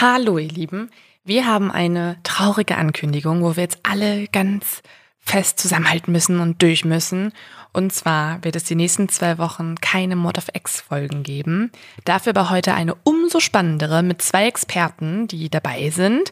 Hallo 0.00 0.38
ihr 0.38 0.48
Lieben, 0.48 0.92
wir 1.24 1.44
haben 1.44 1.72
eine 1.72 2.18
traurige 2.22 2.76
Ankündigung, 2.76 3.42
wo 3.42 3.56
wir 3.56 3.64
jetzt 3.64 3.80
alle 3.82 4.28
ganz 4.28 4.84
fest 5.18 5.58
zusammenhalten 5.58 6.12
müssen 6.12 6.38
und 6.38 6.62
durch 6.62 6.84
müssen. 6.84 7.32
Und 7.72 7.92
zwar 7.92 8.44
wird 8.44 8.54
es 8.54 8.62
die 8.62 8.76
nächsten 8.76 9.08
zwei 9.08 9.38
Wochen 9.38 9.74
keine 9.80 10.14
Mod 10.14 10.38
of 10.38 10.50
X 10.52 10.82
Folgen 10.82 11.24
geben. 11.24 11.72
Dafür 12.04 12.30
aber 12.30 12.48
heute 12.48 12.74
eine 12.74 12.94
umso 13.02 13.40
spannendere 13.40 14.04
mit 14.04 14.22
zwei 14.22 14.46
Experten, 14.46 15.26
die 15.26 15.50
dabei 15.50 15.90
sind. 15.90 16.30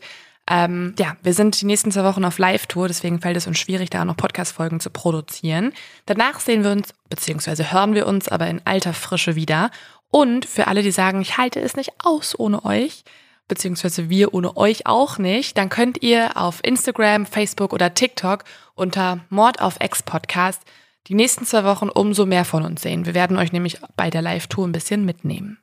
Ähm, 0.49 0.95
ja, 0.97 1.17
wir 1.25 1.35
sind 1.35 1.61
die 1.61 1.67
nächsten 1.67 1.91
zwei 1.91 2.05
Wochen 2.05 2.25
auf 2.25 2.39
Live-Tour, 2.39 2.87
deswegen 2.87 3.21
fällt 3.21 3.37
es 3.37 3.49
uns 3.49 3.59
schwierig, 3.59 3.91
da 3.91 4.03
auch 4.03 4.05
noch 4.05 4.17
Podcast-Folgen 4.17 4.79
zu 4.79 4.91
produzieren. 4.91 5.73
Danach 6.05 6.39
sehen 6.39 6.63
wir 6.63 6.71
uns, 6.71 6.95
beziehungsweise 7.11 7.73
hören 7.73 7.95
wir 7.95 8.07
uns 8.07 8.29
aber 8.29 8.47
in 8.47 8.63
alter 8.65 8.93
Frische 8.93 9.35
wieder. 9.35 9.73
Und 10.13 10.45
für 10.45 10.69
alle, 10.69 10.85
die 10.85 10.93
sagen, 10.93 11.21
ich 11.21 11.37
halte 11.37 11.59
es 11.59 11.75
nicht 11.75 11.95
aus 12.05 12.39
ohne 12.39 12.65
euch, 12.65 13.03
beziehungsweise 13.49 14.09
wir 14.09 14.35
ohne 14.35 14.57
euch 14.57 14.87
auch 14.87 15.19
nicht, 15.19 15.57
dann 15.59 15.69
könnt 15.69 16.03
ihr 16.03 16.37
auf 16.37 16.61
Instagram, 16.63 17.27
Facebook 17.27 17.73
oder 17.73 17.95
TikTok 17.95 18.45
unter 18.75 19.21
Mord 19.29 19.61
auf 19.61 19.77
Ex 19.81 20.03
Podcast 20.03 20.63
die 21.09 21.15
nächsten 21.15 21.45
zwei 21.45 21.65
Wochen 21.65 21.89
umso 21.89 22.27
mehr 22.27 22.45
von 22.45 22.65
uns 22.65 22.83
sehen. 22.83 23.07
Wir 23.07 23.15
werden 23.15 23.37
euch 23.37 23.53
nämlich 23.53 23.79
bei 23.97 24.11
der 24.11 24.23
Live-Tour 24.23 24.67
ein 24.67 24.73
bisschen 24.73 25.05
mitnehmen. 25.05 25.59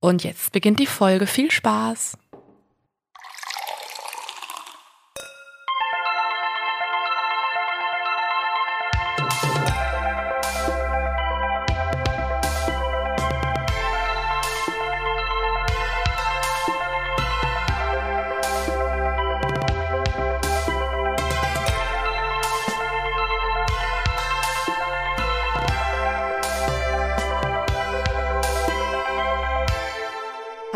Und 0.00 0.24
jetzt 0.24 0.52
beginnt 0.52 0.80
die 0.80 0.86
Folge. 0.86 1.26
Viel 1.26 1.50
Spaß! 1.50 2.18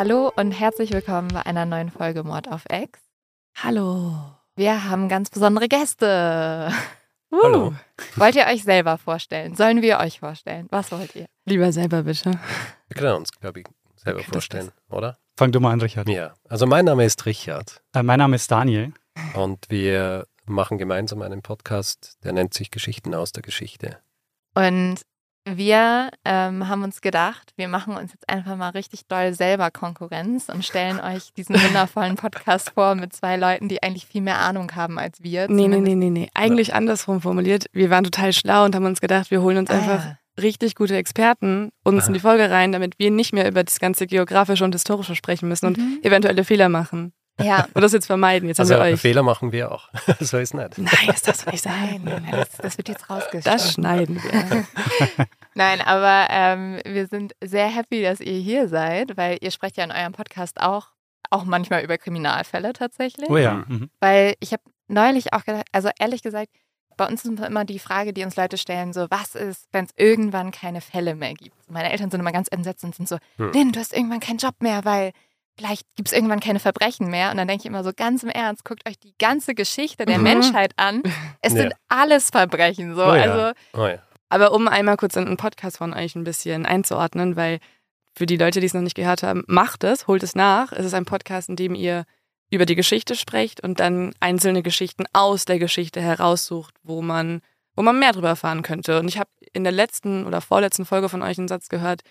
Hallo 0.07 0.31
und 0.37 0.51
herzlich 0.53 0.93
willkommen 0.93 1.29
bei 1.29 1.47
einer 1.47 1.65
neuen 1.65 1.89
Folge 1.89 2.25
Mord 2.25 2.47
auf 2.53 2.65
Ex. 2.69 3.01
Hallo. 3.57 4.13
Wir 4.55 4.85
haben 4.91 5.09
ganz 5.09 5.31
besondere 5.31 5.67
Gäste. 5.67 6.71
Uh. 7.33 7.39
Hallo. 7.43 7.75
Wollt 8.17 8.37
ihr 8.37 8.45
euch 8.45 8.65
selber 8.65 8.99
vorstellen? 8.99 9.57
Sollen 9.57 9.81
wir 9.81 10.01
euch 10.01 10.21
vorstellen? 10.21 10.67
Was 10.69 10.93
wollt 10.93 11.17
ihr? 11.17 11.25
Lieber 11.47 11.73
selber 11.73 12.03
bitte. 12.03 12.33
Wir 12.33 12.97
können 12.99 13.15
uns, 13.17 13.33
glaube 13.33 13.61
ich, 13.61 13.67
selber 13.97 14.21
Okay, 14.21 14.29
vorstellen, 14.31 14.73
oder? 14.91 15.17
Fang 15.39 15.53
du 15.53 15.59
mal 15.61 15.73
an, 15.73 15.81
Richard. 15.81 16.07
Ja. 16.07 16.35
Also 16.51 16.67
mein 16.67 16.85
Name 16.85 17.07
ist 17.07 17.25
Richard 17.25 17.83
Äh, 17.95 18.03
mein 18.03 18.19
Name 18.19 18.37
ist 18.37 18.51
Daniel. 18.51 18.93
und 19.33 19.65
wir 19.71 20.27
machen 20.45 20.77
gemeinsam 20.77 21.23
einen 21.23 21.41
Podcast, 21.41 22.19
der 22.25 22.35
nennt 22.35 22.53
sich 22.53 22.71
Geschichten 22.71 23.15
aus 23.15 23.33
der 23.33 23.43
Geschichte. 23.43 24.01
Und 24.55 24.97
wir 25.47 26.11
ähm, 26.25 26.69
haben 26.69 26.83
uns 26.85 27.01
gedacht, 27.03 27.53
wir 27.57 27.69
machen 27.69 27.97
uns 27.97 28.13
jetzt 28.13 28.29
einfach 28.29 28.57
mal 28.57 28.71
richtig 28.71 29.07
doll 29.09 29.35
selber 29.35 29.71
Konkurrenz 29.71 30.49
und 30.49 30.65
stellen 30.65 31.01
euch 31.05 31.33
diesen 31.35 31.57
wundervollen 31.57 32.17
Podcast 32.17 32.71
vor 32.71 32.95
mit 32.95 33.13
zwei 33.13 33.37
Leuten, 33.37 33.69
die 33.69 33.83
eigentlich 33.83 34.07
viel 34.07 34.23
mehr 34.23 34.39
Ahnung 34.39 34.75
haben 34.75 34.99
als 34.99 35.23
wir. 35.23 35.47
Nee, 35.49 35.55
nee, 35.69 35.77
Zumindest- 35.77 35.85
nee, 35.85 35.95
nee, 35.97 36.11
nee. 36.11 36.31
Eigentlich 36.35 36.75
andersrum 36.75 37.21
formuliert. 37.21 37.67
Wir 37.73 37.91
waren 37.91 38.05
total 38.05 38.33
schlau 38.33 38.65
und 38.65 38.75
haben 38.75 38.87
uns 38.87 39.01
gedacht, 39.01 39.31
wir 39.31 39.43
holen 39.43 39.59
uns 39.59 39.71
Ah, 39.71 39.75
einfach 39.75 40.05
ja. 40.05 40.19
richtig 40.41 40.75
gute 40.77 40.97
Experten 40.97 41.71
uns 41.85 42.07
in 42.09 42.15
die 42.15 42.21
Folge 42.21 42.51
rein, 42.51 42.73
damit 42.73 42.99
wir 42.99 43.11
nicht 43.11 43.33
mehr 43.35 43.47
über 43.47 43.63
das 43.65 43.79
ganze 43.79 44.07
Geografische 44.07 44.65
und 44.65 44.75
Historische 44.75 45.15
sprechen 45.15 45.49
müssen 45.49 45.67
und 45.67 45.77
Mhm. 45.79 45.99
eventuelle 46.03 46.45
Fehler 46.45 46.69
machen. 46.71 47.13
Ja, 47.41 47.67
Und 47.75 47.83
das 47.83 47.93
jetzt 47.93 48.07
vermeiden. 48.07 48.49
Jetzt 48.49 48.61
Also 48.61 48.75
haben 48.75 48.85
wir 48.87 48.93
euch. 48.95 49.01
Fehler 49.01 49.23
machen 49.23 49.53
wir 49.53 49.73
auch. 49.73 49.89
so 50.21 50.39
ist 50.39 50.55
nicht. 50.55 50.79
Nein, 50.79 50.89
das 51.07 51.23
darfst 51.23 51.47
du 51.47 51.51
nicht 51.51 51.63
sein. 51.63 52.25
das, 52.31 52.51
das 52.53 52.77
wird 52.79 52.89
jetzt 52.89 53.11
rausgeschnitten. 53.11 53.53
Das 53.53 53.73
schneiden 53.73 54.23
wir. 54.23 54.65
Nein, 55.55 55.81
aber 55.81 56.27
ähm, 56.31 56.81
wir 56.85 57.07
sind 57.07 57.35
sehr 57.43 57.67
happy, 57.69 58.03
dass 58.03 58.21
ihr 58.21 58.39
hier 58.39 58.69
seid, 58.69 59.17
weil 59.17 59.39
ihr 59.41 59.51
sprecht 59.51 59.77
ja 59.77 59.85
in 59.85 59.93
eurem 59.93 60.13
Podcast 60.13 60.61
auch, 60.61 60.89
auch 61.31 61.45
manchmal 61.45 61.83
über 61.83 61.99
Kriminalfälle 61.99 62.73
tatsächlich. 62.73 63.29
Oh 63.31 63.37
ja. 63.37 63.65
Mhm. 63.67 63.91
Weil 64.01 64.35
ich 64.41 64.53
habe 64.53 64.63
neulich 64.89 65.33
auch 65.33 65.45
gedacht, 65.45 65.67
also 65.73 65.91
ehrlich 65.99 66.23
gesagt, 66.23 66.49
bei 66.97 67.07
uns 67.09 67.25
ist 67.25 67.41
immer 67.41 67.65
die 67.65 67.81
Frage, 67.81 68.13
die 68.13 68.23
uns 68.23 68.37
Leute 68.37 68.57
stellen, 68.57 68.93
so, 68.93 69.07
was 69.11 69.35
ist, 69.35 69.67
wenn 69.73 69.85
es 69.87 69.91
irgendwann 69.97 70.53
keine 70.53 70.81
Fälle 70.81 71.17
mehr 71.17 71.35
gibt? 71.35 71.57
Meine 71.69 71.91
Eltern 71.91 72.11
sind 72.11 72.21
immer 72.21 72.31
ganz 72.31 72.47
entsetzt 72.49 72.85
und 72.85 72.95
sind 72.95 73.09
so, 73.09 73.17
Hm. 73.37 73.53
Lynn, 73.53 73.73
du 73.73 73.81
hast 73.81 73.93
irgendwann 73.93 74.21
keinen 74.21 74.39
Job 74.39 74.55
mehr, 74.61 74.85
weil 74.85 75.11
vielleicht 75.57 75.87
gibt 75.97 76.09
es 76.09 76.13
irgendwann 76.15 76.41
keine 76.41 76.61
Verbrechen 76.61 77.09
mehr. 77.09 77.31
Und 77.31 77.37
dann 77.37 77.49
denke 77.49 77.63
ich 77.63 77.67
immer 77.67 77.85
so 77.85 77.93
ganz 77.95 78.23
im 78.23 78.29
Ernst, 78.29 78.65
guckt 78.65 78.89
euch 78.89 78.99
die 78.99 79.15
ganze 79.19 79.55
Geschichte 79.55 80.05
der 80.07 80.19
Mhm. 80.19 80.25
Menschheit 80.25 80.73
an. 80.77 81.03
Es 81.41 81.53
Ja. 81.53 81.63
sind 81.63 81.75
alles 81.89 82.31
Verbrechen. 82.31 82.95
So. 82.95 83.03
Oh 83.05 83.15
ja. 83.15 83.23
Also 83.23 83.53
Oh 83.75 83.87
ja. 83.87 83.99
Aber 84.29 84.53
um 84.53 84.67
einmal 84.69 84.97
kurz 84.97 85.17
einen 85.17 85.37
Podcast 85.37 85.77
von 85.79 85.95
euch 85.95 86.17
ein 86.17 86.25
bisschen 86.25 86.67
einzuordnen, 86.67 87.37
weil 87.37 87.61
für 88.17 88.27
die 88.27 88.37
Leute, 88.37 88.61
die 88.61 88.67
es 88.67 88.75
noch 88.75 88.81
nicht 88.81 88.97
gehört 88.97 89.23
haben, 89.23 89.45
macht 89.47 89.85
es, 89.85 90.07
holt 90.07 90.23
es 90.23 90.35
nach. 90.35 90.73
Es 90.73 90.87
ist 90.87 90.95
ein 90.95 91.05
Podcast, 91.05 91.49
in 91.49 91.57
dem 91.57 91.75
ihr 91.75 92.05
über 92.51 92.67
die 92.67 92.75
Geschichte 92.77 93.15
sprecht 93.17 93.61
und 93.63 93.81
dann 93.81 94.13
einzelne 94.21 94.63
Geschichten 94.63 95.05
aus 95.13 95.45
der 95.45 95.59
Geschichte 95.59 96.01
heraussucht, 96.01 96.75
wo 96.83 97.03
man, 97.03 97.41
wo 97.75 97.83
man 97.83 97.99
mehr 97.99 98.13
drüber 98.13 98.29
erfahren 98.29 98.63
könnte. 98.63 98.99
Und 99.01 99.09
ich 99.09 99.19
habe 99.19 99.31
in 99.53 99.65
der 99.65 99.73
letzten 99.73 100.27
oder 100.27 100.41
vorletzten 100.41 100.85
Folge 100.85 101.09
von 101.09 101.23
euch 101.23 101.39
einen 101.39 101.49
Satz 101.49 101.69
gehört, 101.69 102.03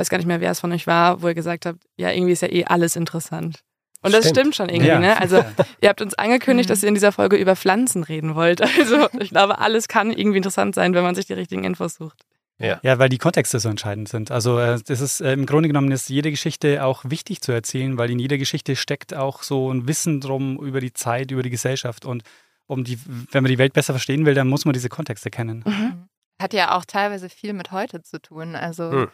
weiß 0.00 0.08
gar 0.08 0.18
nicht 0.18 0.26
mehr, 0.26 0.40
wer 0.40 0.50
es 0.50 0.60
von 0.60 0.72
euch 0.72 0.86
war, 0.86 1.22
wo 1.22 1.28
ihr 1.28 1.34
gesagt 1.34 1.66
habt, 1.66 1.78
ja, 1.96 2.10
irgendwie 2.10 2.32
ist 2.32 2.42
ja 2.42 2.48
eh 2.50 2.64
alles 2.64 2.96
interessant. 2.96 3.60
Und 4.02 4.14
das 4.14 4.24
Stimmt. 4.24 4.36
stimmt 4.38 4.56
schon 4.56 4.68
irgendwie, 4.70 4.88
Ja. 4.88 4.98
ne? 4.98 5.20
Also 5.20 5.36
ihr 5.82 5.88
habt 5.90 6.00
uns 6.00 6.14
angekündigt, 6.14 6.68
Mhm. 6.68 6.72
dass 6.72 6.82
ihr 6.82 6.88
in 6.88 6.94
dieser 6.94 7.12
Folge 7.12 7.36
über 7.36 7.54
Pflanzen 7.54 8.02
reden 8.02 8.34
wollt. 8.34 8.60
Also 8.78 9.08
ich 9.20 9.30
glaube, 9.30 9.58
alles 9.58 9.88
kann 9.88 10.10
irgendwie 10.10 10.38
interessant 10.38 10.74
sein, 10.74 10.94
wenn 10.94 11.02
man 11.02 11.14
sich 11.14 11.26
die 11.26 11.34
richtigen 11.34 11.64
Infos 11.64 11.94
sucht. 11.96 12.24
Ja. 12.58 12.78
Ja, 12.82 12.98
weil 12.98 13.08
die 13.08 13.16
Kontexte 13.18 13.58
so 13.58 13.68
entscheidend 13.70 14.08
sind. 14.08 14.30
Also 14.30 14.58
äh, 14.58 14.78
das 14.86 15.00
ist 15.00 15.20
äh, 15.22 15.32
im 15.32 15.46
Grunde 15.46 15.68
genommen 15.68 15.90
ist 15.92 16.08
jede 16.10 16.30
Geschichte 16.30 16.84
auch 16.84 17.04
wichtig 17.06 17.40
zu 17.40 17.52
erzählen, 17.52 17.96
weil 17.98 18.10
in 18.10 18.18
jeder 18.18 18.36
Geschichte 18.38 18.76
steckt 18.76 19.14
auch 19.14 19.42
so 19.42 19.72
ein 19.72 19.88
Wissen 19.88 20.20
drum 20.20 20.58
über 20.62 20.80
die 20.80 20.92
Zeit, 20.92 21.30
über 21.30 21.42
die 21.42 21.48
Gesellschaft 21.50 22.04
und 22.04 22.22
um 22.66 22.84
die, 22.84 22.98
wenn 23.32 23.42
man 23.42 23.50
die 23.50 23.58
Welt 23.58 23.72
besser 23.72 23.92
verstehen 23.94 24.24
will, 24.26 24.34
dann 24.34 24.46
muss 24.48 24.64
man 24.66 24.72
diese 24.74 24.88
Kontexte 24.90 25.30
kennen. 25.30 26.08
hat 26.40 26.52
ja 26.54 26.76
auch 26.76 26.84
teilweise 26.84 27.28
viel 27.28 27.52
mit 27.54 27.72
heute 27.72 28.02
zu 28.02 28.20
tun. 28.20 28.54
Also 28.56 28.90
Hm. 28.92 29.08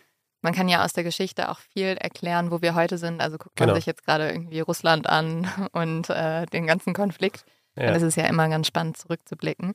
Man 0.46 0.54
kann 0.54 0.68
ja 0.68 0.84
aus 0.84 0.92
der 0.92 1.02
Geschichte 1.04 1.50
auch 1.50 1.58
viel 1.58 1.96
erklären, 1.98 2.50
wo 2.52 2.62
wir 2.62 2.76
heute 2.76 2.98
sind. 2.98 3.20
Also 3.20 3.36
guckt 3.36 3.58
man 3.58 3.66
Genau. 3.66 3.76
sich 3.76 3.84
jetzt 3.86 4.04
gerade 4.06 4.30
irgendwie 4.30 4.60
Russland 4.60 5.08
an 5.08 5.46
und 5.72 6.08
äh, 6.08 6.46
den 6.46 6.66
ganzen 6.68 6.94
Konflikt. 6.94 7.44
Ja. 7.76 7.88
Und 7.88 7.96
es 7.96 8.02
ist 8.04 8.16
ja 8.16 8.26
immer 8.26 8.48
ganz 8.48 8.68
spannend 8.68 8.96
zurückzublicken. 8.96 9.74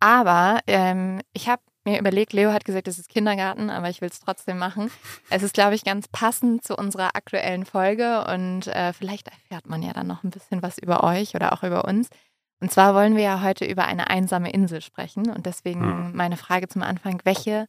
Aber 0.00 0.58
ähm, 0.66 1.20
ich 1.32 1.48
habe 1.48 1.62
mir 1.84 1.98
überlegt, 2.00 2.32
Leo 2.32 2.52
hat 2.52 2.64
gesagt, 2.64 2.88
es 2.88 2.98
ist 2.98 3.08
Kindergarten, 3.08 3.70
aber 3.70 3.88
ich 3.88 4.00
will 4.00 4.08
es 4.08 4.18
trotzdem 4.20 4.58
machen. 4.58 4.90
Es 5.30 5.42
ist, 5.42 5.54
glaube 5.54 5.74
ich, 5.74 5.84
ganz 5.84 6.08
passend 6.08 6.64
zu 6.64 6.76
unserer 6.76 7.14
aktuellen 7.14 7.64
Folge 7.64 8.24
und 8.26 8.66
äh, 8.66 8.92
vielleicht 8.92 9.28
erfährt 9.28 9.66
man 9.68 9.82
ja 9.82 9.92
dann 9.92 10.06
noch 10.06 10.24
ein 10.24 10.30
bisschen 10.30 10.62
was 10.62 10.78
über 10.78 11.04
euch 11.04 11.34
oder 11.34 11.52
auch 11.52 11.62
über 11.62 11.84
uns. 11.84 12.08
Und 12.60 12.70
zwar 12.72 12.94
wollen 12.94 13.16
wir 13.16 13.22
ja 13.22 13.42
heute 13.42 13.64
über 13.66 13.84
eine 13.86 14.08
einsame 14.08 14.50
Insel 14.50 14.80
sprechen 14.80 15.30
und 15.30 15.46
deswegen 15.46 15.80
Hm. 15.82 16.16
meine 16.16 16.36
Frage 16.36 16.68
zum 16.68 16.82
Anfang, 16.82 17.20
welche 17.24 17.66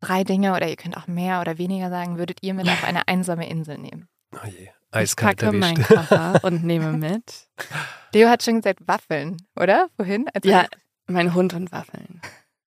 drei 0.00 0.24
Dinge 0.24 0.54
oder 0.54 0.68
ihr 0.68 0.76
könnt 0.76 0.96
auch 0.96 1.06
mehr 1.06 1.40
oder 1.40 1.58
weniger 1.58 1.90
sagen, 1.90 2.18
würdet 2.18 2.38
ihr 2.42 2.54
mit 2.54 2.68
auf 2.68 2.84
eine 2.84 3.08
einsame 3.08 3.48
Insel 3.48 3.78
nehmen? 3.78 4.08
Oh 4.32 4.46
je. 4.46 4.68
Ich 4.92 5.00
Eiskalt 5.02 5.40
packe 5.40 5.56
meinen 5.56 5.76
erwischt. 5.76 5.94
Koffer 5.94 6.40
und 6.42 6.64
nehme 6.64 6.92
mit. 6.92 7.48
Leo 8.14 8.28
hat 8.28 8.42
schon 8.42 8.56
gesagt 8.56 8.80
Waffeln, 8.86 9.36
oder? 9.56 9.88
Wohin? 9.98 10.26
Als 10.32 10.46
Ja, 10.46 10.66
mein 11.06 11.34
Hund 11.34 11.52
und 11.54 11.72
Waffeln. 11.72 12.20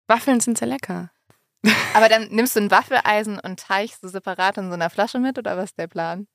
Waffeln 0.08 0.40
sind 0.40 0.58
sehr 0.58 0.68
lecker. 0.68 1.10
Aber 1.94 2.08
dann 2.08 2.28
nimmst 2.28 2.56
du 2.56 2.60
ein 2.60 2.70
Waffeleisen 2.70 3.38
und 3.40 3.60
teichst 3.60 4.02
du 4.02 4.08
separat 4.08 4.56
in 4.58 4.68
so 4.68 4.74
einer 4.74 4.90
Flasche 4.90 5.18
mit 5.18 5.38
oder 5.38 5.56
was 5.56 5.66
ist 5.70 5.78
der 5.78 5.88
Plan? 5.88 6.26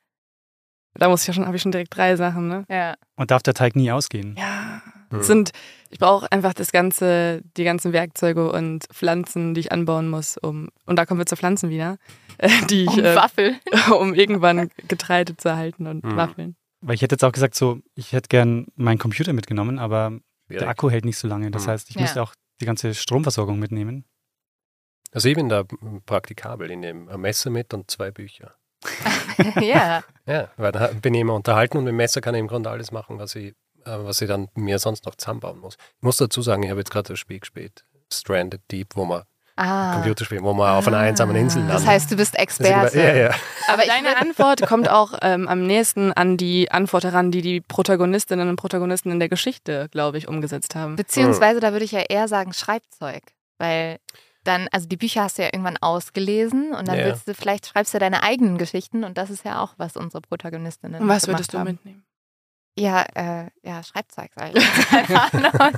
Da 0.94 1.08
muss 1.08 1.22
ich 1.22 1.28
ja 1.28 1.34
schon, 1.34 1.46
habe 1.46 1.56
ich 1.56 1.62
schon 1.62 1.72
direkt 1.72 1.96
drei 1.96 2.16
Sachen, 2.16 2.48
ne? 2.48 2.66
Ja. 2.70 2.96
Und 3.16 3.32
darf 3.32 3.44
der 3.44 3.54
Teig 3.54 3.76
nie 3.76 3.92
ausgehen. 3.92 4.36
Ja. 4.38 4.82
Hm. 5.12 5.20
Es 5.20 5.28
Sind, 5.28 5.52
ich 5.90 6.00
brauche 6.00 6.32
einfach 6.32 6.54
das 6.54 6.72
ganze, 6.72 7.42
die 7.58 7.64
ganzen 7.64 7.94
Werkzeuge 7.94 8.52
und 8.52 8.86
Pflanzen, 8.92 9.54
die 9.54 9.62
ich 9.62 9.72
anbauen 9.72 10.10
muss, 10.10 10.38
um, 10.38 10.70
und 10.86 10.96
da 10.98 11.06
kommen 11.06 11.20
wir 11.20 11.26
zu 11.26 11.36
Pflanzen 11.36 11.70
wieder, 11.70 11.98
äh, 12.40 12.50
die 12.70 12.84
ich, 12.86 12.90
Um 12.90 13.00
äh, 13.00 13.16
Waffel. 13.16 13.56
um 14.00 14.14
irgendwann 14.14 14.70
Getreide 14.88 15.38
zu 15.38 15.50
erhalten 15.50 15.88
und 15.88 16.04
Hm. 16.04 16.16
Waffeln. 16.16 16.56
Weil 16.82 16.96
ich 16.96 17.02
hätte 17.04 17.14
jetzt 17.14 17.24
auch 17.24 17.32
gesagt, 17.32 17.54
so, 17.54 17.80
ich 17.94 18.12
hätte 18.14 18.30
gern 18.30 18.66
meinen 18.76 18.98
Computer 18.98 19.34
mitgenommen, 19.34 19.78
aber 19.78 20.18
der. 20.50 20.68
Akku 20.68 20.90
hält 20.90 21.06
nicht 21.06 21.18
so 21.18 21.28
lange. 21.28 21.52
Das 21.52 21.66
Mhm. 21.68 21.72
heißt, 21.72 21.90
ich 21.92 21.96
Ja. 21.96 22.02
müsste 22.02 22.22
auch 22.24 22.34
die 22.60 22.66
ganze 22.66 22.94
Stromversorgung 22.96 23.60
mitnehmen. 23.60 24.04
Also 25.14 25.30
ich 25.30 25.36
bin 25.36 25.48
da 25.50 25.64
praktikabel. 26.06 26.72
Ich 26.72 26.78
nehme 26.78 27.12
ein 27.12 27.20
Messer 27.22 27.50
mit 27.52 27.74
und 27.74 27.90
zwei 27.92 28.12
Bücher. 28.12 28.56
ja. 29.62 30.04
Ja, 30.26 30.50
weil 30.58 30.72
da 30.72 30.88
bin 30.88 31.14
ich 31.14 31.22
immer 31.22 31.36
unterhalten 31.36 31.78
und 31.78 31.84
mit 31.84 31.92
dem 31.92 31.98
Messer 31.98 32.22
kann 32.22 32.34
ich 32.36 32.40
im 32.40 32.48
Grunde 32.48 32.70
alles 32.70 32.92
machen, 32.92 33.20
was 33.20 33.36
ich, 33.36 33.54
was 33.86 34.22
ich 34.22 34.28
dann 34.28 34.48
mir 34.56 34.80
sonst 34.80 35.06
noch 35.06 35.16
zusammenbauen 35.16 35.60
muss. 35.60 35.76
Ich 35.98 36.04
muss 36.04 36.18
dazu 36.18 36.42
sagen, 36.42 36.64
ich 36.64 36.70
habe 36.70 36.80
jetzt 36.80 36.92
gerade 36.92 37.10
das 37.10 37.20
Spiel 37.20 37.40
gespielt, 37.40 37.84
Stranded 38.12 38.62
Deep, 38.72 38.96
wo 38.96 39.06
man 39.06 39.24
Ah. 39.58 39.96
Computerspiel, 39.96 40.42
wo 40.42 40.54
man 40.54 40.76
auf 40.78 40.88
einer 40.88 40.98
einsamen 40.98 41.36
Insel 41.36 41.60
landet. 41.60 41.76
Das 41.76 41.86
heißt, 41.86 42.10
du 42.10 42.16
bist 42.16 42.40
Experte. 42.40 42.98
ja, 42.98 43.14
ja. 43.14 43.36
Aber 43.68 43.84
deine 43.86 44.18
Antwort 44.18 44.66
kommt 44.66 44.90
auch 44.90 45.14
ähm, 45.22 45.48
am 45.48 45.68
nächsten 45.68 46.14
an 46.14 46.38
die 46.38 46.72
Antwort 46.72 47.04
heran, 47.04 47.32
die 47.32 47.42
die 47.42 47.60
Protagonistinnen 47.62 48.48
und 48.50 48.56
Protagonisten 48.56 49.12
in 49.12 49.20
der 49.20 49.28
Geschichte, 49.30 49.88
glaube 49.92 50.18
ich, 50.18 50.28
umgesetzt 50.30 50.74
haben. 50.74 50.96
Beziehungsweise, 50.96 51.60
da 51.60 51.74
würde 51.74 51.84
ich 51.86 51.92
ja 51.92 52.00
eher 52.00 52.28
sagen 52.30 52.54
Schreibzeug. 52.54 53.22
Weil 53.60 53.98
dann, 54.46 54.68
also 54.72 54.88
die 54.88 54.98
Bücher 54.98 55.24
hast 55.24 55.38
du 55.38 55.44
ja 55.44 55.50
irgendwann 55.52 55.78
ausgelesen 55.78 56.74
und 56.74 56.88
dann 56.88 56.98
Ja. 56.98 57.06
willst 57.06 57.28
du, 57.28 57.34
vielleicht 57.36 57.68
schreibst 57.68 57.94
du 57.94 58.00
deine 58.00 58.24
eigenen 58.24 58.58
Geschichten 58.58 59.04
und 59.04 59.18
das 59.18 59.30
ist 59.30 59.44
ja 59.46 59.62
auch, 59.62 59.74
was 59.78 59.96
unsere 59.98 60.22
Protagonistinnen 60.22 61.02
Und 61.02 61.08
was 61.10 61.24
gemacht 61.26 61.38
würdest 61.40 61.54
du 61.54 61.60
haben. 61.60 61.66
mitnehmen? 61.72 62.04
Ja, 62.78 63.04
äh, 63.16 63.50
ja, 63.64 63.84
Schreibzeug, 63.84 64.32
Ahnung. 64.38 64.56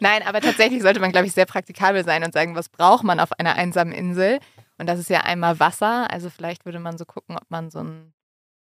Nein, 0.00 0.22
aber 0.26 0.40
tatsächlich 0.40 0.82
sollte 0.82 1.00
man, 1.00 1.12
glaube 1.12 1.26
ich, 1.26 1.32
sehr 1.32 1.46
praktikabel 1.46 2.04
sein 2.04 2.24
und 2.24 2.32
sagen, 2.32 2.54
was 2.54 2.68
braucht 2.68 3.04
man 3.04 3.20
auf 3.20 3.32
einer 3.38 3.54
einsamen 3.54 3.92
Insel? 3.92 4.38
Und 4.78 4.86
das 4.86 4.98
ist 4.98 5.10
ja 5.10 5.20
einmal 5.20 5.60
Wasser. 5.60 6.10
Also 6.10 6.30
vielleicht 6.30 6.64
würde 6.64 6.80
man 6.80 6.96
so 6.98 7.04
gucken, 7.04 7.36
ob 7.36 7.50
man 7.50 7.70
so 7.70 7.80
ein, 7.80 8.14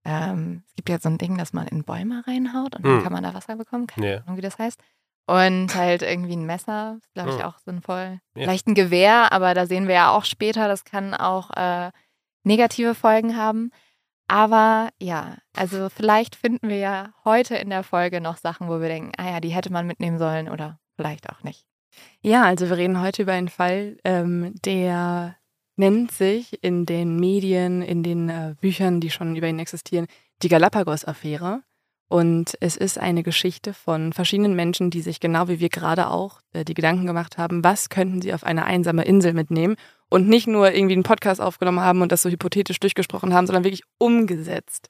ähm, 0.05 0.63
es 0.67 0.75
gibt 0.75 0.89
ja 0.89 0.99
so 0.99 1.09
ein 1.09 1.17
Ding, 1.17 1.37
dass 1.37 1.53
man 1.53 1.67
in 1.67 1.83
Bäume 1.83 2.23
reinhaut 2.25 2.75
und 2.75 2.85
dann 2.85 2.97
Hm. 2.97 3.03
kann 3.03 3.13
man 3.13 3.23
da 3.23 3.33
Wasser 3.33 3.55
bekommen. 3.55 3.87
Keine 3.87 4.11
Ja. 4.11 4.17
Ahnung, 4.21 4.37
wie 4.37 4.41
das 4.41 4.57
heißt. 4.57 4.79
Und 5.25 5.73
halt 5.75 6.01
irgendwie 6.01 6.35
ein 6.35 6.45
Messer, 6.45 6.99
glaube 7.13 7.31
ich, 7.31 7.37
Hm. 7.37 7.43
auch 7.45 7.57
sinnvoll. 7.59 8.19
Ja. 8.35 8.43
Vielleicht 8.43 8.67
ein 8.67 8.75
Gewehr, 8.75 9.31
aber 9.31 9.53
da 9.53 9.65
sehen 9.65 9.87
wir 9.87 9.95
ja 9.95 10.11
auch 10.11 10.25
später, 10.25 10.67
das 10.67 10.83
kann 10.85 11.13
auch 11.13 11.49
äh, 11.51 11.91
negative 12.43 12.93
Folgen 12.95 13.35
haben. 13.37 13.71
Aber 14.27 14.89
ja, 14.99 15.37
also 15.55 15.89
vielleicht 15.89 16.35
finden 16.35 16.69
wir 16.69 16.77
ja 16.77 17.13
heute 17.25 17.55
in 17.55 17.69
der 17.69 17.83
Folge 17.83 18.21
noch 18.21 18.37
Sachen, 18.37 18.67
wo 18.67 18.79
wir 18.79 18.87
denken, 18.87 19.11
ah 19.17 19.31
ja, 19.31 19.39
die 19.39 19.49
hätte 19.49 19.71
man 19.71 19.87
mitnehmen 19.87 20.17
sollen 20.17 20.49
oder 20.49 20.79
vielleicht 20.95 21.29
auch 21.29 21.43
nicht. 21.43 21.65
Ja, 22.21 22.43
also 22.43 22.69
wir 22.69 22.77
reden 22.77 23.01
heute 23.01 23.23
über 23.23 23.33
einen 23.33 23.49
Fall, 23.49 23.97
ähm, 24.03 24.53
der 24.65 25.35
nennt 25.75 26.11
sich 26.11 26.63
in 26.63 26.85
den 26.85 27.17
Medien, 27.17 27.81
in 27.81 28.03
den 28.03 28.29
äh, 28.29 28.55
Büchern, 28.59 28.99
die 28.99 29.09
schon 29.09 29.35
über 29.35 29.47
ihn 29.47 29.59
existieren, 29.59 30.07
die 30.41 30.49
Galapagos-Affäre. 30.49 31.61
Und 32.09 32.55
es 32.59 32.77
ist 32.77 32.99
eine 32.99 33.23
Geschichte 33.23 33.73
von 33.73 34.13
verschiedenen 34.13 34.55
Menschen, 34.55 34.91
die 34.91 35.01
sich 35.01 35.19
genau 35.19 35.47
wie 35.47 35.59
wir 35.59 35.69
gerade 35.69 36.11
auch 36.11 36.41
äh, 36.53 36.63
die 36.63 36.75
Gedanken 36.75 37.07
gemacht 37.07 37.37
haben, 37.37 37.63
was 37.63 37.89
könnten 37.89 38.21
sie 38.21 38.33
auf 38.33 38.43
eine 38.43 38.65
einsame 38.65 39.03
Insel 39.03 39.33
mitnehmen 39.33 39.75
und 40.13 40.29
nicht 40.29 40.45
nur 40.45 40.71
irgendwie 40.71 40.93
einen 40.93 41.01
Podcast 41.01 41.41
aufgenommen 41.41 41.79
haben 41.79 42.03
und 42.03 42.11
das 42.11 42.21
so 42.21 42.29
hypothetisch 42.29 42.79
durchgesprochen 42.79 43.33
haben, 43.33 43.47
sondern 43.47 43.63
wirklich 43.63 43.81
umgesetzt. 43.97 44.89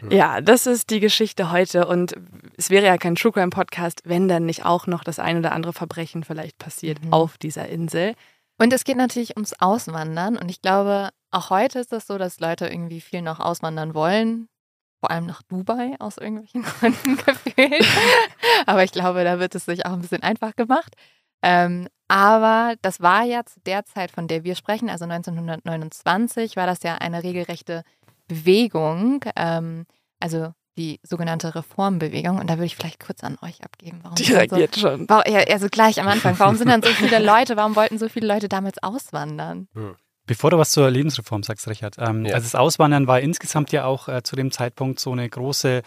Hm. 0.00 0.10
Ja, 0.10 0.40
das 0.40 0.66
ist 0.66 0.88
die 0.88 1.00
Geschichte 1.00 1.50
heute 1.50 1.86
und 1.86 2.14
es 2.56 2.70
wäre 2.70 2.86
ja 2.86 2.96
kein 2.96 3.14
True 3.14 3.30
Crime 3.32 3.50
Podcast, 3.50 4.00
wenn 4.06 4.26
dann 4.26 4.46
nicht 4.46 4.64
auch 4.64 4.86
noch 4.86 5.04
das 5.04 5.18
ein 5.18 5.36
oder 5.36 5.52
andere 5.52 5.74
Verbrechen 5.74 6.24
vielleicht 6.24 6.56
passiert 6.56 7.04
Mhm. 7.04 7.12
auf 7.12 7.36
dieser 7.36 7.68
Insel. 7.68 8.14
Und 8.58 8.72
es 8.72 8.84
geht 8.84 8.96
natürlich 8.96 9.36
ums 9.36 9.52
Auswandern. 9.60 10.38
Und 10.38 10.50
ich 10.50 10.62
glaube, 10.62 11.10
auch 11.30 11.50
heute 11.50 11.80
ist 11.80 11.92
es 11.92 12.06
so, 12.06 12.16
dass 12.16 12.40
Leute 12.40 12.66
irgendwie 12.66 13.02
viel 13.02 13.20
noch 13.20 13.40
auswandern 13.40 13.92
wollen. 13.94 14.48
Vor 15.00 15.10
allem 15.10 15.26
nach 15.26 15.42
Dubai 15.42 15.94
aus 15.98 16.16
irgendwelchen 16.16 16.62
Gründen 16.80 17.18
gefühlt. 17.18 17.86
Aber 18.64 18.82
ich 18.82 18.92
glaube, 18.92 19.24
da 19.24 19.38
wird 19.38 19.54
es 19.54 19.66
sich 19.66 19.84
auch 19.84 19.92
ein 19.92 20.00
bisschen 20.00 20.22
einfach 20.22 20.56
gemacht. 20.56 20.94
Ähm, 21.42 21.88
aber 22.08 22.74
das 22.82 23.00
war 23.00 23.24
ja 23.24 23.44
zu 23.44 23.60
der 23.60 23.84
Zeit, 23.84 24.10
von 24.10 24.28
der 24.28 24.44
wir 24.44 24.54
sprechen, 24.54 24.90
also 24.90 25.04
1929, 25.04 26.56
war 26.56 26.66
das 26.66 26.82
ja 26.82 26.96
eine 26.96 27.22
regelrechte 27.22 27.82
Bewegung, 28.28 29.24
ähm, 29.36 29.86
also 30.20 30.52
die 30.76 31.00
sogenannte 31.02 31.54
Reformbewegung. 31.54 32.38
Und 32.38 32.50
da 32.50 32.54
würde 32.54 32.66
ich 32.66 32.76
vielleicht 32.76 33.04
kurz 33.04 33.22
an 33.22 33.38
euch 33.42 33.62
abgeben. 33.62 34.00
Warum 34.02 34.16
Direkt 34.16 34.50
so, 34.50 34.56
jetzt 34.56 34.80
schon. 34.80 35.08
Warum, 35.08 35.32
ja, 35.32 35.40
also 35.40 35.68
gleich 35.68 36.00
am 36.00 36.08
Anfang. 36.08 36.38
Warum 36.38 36.56
sind 36.56 36.68
dann 36.68 36.82
so 36.82 36.88
viele 36.94 37.18
Leute, 37.20 37.56
warum 37.56 37.76
wollten 37.76 37.98
so 37.98 38.08
viele 38.08 38.26
Leute 38.26 38.48
damals 38.48 38.82
auswandern? 38.82 39.68
Bevor 40.26 40.50
du 40.50 40.58
was 40.58 40.70
zur 40.70 40.90
Lebensreform 40.90 41.42
sagst, 41.42 41.68
Richard, 41.68 41.96
ähm, 41.98 42.24
Ja. 42.24 42.34
also 42.34 42.44
das 42.44 42.54
Auswandern 42.54 43.06
war 43.06 43.20
insgesamt 43.20 43.72
ja 43.72 43.84
auch 43.84 44.08
äh, 44.08 44.22
zu 44.22 44.36
dem 44.36 44.50
Zeitpunkt 44.50 44.98
so 44.98 45.12
eine 45.12 45.28
große, 45.28 45.82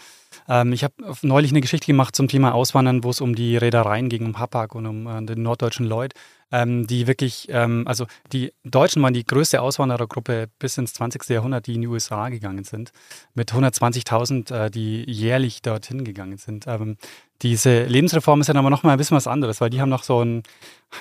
ähm, 0.48 0.72
ich 0.72 0.84
habe 0.84 0.94
neulich 1.22 1.50
eine 1.50 1.60
Geschichte 1.60 1.86
gemacht 1.86 2.14
zum 2.14 2.28
Thema 2.28 2.54
Auswandern, 2.54 3.02
wo 3.02 3.10
es 3.10 3.20
um 3.20 3.34
die 3.34 3.56
Reedereien 3.56 4.08
ging, 4.08 4.24
um 4.26 4.38
Hapag 4.38 4.74
und 4.76 4.86
um 4.86 5.06
äh, 5.08 5.24
den 5.26 5.42
norddeutschen 5.42 5.86
Lloyd, 5.86 6.14
ähm, 6.50 6.86
die 6.86 7.06
wirklich, 7.06 7.48
ähm, 7.50 7.84
also 7.86 8.06
die 8.32 8.52
Deutschen 8.64 9.02
waren 9.02 9.14
die 9.14 9.24
größte 9.24 9.60
Auswanderergruppe 9.60 10.48
bis 10.58 10.78
ins 10.78 10.94
20. 10.94 11.28
Jahrhundert, 11.28 11.66
die 11.66 11.74
in 11.74 11.82
die 11.82 11.86
USA 11.86 12.28
gegangen 12.28 12.64
sind, 12.64 12.92
mit 13.34 13.52
120.000, 13.52 14.54
äh, 14.54 14.70
die 14.70 15.04
jährlich 15.10 15.62
dorthin 15.62 16.04
gegangen 16.04 16.38
sind. 16.38 16.66
Ähm, 16.66 16.96
diese 17.42 17.84
Lebensreform 17.84 18.40
ist 18.40 18.48
dann 18.48 18.56
aber 18.56 18.70
nochmal 18.70 18.92
ein 18.92 18.98
bisschen 18.98 19.16
was 19.16 19.26
anderes, 19.26 19.60
weil 19.60 19.70
die 19.70 19.80
haben 19.80 19.90
noch 19.90 20.02
so 20.02 20.20
einen, 20.20 20.42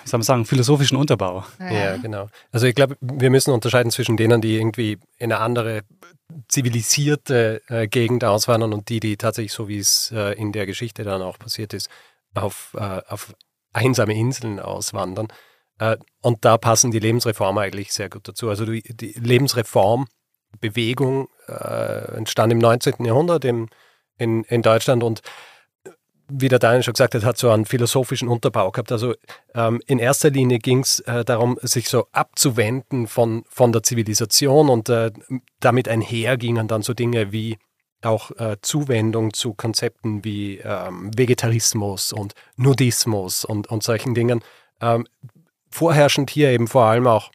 wie 0.03 0.09
soll 0.09 0.19
man 0.19 0.23
sagen, 0.23 0.45
philosophischen 0.45 0.97
Unterbau. 0.97 1.45
Ja, 1.59 1.97
genau. 1.97 2.29
Also 2.51 2.67
ich 2.67 2.75
glaube, 2.75 2.95
wir 3.01 3.29
müssen 3.31 3.51
unterscheiden 3.51 3.91
zwischen 3.91 4.17
denen, 4.17 4.41
die 4.41 4.55
irgendwie 4.55 5.00
in 5.17 5.31
eine 5.31 5.39
andere 5.39 5.81
zivilisierte 6.47 7.61
äh, 7.67 7.88
Gegend 7.88 8.23
auswandern 8.23 8.73
und 8.73 8.89
die, 8.89 9.00
die 9.00 9.17
tatsächlich, 9.17 9.53
so 9.53 9.67
wie 9.67 9.79
es 9.79 10.11
äh, 10.11 10.33
in 10.33 10.51
der 10.51 10.65
Geschichte 10.65 11.03
dann 11.03 11.21
auch 11.21 11.39
passiert 11.39 11.73
ist, 11.73 11.89
auf, 12.35 12.75
äh, 12.77 13.01
auf 13.07 13.33
einsame 13.73 14.15
Inseln 14.15 14.59
auswandern. 14.59 15.27
Äh, 15.79 15.97
und 16.21 16.45
da 16.45 16.57
passen 16.57 16.91
die 16.91 16.99
Lebensreformen 16.99 17.63
eigentlich 17.63 17.93
sehr 17.93 18.09
gut 18.09 18.27
dazu. 18.27 18.49
Also 18.49 18.65
die, 18.65 19.13
Lebensreformbewegung 19.19 21.29
äh, 21.47 22.15
entstand 22.15 22.51
im 22.51 22.59
19. 22.59 23.05
Jahrhundert 23.05 23.45
in, 23.45 23.69
Deutschland 24.61 25.03
und 25.03 25.21
wie 26.29 26.49
der 26.49 26.59
Daniel 26.59 26.83
schon 26.83 26.93
gesagt 26.93 27.15
hat, 27.15 27.23
hat 27.23 27.37
so 27.37 27.49
einen 27.49 27.65
philosophischen 27.65 28.27
Unterbau 28.27 28.71
gehabt. 28.71 28.91
Also 28.91 29.15
ähm, 29.55 29.81
in 29.87 29.97
erster 29.97 30.29
Linie 30.29 30.59
ging 30.59 30.79
es 30.79 30.99
äh, 31.01 31.23
darum, 31.23 31.57
sich 31.61 31.87
so 31.87 32.07
abzuwenden 32.11 33.07
von, 33.07 33.45
von 33.47 33.71
der 33.71 33.83
Zivilisation 33.83 34.69
und 34.69 34.89
äh, 34.89 35.11
damit 35.61 35.87
einher 35.87 36.37
gingen 36.37 36.67
dann 36.67 36.81
so 36.81 36.93
Dinge 36.93 37.31
wie 37.31 37.57
auch 38.01 38.31
äh, 38.31 38.57
Zuwendung 38.61 39.33
zu 39.33 39.53
Konzepten 39.53 40.23
wie 40.23 40.57
ähm, 40.59 41.11
Vegetarismus 41.15 42.13
und 42.13 42.33
Nudismus 42.55 43.45
und, 43.45 43.67
und 43.67 43.83
solchen 43.83 44.13
Dingen. 44.13 44.44
Ähm, 44.81 45.07
vorherrschend 45.69 46.29
hier 46.29 46.49
eben 46.49 46.67
vor 46.67 46.85
allem 46.85 47.07
auch 47.07 47.31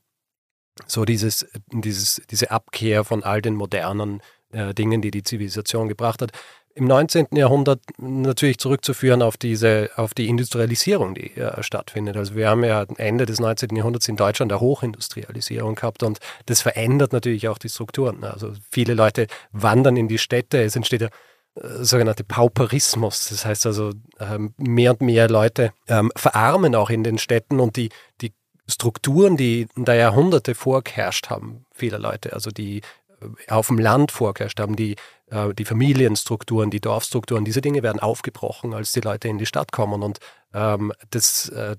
so 0.87 1.05
dieses, 1.05 1.47
dieses, 1.73 2.23
diese 2.31 2.51
Abkehr 2.51 3.05
von 3.05 3.23
all 3.23 3.43
den 3.43 3.55
modernen 3.55 4.23
äh, 4.53 4.73
Dingen, 4.73 5.03
die 5.03 5.11
die 5.11 5.23
Zivilisation 5.23 5.89
gebracht 5.89 6.23
hat 6.23 6.33
im 6.75 6.87
19. 6.87 7.29
Jahrhundert 7.33 7.81
natürlich 7.99 8.59
zurückzuführen 8.59 9.23
auf 9.23 9.37
diese, 9.37 9.91
auf 9.97 10.15
die 10.15 10.29
Industrialisierung, 10.29 11.15
die 11.15 11.37
äh, 11.37 11.63
stattfindet. 11.63 12.17
Also 12.17 12.35
wir 12.35 12.49
haben 12.49 12.65
ja 12.65 12.85
Ende 12.97 13.27
des 13.27 13.41
19. 13.41 13.75
Jahrhunderts 13.77 14.09
in 14.09 14.17
Deutschland 14.17 14.53
eine 14.53 14.61
Hochindustrialisierung 14.61 15.75
gehabt 15.75 16.03
und 16.03 16.19
das 16.47 16.63
verändert 16.63 17.13
natürlich 17.13 17.49
auch 17.49 17.59
die 17.59 17.69
Strukturen. 17.69 18.25
Also 18.25 18.53
viele 18.71 18.95
Leute 18.95 19.27
wandern 19.53 19.97
in 19.97 20.09
die 20.09 20.19
Städte, 20.19 20.63
es 20.63 20.77
entsteht 20.77 21.03
der 21.03 21.11
äh, 21.55 21.85
sogenannte 21.85 22.25
Pauperismus. 22.25 23.29
Das 23.29 23.45
heißt 23.45 23.67
also, 23.67 23.93
ähm, 24.19 24.55
mehr 24.57 24.93
und 24.93 25.03
mehr 25.03 25.29
Leute 25.29 25.73
ähm, 25.89 26.11
verarmen 26.17 26.75
auch 26.75 26.91
in 26.91 27.05
den 27.05 27.19
Städten 27.19 27.61
und 27.61 27.77
die, 27.77 27.91
die 28.21 28.33
Strukturen, 28.67 29.37
die 29.37 29.67
da 29.77 29.95
Jahrhunderte 29.95 30.55
vorgeherrscht 30.55 31.29
haben, 31.29 31.67
vieler 31.75 31.99
Leute, 31.99 32.33
also 32.33 32.51
die 32.51 32.79
äh, 33.21 33.51
auf 33.51 33.67
dem 33.67 33.79
Land 33.79 34.13
vorgeherrscht 34.13 34.61
haben, 34.61 34.77
die 34.77 34.97
äh, 35.33 35.55
die 35.55 35.65
Familienstrukturen, 35.65 36.71
die 36.71 36.81
Dorfstrukturen, 36.81 37.45
diese 37.45 37.61
Dinge 37.61 37.83
werden 37.83 38.01
aufgebrochen, 38.01 38.75
als 38.75 38.93
die 38.93 39.01
Leute 39.01 39.29
in 39.29 39.39
die 39.39 39.47
Stadt 39.47 39.73
kommen. 39.73 40.03
Und 40.03 40.19
ähm, 40.53 40.93
das 41.11 41.49
äh, 41.49 41.77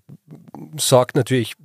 sorgt 0.78 1.16
natürlich 1.16 1.56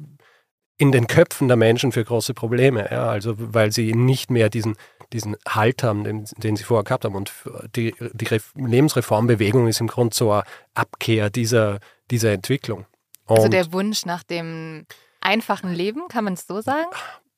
in 0.77 0.93
den 0.93 1.07
Köpfen 1.09 1.49
der 1.49 1.57
Menschen 1.57 1.91
für 1.91 2.05
große 2.05 2.35
Probleme, 2.35 2.89
ja? 2.91 3.09
also 3.09 3.35
weil 3.37 3.73
sie 3.73 3.95
nicht 3.95 4.31
mehr 4.31 4.49
diesen, 4.49 4.77
diesen 5.13 5.37
Halt 5.49 5.83
haben, 5.83 6.05
den, 6.05 6.25
den 6.37 6.55
sie 6.55 6.63
vorher 6.63 6.85
gehabt 6.85 7.05
haben. 7.05 7.17
Und 7.17 7.33
die, 7.75 7.95
die 8.13 8.27
Ref 8.27 8.53
Lebensreformbewegung 8.55 9.67
ist 9.67 9.81
im 9.81 9.89
Grunde 9.89 10.15
so 10.15 10.31
eine 10.31 10.45
Abkehr 10.75 11.31
dieser, 11.31 11.81
dieser 12.13 12.33
Entwicklung. 12.33 12.87
Und 13.27 13.39
Also 13.39 13.49
der 13.49 13.73
Wunsch 13.73 14.07
nach 14.07 14.23
dem 14.23 14.87
einfachen 15.21 15.73
Leben, 15.73 16.07
kann 16.09 16.25
man 16.25 16.35
es 16.35 16.47
so 16.47 16.61
sagen? 16.61 16.87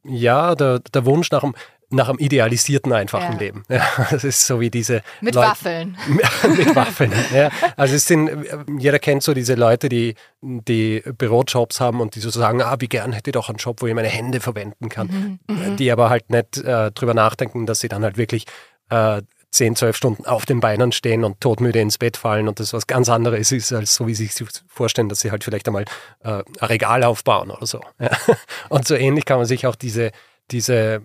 ja, 0.04 0.54
der, 0.54 0.80
der 0.80 1.04
Wunsch 1.04 1.30
nach 1.30 1.42
einem, 1.42 1.54
nach 1.90 2.08
einem 2.08 2.18
idealisierten, 2.18 2.92
einfachen 2.92 3.32
Ja. 3.34 3.38
Leben. 3.38 3.62
Ja, 3.68 3.84
das 4.10 4.24
ist 4.24 4.46
so 4.46 4.60
wie 4.60 4.70
diese 4.70 5.02
Mit 5.20 5.34
Leute- 5.34 5.48
Waffeln. 5.48 5.96
mit 6.56 6.74
Waffeln. 6.76 7.12
Ja. 7.34 7.50
Also 7.76 7.94
es 7.96 8.06
sind, 8.06 8.30
jeder 8.78 8.98
kennt 8.98 9.22
so 9.22 9.34
diese 9.34 9.54
Leute, 9.54 9.88
die, 9.88 10.14
die 10.40 11.02
Bürojobs 11.18 11.80
haben 11.80 12.00
und 12.00 12.14
die 12.14 12.20
so 12.20 12.30
sagen, 12.30 12.62
ah, 12.62 12.76
wie 12.78 12.88
gern 12.88 13.12
hätte 13.12 13.30
ich 13.30 13.34
doch 13.34 13.48
einen 13.48 13.58
Job, 13.58 13.82
wo 13.82 13.86
ich 13.86 13.94
meine 13.94 14.08
Hände 14.08 14.40
verwenden 14.40 14.88
kann. 14.88 15.38
Mhm. 15.48 15.76
Die 15.76 15.90
aber 15.90 16.10
halt 16.10 16.30
nicht 16.30 16.58
äh, 16.58 16.90
drüber 16.92 17.14
nachdenken, 17.14 17.66
dass 17.66 17.80
sie 17.80 17.88
dann 17.88 18.04
halt 18.04 18.16
wirklich 18.16 18.44
äh, 18.90 19.22
10, 19.52 19.74
12 19.74 19.96
Stunden 19.96 20.26
auf 20.26 20.46
den 20.46 20.60
Beinen 20.60 20.92
stehen 20.92 21.24
und 21.24 21.40
todmüde 21.40 21.80
ins 21.80 21.98
Bett 21.98 22.16
fallen 22.16 22.46
und 22.46 22.60
das 22.60 22.72
was 22.72 22.86
ganz 22.86 23.08
anderes 23.08 23.50
ist, 23.50 23.72
als 23.72 23.96
so 23.96 24.06
wie 24.06 24.14
sie 24.14 24.26
sich 24.26 24.46
vorstellen, 24.68 25.08
dass 25.08 25.20
sie 25.20 25.32
halt 25.32 25.42
vielleicht 25.42 25.66
einmal 25.66 25.86
äh, 26.22 26.28
ein 26.44 26.44
Regal 26.62 27.02
aufbauen 27.02 27.50
oder 27.50 27.66
so. 27.66 27.80
Ja. 27.98 28.10
Und 28.68 28.86
so 28.86 28.94
ähnlich 28.94 29.24
kann 29.24 29.38
man 29.38 29.46
sich 29.46 29.66
auch 29.66 29.74
diese 29.74 30.12
diese, 30.50 31.02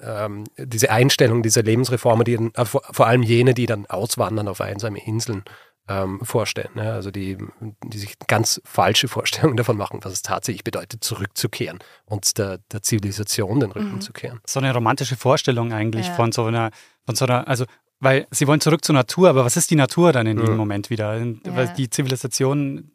ähm, 0.00 0.44
diese 0.58 0.90
Einstellung 0.90 1.42
dieser 1.42 1.62
Lebensreformer, 1.62 2.24
die 2.24 2.36
dann, 2.36 2.52
äh, 2.54 2.64
vor, 2.64 2.82
vor 2.90 3.06
allem 3.06 3.22
jene, 3.22 3.54
die 3.54 3.66
dann 3.66 3.86
auswandern 3.86 4.48
auf 4.48 4.60
einsame 4.60 5.04
Inseln, 5.06 5.44
ähm, 5.88 6.20
vorstellen. 6.22 6.70
Ne? 6.74 6.92
Also 6.92 7.10
die, 7.10 7.38
die 7.84 7.98
sich 7.98 8.18
ganz 8.26 8.60
falsche 8.64 9.08
Vorstellungen 9.08 9.56
davon 9.56 9.76
machen, 9.76 10.00
was 10.02 10.12
es 10.12 10.22
tatsächlich 10.22 10.64
bedeutet, 10.64 11.04
zurückzukehren 11.04 11.78
und 12.04 12.38
der, 12.38 12.58
der 12.72 12.82
Zivilisation 12.82 13.60
den 13.60 13.70
Rücken 13.70 13.94
mhm. 13.94 14.00
zu 14.00 14.12
kehren. 14.12 14.40
So 14.46 14.60
eine 14.60 14.72
romantische 14.72 15.16
Vorstellung 15.16 15.72
eigentlich 15.72 16.08
ja. 16.08 16.14
von 16.14 16.32
so 16.32 16.44
einer, 16.44 16.70
von 17.04 17.14
so 17.14 17.24
einer, 17.24 17.46
also 17.46 17.66
weil 18.00 18.26
sie 18.30 18.46
wollen 18.46 18.60
zurück 18.60 18.84
zur 18.84 18.94
Natur, 18.94 19.30
aber 19.30 19.44
was 19.44 19.56
ist 19.56 19.70
die 19.70 19.76
Natur 19.76 20.12
dann 20.12 20.26
in 20.26 20.38
mhm. 20.38 20.46
dem 20.46 20.56
Moment 20.56 20.90
wieder? 20.90 21.16
Ja. 21.16 21.34
Weil 21.44 21.68
die 21.76 21.88
Zivilisation, 21.88 22.90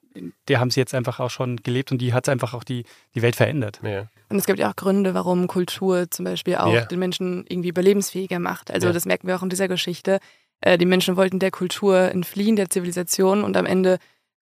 der 0.48 0.60
haben 0.60 0.70
sie 0.70 0.80
jetzt 0.80 0.94
einfach 0.94 1.20
auch 1.20 1.32
schon 1.32 1.58
gelebt 1.58 1.92
und 1.92 2.00
die 2.00 2.14
hat 2.14 2.30
einfach 2.30 2.54
auch 2.54 2.64
die, 2.64 2.84
die 3.16 3.22
Welt 3.22 3.36
verändert. 3.36 3.80
Ja. 3.84 4.08
Und 4.32 4.40
es 4.40 4.46
gibt 4.46 4.60
ja 4.60 4.70
auch 4.70 4.76
Gründe, 4.76 5.14
warum 5.14 5.48
Kultur 5.48 6.10
zum 6.10 6.26
Beispiel 6.26 6.56
auch 6.56 6.74
ja. 6.74 6.86
den 6.86 7.00
Menschen 7.00 7.46
irgendwie 7.48 7.70
überlebensfähiger 7.70 8.40
macht. 8.40 8.72
Also 8.72 8.92
das 8.92 9.06
merken 9.06 9.28
wir 9.28 9.36
auch 9.36 9.44
in 9.44 9.50
dieser 9.50 9.68
Geschichte. 9.68 10.20
Äh, 10.62 10.78
die 10.78 10.86
Menschen 10.86 11.18
wollten 11.18 11.40
der 11.40 11.52
Kultur 11.52 11.98
entfliehen, 11.98 12.56
der 12.56 12.70
Zivilisation 12.70 13.44
und 13.44 13.58
am 13.58 13.66
Ende 13.66 13.98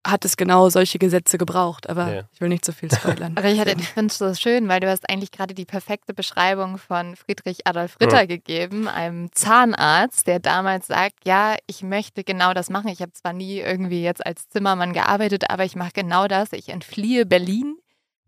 hat 0.06 0.25
es 0.25 0.37
genau 0.37 0.68
solche 0.68 0.99
Gesetze 0.99 1.37
gebraucht. 1.37 1.88
Aber 1.88 2.14
ja. 2.14 2.23
ich 2.33 2.40
will 2.40 2.49
nicht 2.49 2.64
zu 2.64 2.73
so 2.73 2.78
viel 2.78 2.90
spoilern. 2.92 3.33
Aber 3.37 3.49
ich, 3.49 3.61
ich 3.61 3.88
finde 3.88 4.12
es 4.12 4.18
so 4.18 4.33
schön, 4.35 4.68
weil 4.68 4.80
du 4.80 4.88
hast 4.88 5.09
eigentlich 5.11 5.33
gerade 5.33 5.54
die 5.54 5.64
perfekte 5.64 6.14
Beschreibung 6.14 6.78
von 6.78 7.16
Friedrich 7.16 7.66
Adolf 7.66 7.97
Ritter 8.00 8.21
ja. 8.21 8.26
gegeben, 8.26 8.88
einem 8.88 9.33
Zahnarzt, 9.33 10.26
der 10.26 10.38
damals 10.38 10.87
sagt, 10.87 11.26
ja, 11.26 11.56
ich 11.66 11.83
möchte 11.83 12.25
genau 12.25 12.54
das 12.54 12.71
machen. 12.71 12.88
Ich 12.88 13.00
habe 13.00 13.12
zwar 13.12 13.33
nie 13.33 13.59
irgendwie 13.59 14.02
jetzt 14.02 14.25
als 14.25 14.49
Zimmermann 14.49 14.92
gearbeitet, 14.92 15.50
aber 15.50 15.64
ich 15.64 15.76
mache 15.76 15.92
genau 15.92 16.28
das. 16.28 16.52
Ich 16.52 16.68
entfliehe 16.68 17.26
Berlin 17.26 17.76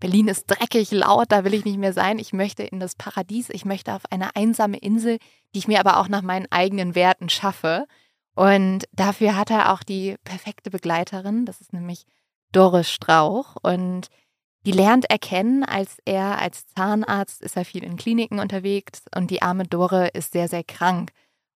Berlin 0.00 0.28
ist 0.28 0.46
dreckig, 0.46 0.90
laut, 0.92 1.26
da 1.30 1.44
will 1.44 1.54
ich 1.54 1.64
nicht 1.64 1.78
mehr 1.78 1.92
sein. 1.92 2.18
Ich 2.18 2.32
möchte 2.32 2.62
in 2.62 2.78
das 2.78 2.94
Paradies, 2.94 3.50
ich 3.50 3.64
möchte 3.64 3.94
auf 3.94 4.02
eine 4.10 4.36
einsame 4.36 4.78
Insel, 4.78 5.18
die 5.54 5.58
ich 5.58 5.68
mir 5.68 5.80
aber 5.80 5.98
auch 5.98 6.08
nach 6.08 6.22
meinen 6.22 6.46
eigenen 6.50 6.94
Werten 6.94 7.28
schaffe. 7.28 7.86
Und 8.34 8.84
dafür 8.92 9.36
hat 9.36 9.50
er 9.50 9.72
auch 9.72 9.82
die 9.82 10.14
perfekte 10.22 10.70
Begleiterin, 10.70 11.44
das 11.44 11.60
ist 11.60 11.72
nämlich 11.72 12.04
Doris 12.52 12.90
Strauch. 12.90 13.56
Und 13.62 14.08
die 14.64 14.72
lernt 14.72 15.10
er 15.10 15.18
kennen, 15.18 15.64
als 15.64 15.98
er 16.04 16.40
als 16.40 16.66
Zahnarzt 16.68 17.42
ist 17.42 17.56
er 17.56 17.64
viel 17.64 17.82
in 17.82 17.96
Kliniken 17.96 18.38
unterwegs 18.38 19.02
und 19.14 19.30
die 19.30 19.42
arme 19.42 19.64
Dore 19.64 20.08
ist 20.08 20.32
sehr, 20.32 20.48
sehr 20.48 20.62
krank. 20.62 21.10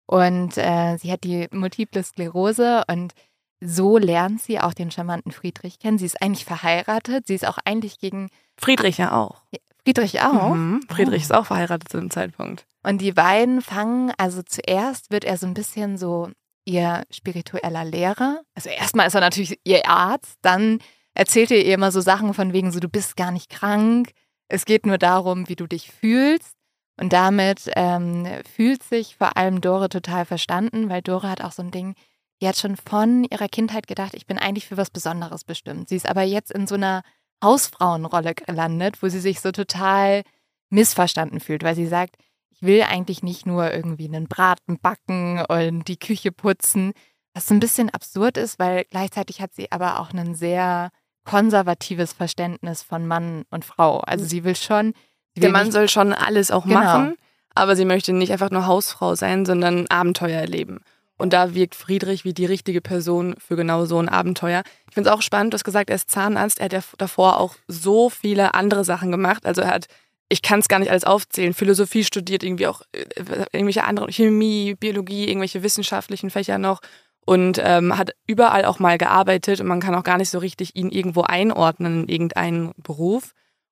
Und 0.05 0.57
äh, 0.57 0.97
sie 0.97 1.11
hat 1.11 1.23
die 1.23 1.47
multiple 1.51 2.03
Sklerose 2.03 2.83
und 2.89 3.13
so 3.63 3.97
lernt 3.97 4.41
sie 4.41 4.59
auch 4.59 4.73
den 4.73 4.91
charmanten 4.91 5.31
Friedrich 5.31 5.79
kennen. 5.79 5.97
Sie 5.97 6.05
ist 6.05 6.21
eigentlich 6.21 6.45
verheiratet. 6.45 7.27
Sie 7.27 7.35
ist 7.35 7.47
auch 7.47 7.57
eigentlich 7.65 7.97
gegen. 7.97 8.29
Friedrich 8.57 8.97
ja 8.97 9.13
auch. 9.13 9.43
Friedrich 9.83 10.21
auch. 10.21 10.53
Mhm. 10.53 10.81
Friedrich 10.89 11.21
oh. 11.21 11.25
ist 11.25 11.33
auch 11.33 11.45
verheiratet 11.45 11.89
zu 11.89 11.99
dem 11.99 12.09
Zeitpunkt. 12.09 12.65
Und 12.83 13.01
die 13.01 13.11
beiden 13.11 13.61
fangen, 13.61 14.11
also 14.17 14.41
zuerst 14.43 15.11
wird 15.11 15.23
er 15.23 15.37
so 15.37 15.47
ein 15.47 15.53
bisschen 15.53 15.97
so 15.97 16.29
ihr 16.65 17.03
spiritueller 17.11 17.85
Lehrer. 17.85 18.41
Also 18.55 18.69
erstmal 18.69 19.07
ist 19.07 19.15
er 19.15 19.21
natürlich 19.21 19.59
ihr 19.63 19.87
Arzt, 19.87 20.37
dann 20.41 20.79
erzählt 21.13 21.51
er 21.51 21.63
ihr 21.63 21.73
immer 21.73 21.91
so 21.91 22.01
Sachen 22.01 22.33
von 22.33 22.53
wegen 22.53 22.71
so, 22.71 22.79
du 22.79 22.89
bist 22.89 23.15
gar 23.15 23.31
nicht 23.31 23.49
krank. 23.49 24.11
Es 24.47 24.65
geht 24.65 24.85
nur 24.85 24.97
darum, 24.97 25.49
wie 25.49 25.55
du 25.55 25.67
dich 25.67 25.91
fühlst. 25.91 26.55
Und 26.99 27.11
damit 27.11 27.71
ähm, 27.75 28.27
fühlt 28.55 28.83
sich 28.83 29.15
vor 29.15 29.35
allem 29.35 29.61
Dore 29.61 29.89
total 29.89 30.25
verstanden, 30.25 30.89
weil 30.89 31.01
Dore 31.01 31.27
hat 31.27 31.41
auch 31.41 31.51
so 31.51 31.63
ein 31.63 31.71
Ding, 31.71 31.95
die 32.43 32.47
hat 32.49 32.57
schon 32.57 32.75
von 32.75 33.23
ihrer 33.23 33.47
Kindheit 33.47 33.87
gedacht, 33.87 34.13
ich 34.15 34.27
bin 34.27 34.37
eigentlich 34.37 34.67
für 34.67 34.75
was 34.75 34.89
Besonderes 34.89 35.45
bestimmt. 35.45 35.87
Sie 35.87 35.95
ist 35.95 36.09
aber 36.09 36.23
jetzt 36.23 36.51
in 36.51 36.67
so 36.67 36.75
einer 36.75 37.01
Hausfrauenrolle 37.41 38.35
gelandet, 38.35 39.01
wo 39.01 39.07
sie 39.07 39.21
sich 39.21 39.39
so 39.39 39.53
total 39.53 40.23
missverstanden 40.69 41.39
fühlt, 41.39 41.63
weil 41.63 41.75
sie 41.75 41.87
sagt, 41.87 42.17
ich 42.49 42.61
will 42.61 42.81
eigentlich 42.81 43.23
nicht 43.23 43.45
nur 43.45 43.73
irgendwie 43.73 44.09
einen 44.09 44.27
Braten 44.27 44.77
backen 44.77 45.41
und 45.47 45.87
die 45.87 45.95
Küche 45.95 46.33
putzen, 46.33 46.91
was 47.33 47.47
so 47.47 47.53
ein 47.53 47.61
bisschen 47.61 47.89
absurd 47.89 48.35
ist, 48.35 48.59
weil 48.59 48.83
gleichzeitig 48.89 49.39
hat 49.39 49.53
sie 49.53 49.71
aber 49.71 50.01
auch 50.01 50.11
ein 50.11 50.35
sehr 50.35 50.89
konservatives 51.23 52.11
Verständnis 52.11 52.83
von 52.83 53.07
Mann 53.07 53.43
und 53.51 53.63
Frau. 53.63 53.99
Also 53.99 54.25
sie 54.25 54.43
will 54.43 54.57
schon. 54.57 54.93
Sie 55.33 55.41
will 55.41 55.43
Der 55.43 55.51
Mann 55.51 55.71
soll 55.71 55.87
schon 55.87 56.11
alles 56.11 56.51
auch 56.51 56.65
genau. 56.65 56.81
machen, 56.81 57.15
aber 57.55 57.77
sie 57.77 57.85
möchte 57.85 58.11
nicht 58.11 58.33
einfach 58.33 58.51
nur 58.51 58.67
Hausfrau 58.67 59.15
sein, 59.15 59.45
sondern 59.45 59.87
Abenteuer 59.87 60.41
erleben. 60.41 60.81
Und 61.23 61.31
da 61.31 61.55
wirkt 61.55 61.75
Friedrich 61.75 62.25
wie 62.25 62.33
die 62.33 62.45
richtige 62.45 62.81
Person 62.81 63.35
für 63.37 63.55
genau 63.55 63.85
so 63.85 63.97
ein 63.97 64.09
Abenteuer. 64.09 64.61
Ich 64.89 64.93
finde 64.93 65.09
es 65.09 65.15
auch 65.15 65.21
spannend, 65.21 65.53
du 65.53 65.55
hast 65.55 65.63
gesagt, 65.63 65.89
er 65.89 65.95
ist 65.95 66.11
Zahnarzt. 66.11 66.59
Er 66.59 66.65
hat 66.65 66.73
ja 66.73 66.81
davor 66.97 67.39
auch 67.39 67.55
so 67.65 68.09
viele 68.09 68.55
andere 68.55 68.83
Sachen 68.83 69.09
gemacht. 69.09 69.45
Also 69.45 69.61
er 69.61 69.69
hat, 69.69 69.87
ich 70.27 70.41
kann 70.41 70.59
es 70.59 70.67
gar 70.67 70.79
nicht 70.79 70.91
alles 70.91 71.05
aufzählen, 71.05 71.53
Philosophie 71.53 72.03
studiert, 72.03 72.43
irgendwie 72.43 72.67
auch 72.67 72.81
äh, 72.91 73.05
irgendwelche 73.53 73.85
andere, 73.85 74.11
Chemie, 74.11 74.75
Biologie, 74.75 75.29
irgendwelche 75.29 75.63
wissenschaftlichen 75.63 76.29
Fächer 76.29 76.57
noch. 76.57 76.81
Und 77.25 77.57
ähm, 77.63 77.97
hat 77.97 78.11
überall 78.27 78.65
auch 78.65 78.79
mal 78.79 78.97
gearbeitet 78.97 79.61
und 79.61 79.67
man 79.67 79.79
kann 79.79 79.95
auch 79.95 80.03
gar 80.03 80.17
nicht 80.17 80.29
so 80.29 80.39
richtig 80.39 80.75
ihn 80.75 80.89
irgendwo 80.89 81.21
einordnen 81.21 82.03
in 82.03 82.09
irgendeinen 82.09 82.73
Beruf. 82.75 83.31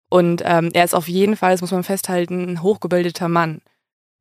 Und 0.10 0.42
ähm, 0.46 0.70
er 0.72 0.86
ist 0.86 0.96
auf 0.96 1.10
jeden 1.10 1.36
Fall, 1.36 1.52
das 1.52 1.60
muss 1.60 1.72
man 1.72 1.84
festhalten, 1.84 2.48
ein 2.48 2.64
hochgebildeter 2.64 3.28
Mann 3.28 3.60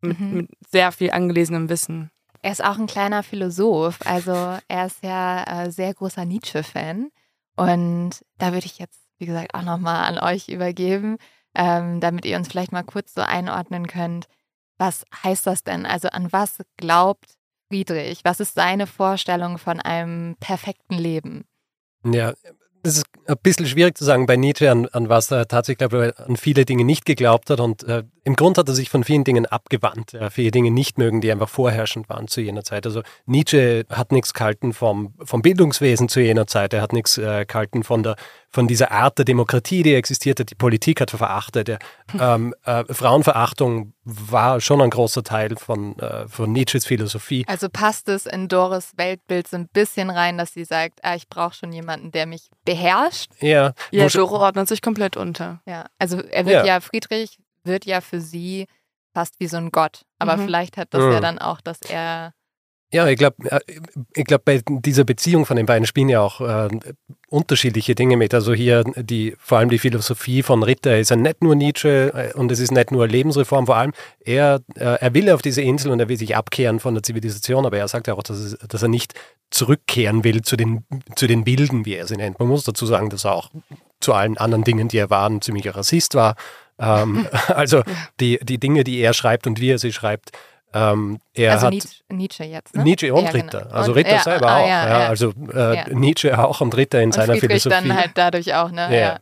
mit, 0.00 0.18
mhm. 0.18 0.32
mit 0.32 0.48
sehr 0.68 0.90
viel 0.90 1.12
angelesenem 1.12 1.68
Wissen. 1.68 2.10
Er 2.42 2.52
ist 2.52 2.64
auch 2.64 2.78
ein 2.78 2.86
kleiner 2.86 3.22
Philosoph. 3.22 3.98
Also 4.04 4.32
er 4.68 4.86
ist 4.86 5.02
ja 5.02 5.64
äh, 5.64 5.70
sehr 5.70 5.92
großer 5.94 6.24
Nietzsche-Fan. 6.24 7.10
Und 7.56 8.24
da 8.38 8.52
würde 8.52 8.66
ich 8.66 8.78
jetzt, 8.78 9.00
wie 9.18 9.26
gesagt, 9.26 9.54
auch 9.54 9.62
nochmal 9.62 10.06
an 10.06 10.18
euch 10.18 10.48
übergeben, 10.48 11.18
ähm, 11.54 12.00
damit 12.00 12.24
ihr 12.24 12.36
uns 12.36 12.48
vielleicht 12.48 12.72
mal 12.72 12.84
kurz 12.84 13.12
so 13.12 13.20
einordnen 13.20 13.86
könnt. 13.86 14.26
Was 14.78 15.04
heißt 15.22 15.46
das 15.46 15.62
denn? 15.62 15.84
Also 15.84 16.08
an 16.08 16.32
was 16.32 16.62
glaubt 16.78 17.34
Friedrich? 17.68 18.24
Was 18.24 18.40
ist 18.40 18.54
seine 18.54 18.86
Vorstellung 18.86 19.58
von 19.58 19.78
einem 19.78 20.36
perfekten 20.40 20.94
Leben? 20.94 21.44
Ja, 22.04 22.32
das 22.82 22.96
ist 22.96 23.06
ein 23.26 23.36
bisschen 23.42 23.66
schwierig 23.66 23.96
zu 23.96 24.04
sagen 24.04 24.26
bei 24.26 24.36
Nietzsche, 24.36 24.70
an, 24.70 24.86
an 24.86 25.08
was 25.08 25.30
er 25.30 25.46
tatsächlich 25.46 25.78
glaube, 25.78 26.14
an 26.16 26.36
viele 26.36 26.64
Dinge 26.64 26.84
nicht 26.84 27.04
geglaubt 27.04 27.50
hat. 27.50 27.60
Und 27.60 27.84
äh, 27.84 28.04
im 28.24 28.36
Grund 28.36 28.58
hat 28.58 28.68
er 28.68 28.74
sich 28.74 28.88
von 28.88 29.04
vielen 29.04 29.24
Dingen 29.24 29.46
abgewandt, 29.46 30.12
ja, 30.12 30.30
viele 30.30 30.50
Dinge 30.50 30.70
nicht 30.70 30.98
mögen, 30.98 31.20
die 31.20 31.30
einfach 31.30 31.48
vorherrschend 31.48 32.08
waren 32.08 32.28
zu 32.28 32.40
jener 32.40 32.64
Zeit. 32.64 32.86
Also 32.86 33.02
Nietzsche 33.26 33.84
hat 33.90 34.12
nichts 34.12 34.32
gehalten 34.32 34.72
vom, 34.72 35.14
vom 35.22 35.42
Bildungswesen 35.42 36.08
zu 36.08 36.20
jener 36.20 36.46
Zeit, 36.46 36.72
er 36.72 36.82
hat 36.82 36.92
nichts 36.92 37.18
äh, 37.18 37.44
gehalten 37.46 37.82
von 37.82 38.02
der 38.02 38.16
von 38.50 38.66
dieser 38.66 38.90
Art 38.90 39.16
der 39.18 39.24
Demokratie, 39.24 39.82
die 39.82 39.94
existierte. 39.94 40.44
Die 40.44 40.56
Politik 40.56 41.00
hat 41.00 41.10
verachtet. 41.10 41.68
Der, 41.68 41.78
ähm, 42.18 42.54
äh, 42.64 42.84
Frauenverachtung 42.92 43.94
war 44.04 44.60
schon 44.60 44.80
ein 44.80 44.90
großer 44.90 45.22
Teil 45.22 45.56
von, 45.56 45.98
äh, 46.00 46.26
von 46.26 46.52
Nietzsches 46.52 46.84
Philosophie. 46.84 47.44
Also 47.46 47.68
passt 47.68 48.08
es 48.08 48.26
in 48.26 48.48
Doris 48.48 48.92
Weltbild 48.96 49.46
so 49.46 49.56
ein 49.56 49.68
bisschen 49.68 50.10
rein, 50.10 50.36
dass 50.36 50.52
sie 50.52 50.64
sagt, 50.64 51.00
ah, 51.02 51.14
ich 51.14 51.28
brauche 51.28 51.54
schon 51.54 51.72
jemanden, 51.72 52.10
der 52.10 52.26
mich 52.26 52.48
beherrscht? 52.64 53.30
Ja. 53.40 53.72
Ja, 53.92 54.08
Dore 54.08 54.40
ordnet 54.40 54.68
sich 54.68 54.82
komplett 54.82 55.16
unter. 55.16 55.60
Ja, 55.66 55.86
also 55.98 56.20
er 56.20 56.44
wird 56.46 56.66
ja, 56.66 56.74
ja 56.74 56.80
Friedrich 56.80 57.38
wird 57.62 57.86
ja 57.86 58.00
für 58.00 58.20
sie 58.20 58.66
fast 59.14 59.38
wie 59.38 59.46
so 59.46 59.58
ein 59.58 59.70
Gott. 59.70 60.02
Aber 60.18 60.36
mhm. 60.36 60.46
vielleicht 60.46 60.76
hat 60.76 60.88
das 60.92 61.02
mhm. 61.02 61.12
ja 61.12 61.20
dann 61.20 61.38
auch, 61.38 61.60
dass 61.60 61.80
er 61.82 62.32
ja, 62.92 63.06
ich 63.06 63.18
glaube, 63.18 63.36
äh, 63.50 63.60
ich 64.14 64.24
glaub, 64.24 64.44
bei 64.44 64.62
dieser 64.66 65.04
Beziehung 65.04 65.46
von 65.46 65.56
den 65.56 65.66
beiden 65.66 65.86
spielen 65.86 66.08
ja 66.08 66.20
auch 66.20 66.40
äh, 66.40 66.68
unterschiedliche 67.28 67.94
Dinge 67.94 68.16
mit. 68.16 68.34
Also 68.34 68.52
hier 68.52 68.82
die, 68.96 69.36
vor 69.38 69.58
allem 69.58 69.68
die 69.68 69.78
Philosophie 69.78 70.42
von 70.42 70.64
Ritter 70.64 70.98
ist 70.98 71.10
ja 71.10 71.16
nicht 71.16 71.42
nur 71.42 71.54
Nietzsche 71.54 72.12
äh, 72.12 72.36
und 72.36 72.50
es 72.50 72.58
ist 72.58 72.72
nicht 72.72 72.90
nur 72.90 73.06
Lebensreform, 73.06 73.66
vor 73.66 73.76
allem 73.76 73.92
er, 74.24 74.60
äh, 74.74 74.98
er 75.00 75.14
will 75.14 75.30
auf 75.30 75.40
diese 75.40 75.62
Insel 75.62 75.92
und 75.92 76.00
er 76.00 76.08
will 76.08 76.16
sich 76.16 76.34
abkehren 76.34 76.80
von 76.80 76.94
der 76.94 77.04
Zivilisation, 77.04 77.64
aber 77.64 77.78
er 77.78 77.86
sagt 77.86 78.08
ja 78.08 78.14
auch, 78.14 78.24
dass, 78.24 78.38
es, 78.38 78.58
dass 78.68 78.82
er 78.82 78.88
nicht 78.88 79.14
zurückkehren 79.50 80.24
will 80.24 80.42
zu 80.42 80.56
den, 80.56 80.84
zu 81.14 81.28
den 81.28 81.44
Bilden, 81.44 81.86
wie 81.86 81.94
er 81.94 82.08
sie 82.08 82.16
nennt. 82.16 82.40
Man 82.40 82.48
muss 82.48 82.64
dazu 82.64 82.86
sagen, 82.86 83.10
dass 83.10 83.24
er 83.24 83.34
auch 83.34 83.50
zu 84.00 84.14
allen 84.14 84.36
anderen 84.36 84.64
Dingen, 84.64 84.88
die 84.88 84.98
er 84.98 85.10
war, 85.10 85.28
ein 85.28 85.40
ziemlicher 85.40 85.76
Rassist 85.76 86.16
war. 86.16 86.34
Ähm, 86.80 87.28
also 87.48 87.82
die, 88.18 88.40
die 88.42 88.58
Dinge, 88.58 88.82
die 88.82 88.98
er 88.98 89.12
schreibt 89.12 89.46
und 89.46 89.60
wie 89.60 89.70
er 89.70 89.78
sie 89.78 89.92
schreibt, 89.92 90.32
ähm, 90.72 91.18
er 91.34 91.52
also 91.52 91.66
hat 91.66 91.74
Nietzsche 92.08 92.44
jetzt. 92.44 92.76
Ne? 92.76 92.84
Nietzsche 92.84 93.12
und 93.12 93.24
ja, 93.24 93.30
Ritter. 93.30 93.62
Genau. 93.62 93.74
Also 93.74 93.92
Ritter 93.92 94.14
und, 94.14 94.22
selber 94.22 94.46
ja, 94.46 94.56
auch. 94.58 94.68
Ja, 94.68 95.08
also 95.08 95.32
äh, 95.52 95.94
Nietzsche 95.94 96.38
auch 96.38 96.60
und 96.60 96.76
Ritter 96.76 97.00
in 97.00 97.06
und 97.06 97.12
seiner 97.12 97.34
Friedrich 97.34 97.62
Philosophie. 97.62 97.88
dann 97.88 97.96
halt 97.96 98.10
dadurch 98.14 98.54
auch, 98.54 98.70
ne? 98.70 98.98
Ja. 98.98 99.18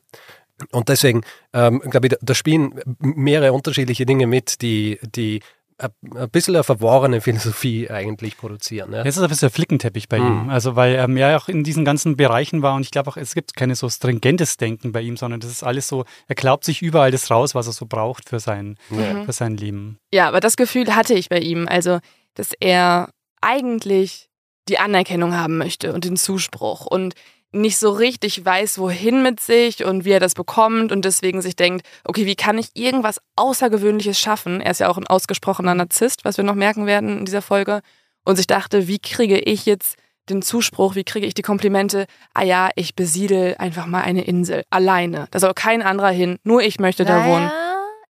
Und 0.73 0.88
deswegen, 0.88 1.23
ähm, 1.52 1.81
glaube 1.81 2.09
ich, 2.09 2.17
da 2.21 2.35
spielen 2.35 2.81
mehrere 2.99 3.52
unterschiedliche 3.52 4.05
Dinge 4.07 4.26
mit, 4.26 4.61
die, 4.61 4.99
die 5.14 5.40
ein 5.79 6.31
bisschen 6.31 6.57
eine 6.57 6.65
verworrene 6.65 7.21
Philosophie 7.21 7.89
eigentlich 7.89 8.37
produzieren. 8.37 8.93
Ja. 8.93 9.03
Es 9.05 9.17
ist 9.17 9.23
ein 9.23 9.29
bisschen 9.29 9.51
Flickenteppich 9.51 10.09
bei 10.09 10.19
mhm. 10.19 10.27
ihm. 10.27 10.51
Also 10.51 10.77
weil 10.77 10.95
er 10.95 11.09
ja 11.09 11.37
auch 11.39 11.49
in 11.49 11.63
diesen 11.63 11.85
ganzen 11.85 12.17
Bereichen 12.17 12.63
war 12.63 12.75
und 12.75 12.83
ich 12.83 12.91
glaube 12.91 13.11
auch, 13.11 13.17
es 13.17 13.35
gibt 13.35 13.55
keine 13.55 13.77
so 13.77 13.89
stringentes 13.89 14.57
Denken 14.57 14.93
bei 14.93 15.03
ihm, 15.03 15.17
sondern 15.17 15.41
das 15.41 15.51
ist 15.51 15.63
alles 15.63 15.87
so, 15.89 16.05
er 16.27 16.35
glaubt 16.35 16.65
sich 16.65 16.83
überall 16.83 17.11
das 17.11 17.31
raus, 17.31 17.55
was 17.55 17.67
er 17.67 17.73
so 17.73 17.87
braucht 17.87 18.29
für 18.29 18.41
sein, 18.41 18.77
mhm. 18.91 19.25
für 19.25 19.33
sein 19.33 19.57
Leben. 19.57 19.99
Ja, 20.13 20.29
aber 20.29 20.41
das 20.41 20.57
Gefühl 20.57 20.95
hatte 20.95 21.15
ich 21.15 21.29
bei 21.29 21.39
ihm, 21.39 21.69
also 21.69 22.01
dass 22.35 22.53
er 22.59 23.11
eigentlich 23.41 24.29
die 24.69 24.79
Anerkennung 24.79 25.37
haben 25.37 25.59
möchte 25.59 25.93
und 25.93 26.05
den 26.05 26.17
Zuspruch 26.17 26.87
und 26.87 27.15
nicht 27.52 27.78
so 27.78 27.90
richtig 27.90 28.45
weiß, 28.45 28.78
wohin 28.78 29.23
mit 29.23 29.40
sich 29.40 29.85
und 29.85 30.05
wie 30.05 30.11
er 30.11 30.21
das 30.21 30.35
bekommt 30.35 30.93
und 30.93 31.05
deswegen 31.05 31.40
sich 31.40 31.57
denkt, 31.57 31.87
okay, 32.05 32.26
wie 32.26 32.37
kann 32.37 32.59
ich 32.59 32.71
irgendwas 32.75 33.21
Außergewöhnliches 33.37 34.19
schaffen? 34.19 34.61
Er 34.61 34.71
ist 34.71 34.81
ja 34.81 34.88
auch 34.88 34.99
ein 34.99 35.07
ausgesprochener 35.07 35.75
Narzisst, 35.75 36.25
was 36.25 36.37
wir 36.37 36.45
noch 36.45 36.55
merken 36.55 36.87
werden 36.87 37.19
in 37.21 37.25
dieser 37.25 37.43
Folge. 37.43 37.81
Und 38.25 38.37
sich 38.37 38.47
dachte, 38.47 38.88
wie 38.88 38.99
kriege 38.99 39.38
ich 39.38 39.64
jetzt 39.64 39.97
den 40.28 40.43
Zuspruch, 40.43 40.95
wie 40.95 41.05
kriege 41.05 41.26
ich 41.26 41.33
die 41.33 41.43
Komplimente, 41.43 42.07
ah 42.35 42.43
ja, 42.43 42.69
ich 42.75 42.95
besiedel 42.95 43.57
einfach 43.59 43.87
mal 43.87 44.02
eine 44.02 44.25
Insel 44.25 44.64
alleine. 44.69 45.26
Da 45.31 45.38
soll 45.38 45.55
kein 45.55 45.81
anderer 45.81 46.11
hin, 46.11 46.38
nur 46.43 46.62
ich 46.62 46.78
möchte 46.78 47.07
da 47.07 47.21
naja, 47.21 47.33
wohnen. 47.33 47.50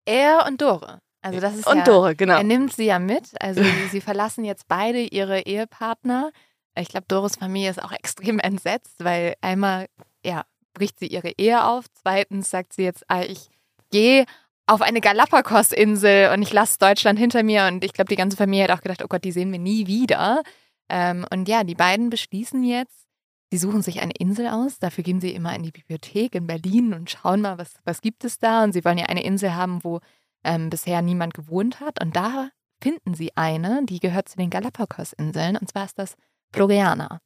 Er 0.05 0.47
und 0.47 0.61
Dore. 0.61 1.01
Also 1.23 1.41
das 1.41 1.57
ist 1.57 1.67
Und 1.67 1.79
ja, 1.79 1.85
Dore, 1.85 2.15
genau. 2.15 2.37
Er 2.37 2.45
nimmt 2.45 2.75
sie 2.75 2.85
ja 2.85 2.99
mit. 2.99 3.31
Also 3.41 3.63
sie 3.91 4.01
verlassen 4.01 4.45
jetzt 4.45 4.69
beide 4.69 5.01
ihre 5.01 5.41
Ehepartner. 5.41 6.31
Ich 6.79 6.89
glaube, 6.89 7.07
Dores 7.09 7.37
Familie 7.37 7.71
ist 7.71 7.83
auch 7.83 7.93
extrem 7.99 8.39
entsetzt, 8.39 9.05
weil 9.05 9.35
einmal, 9.41 9.87
ja, 10.25 10.45
bricht 10.73 10.99
sie 10.99 11.07
ihre 11.07 11.33
Ehe 11.39 11.65
auf. 11.65 11.87
Zweitens 11.95 12.51
sagt 12.51 12.73
sie 12.73 12.83
jetzt, 12.83 13.05
ah, 13.09 13.23
ich 13.23 13.49
gehe 13.91 14.27
auf 14.67 14.83
eine 14.83 15.01
Galapagos-Insel 15.01 16.33
und 16.33 16.43
ich 16.43 16.53
lasse 16.53 16.79
Deutschland 16.79 17.19
hinter 17.19 17.43
mir. 17.43 17.67
Und 17.67 17.85
ich 17.85 17.93
glaube, 17.93 18.09
die 18.09 18.17
ganze 18.17 18.37
Familie 18.37 18.65
hat 18.65 18.79
auch 18.79 18.83
gedacht, 18.83 19.03
oh 19.05 19.09
Gott, 19.09 19.25
die 19.25 19.33
sehen 19.33 19.53
wir 19.53 19.59
nie 19.59 19.87
wieder. 19.87 20.43
Ähm, 20.89 21.27
und 21.31 21.49
ja, 21.49 21.65
die 21.65 21.75
beiden 21.75 22.11
beschließen 22.11 22.65
jetzt, 22.65 23.07
sie 23.51 23.59
suchen 23.59 23.83
sich 23.83 24.01
eine 24.01 24.13
Insel 24.19 24.49
aus. 24.49 24.79
Dafür 24.79 25.05
gehen 25.05 25.21
sie 25.21 25.35
immer 25.35 25.55
in 25.55 25.63
die 25.63 25.71
Bibliothek 25.71 26.35
in 26.35 26.47
Berlin 26.47 26.95
und 26.95 27.11
schauen 27.11 27.41
mal, 27.41 27.59
was, 27.59 27.75
was 27.85 28.01
gibt 28.01 28.25
es 28.25 28.39
da. 28.39 28.65
Und 28.65 28.73
sie 28.73 28.85
wollen 28.85 28.99
ja 28.99 29.07
eine 29.07 29.25
Insel 29.25 29.55
haben, 29.55 29.85
wo 29.85 30.01
ähm, 30.45 30.71
bisher 30.71 31.03
niemand 31.03 31.35
gewohnt 31.35 31.81
hat. 31.81 32.03
Und 32.03 32.17
da 32.17 32.49
finden 32.81 33.15
sie 33.15 33.37
eine, 33.37 33.85
die 33.85 34.01
gehört 34.01 34.29
zu 34.29 34.37
den 34.37 34.51
Galapagos-Inseln. 34.51 35.57
Und 35.57 35.71
zwar 35.71 35.85
ist 35.85 35.99
das 35.99 36.17
Floriana. 36.55 37.21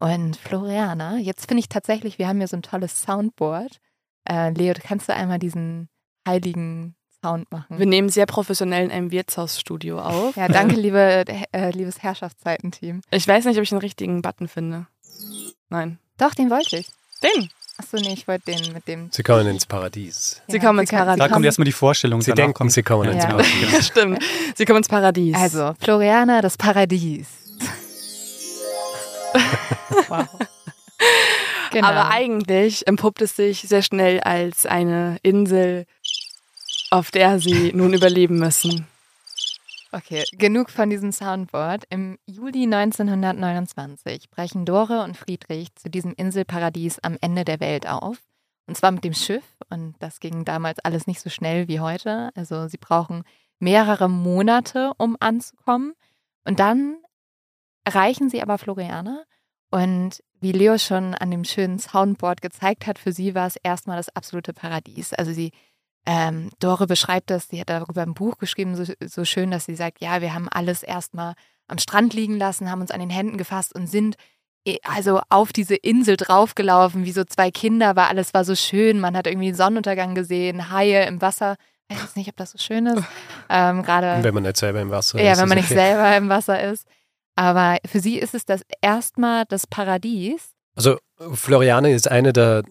Und 0.00 0.36
Floriana, 0.36 1.16
jetzt 1.18 1.46
finde 1.48 1.60
ich 1.60 1.68
tatsächlich, 1.68 2.18
wir 2.18 2.28
haben 2.28 2.38
hier 2.38 2.48
so 2.48 2.56
ein 2.56 2.62
tolles 2.62 3.00
Soundboard. 3.02 3.78
Äh, 4.28 4.50
Leo, 4.50 4.74
kannst 4.82 5.08
du 5.08 5.14
einmal 5.14 5.38
diesen 5.38 5.88
heiligen 6.28 6.94
Sound 7.22 7.50
machen? 7.50 7.78
Wir 7.78 7.86
nehmen 7.86 8.08
sehr 8.10 8.26
professionell 8.26 8.84
in 8.84 8.90
einem 8.90 9.10
Wirtshausstudio 9.10 9.98
auf. 10.00 10.36
Ja, 10.36 10.48
danke, 10.48 10.74
liebe, 10.76 11.24
äh, 11.52 11.70
liebes 11.70 12.02
Herrschaftszeitenteam. 12.02 13.00
Ich 13.10 13.26
weiß 13.26 13.44
nicht, 13.46 13.56
ob 13.56 13.62
ich 13.62 13.72
einen 13.72 13.80
richtigen 13.80 14.20
Button 14.22 14.48
finde. 14.48 14.86
Nein. 15.70 15.98
Doch, 16.18 16.34
den 16.34 16.50
wollte 16.50 16.76
ich. 16.78 16.88
Den. 17.22 17.48
Achso, 17.76 17.96
nee, 17.96 18.12
ich 18.12 18.28
wollte 18.28 18.52
den 18.52 18.72
mit 18.72 18.86
dem. 18.86 19.08
Sie 19.10 19.22
kommen 19.24 19.46
ins 19.48 19.66
Paradies. 19.66 20.40
Sie 20.48 20.58
kommen 20.60 20.78
ins 20.80 20.90
Paradies. 20.90 21.18
Da 21.26 21.28
kommt 21.32 21.44
erstmal 21.44 21.64
die 21.64 21.72
Vorstellung. 21.72 22.20
Sie 22.22 22.30
danach 22.30 22.36
denken, 22.44 22.54
kommt- 22.54 22.72
sie 22.72 22.82
kommen 22.84 23.08
ins 23.10 23.24
Ja. 23.24 23.30
Paradies. 23.30 23.86
Stimmt. 23.88 24.22
Sie 24.54 24.64
kommen 24.64 24.78
ins 24.78 24.88
Paradies. 24.88 25.34
Also, 25.34 25.74
Floriana, 25.80 26.40
das 26.40 26.56
Paradies. 26.56 27.26
wow. 30.08 30.26
Genau. 31.72 31.88
Aber 31.88 32.10
eigentlich 32.10 32.86
empuppt 32.86 33.22
es 33.22 33.36
sich 33.36 33.62
sehr 33.62 33.82
schnell 33.82 34.20
als 34.20 34.64
eine 34.64 35.18
Insel, 35.22 35.86
auf 36.90 37.10
der 37.10 37.40
sie 37.40 37.72
nun 37.74 37.94
überleben 37.94 38.38
müssen. 38.38 38.86
Okay, 39.90 40.24
genug 40.32 40.70
von 40.70 40.90
diesem 40.90 41.12
Soundboard. 41.12 41.84
Im 41.88 42.18
Juli 42.26 42.64
1929 42.64 44.28
brechen 44.28 44.64
Dore 44.64 45.02
und 45.02 45.16
Friedrich 45.16 45.74
zu 45.76 45.88
diesem 45.88 46.14
Inselparadies 46.14 46.98
am 47.00 47.16
Ende 47.20 47.44
der 47.44 47.60
Welt 47.60 47.86
auf. 47.86 48.18
Und 48.66 48.76
zwar 48.76 48.90
mit 48.90 49.04
dem 49.04 49.14
Schiff. 49.14 49.44
Und 49.70 49.94
das 50.00 50.20
ging 50.20 50.44
damals 50.44 50.80
alles 50.80 51.06
nicht 51.06 51.20
so 51.20 51.30
schnell 51.30 51.68
wie 51.68 51.80
heute. 51.80 52.30
Also 52.34 52.66
sie 52.66 52.78
brauchen 52.78 53.22
mehrere 53.60 54.08
Monate, 54.08 54.92
um 54.98 55.16
anzukommen. 55.20 55.94
Und 56.44 56.58
dann 56.58 56.96
erreichen 57.84 58.30
sie 58.30 58.42
aber 58.42 58.58
Floriana. 58.58 59.24
Und 59.70 60.22
wie 60.40 60.52
Leo 60.52 60.78
schon 60.78 61.14
an 61.14 61.30
dem 61.30 61.44
schönen 61.44 61.78
Soundboard 61.78 62.42
gezeigt 62.42 62.86
hat, 62.86 62.98
für 62.98 63.12
sie 63.12 63.34
war 63.34 63.46
es 63.46 63.56
erstmal 63.56 63.96
das 63.96 64.14
absolute 64.14 64.52
Paradies. 64.52 65.12
Also 65.12 65.32
sie 65.32 65.52
ähm, 66.06 66.50
Dore 66.60 66.86
beschreibt 66.86 67.30
das, 67.30 67.48
sie 67.48 67.60
hat 67.60 67.70
darüber 67.70 68.02
ein 68.02 68.14
Buch 68.14 68.38
geschrieben, 68.38 68.76
so, 68.76 68.84
so 69.04 69.24
schön, 69.24 69.50
dass 69.50 69.64
sie 69.64 69.74
sagt, 69.74 70.00
ja, 70.00 70.20
wir 70.20 70.34
haben 70.34 70.48
alles 70.50 70.82
erstmal 70.82 71.34
am 71.66 71.78
Strand 71.78 72.12
liegen 72.12 72.36
lassen, 72.36 72.70
haben 72.70 72.82
uns 72.82 72.90
an 72.90 73.00
den 73.00 73.10
Händen 73.10 73.38
gefasst 73.38 73.74
und 73.74 73.86
sind 73.86 74.16
eh, 74.66 74.78
also 74.82 75.22
auf 75.30 75.52
diese 75.52 75.76
Insel 75.76 76.16
draufgelaufen, 76.16 77.06
wie 77.06 77.12
so 77.12 77.24
zwei 77.24 77.50
Kinder, 77.50 77.96
weil 77.96 78.06
alles 78.06 78.34
war 78.34 78.44
so 78.44 78.54
schön. 78.54 79.00
Man 79.00 79.16
hat 79.16 79.26
irgendwie 79.26 79.46
den 79.46 79.56
Sonnenuntergang 79.56 80.14
gesehen, 80.14 80.70
Haie 80.70 81.06
im 81.06 81.22
Wasser. 81.22 81.56
Ich 81.88 82.02
weiß 82.02 82.16
nicht, 82.16 82.28
ob 82.28 82.36
das 82.36 82.50
so 82.50 82.58
schön 82.58 82.86
ist. 82.86 83.04
Ähm, 83.50 83.82
Gerade 83.82 84.24
Wenn 84.24 84.32
man 84.32 84.42
nicht 84.42 84.56
selber 84.56 84.80
im 84.80 84.90
Wasser 84.90 85.22
ja, 85.22 85.32
ist. 85.32 85.38
wenn 85.38 85.50
man 85.50 85.58
ist 85.58 85.64
nicht 85.64 85.78
okay. 85.78 85.86
selber 85.86 86.16
im 86.16 86.30
Wasser 86.30 86.62
ist. 86.62 86.88
Aber 87.36 87.78
für 87.86 88.00
sie 88.00 88.18
ist 88.18 88.34
es 88.34 88.44
das 88.44 88.62
erstmal 88.80 89.44
das 89.48 89.66
Paradies. 89.66 90.50
Also 90.76 90.98
Floriane 91.18 91.92
ist 91.92 92.10
eine 92.10 92.32
der, 92.32 92.62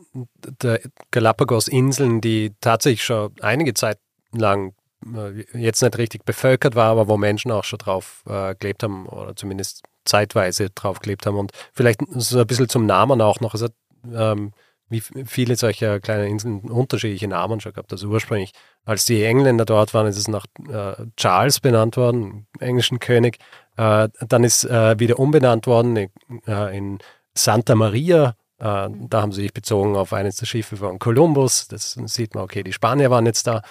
der 0.61 0.81
Galapagos-Inseln, 1.11 2.21
die 2.21 2.53
tatsächlich 2.59 3.03
schon 3.03 3.33
einige 3.41 3.73
Zeit 3.73 3.97
lang 4.31 4.73
äh, 5.05 5.45
jetzt 5.57 5.81
nicht 5.81 5.97
richtig 5.97 6.25
bevölkert 6.25 6.75
war, 6.75 6.91
aber 6.91 7.07
wo 7.07 7.17
Menschen 7.17 7.51
auch 7.51 7.63
schon 7.63 7.79
drauf 7.79 8.23
äh, 8.27 8.55
gelebt 8.55 8.83
haben 8.83 9.05
oder 9.07 9.35
zumindest 9.35 9.83
zeitweise 10.05 10.69
drauf 10.69 10.99
gelebt 10.99 11.25
haben. 11.25 11.37
Und 11.37 11.51
vielleicht 11.71 12.01
so 12.15 12.39
ein 12.39 12.47
bisschen 12.47 12.69
zum 12.69 12.85
Namen 12.85 13.21
auch 13.21 13.39
noch. 13.39 13.53
Es 13.53 13.61
hat 13.61 13.73
ähm, 14.13 14.51
wie 14.89 15.01
viele 15.01 15.55
solcher 15.55 15.99
kleinen 15.99 16.27
Inseln 16.27 16.59
unterschiedliche 16.59 17.27
Namen 17.27 17.59
schon 17.59 17.73
gehabt. 17.73 17.91
Also 17.91 18.07
ursprünglich, 18.09 18.51
als 18.85 19.05
die 19.05 19.23
Engländer 19.23 19.65
dort 19.65 19.93
waren, 19.93 20.07
ist 20.07 20.17
es 20.17 20.27
nach 20.27 20.45
äh, 20.69 21.05
Charles 21.17 21.59
benannt 21.59 21.97
worden, 21.97 22.47
englischen 22.59 22.99
König. 22.99 23.39
Äh, 23.77 24.09
dann 24.27 24.43
ist 24.43 24.65
äh, 24.65 24.99
wieder 24.99 25.19
umbenannt 25.19 25.67
worden 25.67 25.95
in, 25.95 26.09
äh, 26.47 26.77
in 26.77 26.99
Santa 27.33 27.75
Maria. 27.75 28.35
Äh, 28.59 28.89
da 28.89 29.21
haben 29.21 29.31
sie 29.31 29.41
sich 29.43 29.53
bezogen 29.53 29.95
auf 29.95 30.13
eines 30.13 30.35
der 30.37 30.45
Schiffe 30.45 30.77
von 30.77 30.99
Kolumbus. 30.99 31.67
Das 31.67 31.97
sieht 32.05 32.35
man, 32.35 32.43
okay, 32.43 32.63
die 32.63 32.73
Spanier 32.73 33.09
waren 33.09 33.25
jetzt 33.25 33.47
da. 33.47 33.61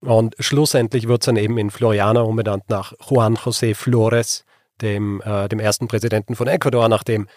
Und 0.00 0.34
schlussendlich 0.40 1.06
wird 1.06 1.22
es 1.22 1.26
dann 1.26 1.36
eben 1.36 1.58
in 1.58 1.70
Floriana 1.70 2.22
umbenannt 2.22 2.64
nach 2.68 2.92
Juan 3.08 3.36
José 3.36 3.74
Flores, 3.74 4.44
dem, 4.80 5.22
äh, 5.24 5.48
dem 5.48 5.60
ersten 5.60 5.86
Präsidenten 5.86 6.34
von 6.34 6.48
Ecuador, 6.48 6.88
nachdem 6.88 7.28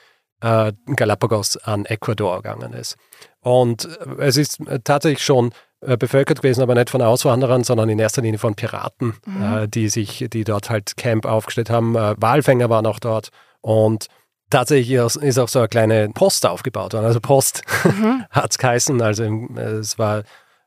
äh, 0.42 0.74
Galapagos 0.96 1.58
an 1.58 1.86
Ecuador 1.86 2.42
gegangen 2.42 2.74
ist. 2.74 2.98
Und 3.42 3.88
es 4.18 4.38
ist 4.38 4.60
tatsächlich 4.84 5.24
schon 5.24 5.52
äh, 5.88 5.98
bevölkert 5.98 6.42
gewesen, 6.42 6.62
aber 6.62 6.76
nicht 6.76 6.90
von 6.90 7.02
Auswanderern, 7.02 7.64
sondern 7.64 7.90
in 7.90 8.00
erster 8.00 8.22
Linie 8.22 8.40
von 8.40 8.56
Piraten, 8.56 9.16
äh, 9.42 9.68
die 9.68 9.90
sich, 9.90 10.28
die 10.32 10.44
dort 10.44 10.70
halt 10.70 10.98
Camp 10.98 11.26
aufgestellt 11.26 11.70
haben. 11.70 11.96
Äh, 11.96 12.16
Walfänger 12.18 12.70
waren 12.70 12.86
auch 12.86 13.00
dort 13.00 13.30
und 13.62 14.08
tatsächlich 14.50 14.92
ist 14.94 15.40
auch 15.40 15.48
so 15.48 15.60
eine 15.60 15.68
kleine 15.68 16.10
Post 16.10 16.46
aufgebaut 16.46 16.94
worden. 16.94 17.06
Also 17.06 17.20
Post 17.20 17.64
hat 18.30 18.52
es 18.52 18.58
geheißen. 18.58 19.02
Also 19.02 19.24
äh, 19.24 19.60
es 19.60 19.98
war 19.98 20.24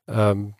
ähm, 0.07 0.55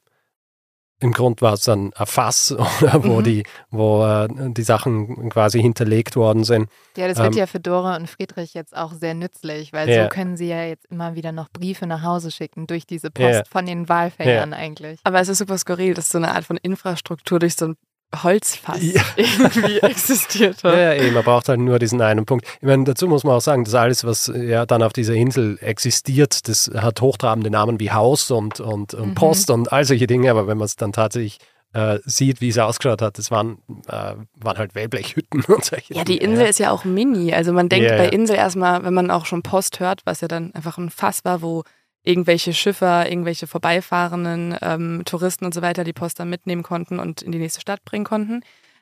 im 1.01 1.11
Grund 1.13 1.41
war 1.41 1.53
es 1.53 1.61
dann 1.61 1.93
ein 1.93 2.05
Fass, 2.05 2.51
oder, 2.81 3.03
wo, 3.03 3.19
Mhm. 3.19 3.23
die, 3.23 3.43
wo 3.71 4.03
äh, 4.05 4.27
die 4.51 4.63
Sachen 4.63 5.29
quasi 5.29 5.61
hinterlegt 5.61 6.15
worden 6.15 6.43
sind. 6.43 6.69
Ja, 6.97 7.07
das 7.07 7.17
wird 7.17 7.33
Ähm, 7.33 7.39
ja 7.39 7.47
für 7.47 7.59
Dora 7.59 7.95
und 7.95 8.09
Friedrich 8.09 8.53
jetzt 8.53 8.75
auch 8.75 8.91
sehr 8.93 9.13
nützlich, 9.13 9.71
weil 9.73 9.89
Ja. 9.89 10.03
so 10.03 10.09
können 10.09 10.35
sie 10.37 10.47
ja 10.47 10.63
jetzt 10.63 10.85
immer 10.91 11.15
wieder 11.15 11.31
noch 11.31 11.49
Briefe 11.49 11.87
nach 11.87 12.03
Hause 12.03 12.31
schicken 12.31 12.67
durch 12.67 12.85
diese 12.85 13.09
Post 13.11 13.33
Ja. 13.33 13.43
von 13.49 13.65
den 13.65 13.87
Walfängern 13.87 14.53
eigentlich. 14.53 14.99
Aber 15.03 15.19
es 15.21 15.29
ist 15.29 15.37
super 15.37 15.57
skurril, 15.57 15.93
dass 15.93 16.09
so 16.09 16.17
eine 16.17 16.33
Art 16.35 16.43
von 16.45 16.57
Infrastruktur 16.57 17.39
durch 17.39 17.55
so 17.55 17.67
ein 17.69 17.77
Holzfass 18.23 18.81
Ja. 18.81 19.01
irgendwie 19.15 19.79
existiert 19.79 20.61
Ja, 20.63 20.69
hat. 20.71 20.77
ja, 20.77 20.93
eben, 20.95 21.13
man 21.13 21.23
braucht 21.23 21.49
halt 21.49 21.59
nur 21.59 21.77
diesen 21.79 22.01
einen 22.01 22.25
Punkt. 22.25 22.45
Ich 22.61 22.67
meine, 22.67 22.83
dazu 22.83 23.07
muss 23.07 23.23
man 23.23 23.35
auch 23.35 23.41
sagen, 23.41 23.63
dass 23.65 23.75
alles, 23.75 24.03
was 24.03 24.31
ja 24.35 24.65
dann 24.65 24.81
auf 24.83 24.93
dieser 24.93 25.13
Insel 25.13 25.57
existiert, 25.61 26.47
das 26.47 26.71
hat 26.75 27.01
hochtrabende 27.01 27.49
Namen 27.49 27.79
wie 27.79 27.91
Haus 27.91 28.31
und, 28.31 28.59
und, 28.59 28.93
und 28.93 29.09
Mhm. 29.09 29.15
Post 29.15 29.49
und 29.51 29.71
all 29.71 29.85
solche 29.85 30.07
Dinge, 30.07 30.31
aber 30.31 30.47
wenn 30.47 30.57
man 30.57 30.65
es 30.65 30.75
dann 30.75 30.91
tatsächlich 30.91 31.37
äh, 31.73 31.99
sieht, 32.03 32.41
wie 32.41 32.49
es 32.49 32.57
ausgeschaut 32.57 33.01
hat, 33.03 33.19
das 33.19 33.29
waren, 33.29 33.59
äh, 33.87 34.15
waren 34.35 34.57
halt 34.57 34.73
Wellblechhütten 34.73 35.43
und 35.45 35.63
solche 35.63 35.93
Ja, 35.93 36.03
die. 36.03 36.17
Insel 36.17 36.47
ist 36.47 36.57
ja 36.59 36.71
auch 36.71 36.83
mini. 36.83 37.31
Also 37.33 37.53
man 37.53 37.69
denkt 37.69 37.91
Ja, 37.91 37.97
bei 37.97 38.05
ja. 38.05 38.09
Insel 38.09 38.37
erstmal, 38.37 38.83
wenn 38.83 38.93
man 38.95 39.11
auch 39.11 39.27
schon 39.27 39.43
Post 39.43 39.79
hört, 39.79 40.01
was 40.05 40.21
ja 40.21 40.27
dann 40.27 40.51
einfach 40.55 40.79
ein 40.79 40.89
Fass 40.89 41.23
war, 41.25 41.43
wo 41.43 41.63
irgendwelche 42.03 42.53
Schiffer, 42.53 43.09
irgendwelche 43.09 43.47
vorbeifahrenden 43.47 44.55
ähm, 44.61 45.01
Touristen 45.05 45.45
und 45.45 45.53
so 45.53 45.61
weiter 45.61 45.83
die 45.83 45.93
Post 45.93 46.19
dann 46.19 46.29
mitnehmen 46.29 46.63
konnten 46.63 46.99
und 46.99 47.21
in 47.21 47.31
die 47.31 47.39
nächste 47.39 47.61
Stadt 47.61 47.83
bringen 47.85 48.05
konnten. 48.05 48.41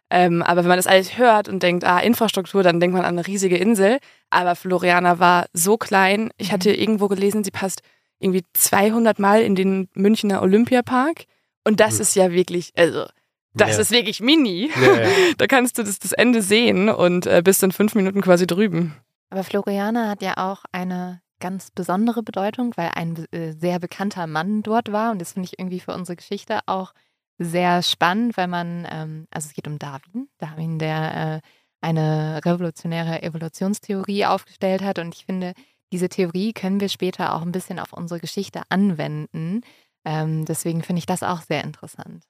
Ähm, 0.09 0.41
aber 0.41 0.61
wenn 0.61 0.69
man 0.69 0.77
das 0.77 0.87
alles 0.87 1.17
hört 1.17 1.49
und 1.49 1.61
denkt, 1.63 1.83
ah, 1.83 1.99
Infrastruktur, 1.99 2.63
dann 2.63 2.79
denkt 2.79 2.95
man 2.95 3.03
an 3.03 3.17
eine 3.17 3.27
riesige 3.27 3.57
Insel. 3.57 3.97
Aber 4.29 4.55
Floriana 4.55 5.19
war 5.19 5.47
so 5.53 5.77
klein. 5.77 6.29
Ich 6.37 6.51
hatte 6.53 6.71
irgendwo 6.71 7.07
gelesen, 7.09 7.43
sie 7.43 7.51
passt 7.51 7.81
irgendwie 8.19 8.43
200 8.53 9.19
Mal 9.19 9.41
in 9.41 9.55
den 9.55 9.89
Münchner 9.95 10.41
Olympiapark. 10.41 11.25
Und 11.65 11.79
das 11.81 11.95
Hm. 11.95 12.01
ist 12.01 12.15
ja 12.15 12.31
wirklich, 12.31 12.71
also, 12.77 13.05
das 13.53 13.71
Ja. 13.75 13.81
ist 13.81 13.91
wirklich 13.91 14.21
mini. 14.21 14.71
Ja, 14.81 15.01
ja. 15.01 15.07
Da 15.37 15.47
kannst 15.47 15.77
du 15.77 15.83
das, 15.83 15.99
das 15.99 16.13
Ende 16.13 16.41
sehen 16.41 16.87
und 16.89 17.25
äh, 17.25 17.41
bist 17.43 17.61
in 17.63 17.73
fünf 17.73 17.93
Minuten 17.93 18.21
quasi 18.21 18.47
drüben. 18.47 18.95
Aber 19.29 19.43
Floriana 19.43 20.07
hat 20.09 20.21
ja 20.21 20.37
auch 20.37 20.63
eine 20.71 21.19
ganz 21.39 21.71
besondere 21.71 22.23
Bedeutung, 22.23 22.73
weil 22.75 22.89
ein 22.95 23.25
äh, 23.31 23.53
sehr 23.53 23.79
bekannter 23.79 24.27
Mann 24.27 24.63
dort 24.63 24.91
war. 24.91 25.11
Und 25.11 25.19
das 25.19 25.33
finde 25.33 25.47
ich 25.51 25.59
irgendwie 25.59 25.79
für 25.79 25.93
unsere 25.93 26.15
Geschichte 26.15 26.59
auch 26.65 26.93
sehr 27.37 27.83
spannend, 27.83 28.37
weil 28.37 28.47
man, 28.47 28.87
ähm, 28.89 29.27
also 29.31 29.47
es 29.47 29.53
geht 29.53 29.67
um 29.67 29.79
Darwin, 29.79 30.27
Darwin, 30.39 30.79
der 30.79 31.41
äh, 31.43 31.47
eine 31.81 32.41
revolutionäre 32.43 33.21
Evolutionstheorie 33.21 34.25
aufgestellt 34.25 34.81
hat. 34.81 34.99
Und 34.99 35.15
ich 35.15 35.25
finde, 35.25 35.53
diese 35.91 36.09
Theorie 36.09 36.53
können 36.53 36.79
wir 36.79 36.89
später 36.89 37.33
auch 37.35 37.43
ein 37.43 37.51
bisschen 37.51 37.79
auf 37.79 37.93
unsere 37.93 38.19
Geschichte 38.19 38.63
anwenden. 38.69 39.61
Ähm, 40.05 40.45
deswegen 40.45 40.83
finde 40.83 40.99
ich 40.99 41.05
das 41.05 41.23
auch 41.23 41.41
sehr 41.41 41.63
interessant. 41.63 42.23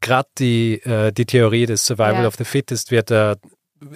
Gerade 0.00 0.28
die, 0.38 0.74
äh, 0.82 1.12
die 1.12 1.26
Theorie 1.26 1.64
des 1.64 1.86
Survival 1.86 2.22
Ja. 2.22 2.26
of 2.26 2.34
the 2.34 2.44
Fittest 2.44 2.90
wird 2.90 3.10
äh, 3.12 3.36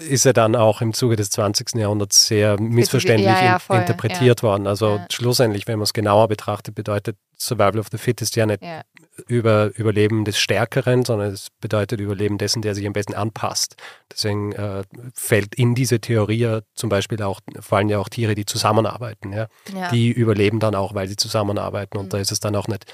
ist 0.09 0.27
er 0.27 0.33
dann 0.33 0.57
auch 0.57 0.81
im 0.81 0.93
Zuge 0.93 1.17
des 1.17 1.31
20. 1.31 1.75
Jahrhunderts 1.77 2.27
sehr 2.27 2.61
missverständlich 2.61 3.27
ja, 3.27 3.45
ja, 3.45 3.59
voll, 3.59 3.77
in, 3.77 3.83
interpretiert 3.83 4.43
worden. 4.43 4.67
Also 4.67 4.97
Ja. 4.97 5.07
schlussendlich, 5.11 5.67
wenn 5.67 5.79
man 5.79 5.85
es 5.85 5.93
genauer 5.93 6.29
betrachtet, 6.29 6.75
bedeutet 6.75 7.17
Survival 7.39 7.79
of 7.79 7.89
the 7.93 7.99
Fittest 7.99 8.35
ja 8.37 8.47
nicht 8.47 8.63
Ja. 8.63 8.83
über 9.27 9.71
Überleben 9.77 10.25
des 10.25 10.39
Stärkeren, 10.39 11.05
sondern 11.05 11.33
es 11.33 11.49
bedeutet 11.61 12.01
Überleben 12.01 12.39
dessen, 12.39 12.63
der 12.63 12.75
sich 12.75 12.87
am 12.87 12.93
besten 12.95 13.15
anpasst. 13.15 13.77
Deswegen 14.11 14.53
äh, 14.53 14.83
fällt 15.15 15.55
in 15.55 15.75
diese 15.75 16.01
Theorie 16.01 16.39
ja 16.39 16.61
zum 16.75 16.89
Beispiel 16.89 17.23
auch, 17.23 17.41
fallen 17.61 17.89
ja 17.89 17.99
auch 17.99 18.09
Tiere, 18.09 18.35
die 18.35 18.47
zusammenarbeiten. 18.47 19.33
Ja? 19.33 19.49
Ja. 19.75 19.91
Die 19.91 20.11
überleben 20.11 20.61
dann 20.61 20.75
auch, 20.75 20.95
weil 20.95 21.09
sie 21.09 21.17
zusammenarbeiten. 21.17 21.99
Und 21.99 22.07
Mhm. 22.07 22.11
da 22.11 22.19
ist 22.19 22.33
es 22.33 22.41
dann 22.41 22.57
auch 22.57 22.69
nicht 22.69 22.87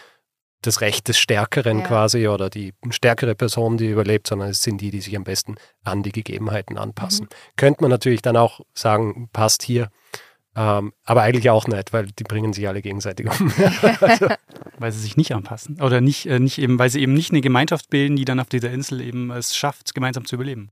das 0.62 0.81
Recht 0.81 1.09
des 1.09 1.18
Stärkeren 1.18 1.81
Ja. 1.81 1.87
quasi 1.87 2.29
oder 2.29 2.51
die 2.51 2.75
stärkere 2.90 3.35
Person, 3.35 3.77
die 3.77 3.88
überlebt, 3.88 4.27
sondern 4.27 4.51
es 4.51 4.62
sind 4.62 4.81
die, 4.81 4.90
die 4.90 5.01
sich 5.01 5.16
am 5.16 5.25
besten 5.25 5.57
an 5.85 6.03
die 6.03 6.12
Gegebenheiten 6.12 6.79
anpassen. 6.79 7.27
Mhm. 7.27 7.57
Könnte 7.57 7.83
man 7.83 7.90
natürlich 7.90 8.22
dann 8.22 8.37
auch 8.37 8.61
sagen, 8.75 9.29
passt 9.33 9.62
hier. 9.62 9.88
Ähm, 10.55 10.92
aber 11.05 11.22
eigentlich 11.22 11.48
auch 11.48 11.66
nicht, 11.66 11.92
weil 11.94 12.07
die 12.07 12.25
bringen 12.25 12.53
sich 12.53 12.68
alle 12.68 12.83
gegenseitig 12.83 13.27
um. 13.27 13.51
weil 14.79 14.92
sie 14.92 15.01
sich 15.01 15.16
nicht 15.16 15.35
anpassen. 15.35 15.81
Oder 15.81 16.01
nicht, 16.01 16.27
äh, 16.27 16.38
nicht 16.38 16.59
eben, 16.59 16.79
weil 16.79 16.90
sie 16.90 17.01
eben 17.01 17.14
nicht 17.14 17.31
eine 17.31 17.40
Gemeinschaft 17.40 17.88
bilden, 17.88 18.16
die 18.16 18.25
dann 18.27 18.38
auf 18.40 18.48
dieser 18.48 18.70
Insel 18.70 19.01
eben 19.01 19.31
es 19.31 19.57
schafft, 19.57 19.94
gemeinsam 19.94 20.27
zu 20.27 20.35
überleben. 20.35 20.70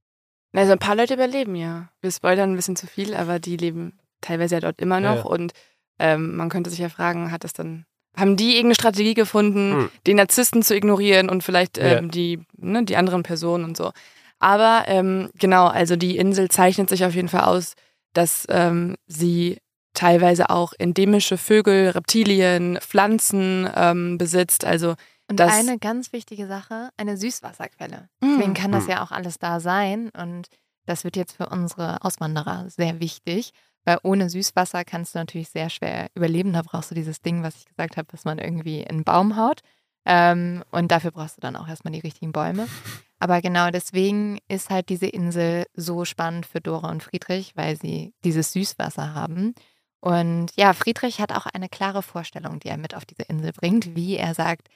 Also 0.52 0.72
ein 0.72 0.78
paar 0.78 0.96
Leute 0.96 1.14
überleben 1.14 1.54
ja. 1.54 1.88
Wir 2.00 2.10
spoilern 2.10 2.52
ein 2.52 2.56
bisschen 2.56 2.76
zu 2.76 2.86
viel, 2.86 3.14
aber 3.14 3.38
die 3.38 3.56
leben 3.56 3.98
teilweise 4.20 4.56
ja 4.56 4.60
dort 4.60 4.80
immer 4.80 5.00
noch. 5.00 5.16
Ja. 5.16 5.22
Und 5.22 5.52
ähm, 5.98 6.36
man 6.36 6.48
könnte 6.48 6.70
sich 6.70 6.80
ja 6.80 6.88
fragen, 6.88 7.30
hat 7.30 7.44
das 7.44 7.52
dann, 7.52 7.86
haben 8.16 8.36
die 8.36 8.50
irgendeine 8.56 8.74
Strategie 8.74 9.14
gefunden, 9.14 9.72
Hm. 9.72 9.90
den 10.06 10.16
Narzissten 10.16 10.62
zu 10.62 10.74
ignorieren 10.76 11.28
und 11.30 11.42
vielleicht 11.44 11.78
Ja. 11.78 11.98
ähm, 11.98 12.10
die, 12.10 12.40
ne, 12.56 12.84
die 12.84 12.96
anderen 12.96 13.22
Personen 13.22 13.64
und 13.64 13.76
so. 13.76 13.92
Aber 14.38 14.84
ähm, 14.86 15.30
genau, 15.38 15.66
also 15.68 15.96
die 15.96 16.16
Insel 16.16 16.48
zeichnet 16.48 16.88
sich 16.88 17.04
auf 17.04 17.14
jeden 17.14 17.28
Fall 17.28 17.42
aus, 17.44 17.74
dass 18.14 18.46
ähm, 18.48 18.96
sie 19.06 19.58
teilweise 19.94 20.50
auch 20.50 20.72
endemische 20.78 21.36
Vögel, 21.36 21.90
Reptilien, 21.90 22.78
Pflanzen 22.80 23.68
ähm, 23.74 24.18
besitzt. 24.18 24.64
Also 24.64 24.94
Und 25.28 25.38
das- 25.40 25.52
eine 25.52 25.78
ganz 25.78 26.12
wichtige 26.12 26.46
Sache, 26.46 26.90
eine 26.96 27.16
Süßwasserquelle. 27.16 28.08
Deswegen 28.22 28.54
kann 28.54 28.72
das 28.72 28.84
Mhm. 28.84 28.90
ja 28.90 29.02
auch 29.04 29.10
alles 29.10 29.38
da 29.38 29.60
sein. 29.60 30.10
Und 30.16 30.46
das 30.86 31.04
wird 31.04 31.16
jetzt 31.16 31.36
für 31.36 31.48
unsere 31.48 32.02
Auswanderer 32.04 32.66
sehr 32.68 32.98
wichtig. 33.00 33.52
Weil 33.84 33.98
ohne 34.02 34.28
Süßwasser 34.28 34.84
kannst 34.84 35.14
du 35.14 35.18
natürlich 35.18 35.48
sehr 35.48 35.70
schwer 35.70 36.08
überleben. 36.14 36.52
Da 36.52 36.62
brauchst 36.62 36.90
du 36.90 36.94
dieses 36.94 37.22
Ding, 37.22 37.42
was 37.42 37.56
ich 37.56 37.64
gesagt 37.66 37.96
habe, 37.96 38.08
was 38.12 38.24
man 38.24 38.38
irgendwie 38.38 38.80
in 38.80 38.88
einen 38.88 39.04
Baum 39.04 39.36
haut. 39.36 39.60
Ähm, 40.04 40.64
und 40.70 40.90
dafür 40.90 41.10
brauchst 41.10 41.36
du 41.36 41.40
dann 41.40 41.56
auch 41.56 41.68
erstmal 41.68 41.92
die 41.92 42.00
richtigen 42.00 42.32
Bäume. 42.32 42.68
Aber 43.18 43.42
genau 43.42 43.70
deswegen 43.70 44.38
ist 44.48 44.70
halt 44.70 44.88
diese 44.88 45.06
Insel 45.06 45.66
so 45.74 46.04
spannend 46.04 46.46
für 46.46 46.60
Dora 46.60 46.90
und 46.90 47.02
Friedrich, 47.02 47.52
weil 47.54 47.76
sie 47.76 48.14
dieses 48.24 48.52
Süßwasser 48.52 49.14
haben. 49.14 49.54
Und 50.00 50.48
ja, 50.56 50.72
Friedrich 50.72 51.20
hat 51.20 51.32
auch 51.32 51.46
eine 51.46 51.68
klare 51.68 52.02
Vorstellung, 52.02 52.58
die 52.60 52.68
er 52.68 52.78
mit 52.78 52.94
auf 52.94 53.04
diese 53.04 53.22
Insel 53.22 53.52
bringt, 53.52 53.94
wie 53.94 54.16
er 54.16 54.34
sagt, 54.34 54.68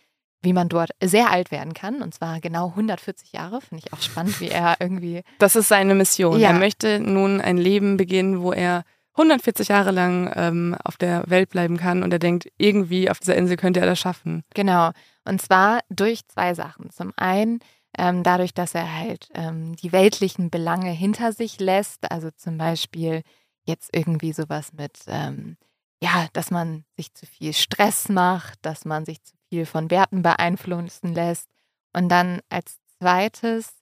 wie 0.42 0.52
man 0.52 0.68
dort 0.68 0.90
sehr 1.02 1.30
alt 1.30 1.50
werden 1.50 1.72
kann. 1.72 2.02
Und 2.02 2.12
zwar 2.12 2.40
genau 2.40 2.68
140 2.68 3.32
Jahre. 3.32 3.62
Finde 3.62 3.82
ich 3.84 3.94
auch 3.94 4.02
spannend, 4.02 4.38
wie 4.40 4.48
er 4.48 4.76
irgendwie. 4.78 5.22
Das 5.38 5.56
ist 5.56 5.68
seine 5.68 5.94
Mission. 5.94 6.38
Ja. 6.38 6.50
Er 6.50 6.58
möchte 6.58 7.00
nun 7.00 7.40
ein 7.40 7.56
Leben 7.56 7.96
beginnen, 7.96 8.42
wo 8.42 8.52
er 8.52 8.84
140 9.16 9.68
Jahre 9.68 9.92
lang 9.92 10.32
ähm, 10.34 10.76
auf 10.82 10.96
der 10.96 11.24
Welt 11.28 11.50
bleiben 11.50 11.76
kann 11.76 12.02
und 12.02 12.12
er 12.12 12.18
denkt, 12.18 12.48
irgendwie 12.58 13.10
auf 13.10 13.20
dieser 13.20 13.36
Insel 13.36 13.56
könnte 13.56 13.80
er 13.80 13.86
das 13.86 13.98
schaffen. 13.98 14.42
Genau. 14.54 14.90
Und 15.24 15.40
zwar 15.40 15.80
durch 15.88 16.26
zwei 16.26 16.54
Sachen. 16.54 16.90
Zum 16.90 17.12
einen 17.16 17.60
ähm, 17.96 18.22
dadurch, 18.22 18.54
dass 18.54 18.74
er 18.74 18.92
halt 18.92 19.28
ähm, 19.34 19.76
die 19.76 19.92
weltlichen 19.92 20.50
Belange 20.50 20.90
hinter 20.90 21.32
sich 21.32 21.60
lässt. 21.60 22.10
Also 22.10 22.30
zum 22.30 22.58
Beispiel 22.58 23.22
jetzt 23.64 23.94
irgendwie 23.94 24.32
sowas 24.32 24.72
mit, 24.72 24.98
ähm, 25.06 25.56
ja, 26.02 26.26
dass 26.32 26.50
man 26.50 26.84
sich 26.96 27.14
zu 27.14 27.26
viel 27.26 27.52
Stress 27.52 28.08
macht, 28.08 28.58
dass 28.62 28.84
man 28.84 29.04
sich 29.04 29.22
zu 29.22 29.34
viel 29.48 29.64
von 29.64 29.90
Werten 29.90 30.22
beeinflussen 30.22 31.14
lässt. 31.14 31.48
Und 31.92 32.08
dann 32.08 32.40
als 32.48 32.78
zweites 32.98 33.72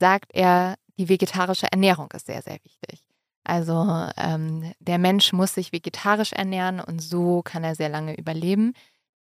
sagt 0.00 0.32
er, 0.34 0.74
die 0.98 1.08
vegetarische 1.08 1.70
Ernährung 1.70 2.10
ist 2.12 2.26
sehr, 2.26 2.42
sehr 2.42 2.58
wichtig. 2.64 3.04
Also 3.44 4.06
ähm, 4.16 4.72
der 4.78 4.98
Mensch 4.98 5.32
muss 5.32 5.54
sich 5.54 5.72
vegetarisch 5.72 6.32
ernähren 6.32 6.80
und 6.80 7.00
so 7.00 7.42
kann 7.42 7.64
er 7.64 7.74
sehr 7.74 7.88
lange 7.88 8.16
überleben. 8.16 8.72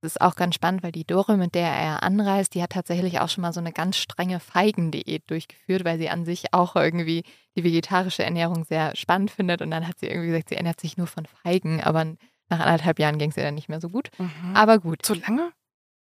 Das 0.02 0.14
ist 0.14 0.22
auch 0.22 0.36
ganz 0.36 0.56
spannend, 0.56 0.82
weil 0.82 0.94
die 0.94 1.06
Dore, 1.06 1.36
mit 1.36 1.56
der 1.56 1.70
er 1.70 2.04
anreist, 2.04 2.54
die 2.56 2.64
hat 2.64 2.72
tatsächlich 2.72 3.20
auch 3.20 3.28
schon 3.28 3.42
mal 3.42 3.52
so 3.52 3.60
eine 3.60 3.74
ganz 3.74 3.98
strenge 3.98 4.40
Feigendiät 4.40 5.30
durchgeführt, 5.30 5.84
weil 5.84 5.98
sie 5.98 6.10
an 6.10 6.24
sich 6.24 6.54
auch 6.54 6.78
irgendwie 6.78 7.24
die 7.58 7.66
vegetarische 7.66 8.24
Ernährung 8.24 8.64
sehr 8.64 8.96
spannend 8.96 9.32
findet. 9.32 9.62
Und 9.62 9.72
dann 9.72 9.88
hat 9.88 10.00
sie 10.00 10.08
irgendwie 10.08 10.30
gesagt, 10.30 10.50
sie 10.50 10.56
ernährt 10.56 10.80
sich 10.80 10.96
nur 10.96 11.08
von 11.08 11.26
Feigen, 11.26 11.84
aber 11.84 12.06
nach 12.50 12.60
anderthalb 12.62 12.98
Jahren 13.00 13.18
ging 13.18 13.32
es 13.32 13.38
ihr 13.38 13.44
dann 13.44 13.56
nicht 13.56 13.68
mehr 13.68 13.82
so 13.82 13.90
gut. 13.90 14.10
Aber 14.54 14.80
gut. 14.80 15.06
Zu 15.06 15.16
lange? 15.16 15.52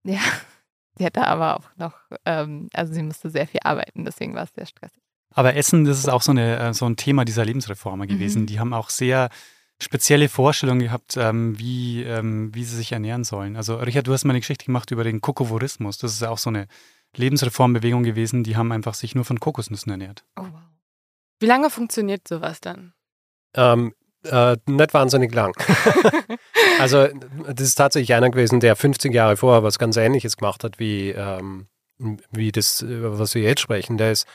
Ja, 0.03 0.19
sie 0.97 1.05
hatte 1.05 1.25
aber 1.25 1.57
auch 1.57 1.75
noch, 1.75 1.95
ähm, 2.25 2.69
also 2.73 2.93
sie 2.93 3.03
musste 3.03 3.31
sehr 3.31 3.47
viel 3.47 3.61
arbeiten, 3.63 4.05
deswegen 4.05 4.35
war 4.35 4.43
es 4.43 4.53
sehr 4.53 4.67
stressig. 4.67 5.01
Aber 5.33 5.55
Essen, 5.55 5.85
das 5.85 5.99
ist 5.99 6.09
auch 6.09 6.21
so, 6.21 6.31
eine, 6.31 6.57
äh, 6.57 6.73
so 6.73 6.85
ein 6.85 6.95
Thema 6.95 7.25
dieser 7.25 7.45
Lebensreformer 7.45 8.07
gewesen. 8.07 8.43
Mhm. 8.43 8.45
Die 8.47 8.59
haben 8.59 8.73
auch 8.73 8.89
sehr 8.89 9.29
spezielle 9.79 10.29
Vorstellungen 10.29 10.79
gehabt, 10.79 11.17
ähm, 11.17 11.57
wie, 11.59 12.03
ähm, 12.03 12.53
wie 12.53 12.63
sie 12.63 12.75
sich 12.75 12.91
ernähren 12.91 13.23
sollen. 13.23 13.55
Also 13.55 13.75
Richard, 13.75 14.07
du 14.07 14.13
hast 14.13 14.25
mal 14.25 14.31
eine 14.31 14.39
Geschichte 14.39 14.65
gemacht 14.65 14.89
über 14.91 15.03
den 15.03 15.21
Kokovorismus. 15.21 15.97
Das 15.99 16.13
ist 16.13 16.23
auch 16.23 16.39
so 16.39 16.49
eine 16.49 16.67
Lebensreformbewegung 17.15 18.03
gewesen. 18.03 18.43
Die 18.43 18.57
haben 18.57 18.71
einfach 18.71 18.95
sich 18.95 19.13
nur 19.13 19.25
von 19.25 19.39
Kokosnüssen 19.39 19.91
ernährt. 19.91 20.25
Oh 20.35 20.43
wow. 20.43 20.61
Wie 21.39 21.45
lange 21.45 21.69
funktioniert 21.69 22.27
sowas 22.27 22.59
dann? 22.61 22.93
Ähm, 23.53 23.93
äh, 24.23 24.57
nicht 24.65 24.93
wahnsinnig 24.93 25.33
lang. 25.33 25.53
also 26.79 27.07
das 27.53 27.67
ist 27.67 27.75
tatsächlich 27.75 28.15
einer 28.15 28.31
gewesen, 28.31 28.59
der 28.59 28.75
15 28.75 29.11
Jahre 29.11 29.37
vorher 29.37 29.63
was 29.63 29.77
ganz 29.77 29.97
Ähnliches 29.97 30.37
gemacht 30.37 30.63
hat, 30.63 30.79
wie, 30.79 31.11
ähm, 31.11 31.67
wie 32.31 32.51
das, 32.51 32.81
über 32.81 33.19
was 33.19 33.35
wir 33.35 33.43
jetzt 33.43 33.61
sprechen. 33.61 33.97
Der 33.97 34.11
ist 34.11 34.27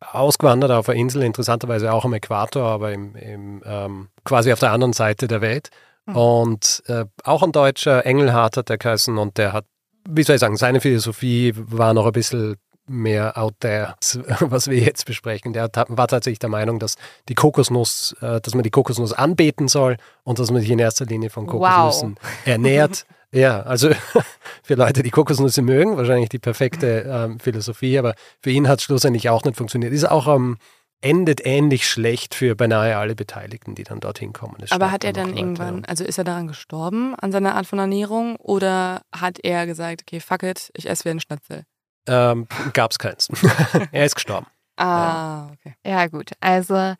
ausgewandert 0.00 0.70
auf 0.70 0.88
einer 0.88 0.98
Insel, 0.98 1.22
interessanterweise 1.22 1.92
auch 1.92 2.04
am 2.04 2.14
Äquator, 2.14 2.64
aber 2.64 2.92
im, 2.92 3.14
im, 3.16 3.62
ähm, 3.64 4.08
quasi 4.24 4.52
auf 4.52 4.60
der 4.60 4.72
anderen 4.72 4.92
Seite 4.92 5.28
der 5.28 5.40
Welt. 5.40 5.70
Mhm. 6.06 6.16
Und 6.16 6.82
äh, 6.86 7.04
auch 7.24 7.42
ein 7.42 7.52
Deutscher, 7.52 8.04
Engelhardt 8.06 8.56
hat 8.56 8.68
der 8.68 8.78
geheißen 8.78 9.16
und 9.18 9.38
der 9.38 9.52
hat, 9.52 9.66
wie 10.08 10.22
soll 10.22 10.36
ich 10.36 10.40
sagen, 10.40 10.56
seine 10.56 10.80
Philosophie 10.80 11.52
war 11.54 11.94
noch 11.94 12.06
ein 12.06 12.12
bisschen 12.12 12.56
mehr 12.90 13.38
out 13.38 13.54
there, 13.60 13.94
was 14.40 14.68
wir 14.68 14.78
jetzt 14.78 15.06
besprechen. 15.06 15.52
Der 15.52 15.70
war 15.88 16.08
tatsächlich 16.08 16.40
der 16.40 16.48
Meinung, 16.48 16.78
dass 16.78 16.96
die 17.28 17.34
Kokosnuss, 17.34 18.16
äh, 18.20 18.40
dass 18.40 18.54
man 18.54 18.64
die 18.64 18.70
Kokosnuss 18.70 19.12
anbeten 19.12 19.68
soll 19.68 19.96
und 20.24 20.38
dass 20.38 20.50
man 20.50 20.60
sich 20.60 20.70
in 20.70 20.78
erster 20.78 21.06
Linie 21.06 21.30
von 21.30 21.46
Kokosnüssen 21.46 22.16
ernährt. 22.44 23.06
Ja, 23.32 23.62
also 23.62 23.90
für 24.62 24.74
Leute, 24.74 25.02
die 25.02 25.10
Kokosnüsse 25.10 25.62
mögen, 25.62 25.96
wahrscheinlich 25.96 26.30
die 26.30 26.40
perfekte 26.40 27.04
ähm, 27.08 27.38
Philosophie, 27.38 27.96
aber 27.98 28.14
für 28.42 28.50
ihn 28.50 28.68
hat 28.68 28.80
es 28.80 28.84
schlussendlich 28.84 29.28
auch 29.28 29.44
nicht 29.44 29.56
funktioniert. 29.56 29.92
Ist 29.92 30.10
auch 30.10 30.26
ähm, 30.26 30.58
endet 31.00 31.46
ähnlich 31.46 31.88
schlecht 31.88 32.34
für 32.34 32.54
beinahe 32.56 32.96
alle 32.96 33.14
Beteiligten, 33.14 33.74
die 33.74 33.84
dann 33.84 34.00
dorthin 34.00 34.32
kommen. 34.32 34.56
Aber 34.70 34.90
hat 34.90 35.04
er 35.04 35.12
dann 35.12 35.36
irgendwann, 35.36 35.78
ja. 35.78 35.84
also 35.84 36.04
ist 36.04 36.18
er 36.18 36.24
daran 36.24 36.48
gestorben, 36.48 37.14
an 37.14 37.32
seiner 37.32 37.54
Art 37.54 37.66
von 37.66 37.78
Ernährung? 37.78 38.36
Oder 38.36 39.02
hat 39.12 39.38
er 39.42 39.66
gesagt, 39.66 40.02
okay, 40.02 40.20
fuck 40.20 40.42
it, 40.42 40.70
ich 40.74 40.88
esse 40.88 41.04
wie 41.04 41.10
ein 41.10 41.20
Schnitzel? 41.20 41.64
Ähm, 42.06 42.46
Gab 42.72 42.90
es 42.90 42.98
keins. 42.98 43.28
er 43.92 44.04
ist 44.04 44.14
gestorben. 44.14 44.46
Ah, 44.76 45.50
okay. 45.52 45.74
Ja, 45.84 46.06
gut. 46.06 46.32
Also 46.40 46.94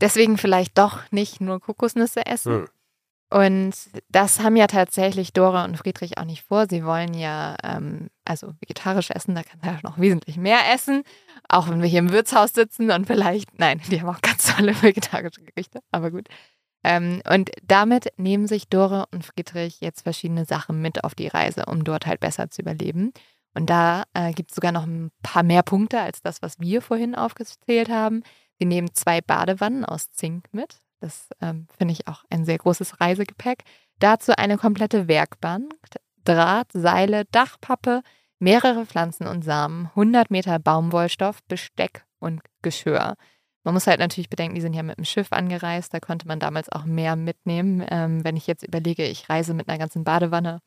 deswegen 0.00 0.38
vielleicht 0.38 0.78
doch 0.78 1.00
nicht 1.10 1.40
nur 1.40 1.60
Kokosnüsse 1.60 2.24
essen. 2.26 2.52
Hm. 2.52 2.68
Und 3.30 3.74
das 4.10 4.38
haben 4.40 4.54
ja 4.54 4.68
tatsächlich 4.68 5.32
Dora 5.32 5.64
und 5.64 5.76
Friedrich 5.76 6.18
auch 6.18 6.24
nicht 6.24 6.44
vor. 6.44 6.66
Sie 6.68 6.84
wollen 6.84 7.14
ja 7.14 7.56
ähm, 7.64 8.08
also 8.24 8.52
vegetarisch 8.60 9.10
essen, 9.10 9.34
da 9.34 9.42
kann 9.42 9.58
er 9.62 9.80
noch 9.82 9.98
wesentlich 9.98 10.36
mehr 10.36 10.60
essen. 10.72 11.02
Auch 11.48 11.68
wenn 11.68 11.82
wir 11.82 11.88
hier 11.88 11.98
im 11.98 12.12
Wirtshaus 12.12 12.52
sitzen 12.52 12.92
und 12.92 13.06
vielleicht, 13.06 13.58
nein, 13.58 13.80
die 13.90 14.00
haben 14.00 14.08
auch 14.08 14.20
ganz 14.20 14.44
tolle 14.56 14.80
vegetarische 14.80 15.42
Gerichte, 15.42 15.80
aber 15.90 16.12
gut. 16.12 16.28
Ähm, 16.84 17.22
und 17.28 17.50
damit 17.64 18.12
nehmen 18.18 18.46
sich 18.46 18.68
Dora 18.68 19.08
und 19.10 19.24
Friedrich 19.24 19.80
jetzt 19.80 20.02
verschiedene 20.02 20.44
Sachen 20.44 20.80
mit 20.80 21.02
auf 21.02 21.14
die 21.16 21.28
Reise, 21.28 21.64
um 21.66 21.82
dort 21.82 22.06
halt 22.06 22.20
besser 22.20 22.50
zu 22.50 22.62
überleben. 22.62 23.12
Und 23.54 23.70
da 23.70 24.04
äh, 24.14 24.32
gibt 24.32 24.50
es 24.50 24.56
sogar 24.56 24.72
noch 24.72 24.84
ein 24.84 25.10
paar 25.22 25.42
mehr 25.42 25.62
Punkte 25.62 26.00
als 26.00 26.20
das, 26.22 26.42
was 26.42 26.58
wir 26.58 26.82
vorhin 26.82 27.14
aufgezählt 27.14 27.88
haben. 27.88 28.22
Sie 28.58 28.66
nehmen 28.66 28.92
zwei 28.94 29.20
Badewannen 29.20 29.84
aus 29.84 30.10
Zink 30.10 30.46
mit. 30.52 30.78
Das 31.00 31.28
ähm, 31.40 31.68
finde 31.76 31.92
ich 31.92 32.08
auch 32.08 32.24
ein 32.30 32.44
sehr 32.44 32.58
großes 32.58 33.00
Reisegepäck. 33.00 33.64
Dazu 33.98 34.36
eine 34.36 34.58
komplette 34.58 35.06
Werkbank, 35.06 35.72
Draht, 36.24 36.72
Seile, 36.72 37.24
Dachpappe, 37.26 38.02
mehrere 38.38 38.86
Pflanzen 38.86 39.26
und 39.26 39.44
Samen, 39.44 39.86
100 39.90 40.30
Meter 40.30 40.58
Baumwollstoff, 40.58 41.42
Besteck 41.44 42.04
und 42.18 42.42
Geschirr. 42.62 43.14
Man 43.62 43.74
muss 43.74 43.86
halt 43.86 44.00
natürlich 44.00 44.28
bedenken, 44.28 44.54
die 44.54 44.60
sind 44.60 44.74
ja 44.74 44.82
mit 44.82 44.98
dem 44.98 45.04
Schiff 45.04 45.28
angereist, 45.30 45.94
da 45.94 46.00
konnte 46.00 46.26
man 46.26 46.40
damals 46.40 46.70
auch 46.70 46.84
mehr 46.84 47.16
mitnehmen. 47.16 47.84
Ähm, 47.88 48.24
wenn 48.24 48.36
ich 48.36 48.46
jetzt 48.46 48.66
überlege, 48.66 49.06
ich 49.06 49.28
reise 49.30 49.54
mit 49.54 49.68
einer 49.68 49.78
ganzen 49.78 50.04
Badewanne, 50.04 50.60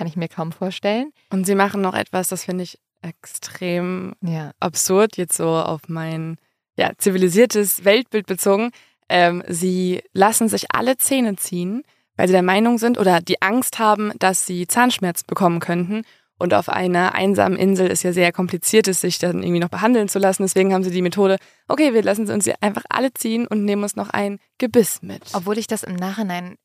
kann 0.00 0.06
ich 0.06 0.16
mir 0.16 0.28
kaum 0.28 0.50
vorstellen. 0.50 1.12
Und 1.28 1.44
sie 1.44 1.54
machen 1.54 1.82
noch 1.82 1.92
etwas, 1.92 2.28
das 2.28 2.44
finde 2.44 2.64
ich 2.64 2.78
extrem 3.02 4.14
Ja. 4.22 4.52
absurd, 4.58 5.18
jetzt 5.18 5.36
so 5.36 5.46
auf 5.50 5.82
mein 5.88 6.38
ja, 6.74 6.92
zivilisiertes 6.96 7.84
Weltbild 7.84 8.24
bezogen. 8.26 8.70
Ähm, 9.10 9.42
sie 9.46 10.00
lassen 10.14 10.48
sich 10.48 10.74
alle 10.74 10.96
Zähne 10.96 11.36
ziehen, 11.36 11.82
weil 12.16 12.28
sie 12.28 12.32
der 12.32 12.42
Meinung 12.42 12.78
sind 12.78 12.96
oder 12.98 13.20
die 13.20 13.42
Angst 13.42 13.78
haben, 13.78 14.12
dass 14.18 14.46
sie 14.46 14.66
Zahnschmerz 14.66 15.22
bekommen 15.22 15.60
könnten. 15.60 16.00
Und 16.38 16.54
auf 16.54 16.70
einer 16.70 17.14
einsamen 17.14 17.58
Insel 17.58 17.88
ist 17.88 18.02
ja 18.02 18.14
sehr 18.14 18.32
kompliziert, 18.32 18.88
es 18.88 19.02
sich 19.02 19.18
dann 19.18 19.42
irgendwie 19.42 19.60
noch 19.60 19.68
behandeln 19.68 20.08
zu 20.08 20.18
lassen. 20.18 20.44
Deswegen 20.44 20.72
haben 20.72 20.82
sie 20.82 20.90
die 20.90 21.02
Methode, 21.02 21.36
okay, 21.68 21.92
wir 21.92 22.02
lassen 22.02 22.26
sie 22.26 22.32
uns 22.32 22.48
einfach 22.62 22.84
alle 22.88 23.12
ziehen 23.12 23.46
und 23.46 23.66
nehmen 23.66 23.82
uns 23.82 23.96
noch 23.96 24.08
ein 24.08 24.38
Gebiss 24.56 25.02
mit. 25.02 25.20
Obwohl 25.34 25.58
ich 25.58 25.66
das 25.66 25.82
im 25.82 25.96
Nachhinein 25.96 26.56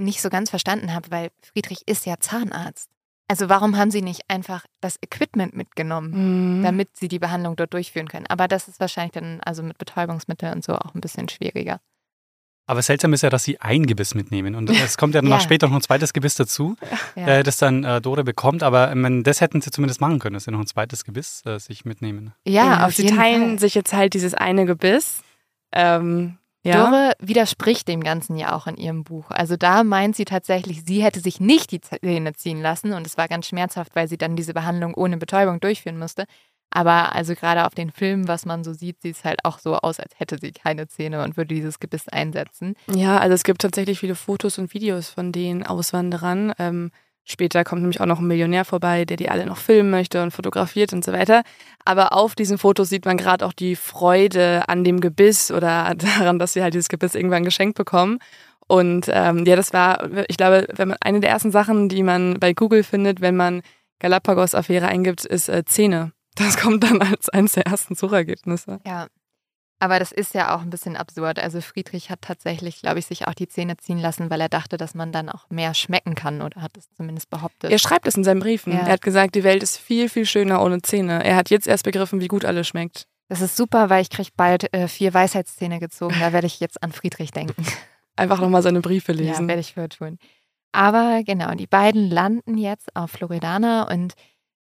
nicht 0.00 0.20
so 0.22 0.28
ganz 0.30 0.50
verstanden 0.50 0.94
habe, 0.94 1.10
weil 1.10 1.30
Friedrich 1.42 1.82
ist 1.86 2.06
ja 2.06 2.18
Zahnarzt. 2.18 2.88
Also 3.28 3.48
warum 3.48 3.76
haben 3.76 3.92
sie 3.92 4.02
nicht 4.02 4.22
einfach 4.28 4.64
das 4.80 4.96
Equipment 5.02 5.54
mitgenommen, 5.54 6.58
Mhm. 6.58 6.62
damit 6.62 6.96
sie 6.96 7.06
die 7.06 7.20
Behandlung 7.20 7.54
dort 7.54 7.72
durchführen 7.74 8.08
können? 8.08 8.26
Aber 8.28 8.48
das 8.48 8.66
ist 8.66 8.80
wahrscheinlich 8.80 9.12
dann 9.12 9.40
also 9.42 9.62
mit 9.62 9.78
Betäubungsmitteln 9.78 10.52
und 10.54 10.64
so 10.64 10.74
auch 10.74 10.94
ein 10.94 11.00
bisschen 11.00 11.28
schwieriger. 11.28 11.80
Aber 12.66 12.82
seltsam 12.82 13.12
ist 13.12 13.22
ja, 13.22 13.30
dass 13.30 13.42
sie 13.44 13.60
ein 13.60 13.86
Gebiss 13.86 14.14
mitnehmen. 14.14 14.54
Und 14.54 14.70
es 14.70 14.96
kommt 14.96 15.14
ja 15.14 15.20
dann 15.22 15.30
Ja. 15.30 15.36
noch 15.36 15.42
später 15.42 15.68
noch 15.68 15.74
ein 15.76 15.82
zweites 15.82 16.12
Gebiss 16.12 16.34
dazu, 16.36 16.76
Ja. 17.16 17.26
äh, 17.38 17.42
das 17.42 17.56
dann 17.56 17.82
äh, 17.84 18.00
Dore 18.00 18.22
bekommt. 18.24 18.62
Aber 18.62 18.94
meine, 18.94 19.22
das 19.24 19.40
hätten 19.40 19.60
sie 19.60 19.70
zumindest 19.70 20.00
machen 20.00 20.18
können, 20.20 20.34
dass 20.34 20.44
sie 20.44 20.50
noch 20.52 20.60
ein 20.60 20.66
zweites 20.66 21.04
Gebiss 21.04 21.42
äh, 21.46 21.58
sich 21.58 21.84
mitnehmen. 21.84 22.32
ja, 22.44 22.86
auf 22.86 22.94
sie 22.94 23.02
jeden 23.04 23.16
teilen 23.16 23.48
Fall. 23.50 23.58
sich 23.60 23.74
jetzt 23.74 23.92
halt 23.92 24.14
dieses 24.14 24.34
eine 24.34 24.66
Gebiss. 24.66 25.22
Ähm, 25.72 26.36
ja. 26.62 26.90
Dore 26.90 27.12
widerspricht 27.20 27.88
dem 27.88 28.02
Ganzen 28.02 28.36
ja 28.36 28.54
auch 28.54 28.66
in 28.66 28.76
ihrem 28.76 29.04
Buch. 29.04 29.30
Also 29.30 29.56
da 29.56 29.82
meint 29.82 30.16
sie 30.16 30.24
tatsächlich, 30.24 30.84
sie 30.84 31.02
hätte 31.02 31.20
sich 31.20 31.40
nicht 31.40 31.70
die 31.70 31.80
Zähne 31.80 32.34
ziehen 32.34 32.60
lassen 32.60 32.92
und 32.92 33.06
es 33.06 33.16
war 33.16 33.28
ganz 33.28 33.46
schmerzhaft, 33.46 33.96
weil 33.96 34.08
sie 34.08 34.18
dann 34.18 34.36
diese 34.36 34.54
Behandlung 34.54 34.94
ohne 34.94 35.16
Betäubung 35.16 35.60
durchführen 35.60 35.98
musste. 35.98 36.24
Aber 36.70 37.14
also 37.14 37.34
gerade 37.34 37.66
auf 37.66 37.74
den 37.74 37.90
Filmen, 37.90 38.28
was 38.28 38.46
man 38.46 38.62
so 38.62 38.72
sieht, 38.72 39.02
sieht 39.02 39.16
es 39.16 39.24
halt 39.24 39.44
auch 39.44 39.58
so 39.58 39.76
aus, 39.76 39.98
als 39.98 40.12
hätte 40.18 40.38
sie 40.38 40.52
keine 40.52 40.86
Zähne 40.86 41.24
und 41.24 41.36
würde 41.36 41.54
dieses 41.54 41.80
Gebiss 41.80 42.08
einsetzen. 42.08 42.76
Ja, 42.88 43.18
also 43.18 43.34
es 43.34 43.42
gibt 43.42 43.62
tatsächlich 43.62 43.98
viele 43.98 44.14
Fotos 44.14 44.58
und 44.58 44.72
Videos 44.72 45.08
von 45.08 45.32
den 45.32 45.66
Auswanderern. 45.66 46.52
Ähm, 46.58 46.92
später 47.30 47.64
kommt 47.64 47.82
nämlich 47.82 48.00
auch 48.00 48.06
noch 48.06 48.20
ein 48.20 48.26
Millionär 48.26 48.64
vorbei, 48.64 49.04
der 49.04 49.16
die 49.16 49.28
alle 49.28 49.46
noch 49.46 49.56
filmen 49.56 49.90
möchte 49.90 50.22
und 50.22 50.30
fotografiert 50.32 50.92
und 50.92 51.04
so 51.04 51.12
weiter. 51.12 51.42
Aber 51.84 52.12
auf 52.12 52.34
diesen 52.34 52.58
Fotos 52.58 52.88
sieht 52.88 53.04
man 53.04 53.16
gerade 53.16 53.46
auch 53.46 53.52
die 53.52 53.76
Freude 53.76 54.68
an 54.68 54.84
dem 54.84 55.00
Gebiss 55.00 55.50
oder 55.50 55.94
daran, 55.96 56.38
dass 56.38 56.52
sie 56.52 56.62
halt 56.62 56.74
dieses 56.74 56.88
Gebiss 56.88 57.14
irgendwann 57.14 57.44
geschenkt 57.44 57.76
bekommen. 57.76 58.18
Und 58.66 59.06
ähm, 59.12 59.44
ja, 59.46 59.56
das 59.56 59.72
war, 59.72 60.08
ich 60.28 60.36
glaube, 60.36 60.66
wenn 60.74 60.88
man 60.88 60.98
eine 61.00 61.20
der 61.20 61.30
ersten 61.30 61.50
Sachen, 61.50 61.88
die 61.88 62.04
man 62.04 62.38
bei 62.38 62.52
Google 62.52 62.84
findet, 62.84 63.20
wenn 63.20 63.34
man 63.34 63.62
Galapagos-Affäre 63.98 64.86
eingibt, 64.86 65.24
ist 65.24 65.48
äh, 65.48 65.64
Zähne. 65.64 66.12
Das 66.36 66.56
kommt 66.60 66.84
dann 66.84 67.02
als 67.02 67.28
eines 67.28 67.52
der 67.52 67.66
ersten 67.66 67.94
Suchergebnisse. 67.94 68.78
Ja. 68.86 69.08
Aber 69.82 69.98
das 69.98 70.12
ist 70.12 70.34
ja 70.34 70.54
auch 70.54 70.60
ein 70.60 70.68
bisschen 70.70 70.94
absurd. 70.96 71.38
Also 71.38 71.60
Friedrich 71.62 72.10
hat 72.10 72.20
tatsächlich, 72.20 72.80
glaube 72.82 72.98
ich, 72.98 73.06
sich 73.06 73.26
auch 73.26 73.32
die 73.34 73.48
Zähne 73.48 73.78
ziehen 73.78 73.98
lassen, 73.98 74.28
weil 74.30 74.40
er 74.40 74.50
dachte, 74.50 74.76
dass 74.76 74.94
man 74.94 75.10
dann 75.10 75.30
auch 75.30 75.48
mehr 75.48 75.72
schmecken 75.72 76.14
kann 76.14 76.42
oder 76.42 76.60
hat 76.60 76.76
es 76.76 76.90
zumindest 76.92 77.30
behauptet. 77.30 77.70
Er 77.72 77.78
schreibt 77.78 78.06
es 78.06 78.14
in 78.14 78.22
seinen 78.22 78.40
Briefen. 78.40 78.74
Ja. 78.74 78.80
Er 78.80 78.92
hat 78.92 79.00
gesagt, 79.02 79.34
die 79.34 79.42
Welt 79.42 79.62
ist 79.62 79.78
viel, 79.78 80.10
viel 80.10 80.26
schöner 80.26 80.62
ohne 80.62 80.82
Zähne. 80.82 81.24
Er 81.24 81.34
hat 81.34 81.48
jetzt 81.48 81.66
erst 81.66 81.84
begriffen, 81.84 82.20
wie 82.20 82.28
gut 82.28 82.44
alles 82.44 82.68
schmeckt. 82.68 83.06
Das 83.28 83.40
ist 83.40 83.56
super, 83.56 83.88
weil 83.90 84.02
ich 84.02 84.10
kriege 84.10 84.30
bald 84.36 84.72
äh, 84.74 84.86
vier 84.86 85.14
Weisheitszähne 85.14 85.80
gezogen. 85.80 86.14
Da 86.20 86.32
werde 86.34 86.46
ich 86.46 86.60
jetzt 86.60 86.82
an 86.82 86.92
Friedrich 86.92 87.30
denken. 87.30 87.64
Einfach 88.16 88.40
nochmal 88.40 88.62
seine 88.62 88.80
Briefe 88.82 89.12
Ja, 89.12 89.18
lesen. 89.30 89.48
werde 89.48 89.60
ich 89.60 89.72
für 89.74 89.88
tun. 89.88 90.18
Aber 90.72 91.22
genau, 91.24 91.52
die 91.54 91.66
beiden 91.66 92.10
landen 92.10 92.58
jetzt 92.58 92.94
auf 92.94 93.10
Floridana 93.12 93.84
und 93.90 94.12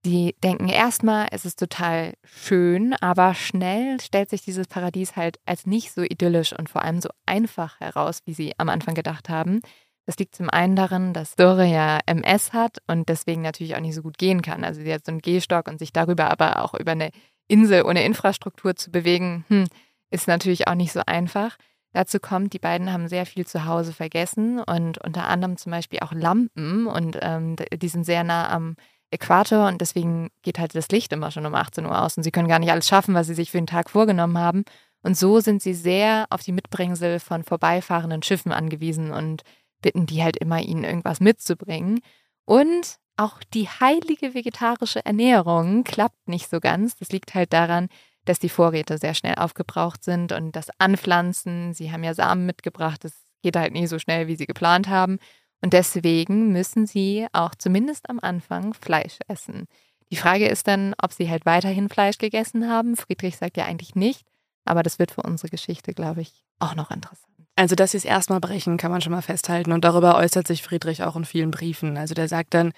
die 0.05 0.35
denken 0.43 0.69
erstmal, 0.69 1.29
es 1.31 1.45
ist 1.45 1.59
total 1.59 2.15
schön, 2.25 2.95
aber 3.01 3.35
schnell 3.35 4.01
stellt 4.01 4.31
sich 4.31 4.43
dieses 4.43 4.67
Paradies 4.67 5.17
halt 5.17 5.39
als 5.45 5.67
nicht 5.67 5.93
so 5.93 6.03
idyllisch 6.03 6.59
und 6.59 6.71
vor 6.71 6.83
allem 6.83 7.01
so 7.01 7.11
einfach 7.27 7.79
heraus, 7.81 8.23
wie 8.25 8.33
sie 8.33 8.55
am 8.59 8.71
Anfang 8.71 8.95
gedacht 8.95 9.29
haben. 9.29 9.61
Das 10.07 10.17
liegt 10.17 10.35
zum 10.35 10.49
einen 10.49 10.75
darin, 10.75 11.13
dass 11.13 11.37
Dore 11.37 11.67
ja 11.67 12.01
MS 12.07 12.53
hat 12.53 12.79
und 12.87 13.09
deswegen 13.09 13.43
natürlich 13.43 13.77
auch 13.77 13.81
nicht 13.81 13.95
so 13.95 14.03
gut 14.03 14.17
gehen 14.17 14.43
kann. 14.43 14.65
Also 14.65 14.81
sie 14.81 14.93
hat 14.93 15.05
so 15.05 15.13
einen 15.13 15.21
Gehstock 15.21 15.69
und 15.69 15.79
sich 15.79 15.93
darüber 15.93 16.31
aber 16.31 16.65
auch 16.65 16.75
über 16.75 16.93
eine 16.93 17.11
Insel 17.47 17.85
ohne 17.85 18.05
Infrastruktur 18.05 18.77
zu 18.77 18.91
bewegen, 18.91 19.45
hm, 19.49 19.67
ist 20.11 20.29
natürlich 20.29 20.67
auch 20.67 20.75
nicht 20.75 20.93
so 20.93 21.03
einfach. 21.07 21.57
Dazu 21.93 22.21
kommt, 22.21 22.53
die 22.53 22.59
beiden 22.59 22.93
haben 22.93 23.09
sehr 23.09 23.27
viel 23.27 23.47
zu 23.47 23.67
Hause 23.67 23.93
vergessen 23.93 24.61
und 24.61 24.99
unter 25.05 25.29
anderem 25.29 25.57
zum 25.57 25.73
Beispiel 25.73 26.01
auch 26.01 26.13
Lampen 26.13 26.87
und 26.87 27.19
ähm, 27.21 27.57
die 27.57 27.89
sind 27.89 28.05
sehr 28.05 28.25
nah 28.25 28.49
am 28.49 28.77
Äquator 29.11 29.67
und 29.69 29.81
deswegen 29.81 30.31
geht 30.43 30.59
halt 30.59 30.75
das 30.75 30.89
Licht 30.89 31.13
immer 31.13 31.31
schon 31.31 31.47
um 31.47 31.55
18 31.55 31.85
Uhr 31.87 32.01
aus 32.01 32.17
und 32.17 32.23
sie 32.23 32.31
können 32.31 32.49
gar 32.49 32.59
nicht 32.59 32.71
alles 32.71 32.89
schaffen, 32.89 33.15
was 33.15 33.27
sie 33.27 33.35
sich 33.35 33.51
für 33.51 33.59
den 33.59 33.67
Tag 33.67 33.91
vorgenommen 33.91 34.39
haben. 34.39 34.65
Und 35.03 35.17
so 35.17 35.41
sind 35.41 35.63
sie 35.63 35.75
sehr 35.75 36.27
auf 36.31 36.43
die 36.43 36.53
Mitbringsel 36.53 37.21
von 37.21 37.43
vorbeifahrenden 37.43 38.23
Schiffen 38.23 38.53
angewiesen 38.53 39.13
und 39.13 39.43
bitten 39.81 40.07
die 40.07 40.23
halt 40.23 40.37
immer, 40.37 40.61
ihnen 40.61 40.85
irgendwas 40.85 41.21
mitzubringen. 41.21 42.01
Und 42.45 42.99
auch 43.17 43.41
die 43.55 43.69
heilige 43.69 44.35
vegetarische 44.35 45.05
Ernährung 45.05 45.85
klappt 45.85 46.29
nicht 46.29 46.49
so 46.49 46.61
ganz. 46.61 46.97
Das 46.97 47.11
liegt 47.11 47.35
halt 47.35 47.53
daran, 47.53 47.89
dass 48.25 48.39
die 48.39 48.49
Vorräte 48.49 48.99
sehr 48.99 49.15
schnell 49.15 49.35
aufgebraucht 49.37 50.05
sind 50.05 50.33
und 50.33 50.55
das 50.55 50.69
Anpflanzen, 50.79 51.75
sie 51.75 51.91
haben 51.91 52.05
ja 52.05 52.15
Samen 52.15 52.47
mitgebracht, 52.47 53.05
das 53.05 53.25
geht 53.43 53.57
halt 53.57 53.73
nie 53.73 53.87
so 53.87 53.99
schnell, 53.99 54.27
wie 54.27 54.37
sie 54.37 54.47
geplant 54.47 54.89
haben. 54.89 55.19
Und 55.63 55.73
deswegen 55.73 56.53
müssen 56.53 56.87
sie 56.87 57.27
auch 57.33 57.55
zumindest 57.55 58.09
am 58.09 58.19
Anfang 58.21 58.75
Fleisch 58.75 59.19
essen. 59.29 59.67
Die 60.11 60.17
Frage 60.17 60.49
ist 60.49 60.67
dann, 60.67 60.95
ob 61.01 61.13
sie 61.13 61.31
halt 61.31 61.47
weiterhin 61.47 61.89
Fleisch 61.89 62.19
gegessen 62.19 62.69
haben. 62.69 62.97
Friedrich 62.97 63.37
sagt 63.37 63.57
ja 63.57 63.67
eigentlich 63.67 63.95
nicht, 63.95 64.27
aber 64.65 64.83
das 64.83 64.99
wird 64.99 65.13
für 65.13 65.23
unsere 65.23 65.49
Geschichte, 65.49 65.93
glaube 65.93 66.23
ich, 66.23 66.45
auch 66.59 66.75
noch 66.75 66.91
interessant. 66.91 67.27
Also, 67.57 67.75
dass 67.75 67.91
sie 67.91 67.99
es 67.99 68.05
erstmal 68.05 68.41
brechen, 68.41 68.79
kann 68.79 68.91
man 68.91 69.03
schon 69.03 69.13
mal 69.13 69.23
festhalten. 69.23 69.73
Und 69.73 69.85
darüber 69.85 70.17
äußert 70.17 70.47
sich 70.47 70.63
Friedrich 70.63 71.03
auch 71.03 71.15
in 71.15 71.25
vielen 71.25 71.51
Briefen. 71.51 71.97
Also, 71.97 72.15
der 72.15 72.27
sagt 72.27 72.55
dann, 72.55 72.73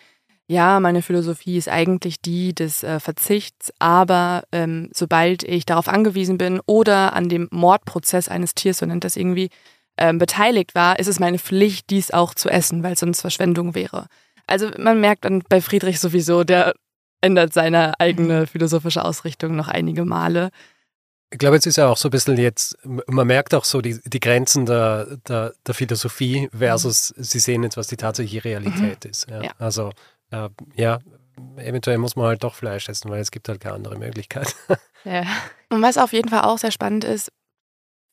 ja, 0.48 0.80
meine 0.80 1.02
Philosophie 1.02 1.56
ist 1.56 1.68
eigentlich 1.68 2.20
die 2.20 2.54
des 2.54 2.82
äh, 2.82 3.00
Verzichts, 3.00 3.72
aber 3.78 4.42
ähm, 4.52 4.90
sobald 4.92 5.44
ich 5.44 5.64
darauf 5.64 5.88
angewiesen 5.88 6.36
bin 6.36 6.60
oder 6.66 7.14
an 7.14 7.28
dem 7.28 7.48
Mordprozess 7.50 8.28
eines 8.28 8.54
Tiers, 8.54 8.78
so 8.78 8.86
nennt 8.86 9.04
das 9.04 9.16
irgendwie, 9.16 9.50
ähm, 9.96 10.18
beteiligt 10.18 10.74
war, 10.74 10.98
ist 10.98 11.06
es 11.06 11.20
meine 11.20 11.38
Pflicht, 11.38 11.90
dies 11.90 12.10
auch 12.10 12.34
zu 12.34 12.48
essen, 12.48 12.82
weil 12.82 12.94
es 12.94 13.00
sonst 13.00 13.20
Verschwendung 13.20 13.74
wäre. 13.74 14.06
Also 14.46 14.70
man 14.78 15.00
merkt 15.00 15.24
dann 15.24 15.42
bei 15.48 15.60
Friedrich 15.60 16.00
sowieso, 16.00 16.44
der 16.44 16.74
ändert 17.20 17.52
seine 17.52 17.98
eigene 18.00 18.46
philosophische 18.46 19.04
Ausrichtung 19.04 19.54
noch 19.56 19.68
einige 19.68 20.04
Male. 20.04 20.50
Ich 21.30 21.38
glaube, 21.38 21.56
es 21.56 21.64
ist 21.64 21.76
ja 21.76 21.88
auch 21.88 21.96
so 21.96 22.08
ein 22.08 22.10
bisschen 22.10 22.36
jetzt, 22.36 22.76
man 22.84 23.26
merkt 23.26 23.54
auch 23.54 23.64
so 23.64 23.80
die, 23.80 24.00
die 24.04 24.20
Grenzen 24.20 24.66
der, 24.66 25.16
der, 25.28 25.54
der 25.66 25.74
Philosophie 25.74 26.50
versus 26.52 27.14
sie 27.16 27.38
sehen 27.38 27.62
jetzt, 27.62 27.78
was 27.78 27.86
die 27.86 27.96
tatsächliche 27.96 28.44
Realität 28.44 29.06
ist. 29.06 29.30
Ja. 29.30 29.42
Ja. 29.42 29.52
Also, 29.58 29.92
äh, 30.30 30.50
ja, 30.74 30.98
eventuell 31.56 31.96
muss 31.98 32.16
man 32.16 32.26
halt 32.26 32.44
doch 32.44 32.54
Fleisch 32.54 32.88
essen, 32.88 33.10
weil 33.10 33.20
es 33.20 33.30
gibt 33.30 33.48
halt 33.48 33.60
keine 33.60 33.76
andere 33.76 33.98
Möglichkeit. 33.98 34.54
Ja. 35.04 35.24
Und 35.68 35.82
was 35.82 35.98
auf 35.98 36.12
jeden 36.12 36.28
Fall 36.28 36.42
auch 36.42 36.58
sehr 36.58 36.70
spannend 36.70 37.02
ist, 37.02 37.32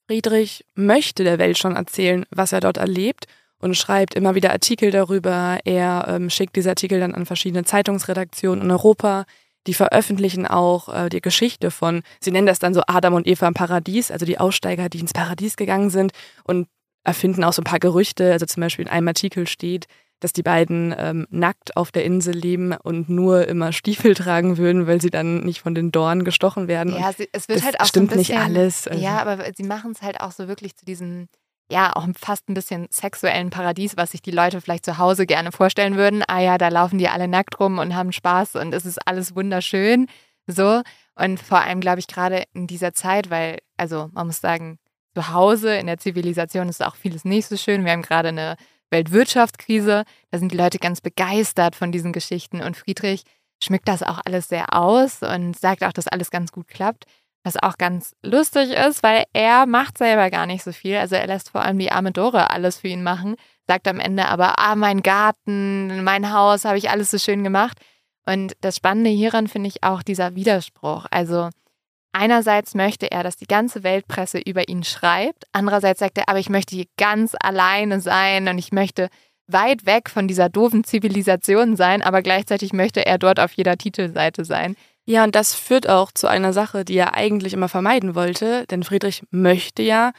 Friedrich 0.09 0.65
möchte 0.73 1.23
der 1.23 1.37
Welt 1.37 1.59
schon 1.59 1.75
erzählen, 1.75 2.25
was 2.31 2.51
er 2.51 2.61
dort 2.61 2.77
erlebt 2.77 3.27
und 3.59 3.77
schreibt 3.77 4.15
immer 4.15 4.33
wieder 4.33 4.49
Artikel 4.49 4.89
darüber. 4.89 5.59
Er 5.65 6.05
ähm, 6.07 6.31
schickt 6.31 6.55
diese 6.55 6.71
Artikel 6.71 6.99
dann 6.99 7.13
an 7.13 7.27
verschiedene 7.27 7.63
Zeitungsredaktionen 7.63 8.63
in 8.65 8.71
Europa. 8.71 9.25
Die 9.67 9.75
veröffentlichen 9.75 10.47
auch 10.47 10.89
äh, 10.89 11.09
die 11.09 11.21
Geschichte 11.21 11.69
von, 11.69 12.01
sie 12.19 12.31
nennen 12.31 12.47
das 12.47 12.57
dann 12.57 12.73
so 12.73 12.81
Adam 12.87 13.13
und 13.13 13.27
Eva 13.27 13.47
im 13.47 13.53
Paradies, 13.53 14.09
also 14.09 14.25
die 14.25 14.39
Aussteiger, 14.39 14.89
die 14.89 14.99
ins 14.99 15.13
Paradies 15.13 15.57
gegangen 15.57 15.91
sind 15.91 16.11
und 16.43 16.67
erfinden 17.03 17.43
auch 17.43 17.53
so 17.53 17.61
ein 17.61 17.65
paar 17.65 17.77
Gerüchte. 17.77 18.31
Also 18.31 18.47
zum 18.47 18.61
Beispiel 18.61 18.85
in 18.85 18.91
einem 18.91 19.09
Artikel 19.09 19.45
steht, 19.45 19.85
dass 20.19 20.33
die 20.33 20.43
beiden 20.43 20.93
ähm, 20.97 21.27
nackt 21.29 21.77
auf 21.77 21.91
der 21.91 22.03
Insel 22.05 22.33
leben 22.35 22.73
und 22.73 23.09
nur 23.09 23.47
immer 23.47 23.71
Stiefel 23.71 24.15
tragen 24.15 24.57
würden, 24.57 24.85
weil 24.87 25.01
sie 25.01 25.09
dann 25.09 25.39
nicht 25.41 25.61
von 25.61 25.75
den 25.75 25.91
Dornen 25.91 26.23
gestochen 26.23 26.67
werden. 26.67 26.93
Ja, 26.93 27.11
sie, 27.13 27.29
es 27.31 27.47
wird 27.47 27.59
das 27.59 27.65
halt 27.65 27.79
auch 27.81 27.85
stimmt 27.85 28.09
so 28.11 28.15
ein 28.15 28.19
bisschen, 28.19 28.35
nicht 28.37 28.45
alles. 28.45 28.87
Also- 28.87 29.03
Ja, 29.03 29.21
aber 29.21 29.37
sie 29.55 29.63
machen 29.63 29.91
es 29.91 30.01
halt 30.01 30.19
auch 30.19 30.31
so 30.31 30.47
wirklich 30.47 30.75
zu 30.75 30.85
diesem, 30.85 31.29
ja, 31.71 31.95
auch 31.95 32.05
fast 32.17 32.49
ein 32.49 32.53
bisschen 32.53 32.87
sexuellen 32.89 33.49
Paradies, 33.49 33.95
was 33.95 34.11
sich 34.11 34.21
die 34.21 34.31
Leute 34.31 34.59
vielleicht 34.59 34.85
zu 34.85 34.97
Hause 34.97 35.25
gerne 35.25 35.51
vorstellen 35.51 35.95
würden. 35.97 36.23
Ah 36.27 36.39
ja, 36.41 36.57
da 36.57 36.67
laufen 36.69 36.97
die 36.97 37.07
alle 37.07 37.27
nackt 37.27 37.59
rum 37.59 37.77
und 37.77 37.95
haben 37.95 38.11
Spaß 38.11 38.55
und 38.55 38.73
es 38.73 38.85
ist 38.85 38.99
alles 39.07 39.35
wunderschön. 39.35 40.07
So. 40.47 40.81
Und 41.15 41.39
vor 41.39 41.59
allem, 41.61 41.79
glaube 41.79 41.99
ich, 41.99 42.07
gerade 42.07 42.43
in 42.53 42.65
dieser 42.65 42.93
Zeit, 42.93 43.29
weil, 43.29 43.59
also 43.77 44.09
man 44.13 44.27
muss 44.27 44.41
sagen, 44.41 44.79
zu 45.15 45.31
Hause 45.33 45.75
in 45.75 45.85
der 45.87 45.97
Zivilisation 45.97 46.69
ist 46.69 46.83
auch 46.83 46.95
vieles 46.95 47.23
nicht 47.25 47.45
so 47.47 47.55
schön. 47.57 47.83
Wir 47.85 47.91
haben 47.91 48.01
gerade 48.01 48.29
eine 48.29 48.55
Weltwirtschaftskrise. 48.91 50.03
Da 50.31 50.37
sind 50.37 50.51
die 50.51 50.57
Leute 50.57 50.79
ganz 50.79 51.01
begeistert 51.01 51.75
von 51.75 51.91
diesen 51.91 52.13
Geschichten. 52.13 52.61
Und 52.61 52.77
Friedrich 52.77 53.23
schmückt 53.63 53.87
das 53.87 54.03
auch 54.03 54.19
alles 54.25 54.47
sehr 54.47 54.73
aus 54.75 55.21
und 55.21 55.57
sagt 55.57 55.83
auch, 55.83 55.93
dass 55.93 56.07
alles 56.07 56.31
ganz 56.31 56.51
gut 56.51 56.67
klappt. 56.67 57.05
Was 57.43 57.55
auch 57.55 57.77
ganz 57.77 58.15
lustig 58.21 58.71
ist, 58.71 59.01
weil 59.01 59.23
er 59.31 59.65
macht 59.65 59.97
selber 59.97 60.29
gar 60.29 60.45
nicht 60.45 60.63
so 60.63 60.73
viel. 60.73 60.97
Also 60.97 61.15
er 61.15 61.27
lässt 61.27 61.51
vor 61.51 61.61
allem 61.61 61.79
die 61.79 61.91
arme 61.91 62.11
Dore 62.11 62.49
alles 62.49 62.79
für 62.79 62.89
ihn 62.89 63.01
machen, 63.01 63.35
sagt 63.65 63.87
am 63.87 63.99
Ende 63.99 64.27
aber, 64.27 64.59
ah, 64.59 64.75
mein 64.75 65.01
Garten, 65.01 66.03
mein 66.03 66.33
Haus, 66.33 66.65
habe 66.65 66.77
ich 66.77 66.89
alles 66.89 67.11
so 67.11 67.17
schön 67.17 67.43
gemacht. 67.43 67.79
Und 68.25 68.53
das 68.61 68.75
Spannende 68.75 69.09
hieran 69.09 69.47
finde 69.47 69.69
ich 69.69 69.83
auch 69.83 70.03
dieser 70.03 70.35
Widerspruch. 70.35 71.05
Also 71.11 71.49
einerseits 72.11 72.75
möchte 72.75 73.11
er, 73.11 73.23
dass 73.23 73.35
die 73.35 73.47
ganze 73.47 73.83
Weltpresse 73.83 74.39
über 74.39 74.67
ihn 74.67 74.83
schreibt, 74.83 75.45
andererseits 75.51 75.99
sagt 75.99 76.17
er, 76.17 76.29
aber 76.29 76.39
ich 76.39 76.49
möchte 76.49 76.75
hier 76.75 76.85
ganz 76.97 77.35
alleine 77.39 78.01
sein 78.01 78.47
und 78.47 78.57
ich 78.57 78.71
möchte 78.71 79.09
weit 79.47 79.85
weg 79.85 80.09
von 80.09 80.27
dieser 80.27 80.49
doofen 80.49 80.83
Zivilisation 80.83 81.75
sein, 81.75 82.01
aber 82.01 82.21
gleichzeitig 82.21 82.73
möchte 82.73 83.05
er 83.05 83.17
dort 83.17 83.39
auf 83.39 83.53
jeder 83.53 83.77
Titelseite 83.77 84.45
sein. 84.45 84.75
Ja, 85.05 85.23
und 85.23 85.33
das 85.33 85.55
führt 85.55 85.89
auch 85.89 86.11
zu 86.11 86.27
einer 86.27 86.53
Sache, 86.53 86.85
die 86.85 86.97
er 86.97 87.15
eigentlich 87.15 87.53
immer 87.53 87.67
vermeiden 87.67 88.13
wollte, 88.13 88.65
denn 88.67 88.83
Friedrich 88.83 89.23
möchte 89.31 89.81
ja, 89.81 90.11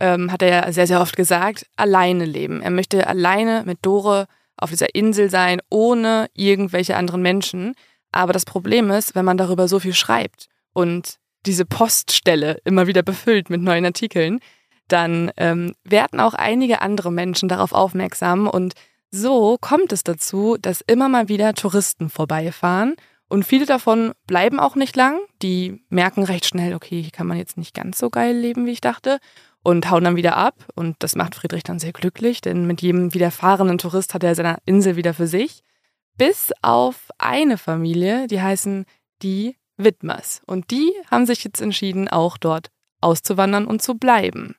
ähm, 0.00 0.30
hat 0.30 0.42
er 0.42 0.48
ja 0.48 0.72
sehr, 0.72 0.86
sehr 0.86 1.00
oft 1.00 1.16
gesagt, 1.16 1.66
alleine 1.76 2.26
leben. 2.26 2.60
Er 2.60 2.70
möchte 2.70 3.06
alleine 3.06 3.62
mit 3.64 3.78
Dore 3.82 4.26
auf 4.56 4.70
dieser 4.70 4.94
Insel 4.94 5.30
sein, 5.30 5.60
ohne 5.70 6.28
irgendwelche 6.34 6.96
anderen 6.96 7.22
Menschen. 7.22 7.74
Aber 8.12 8.32
das 8.32 8.44
Problem 8.44 8.90
ist, 8.90 9.14
wenn 9.14 9.24
man 9.24 9.38
darüber 9.38 9.66
so 9.66 9.80
viel 9.80 9.94
schreibt 9.94 10.48
und 10.74 11.18
diese 11.46 11.64
Poststelle 11.64 12.58
immer 12.64 12.86
wieder 12.86 13.02
befüllt 13.02 13.50
mit 13.50 13.60
neuen 13.60 13.84
Artikeln, 13.84 14.40
dann 14.88 15.30
ähm, 15.36 15.74
werden 15.84 16.20
auch 16.20 16.34
einige 16.34 16.82
andere 16.82 17.10
Menschen 17.10 17.48
darauf 17.48 17.72
aufmerksam 17.72 18.46
und 18.46 18.74
so 19.10 19.58
kommt 19.60 19.92
es 19.92 20.02
dazu, 20.02 20.56
dass 20.60 20.80
immer 20.80 21.08
mal 21.08 21.28
wieder 21.28 21.54
Touristen 21.54 22.10
vorbeifahren 22.10 22.96
und 23.28 23.44
viele 23.44 23.64
davon 23.64 24.12
bleiben 24.26 24.58
auch 24.58 24.74
nicht 24.74 24.96
lang. 24.96 25.20
Die 25.40 25.84
merken 25.88 26.24
recht 26.24 26.46
schnell, 26.46 26.74
okay, 26.74 27.00
hier 27.00 27.12
kann 27.12 27.26
man 27.26 27.38
jetzt 27.38 27.56
nicht 27.56 27.74
ganz 27.74 27.98
so 27.98 28.10
geil 28.10 28.36
leben, 28.36 28.66
wie 28.66 28.72
ich 28.72 28.80
dachte 28.80 29.18
und 29.62 29.90
hauen 29.90 30.04
dann 30.04 30.16
wieder 30.16 30.36
ab 30.36 30.66
und 30.74 30.96
das 30.98 31.16
macht 31.16 31.34
Friedrich 31.34 31.62
dann 31.62 31.78
sehr 31.78 31.92
glücklich, 31.92 32.40
denn 32.40 32.66
mit 32.66 32.82
jedem 32.82 33.14
wiederfahrenen 33.14 33.78
Tourist 33.78 34.14
hat 34.14 34.24
er 34.24 34.34
seine 34.34 34.58
Insel 34.66 34.96
wieder 34.96 35.14
für 35.14 35.26
sich. 35.26 35.62
Bis 36.16 36.52
auf 36.62 37.08
eine 37.18 37.58
Familie, 37.58 38.26
die 38.26 38.42
heißen 38.42 38.84
die 39.22 39.56
Widmers 39.76 40.42
und 40.46 40.70
die 40.70 40.92
haben 41.10 41.26
sich 41.26 41.44
jetzt 41.44 41.60
entschieden, 41.60 42.08
auch 42.08 42.36
dort 42.38 42.68
auszuwandern 43.00 43.66
und 43.66 43.82
zu 43.82 43.94
bleiben. 43.96 44.54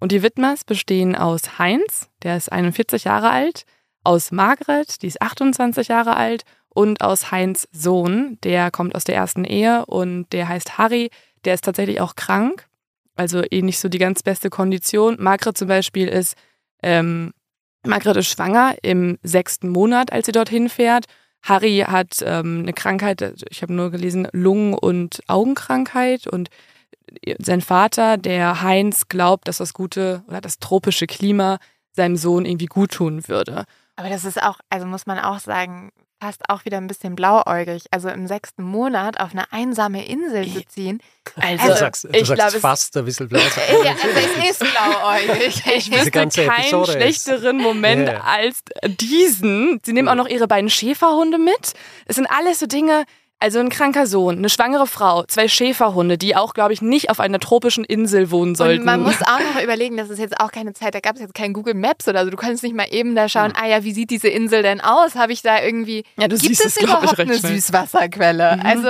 Und 0.00 0.12
die 0.12 0.22
Widmers 0.22 0.64
bestehen 0.64 1.14
aus 1.14 1.58
Heinz, 1.58 2.08
der 2.22 2.36
ist 2.36 2.50
41 2.50 3.04
Jahre 3.04 3.30
alt, 3.30 3.64
aus 4.04 4.32
Margret, 4.32 5.02
die 5.02 5.06
ist 5.06 5.22
28 5.22 5.88
Jahre 5.88 6.16
alt, 6.16 6.42
und 6.74 7.02
aus 7.02 7.30
Heinz 7.30 7.68
Sohn, 7.70 8.38
der 8.42 8.70
kommt 8.70 8.94
aus 8.94 9.04
der 9.04 9.14
ersten 9.14 9.44
Ehe 9.44 9.84
und 9.86 10.32
der 10.32 10.48
heißt 10.48 10.78
Harry, 10.78 11.10
der 11.44 11.54
ist 11.54 11.64
tatsächlich 11.64 12.00
auch 12.00 12.16
krank, 12.16 12.66
also 13.14 13.42
eh 13.50 13.62
nicht 13.62 13.78
so 13.78 13.88
die 13.88 13.98
ganz 13.98 14.22
beste 14.22 14.48
Kondition. 14.50 15.16
Margret 15.20 15.58
zum 15.58 15.68
Beispiel 15.68 16.08
ist, 16.08 16.34
ähm, 16.82 17.32
Margret 17.84 18.16
ist 18.16 18.28
schwanger 18.28 18.76
im 18.82 19.18
sechsten 19.22 19.68
Monat, 19.68 20.12
als 20.12 20.26
sie 20.26 20.32
dorthin 20.32 20.68
fährt. 20.68 21.06
Harry 21.42 21.84
hat 21.86 22.22
ähm, 22.24 22.60
eine 22.62 22.72
Krankheit, 22.72 23.44
ich 23.50 23.62
habe 23.62 23.72
nur 23.72 23.90
gelesen, 23.90 24.28
Lungen- 24.32 24.74
und 24.74 25.22
Augenkrankheit 25.26 26.26
und 26.26 26.48
sein 27.38 27.60
Vater, 27.60 28.16
der 28.16 28.62
Heinz, 28.62 29.08
glaubt, 29.08 29.48
dass 29.48 29.58
das 29.58 29.74
gute 29.74 30.22
oder 30.28 30.40
das 30.40 30.58
tropische 30.58 31.06
Klima 31.06 31.58
seinem 31.92 32.16
Sohn 32.16 32.46
irgendwie 32.46 32.66
gut 32.66 32.92
tun 32.92 33.26
würde. 33.28 33.64
Aber 33.96 34.08
das 34.08 34.24
ist 34.24 34.42
auch, 34.42 34.58
also 34.70 34.86
muss 34.86 35.06
man 35.06 35.18
auch 35.18 35.38
sagen, 35.38 35.92
fast 36.22 36.48
auch 36.48 36.64
wieder 36.64 36.76
ein 36.78 36.86
bisschen 36.86 37.16
blauäugig. 37.16 37.86
Also 37.90 38.08
im 38.08 38.28
sechsten 38.28 38.62
Monat 38.62 39.18
auf 39.18 39.32
eine 39.32 39.52
einsame 39.52 40.06
Insel 40.06 40.46
zu 40.46 40.64
ziehen. 40.66 41.00
Also, 41.36 41.66
du 41.66 41.76
sagst, 41.76 42.04
du 42.04 42.08
ich 42.10 42.28
sagst 42.28 42.50
glaub, 42.50 42.60
fast 42.60 42.96
ein 42.96 43.04
bisschen 43.04 43.28
blau. 43.28 43.40
ja, 43.40 43.90
also 43.90 44.08
es 44.14 44.50
ist 44.50 44.58
blauäugig. 44.60 45.62
Ich 45.74 45.90
wüsste 45.90 46.10
keinen 46.10 46.30
Episode 46.30 46.92
schlechteren 46.92 47.58
ist. 47.58 47.62
Moment 47.62 48.08
yeah. 48.08 48.22
als 48.24 48.62
diesen. 49.00 49.80
Sie 49.84 49.92
nehmen 49.92 50.08
auch 50.08 50.14
noch 50.14 50.28
ihre 50.28 50.46
beiden 50.46 50.70
Schäferhunde 50.70 51.38
mit. 51.38 51.72
Es 52.06 52.16
sind 52.16 52.26
alles 52.26 52.60
so 52.60 52.66
Dinge, 52.66 53.04
also 53.42 53.58
ein 53.58 53.68
kranker 53.68 54.06
Sohn, 54.06 54.38
eine 54.38 54.48
schwangere 54.48 54.86
Frau, 54.86 55.24
zwei 55.24 55.48
Schäferhunde, 55.48 56.16
die 56.16 56.36
auch, 56.36 56.54
glaube 56.54 56.72
ich, 56.72 56.80
nicht 56.80 57.10
auf 57.10 57.18
einer 57.18 57.40
tropischen 57.40 57.84
Insel 57.84 58.30
wohnen 58.30 58.54
sollten. 58.54 58.80
Und 58.80 58.86
man 58.86 59.02
muss 59.02 59.20
auch 59.22 59.40
noch 59.54 59.62
überlegen, 59.62 59.96
das 59.96 60.10
ist 60.10 60.20
jetzt 60.20 60.38
auch 60.40 60.52
keine 60.52 60.72
Zeit, 60.72 60.94
da 60.94 61.00
gab 61.00 61.16
es 61.16 61.20
jetzt 61.20 61.34
kein 61.34 61.52
Google 61.52 61.74
Maps 61.74 62.06
oder 62.06 62.24
so. 62.24 62.30
Du 62.30 62.36
kannst 62.36 62.62
nicht 62.62 62.74
mal 62.74 62.86
eben 62.90 63.16
da 63.16 63.28
schauen, 63.28 63.52
ah 63.60 63.66
ja, 63.66 63.82
wie 63.82 63.92
sieht 63.92 64.10
diese 64.10 64.28
Insel 64.28 64.62
denn 64.62 64.80
aus? 64.80 65.16
Habe 65.16 65.32
ich 65.32 65.42
da 65.42 65.60
irgendwie, 65.60 66.04
ja, 66.16 66.28
du 66.28 66.38
gibt 66.38 66.64
es, 66.64 66.76
überhaupt 66.80 67.18
eine 67.18 67.34
schnell. 67.36 67.54
Süßwasserquelle? 67.54 68.58
Mhm. 68.58 68.62
Also 68.64 68.88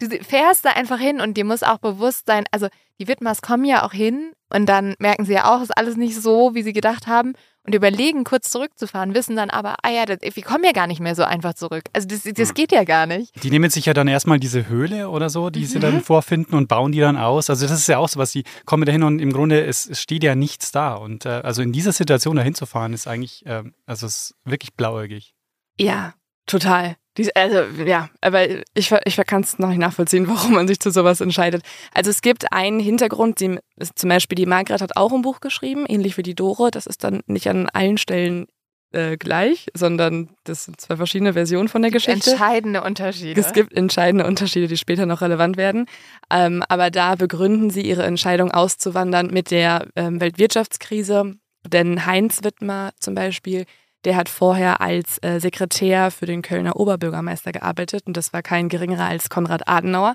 du 0.00 0.22
fährst 0.22 0.66
da 0.66 0.70
einfach 0.70 0.98
hin 0.98 1.20
und 1.20 1.38
dir 1.38 1.46
muss 1.46 1.62
auch 1.62 1.78
bewusst 1.78 2.26
sein, 2.26 2.44
also 2.50 2.68
die 2.98 3.08
Widmers 3.08 3.40
kommen 3.40 3.64
ja 3.64 3.82
auch 3.82 3.92
hin 3.92 4.32
und 4.50 4.66
dann 4.66 4.94
merken 4.98 5.24
sie 5.24 5.32
ja 5.32 5.54
auch, 5.54 5.62
ist 5.62 5.76
alles 5.76 5.96
nicht 5.96 6.20
so, 6.20 6.54
wie 6.54 6.62
sie 6.62 6.72
gedacht 6.72 7.06
haben 7.06 7.32
und 7.66 7.74
überlegen, 7.74 8.24
kurz 8.24 8.50
zurückzufahren, 8.50 9.14
wissen 9.14 9.36
dann 9.36 9.50
aber, 9.50 9.76
ah 9.82 9.90
ja, 9.90 10.06
das, 10.06 10.18
wir 10.22 10.42
kommen 10.42 10.64
ja 10.64 10.72
gar 10.72 10.86
nicht 10.86 11.00
mehr 11.00 11.14
so 11.14 11.24
einfach 11.24 11.54
zurück. 11.54 11.84
Also 11.92 12.08
das, 12.08 12.22
das 12.22 12.48
hm. 12.48 12.54
geht 12.54 12.72
ja 12.72 12.84
gar 12.84 13.06
nicht. 13.06 13.42
Die 13.42 13.50
nehmen 13.50 13.70
sich 13.70 13.86
ja 13.86 13.94
dann 13.94 14.08
erstmal 14.08 14.38
diese 14.38 14.68
Höhle 14.68 15.08
oder 15.08 15.30
so, 15.30 15.50
die 15.50 15.60
mhm. 15.60 15.66
sie 15.66 15.78
dann 15.80 16.00
vorfinden 16.00 16.54
und 16.54 16.68
bauen 16.68 16.92
die 16.92 17.00
dann 17.00 17.16
aus. 17.16 17.50
Also 17.50 17.66
das 17.66 17.78
ist 17.78 17.88
ja 17.88 17.98
auch 17.98 18.08
so 18.08 18.18
was, 18.18 18.32
die 18.32 18.44
kommen 18.64 18.84
dahin 18.84 19.02
und 19.02 19.18
im 19.18 19.32
Grunde, 19.32 19.64
es, 19.64 19.86
es 19.86 20.00
steht 20.00 20.22
ja 20.22 20.34
nichts 20.34 20.72
da. 20.72 20.94
Und 20.94 21.26
äh, 21.26 21.40
also 21.42 21.62
in 21.62 21.72
dieser 21.72 21.92
Situation 21.92 22.36
dahin 22.36 22.54
zu 22.54 22.66
fahren, 22.66 22.92
ist 22.92 23.06
eigentlich, 23.06 23.44
äh, 23.46 23.64
also 23.86 24.06
es 24.06 24.30
ist 24.30 24.34
wirklich 24.44 24.74
blauäugig. 24.74 25.34
Ja, 25.78 26.14
total. 26.46 26.96
Die, 27.16 27.34
also 27.34 27.62
ja, 27.84 28.10
aber 28.20 28.46
ich, 28.74 28.92
ich 29.04 29.16
kann 29.26 29.42
es 29.42 29.58
noch 29.58 29.68
nicht 29.68 29.78
nachvollziehen, 29.78 30.28
warum 30.28 30.54
man 30.54 30.68
sich 30.68 30.80
zu 30.80 30.90
sowas 30.90 31.20
entscheidet. 31.20 31.62
Also 31.94 32.10
es 32.10 32.22
gibt 32.22 32.52
einen 32.52 32.80
Hintergrund, 32.80 33.40
die, 33.40 33.58
zum 33.94 34.08
Beispiel 34.08 34.36
die 34.36 34.46
Margret 34.46 34.82
hat 34.82 34.96
auch 34.96 35.12
ein 35.12 35.22
Buch 35.22 35.40
geschrieben, 35.40 35.86
ähnlich 35.86 36.16
wie 36.16 36.22
die 36.22 36.34
Dore. 36.34 36.70
Das 36.70 36.86
ist 36.86 37.04
dann 37.04 37.22
nicht 37.26 37.48
an 37.48 37.68
allen 37.68 37.98
Stellen 37.98 38.46
äh, 38.92 39.16
gleich, 39.16 39.66
sondern 39.74 40.30
das 40.44 40.64
sind 40.64 40.80
zwei 40.80 40.96
verschiedene 40.96 41.32
Versionen 41.32 41.68
von 41.68 41.82
der 41.82 41.90
Geschichte. 41.90 42.30
Entscheidende 42.30 42.82
Unterschiede. 42.82 43.40
Es 43.40 43.52
gibt 43.52 43.72
entscheidende 43.72 44.26
Unterschiede, 44.26 44.68
die 44.68 44.76
später 44.76 45.06
noch 45.06 45.22
relevant 45.22 45.56
werden. 45.56 45.86
Ähm, 46.30 46.62
aber 46.68 46.90
da 46.90 47.14
begründen 47.14 47.70
sie 47.70 47.82
ihre 47.82 48.04
Entscheidung 48.04 48.50
auszuwandern 48.52 49.28
mit 49.28 49.50
der 49.50 49.88
ähm, 49.96 50.20
Weltwirtschaftskrise. 50.20 51.34
Denn 51.66 52.06
Heinz 52.06 52.44
Wittmer 52.44 52.92
zum 53.00 53.14
Beispiel 53.14 53.66
der 54.06 54.16
hat 54.16 54.28
vorher 54.28 54.80
als 54.80 55.18
äh, 55.22 55.40
Sekretär 55.40 56.10
für 56.12 56.26
den 56.26 56.40
Kölner 56.40 56.76
Oberbürgermeister 56.76 57.50
gearbeitet 57.50 58.04
und 58.06 58.16
das 58.16 58.32
war 58.32 58.40
kein 58.40 58.68
geringerer 58.68 59.04
als 59.04 59.28
Konrad 59.28 59.68
Adenauer, 59.68 60.14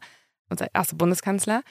unser 0.49 0.67
erster 0.73 0.95
Bundeskanzler. 0.95 1.61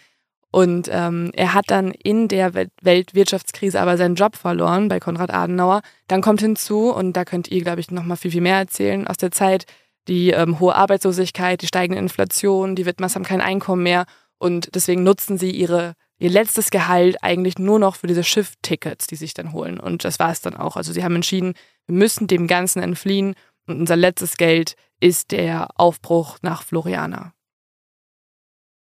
Und 0.52 0.88
ähm, 0.92 1.30
er 1.33 1.54
hat 1.54 1.66
dann 1.68 1.92
in 1.92 2.28
der 2.28 2.52
Weltwirtschaftskrise 2.83 3.80
aber 3.80 3.96
seinen 3.96 4.16
Job 4.16 4.37
verloren 4.37 4.88
bei 4.88 5.00
Konrad 5.00 5.33
Adenauer. 5.33 5.80
Dann 6.09 6.22
kommt 6.22 6.40
hinzu, 6.40 6.92
und 6.92 7.14
da 7.14 7.24
könnt 7.24 7.48
ihr, 7.48 7.62
glaube 7.62 7.80
ich, 7.80 7.90
noch 7.90 8.04
mal 8.04 8.16
viel, 8.16 8.33
viel 8.33 8.40
mehr 8.40 8.56
erzählen 8.56 9.06
aus 9.06 9.16
der 9.16 9.30
Zeit, 9.30 9.64
die 10.09 10.30
ähm, 10.30 10.61
hohe 10.61 10.74
Arbeitslosigkeit, 10.74 11.62
die 11.62 11.68
steigende 11.68 12.00
Inflation, 12.00 12.76
die 12.76 12.85
Widmers 12.85 13.14
haben 13.14 13.22
kein 13.24 13.40
Einkommen 13.40 13.85
mehr 13.85 14.06
und 14.38 14.74
deswegen 14.74 15.04
nutzen 15.04 15.38
sie 15.38 15.52
ihre 15.52 15.94
ihr 16.20 16.30
letztes 16.30 16.70
Gehalt 16.70 17.16
eigentlich 17.22 17.59
nur 17.59 17.78
noch 17.78 17.96
für 17.96 18.06
diese 18.06 18.22
Schifftickets, 18.22 19.06
die 19.06 19.16
sich 19.16 19.35
dann 19.35 19.52
holen. 19.52 19.80
Und 19.80 20.04
das 20.04 20.18
war 20.18 20.30
es 20.30 20.42
dann 20.42 20.54
auch. 20.54 20.76
Also 20.76 20.92
sie 20.92 21.02
haben 21.02 21.16
entschieden, 21.16 21.54
wir 21.90 21.98
müssen 21.98 22.29
dem 22.29 22.46
Ganzen 22.46 22.81
entfliehen 22.81 23.35
und 23.66 23.81
unser 23.81 23.96
letztes 23.96 24.37
Geld 24.37 24.76
ist 25.00 25.33
der 25.33 25.68
Aufbruch 25.74 26.38
nach 26.42 26.62
Floriana. 26.62 27.33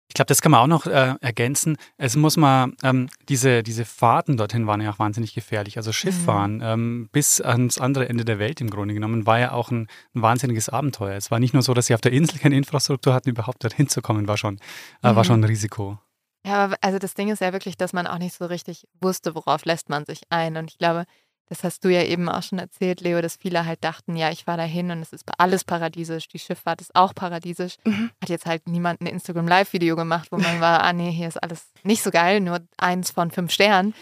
Ich 0.10 0.16
glaube, 0.16 0.28
das 0.28 0.42
kann 0.42 0.52
man 0.52 0.62
auch 0.62 0.68
noch 0.68 0.86
äh, 0.86 1.16
ergänzen. 1.22 1.78
Es 1.98 2.16
muss 2.16 2.36
mal, 2.36 2.72
ähm, 2.84 3.10
diese, 3.30 3.62
diese 3.62 3.86
Fahrten 3.86 4.38
dorthin 4.38 4.66
waren 4.66 4.82
ja 4.82 4.92
auch 4.92 5.00
wahnsinnig 5.00 5.34
gefährlich. 5.34 5.78
Also 5.78 5.92
Schifffahren 5.92 6.58
mhm. 6.58 6.64
ähm, 6.64 7.10
bis 7.12 7.42
ans 7.42 7.80
andere 7.80 8.10
Ende 8.10 8.26
der 8.26 8.40
Welt 8.40 8.60
im 8.62 8.70
Grunde 8.70 8.94
genommen 8.96 9.26
war 9.28 9.40
ja 9.40 9.52
auch 9.52 9.72
ein, 9.72 9.88
ein, 10.16 10.22
wahnsinniges 10.22 10.70
Abenteuer. 10.70 11.16
Es 11.16 11.30
war 11.30 11.40
nicht 11.40 11.54
nur 11.54 11.62
so, 11.62 11.74
dass 11.74 11.88
sie 11.88 11.94
auf 11.94 12.02
der 12.02 12.12
Insel 12.12 12.40
keine 12.40 12.58
Infrastruktur 12.58 13.14
hatten, 13.14 13.30
überhaupt 13.30 13.64
dorthin 13.64 13.88
zu 13.88 14.02
kommen, 14.02 14.28
war 14.28 14.38
schon, 14.38 14.60
äh, 15.04 15.12
mhm. 15.12 15.16
war 15.16 15.24
schon 15.24 15.42
ein 15.42 15.46
Risiko. 15.46 16.00
Ja, 16.46 16.72
also 16.82 16.98
das 16.98 17.14
Ding 17.14 17.30
ist 17.30 17.42
ja 17.42 17.54
wirklich, 17.54 17.78
dass 17.78 17.94
man 17.94 18.08
auch 18.08 18.18
nicht 18.18 18.36
so 18.36 18.46
richtig 18.46 18.88
wusste, 19.02 19.36
worauf 19.36 19.66
lässt 19.66 19.90
man 19.90 20.06
sich 20.06 20.22
ein. 20.30 20.58
Und 20.58 20.72
ich 20.72 20.78
glaube, 20.78 21.06
das 21.50 21.64
hast 21.64 21.84
du 21.84 21.90
ja 21.90 22.04
eben 22.04 22.30
auch 22.30 22.44
schon 22.44 22.60
erzählt, 22.60 23.02
Leo, 23.02 23.22
dass 23.22 23.36
viele 23.36 23.66
halt 23.66 23.84
dachten, 23.84 24.16
ja, 24.16 24.30
ich 24.32 24.44
fahre 24.44 24.60
da 24.60 24.64
hin 24.64 24.92
und 24.92 25.02
es 25.02 25.12
ist 25.12 25.26
alles 25.38 25.64
paradiesisch, 25.64 26.28
die 26.28 26.40
Schifffahrt 26.40 26.80
ist 26.80 26.96
auch 26.96 27.16
paradiesisch. 27.16 27.76
Mhm. 27.86 28.12
Hat 28.22 28.30
jetzt 28.30 28.46
halt 28.46 28.68
niemand 28.68 29.02
ein 29.02 29.08
Instagram 29.08 29.48
Live-Video 29.48 29.96
gemacht, 29.96 30.32
wo 30.32 30.38
man 30.38 30.62
war, 30.62 30.84
ah 30.84 30.94
nee, 30.94 31.12
hier 31.12 31.28
ist 31.28 31.42
alles 31.42 31.72
nicht 31.84 32.04
so 32.04 32.12
geil, 32.12 32.40
nur 32.40 32.60
eins 32.78 33.12
von 33.12 33.32
fünf 33.32 33.52
Sternen. 33.52 33.96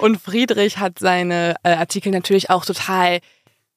Und 0.00 0.20
Friedrich 0.20 0.78
hat 0.78 0.98
seine 1.00 1.56
äh, 1.64 1.72
Artikel 1.72 2.12
natürlich 2.12 2.50
auch 2.50 2.64
total 2.64 3.18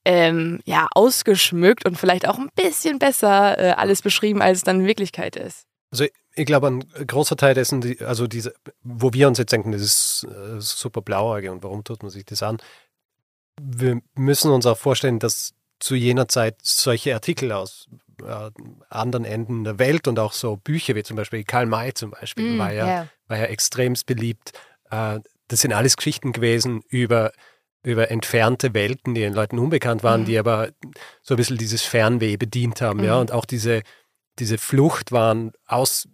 ähm, 0.06 0.62
ja, 0.66 0.88
ausgeschmückt 0.94 1.86
und 1.86 1.98
vielleicht 1.98 2.28
auch 2.28 2.38
ein 2.38 2.50
bisschen 2.56 3.00
besser 3.00 3.58
äh, 3.58 3.72
alles 3.72 4.04
beschrieben, 4.04 4.42
als 4.42 4.60
es 4.60 4.64
dann 4.64 4.82
in 4.82 4.88
Wirklichkeit 4.88 5.36
ist. 5.36 5.66
Also 5.92 6.06
ich 6.36 6.46
glaube, 6.46 6.68
ein 6.68 6.84
großer 7.08 7.38
Teil 7.38 7.54
dessen, 7.54 7.82
die, 7.82 8.02
also 8.02 8.28
diese, 8.28 8.54
wo 8.84 9.14
wir 9.14 9.28
uns 9.28 9.38
jetzt 9.38 9.52
denken, 9.52 9.72
das 9.72 9.82
ist 9.82 10.28
äh, 10.30 10.60
super 10.60 11.02
blauäugig 11.02 11.50
und 11.50 11.64
warum 11.64 11.84
tut 11.84 12.04
man 12.04 12.12
sich 12.12 12.26
das 12.26 12.44
an? 12.44 12.58
Wir 13.62 14.02
müssen 14.16 14.52
uns 14.52 14.66
auch 14.66 14.78
vorstellen, 14.78 15.20
dass 15.20 15.54
zu 15.80 15.96
jener 15.96 16.28
Zeit 16.28 16.58
solche 16.62 17.14
Artikel 17.14 17.52
aus 17.52 17.88
äh, 18.22 18.52
anderen 18.90 19.26
Enden 19.26 19.64
der 19.64 19.80
Welt 19.80 20.08
und 20.08 20.20
auch 20.20 20.34
so 20.34 20.58
Bücher 20.58 20.96
wie 20.96 21.04
zum 21.04 21.18
Beispiel 21.18 21.44
Karl 21.44 21.66
May 21.66 21.94
zum 21.94 22.12
Beispiel 22.12 22.56
mm, 22.56 22.60
war, 22.60 22.72
ja, 22.72 22.86
yeah. 22.86 23.08
war 23.28 23.38
ja 23.38 23.46
extremst 23.46 24.06
beliebt. 24.06 24.54
Äh, 24.90 25.20
das 25.48 25.62
sind 25.62 25.74
alles 25.74 25.98
Geschichten 25.98 26.32
gewesen 26.32 26.82
über, 26.88 27.32
über 27.84 28.10
entfernte 28.10 28.74
Welten, 28.74 29.16
die 29.16 29.22
den 29.22 29.34
Leuten 29.34 29.60
unbekannt 29.60 30.04
waren, 30.04 30.24
mm. 30.24 30.26
die 30.26 30.40
aber 30.40 30.70
so 31.22 31.36
ein 31.36 31.38
bisschen 31.38 31.58
dieses 31.58 31.82
Fernweh 31.82 32.38
bedient 32.38 32.82
haben. 32.82 33.02
Mm. 33.02 33.06
Ja, 33.06 33.20
und 33.20 33.32
auch 33.32 33.46
diese, 33.46 33.82
diese 34.40 34.58
Flucht 34.58 35.12
waren 35.12 35.52
aus 35.68 36.08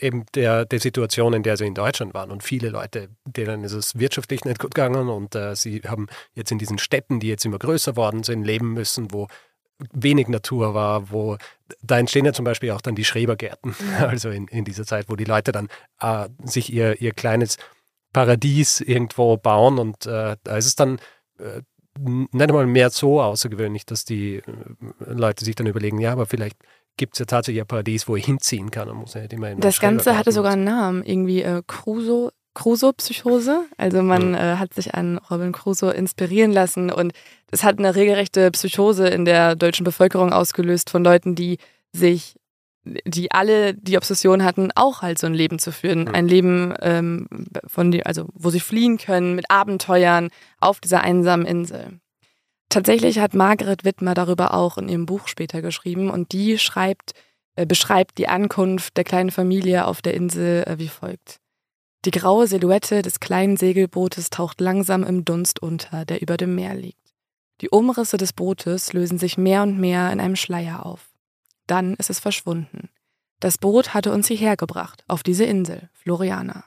eben 0.00 0.24
der, 0.34 0.64
der 0.64 0.80
Situation, 0.80 1.34
in 1.34 1.42
der 1.42 1.56
sie 1.56 1.66
in 1.66 1.74
Deutschland 1.74 2.14
waren. 2.14 2.30
Und 2.30 2.42
viele 2.42 2.70
Leute, 2.70 3.08
denen 3.24 3.64
ist 3.64 3.72
es 3.72 3.98
wirtschaftlich 3.98 4.44
nicht 4.44 4.58
gut 4.58 4.74
gegangen. 4.74 5.08
Und 5.08 5.34
äh, 5.34 5.54
sie 5.54 5.82
haben 5.86 6.06
jetzt 6.34 6.52
in 6.52 6.58
diesen 6.58 6.78
Städten, 6.78 7.20
die 7.20 7.28
jetzt 7.28 7.44
immer 7.44 7.58
größer 7.58 7.96
worden 7.96 8.22
sind, 8.22 8.44
leben 8.44 8.72
müssen, 8.72 9.12
wo 9.12 9.28
wenig 9.92 10.28
Natur 10.28 10.74
war, 10.74 11.10
wo 11.10 11.36
da 11.82 11.98
entstehen 11.98 12.24
ja 12.24 12.32
zum 12.32 12.44
Beispiel 12.44 12.72
auch 12.72 12.80
dann 12.80 12.96
die 12.96 13.04
Schrebergärten, 13.04 13.74
also 13.98 14.30
in, 14.30 14.48
in 14.48 14.64
dieser 14.64 14.84
Zeit, 14.84 15.08
wo 15.08 15.16
die 15.16 15.24
Leute 15.24 15.52
dann 15.52 15.68
äh, 16.00 16.28
sich 16.44 16.72
ihr, 16.72 17.00
ihr 17.00 17.12
kleines 17.12 17.58
Paradies 18.12 18.80
irgendwo 18.80 19.36
bauen. 19.36 19.78
Und 19.78 20.06
äh, 20.06 20.36
da 20.42 20.56
ist 20.56 20.66
es 20.66 20.76
dann 20.76 20.98
äh, 21.38 21.62
nicht 21.98 22.48
einmal 22.48 22.66
mehr 22.66 22.90
so 22.90 23.20
außergewöhnlich, 23.20 23.86
dass 23.86 24.04
die 24.04 24.36
äh, 24.36 24.42
Leute 24.98 25.44
sich 25.44 25.54
dann 25.54 25.66
überlegen, 25.66 25.98
ja, 25.98 26.12
aber 26.12 26.26
vielleicht 26.26 26.56
gibt 26.98 27.14
es 27.14 27.20
ja 27.20 27.24
tatsächlich 27.24 27.62
ein 27.62 27.66
Paradies, 27.66 28.06
wo 28.08 28.16
ich 28.16 28.26
hinziehen 28.26 28.70
kann. 28.70 28.90
Und 28.90 28.98
muss 28.98 29.14
ja 29.14 29.22
immer 29.22 29.50
in 29.50 29.60
das 29.60 29.80
Ganze 29.80 30.18
hatte 30.18 30.32
sogar 30.32 30.52
einen 30.52 30.64
Namen, 30.64 31.02
irgendwie 31.04 31.42
äh, 31.42 31.62
Crusoe. 31.66 32.32
Crusoe-Psychose. 32.54 33.66
Also 33.76 34.02
man 34.02 34.30
mhm. 34.30 34.34
äh, 34.34 34.56
hat 34.56 34.74
sich 34.74 34.92
an 34.92 35.18
Robin 35.30 35.52
Crusoe 35.52 35.92
inspirieren 35.92 36.50
lassen 36.50 36.90
und 36.90 37.12
es 37.52 37.62
hat 37.62 37.78
eine 37.78 37.94
regelrechte 37.94 38.50
Psychose 38.50 39.06
in 39.06 39.24
der 39.24 39.54
deutschen 39.54 39.84
Bevölkerung 39.84 40.32
ausgelöst 40.32 40.90
von 40.90 41.04
Leuten, 41.04 41.36
die 41.36 41.58
sich, 41.92 42.34
die 42.84 43.30
alle 43.30 43.74
die 43.74 43.96
Obsession 43.96 44.42
hatten, 44.42 44.70
auch 44.74 45.02
halt 45.02 45.20
so 45.20 45.28
ein 45.28 45.34
Leben 45.34 45.60
zu 45.60 45.70
führen. 45.70 46.00
Mhm. 46.00 46.14
Ein 46.14 46.26
Leben, 46.26 46.74
ähm, 46.80 47.28
von 47.64 47.92
die, 47.92 48.04
also 48.04 48.26
wo 48.34 48.50
sie 48.50 48.60
fliehen 48.60 48.98
können 48.98 49.36
mit 49.36 49.52
Abenteuern 49.52 50.30
auf 50.58 50.80
dieser 50.80 51.02
einsamen 51.02 51.46
Insel. 51.46 52.00
Tatsächlich 52.68 53.18
hat 53.18 53.34
Margaret 53.34 53.84
Wittmer 53.84 54.14
darüber 54.14 54.52
auch 54.54 54.76
in 54.76 54.88
ihrem 54.88 55.06
Buch 55.06 55.28
später 55.28 55.62
geschrieben 55.62 56.10
und 56.10 56.32
die 56.32 56.58
schreibt, 56.58 57.14
äh, 57.56 57.64
beschreibt 57.64 58.18
die 58.18 58.28
Ankunft 58.28 58.96
der 58.96 59.04
kleinen 59.04 59.30
Familie 59.30 59.86
auf 59.86 60.02
der 60.02 60.14
Insel 60.14 60.64
äh, 60.64 60.78
wie 60.78 60.88
folgt. 60.88 61.40
Die 62.04 62.10
graue 62.10 62.46
Silhouette 62.46 63.02
des 63.02 63.20
kleinen 63.20 63.56
Segelbootes 63.56 64.30
taucht 64.30 64.60
langsam 64.60 65.02
im 65.02 65.24
Dunst 65.24 65.60
unter, 65.60 66.04
der 66.04 66.22
über 66.22 66.36
dem 66.36 66.54
Meer 66.54 66.74
liegt. 66.74 67.14
Die 67.60 67.70
Umrisse 67.70 68.16
des 68.18 68.32
Bootes 68.32 68.92
lösen 68.92 69.18
sich 69.18 69.36
mehr 69.36 69.62
und 69.62 69.78
mehr 69.80 70.12
in 70.12 70.20
einem 70.20 70.36
Schleier 70.36 70.86
auf. 70.86 71.10
Dann 71.66 71.94
ist 71.94 72.10
es 72.10 72.20
verschwunden. 72.20 72.88
Das 73.40 73.58
Boot 73.58 73.94
hatte 73.94 74.12
uns 74.12 74.28
hierher 74.28 74.56
gebracht, 74.56 75.04
auf 75.08 75.22
diese 75.22 75.44
Insel, 75.44 75.90
Floriana. 75.92 76.64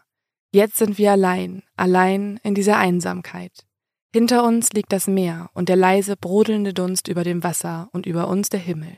Jetzt 0.51 0.77
sind 0.77 0.97
wir 0.97 1.11
allein, 1.11 1.63
allein 1.77 2.39
in 2.43 2.55
dieser 2.55 2.77
Einsamkeit. 2.77 3.65
Hinter 4.13 4.43
uns 4.43 4.73
liegt 4.73 4.91
das 4.91 5.07
Meer 5.07 5.49
und 5.53 5.69
der 5.69 5.77
leise 5.77 6.17
brodelnde 6.17 6.73
Dunst 6.73 7.07
über 7.07 7.23
dem 7.23 7.43
Wasser 7.43 7.87
und 7.93 8.05
über 8.05 8.27
uns 8.27 8.49
der 8.49 8.59
Himmel. 8.59 8.97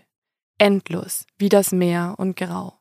Endlos, 0.58 1.26
wie 1.38 1.50
das 1.50 1.72
Meer 1.72 2.16
und 2.18 2.36
grau. 2.36 2.80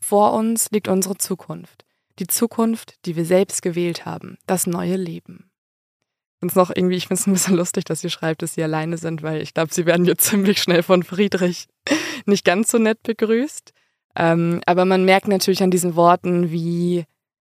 Vor 0.00 0.32
uns 0.32 0.72
liegt 0.72 0.88
unsere 0.88 1.16
Zukunft. 1.18 1.84
Die 2.18 2.26
Zukunft, 2.26 2.94
die 3.04 3.14
wir 3.14 3.24
selbst 3.24 3.62
gewählt 3.62 4.04
haben. 4.04 4.38
Das 4.46 4.66
neue 4.66 4.96
Leben. 4.96 5.52
Und 6.40 6.56
noch 6.56 6.70
irgendwie, 6.74 6.96
ich 6.96 7.06
finde 7.06 7.20
es 7.20 7.26
ein 7.28 7.32
bisschen 7.32 7.56
lustig, 7.56 7.84
dass 7.84 8.00
sie 8.00 8.10
schreibt, 8.10 8.42
dass 8.42 8.54
sie 8.54 8.62
alleine 8.62 8.96
sind, 8.96 9.22
weil 9.22 9.40
ich 9.40 9.54
glaube, 9.54 9.72
sie 9.72 9.86
werden 9.86 10.04
jetzt 10.04 10.24
ziemlich 10.28 10.60
schnell 10.60 10.82
von 10.82 11.04
Friedrich 11.04 11.68
nicht 12.26 12.44
ganz 12.44 12.72
so 12.72 12.78
nett 12.78 13.02
begrüßt. 13.04 13.72
Ähm, 14.16 14.60
aber 14.66 14.84
man 14.84 15.04
merkt 15.04 15.28
natürlich 15.28 15.62
an 15.62 15.70
diesen 15.70 15.94
Worten, 15.94 16.50
wie, 16.50 17.04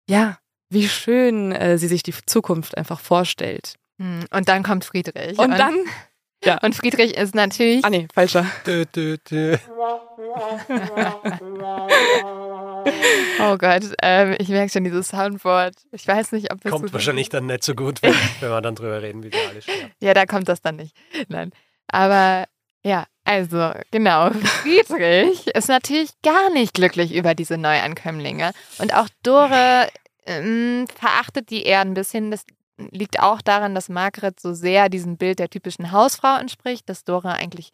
ja, 0.07 0.37
wie 0.69 0.87
schön 0.87 1.51
äh, 1.51 1.79
sie 1.79 1.87
sich 1.87 2.03
die 2.03 2.13
Zukunft 2.27 2.77
einfach 2.77 2.99
vorstellt. 2.99 3.78
Hm, 3.99 4.25
und 4.31 4.49
dann 4.49 4.63
kommt 4.63 4.85
Friedrich. 4.85 5.37
Und, 5.37 5.51
und 5.51 5.59
dann. 5.59 5.75
Ja. 6.43 6.57
Und 6.59 6.73
Friedrich 6.73 7.17
ist 7.17 7.35
natürlich. 7.35 7.83
Ah, 7.83 7.89
nee, 7.89 8.07
falscher. 8.13 8.45
Dö, 8.65 8.85
dö, 8.85 9.17
dö. 9.29 9.57
oh 13.41 13.57
Gott, 13.57 13.83
ähm, 14.01 14.37
ich 14.39 14.47
merke 14.47 14.71
schon 14.71 14.85
dieses 14.85 15.09
Soundboard. 15.09 15.73
Ich 15.91 16.07
weiß 16.07 16.31
nicht, 16.31 16.49
ob 16.53 16.61
das. 16.61 16.71
Kommt 16.71 16.93
wahrscheinlich 16.93 17.25
ist. 17.27 17.33
dann 17.33 17.47
nicht 17.47 17.65
so 17.65 17.75
gut, 17.75 18.01
wenn, 18.01 18.13
wenn 18.39 18.49
wir 18.49 18.61
dann 18.61 18.75
drüber 18.75 19.01
reden, 19.01 19.21
wie 19.23 19.33
wir 19.33 19.49
alle 19.49 19.61
sterben. 19.61 19.91
Ja, 19.99 20.13
da 20.13 20.25
kommt 20.25 20.47
das 20.47 20.61
dann 20.61 20.77
nicht. 20.77 20.95
Nein. 21.27 21.51
Aber 21.87 22.45
ja, 22.83 23.05
also 23.25 23.73
genau. 23.91 24.31
Friedrich 24.31 25.47
ist 25.47 25.67
natürlich 25.67 26.11
gar 26.23 26.49
nicht 26.51 26.73
glücklich 26.73 27.13
über 27.13 27.35
diese 27.35 27.57
Neuankömmlinge. 27.57 28.51
Und 28.77 28.95
auch 28.95 29.09
Dore 29.23 29.89
ähm, 30.25 30.87
verachtet 30.97 31.49
die 31.49 31.63
eher 31.63 31.81
ein 31.81 31.93
bisschen. 31.95 32.31
Das 32.31 32.45
liegt 32.91 33.19
auch 33.19 33.41
daran, 33.41 33.75
dass 33.75 33.89
Margret 33.89 34.39
so 34.39 34.53
sehr 34.53 34.89
diesem 34.89 35.17
Bild 35.17 35.39
der 35.39 35.49
typischen 35.49 35.91
Hausfrau 35.91 36.37
entspricht, 36.37 36.89
dass 36.89 37.03
Dora 37.03 37.33
eigentlich 37.33 37.71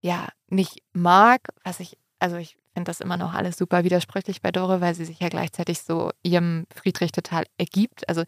ja 0.00 0.28
nicht 0.48 0.82
mag, 0.92 1.40
was 1.64 1.80
ich, 1.80 1.96
also 2.18 2.36
ich 2.36 2.56
finde 2.74 2.90
das 2.90 3.00
immer 3.00 3.16
noch 3.16 3.34
alles 3.34 3.56
super 3.56 3.84
widersprüchlich 3.84 4.42
bei 4.42 4.50
Dora, 4.50 4.80
weil 4.80 4.94
sie 4.94 5.04
sich 5.04 5.20
ja 5.20 5.28
gleichzeitig 5.28 5.80
so 5.80 6.10
ihrem 6.22 6.66
Friedrich 6.74 7.12
total 7.12 7.44
ergibt. 7.56 8.08
Also, 8.08 8.24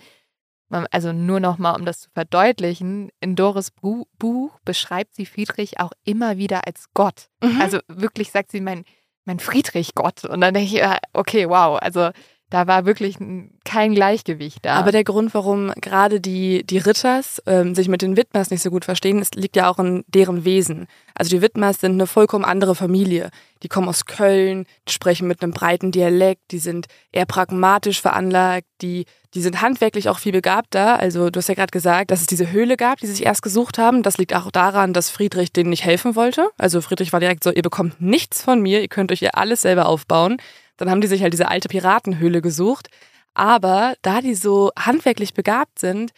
also 0.90 1.12
nur 1.12 1.40
noch 1.40 1.58
mal, 1.58 1.74
um 1.74 1.84
das 1.84 2.00
zu 2.00 2.10
verdeutlichen, 2.10 3.10
in 3.20 3.36
Doris 3.36 3.70
Buch 3.70 4.58
beschreibt 4.64 5.14
sie 5.14 5.26
Friedrich 5.26 5.80
auch 5.80 5.92
immer 6.04 6.38
wieder 6.38 6.66
als 6.66 6.86
Gott. 6.94 7.28
Mhm. 7.42 7.60
Also 7.60 7.78
wirklich 7.88 8.30
sagt 8.30 8.50
sie 8.52 8.60
mein, 8.60 8.84
mein 9.24 9.40
Friedrich 9.40 9.94
Gott. 9.94 10.24
Und 10.24 10.40
dann 10.40 10.54
denke 10.54 10.76
ich, 10.76 10.82
okay, 11.12 11.48
wow, 11.48 11.78
also 11.80 12.10
da 12.50 12.68
war 12.68 12.86
wirklich 12.86 13.16
kein 13.64 13.94
Gleichgewicht 13.94 14.64
da. 14.64 14.74
Aber 14.74 14.92
der 14.92 15.02
Grund, 15.02 15.34
warum 15.34 15.72
gerade 15.80 16.20
die, 16.20 16.64
die 16.64 16.78
Ritters 16.78 17.42
ähm, 17.46 17.74
sich 17.74 17.88
mit 17.88 18.02
den 18.02 18.16
Widmers 18.16 18.50
nicht 18.50 18.62
so 18.62 18.70
gut 18.70 18.84
verstehen, 18.84 19.20
ist, 19.20 19.34
liegt 19.34 19.56
ja 19.56 19.68
auch 19.68 19.80
in 19.80 20.04
deren 20.06 20.44
Wesen. 20.44 20.86
Also 21.14 21.30
die 21.30 21.42
Widmers 21.42 21.80
sind 21.80 21.92
eine 21.92 22.06
vollkommen 22.06 22.44
andere 22.44 22.76
Familie. 22.76 23.30
Die 23.64 23.68
kommen 23.68 23.88
aus 23.88 24.04
Köln, 24.04 24.66
die 24.86 24.92
sprechen 24.92 25.26
mit 25.26 25.42
einem 25.42 25.52
breiten 25.52 25.90
Dialekt, 25.90 26.52
die 26.52 26.58
sind 26.58 26.86
eher 27.10 27.26
pragmatisch 27.26 28.00
veranlagt, 28.00 28.66
die, 28.80 29.06
die 29.34 29.42
sind 29.42 29.60
handwerklich 29.60 30.08
auch 30.08 30.18
viel 30.18 30.32
begabter. 30.32 31.00
Also 31.00 31.30
du 31.30 31.38
hast 31.38 31.48
ja 31.48 31.54
gerade 31.54 31.72
gesagt, 31.72 32.12
dass 32.12 32.20
es 32.20 32.26
diese 32.26 32.52
Höhle 32.52 32.76
gab, 32.76 33.00
die 33.00 33.06
sie 33.06 33.14
sich 33.14 33.26
erst 33.26 33.42
gesucht 33.42 33.78
haben. 33.78 34.04
Das 34.04 34.18
liegt 34.18 34.34
auch 34.36 34.52
daran, 34.52 34.92
dass 34.92 35.10
Friedrich 35.10 35.52
denen 35.52 35.70
nicht 35.70 35.84
helfen 35.84 36.14
wollte. 36.14 36.48
Also 36.58 36.80
Friedrich 36.80 37.12
war 37.12 37.18
direkt 37.18 37.42
so, 37.42 37.50
ihr 37.50 37.62
bekommt 37.62 38.00
nichts 38.00 38.42
von 38.42 38.60
mir, 38.60 38.82
ihr 38.82 38.88
könnt 38.88 39.10
euch 39.10 39.20
ja 39.20 39.30
alles 39.30 39.62
selber 39.62 39.86
aufbauen. 39.86 40.36
Dann 40.76 40.90
haben 40.90 41.00
die 41.00 41.06
sich 41.06 41.22
halt 41.22 41.32
diese 41.32 41.48
alte 41.48 41.68
Piratenhöhle 41.68 42.42
gesucht. 42.42 42.88
Aber 43.34 43.94
da 44.02 44.20
die 44.20 44.34
so 44.34 44.70
handwerklich 44.78 45.34
begabt 45.34 45.78
sind, 45.78 46.12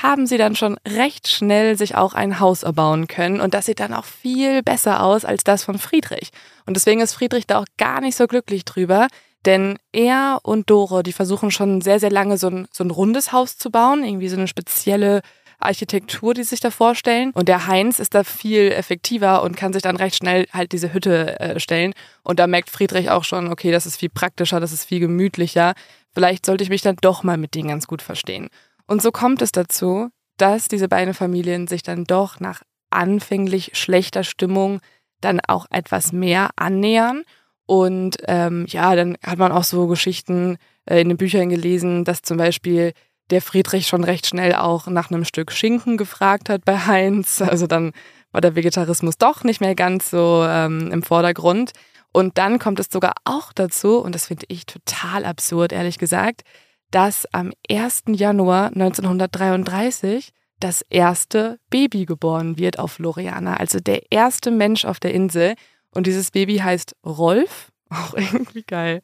haben 0.00 0.26
sie 0.26 0.38
dann 0.38 0.56
schon 0.56 0.76
recht 0.86 1.28
schnell 1.28 1.78
sich 1.78 1.94
auch 1.94 2.14
ein 2.14 2.40
Haus 2.40 2.64
erbauen 2.64 3.06
können. 3.06 3.40
Und 3.40 3.54
das 3.54 3.66
sieht 3.66 3.80
dann 3.80 3.94
auch 3.94 4.04
viel 4.04 4.62
besser 4.62 5.02
aus 5.02 5.24
als 5.24 5.44
das 5.44 5.64
von 5.64 5.78
Friedrich. 5.78 6.30
Und 6.66 6.76
deswegen 6.76 7.00
ist 7.00 7.14
Friedrich 7.14 7.46
da 7.46 7.60
auch 7.60 7.66
gar 7.78 8.00
nicht 8.00 8.16
so 8.16 8.26
glücklich 8.26 8.64
drüber. 8.64 9.06
Denn 9.46 9.78
er 9.92 10.40
und 10.42 10.70
Dore, 10.70 11.02
die 11.02 11.12
versuchen 11.12 11.50
schon 11.50 11.80
sehr, 11.80 12.00
sehr 12.00 12.10
lange 12.10 12.38
so 12.38 12.48
ein, 12.48 12.66
so 12.72 12.82
ein 12.82 12.90
rundes 12.90 13.30
Haus 13.30 13.56
zu 13.56 13.70
bauen. 13.70 14.02
Irgendwie 14.04 14.28
so 14.28 14.36
eine 14.36 14.48
spezielle 14.48 15.20
Architektur, 15.58 16.34
die 16.34 16.44
sich 16.44 16.60
da 16.60 16.70
vorstellen. 16.70 17.30
Und 17.32 17.48
der 17.48 17.66
Heinz 17.66 17.98
ist 17.98 18.14
da 18.14 18.24
viel 18.24 18.72
effektiver 18.72 19.42
und 19.42 19.56
kann 19.56 19.72
sich 19.72 19.82
dann 19.82 19.96
recht 19.96 20.16
schnell 20.16 20.46
halt 20.52 20.72
diese 20.72 20.92
Hütte 20.92 21.38
äh, 21.40 21.60
stellen. 21.60 21.94
Und 22.22 22.38
da 22.38 22.46
merkt 22.46 22.70
Friedrich 22.70 23.10
auch 23.10 23.24
schon, 23.24 23.50
okay, 23.50 23.70
das 23.72 23.86
ist 23.86 23.96
viel 23.96 24.10
praktischer, 24.10 24.60
das 24.60 24.72
ist 24.72 24.84
viel 24.84 25.00
gemütlicher. 25.00 25.74
Vielleicht 26.12 26.46
sollte 26.46 26.64
ich 26.64 26.70
mich 26.70 26.82
dann 26.82 26.96
doch 27.00 27.22
mal 27.22 27.36
mit 27.36 27.54
denen 27.54 27.68
ganz 27.68 27.86
gut 27.86 28.02
verstehen. 28.02 28.48
Und 28.86 29.02
so 29.02 29.10
kommt 29.10 29.42
es 29.42 29.52
dazu, 29.52 30.10
dass 30.36 30.68
diese 30.68 30.88
beiden 30.88 31.14
Familien 31.14 31.66
sich 31.66 31.82
dann 31.82 32.04
doch 32.04 32.40
nach 32.40 32.62
anfänglich 32.90 33.72
schlechter 33.74 34.24
Stimmung 34.24 34.80
dann 35.20 35.40
auch 35.40 35.66
etwas 35.70 36.12
mehr 36.12 36.50
annähern. 36.56 37.22
Und 37.66 38.18
ähm, 38.26 38.66
ja, 38.68 38.94
dann 38.94 39.16
hat 39.22 39.38
man 39.38 39.52
auch 39.52 39.64
so 39.64 39.86
Geschichten 39.86 40.58
äh, 40.84 41.00
in 41.00 41.08
den 41.08 41.16
Büchern 41.16 41.48
gelesen, 41.48 42.04
dass 42.04 42.22
zum 42.22 42.36
Beispiel 42.36 42.92
der 43.30 43.42
Friedrich 43.42 43.86
schon 43.86 44.04
recht 44.04 44.26
schnell 44.26 44.54
auch 44.54 44.86
nach 44.86 45.10
einem 45.10 45.24
Stück 45.24 45.52
Schinken 45.52 45.96
gefragt 45.96 46.48
hat 46.48 46.64
bei 46.64 46.78
Heinz. 46.78 47.40
Also 47.40 47.66
dann 47.66 47.92
war 48.32 48.40
der 48.40 48.56
Vegetarismus 48.56 49.16
doch 49.16 49.44
nicht 49.44 49.60
mehr 49.60 49.74
ganz 49.74 50.10
so 50.10 50.44
ähm, 50.46 50.90
im 50.90 51.02
Vordergrund. 51.02 51.72
Und 52.12 52.38
dann 52.38 52.58
kommt 52.58 52.78
es 52.78 52.88
sogar 52.90 53.14
auch 53.24 53.52
dazu, 53.52 53.98
und 53.98 54.14
das 54.14 54.26
finde 54.26 54.46
ich 54.48 54.66
total 54.66 55.24
absurd, 55.24 55.72
ehrlich 55.72 55.98
gesagt, 55.98 56.42
dass 56.90 57.26
am 57.32 57.52
1. 57.68 58.04
Januar 58.08 58.66
1933 58.68 60.32
das 60.60 60.82
erste 60.88 61.58
Baby 61.70 62.06
geboren 62.06 62.56
wird 62.56 62.78
auf 62.78 62.92
Floriana, 62.92 63.56
also 63.56 63.80
der 63.80 64.12
erste 64.12 64.52
Mensch 64.52 64.84
auf 64.84 65.00
der 65.00 65.12
Insel. 65.12 65.54
Und 65.90 66.06
dieses 66.06 66.30
Baby 66.30 66.58
heißt 66.58 66.94
Rolf 67.04 67.72
auch 67.94 68.14
irgendwie 68.16 68.62
geil. 68.62 69.02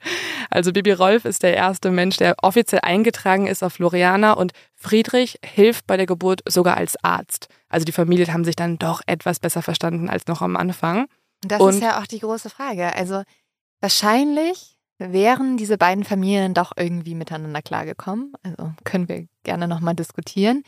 Also 0.51 0.73
Bibi 0.73 0.93
Rolf 0.93 1.25
ist 1.25 1.43
der 1.43 1.57
erste 1.57 1.91
Mensch, 1.91 2.17
der 2.17 2.37
offiziell 2.43 2.81
eingetragen 2.83 3.47
ist 3.47 3.63
auf 3.63 3.75
Floriana 3.75 4.33
und 4.33 4.53
Friedrich 4.75 5.39
hilft 5.45 5.87
bei 5.87 5.97
der 5.97 6.07
Geburt 6.07 6.43
sogar 6.47 6.77
als 6.77 7.03
Arzt. 7.03 7.49
Also 7.69 7.85
die 7.85 7.93
Familie 7.93 8.27
haben 8.33 8.45
sich 8.45 8.57
dann 8.57 8.79
doch 8.79 9.01
etwas 9.07 9.39
besser 9.39 9.63
verstanden 9.63 10.09
als 10.09 10.27
noch 10.27 10.43
am 10.43 10.57
Anfang. 10.57 11.07
Das 11.43 11.61
und 11.61 11.75
ist 11.75 11.83
ja 11.83 12.01
auch 12.01 12.07
die 12.07 12.21
große 12.21 12.51
Frage. 12.51 12.95
Also 12.95 13.23
wahrscheinlich 13.81 14.77
wären 14.99 15.57
diese 15.57 15.79
beiden 15.79 16.05
Familien 16.05 16.53
doch 16.53 16.73
irgendwie 16.77 17.15
miteinander 17.15 17.63
klargekommen. 17.63 18.33
Also 18.43 18.73
können 18.85 19.09
wir 19.09 19.27
gerne 19.45 19.67
nochmal 19.67 19.95
diskutieren. 19.95 20.63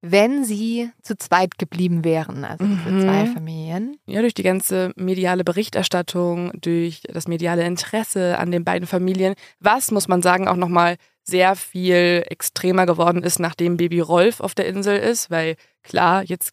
Wenn 0.00 0.44
sie 0.44 0.90
zu 1.02 1.16
zweit 1.18 1.58
geblieben 1.58 2.04
wären, 2.04 2.44
also 2.44 2.64
diese 2.64 2.90
Mhm. 2.94 3.00
zwei 3.00 3.26
Familien. 3.26 3.96
Ja, 4.06 4.20
durch 4.20 4.34
die 4.34 4.44
ganze 4.44 4.92
mediale 4.96 5.42
Berichterstattung, 5.44 6.52
durch 6.60 7.02
das 7.12 7.26
mediale 7.26 7.64
Interesse 7.66 8.38
an 8.38 8.50
den 8.52 8.64
beiden 8.64 8.86
Familien, 8.86 9.34
was, 9.58 9.90
muss 9.90 10.06
man 10.06 10.22
sagen, 10.22 10.46
auch 10.46 10.56
nochmal 10.56 10.96
sehr 11.24 11.56
viel 11.56 12.24
extremer 12.28 12.86
geworden 12.86 13.22
ist, 13.22 13.38
nachdem 13.38 13.76
Baby 13.76 14.00
Rolf 14.00 14.40
auf 14.40 14.54
der 14.54 14.66
Insel 14.66 14.98
ist, 14.98 15.30
weil 15.30 15.56
klar, 15.82 16.22
jetzt 16.24 16.52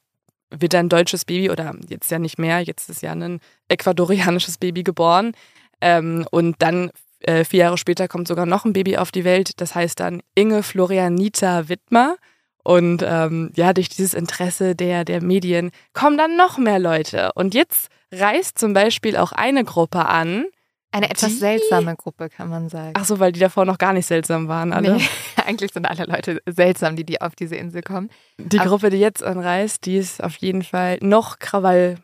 wird 0.49 0.75
ein 0.75 0.89
deutsches 0.89 1.23
Baby 1.25 1.49
oder 1.49 1.75
jetzt 1.87 2.11
ja 2.11 2.19
nicht 2.19 2.37
mehr, 2.39 2.59
jetzt 2.61 2.89
ist 2.89 3.01
ja 3.01 3.11
ein 3.11 3.39
ecuadorianisches 3.69 4.57
Baby 4.57 4.83
geboren 4.83 5.33
ähm, 5.81 6.25
und 6.31 6.55
dann 6.59 6.91
äh, 7.21 7.43
vier 7.45 7.61
Jahre 7.61 7.77
später 7.77 8.07
kommt 8.07 8.27
sogar 8.27 8.45
noch 8.45 8.65
ein 8.65 8.73
Baby 8.73 8.97
auf 8.97 9.11
die 9.11 9.23
Welt, 9.23 9.61
das 9.61 9.75
heißt 9.75 9.99
dann 9.99 10.21
Inge 10.35 10.63
Florianita 10.63 11.69
Wittmer. 11.69 12.17
Und 12.65 13.03
ähm, 13.07 13.51
ja, 13.55 13.71
durch 13.73 13.89
dieses 13.89 14.13
Interesse 14.15 14.75
der, 14.75 15.05
der 15.05 15.21
Medien 15.21 15.69
kommen 15.93 16.17
dann 16.17 16.35
noch 16.35 16.57
mehr 16.57 16.79
Leute. 16.79 17.31
Und 17.35 17.53
jetzt 17.53 17.89
reist 18.11 18.57
zum 18.57 18.73
Beispiel 18.73 19.15
auch 19.17 19.31
eine 19.31 19.63
Gruppe 19.63 20.05
an. 20.07 20.45
Eine 20.91 21.09
etwas 21.11 21.29
Die- 21.29 21.35
seltsame 21.37 21.95
Gruppe, 21.95 22.29
kann 22.29 22.49
man 22.49 22.69
sagen. 22.69 22.93
Ach 22.97 23.05
so, 23.05 23.19
weil 23.19 23.31
die 23.33 23.39
davor 23.39 23.65
noch 23.65 23.77
gar 23.77 23.93
nicht 23.93 24.07
seltsam 24.07 24.47
waren, 24.47 24.73
alle. 24.73 24.95
Nee, 24.95 25.07
eigentlich 25.45 25.73
sind 25.73 25.85
alle 25.85 26.05
Leute 26.05 26.41
seltsam, 26.47 26.95
die, 26.95 27.03
die 27.05 27.21
auf 27.21 27.35
diese 27.35 27.55
Insel 27.55 27.81
kommen. 27.83 28.09
Die 28.39 28.59
Aber- 28.59 28.69
Gruppe, 28.69 28.89
die 28.89 28.97
jetzt 28.97 29.21
anreist, 29.23 29.85
die 29.85 29.97
ist 29.97 30.23
auf 30.23 30.35
jeden 30.37 30.63
Fall 30.63 30.97
noch 31.01 31.37
Krawall. 31.39 31.97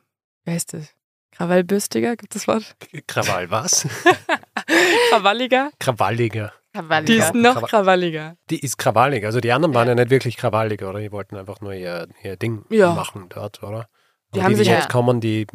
Wie 0.45 0.51
heißt 0.51 0.73
das? 0.73 0.93
Krawallbürstiger, 1.31 2.15
gibt 2.17 2.35
es 2.35 2.43
das 2.43 2.47
Wort? 2.47 2.75
Krawall, 3.07 3.49
was? 3.49 3.87
Krawalliger? 5.09 5.71
Krawalliger. 5.79 6.53
Die 7.07 7.13
ist 7.15 7.33
noch 7.35 7.55
Krawall- 7.57 7.67
krawalliger. 7.69 8.35
Die 8.49 8.59
ist 8.59 8.77
krawallig. 8.77 9.25
Also 9.25 9.39
die 9.41 9.51
anderen 9.51 9.73
waren 9.73 9.87
ja 9.89 9.95
nicht 9.95 10.09
wirklich 10.09 10.37
krawallig, 10.37 10.81
oder? 10.83 10.99
Die 10.99 11.11
wollten 11.11 11.35
einfach 11.35 11.59
nur 11.61 11.73
ihr, 11.73 12.07
ihr 12.23 12.37
Ding 12.37 12.63
Ja. 12.69 12.93
machen 12.93 13.25
dort, 13.29 13.61
oder? 13.61 13.87
Die 14.33 14.39
Aber 14.39 14.43
haben 14.45 14.51
die, 14.51 14.57
sich 14.57 14.67
die 14.67 14.71
ja- 14.73 14.79
jetzt 14.79 14.89
kommen, 14.89 15.19
die 15.19 15.47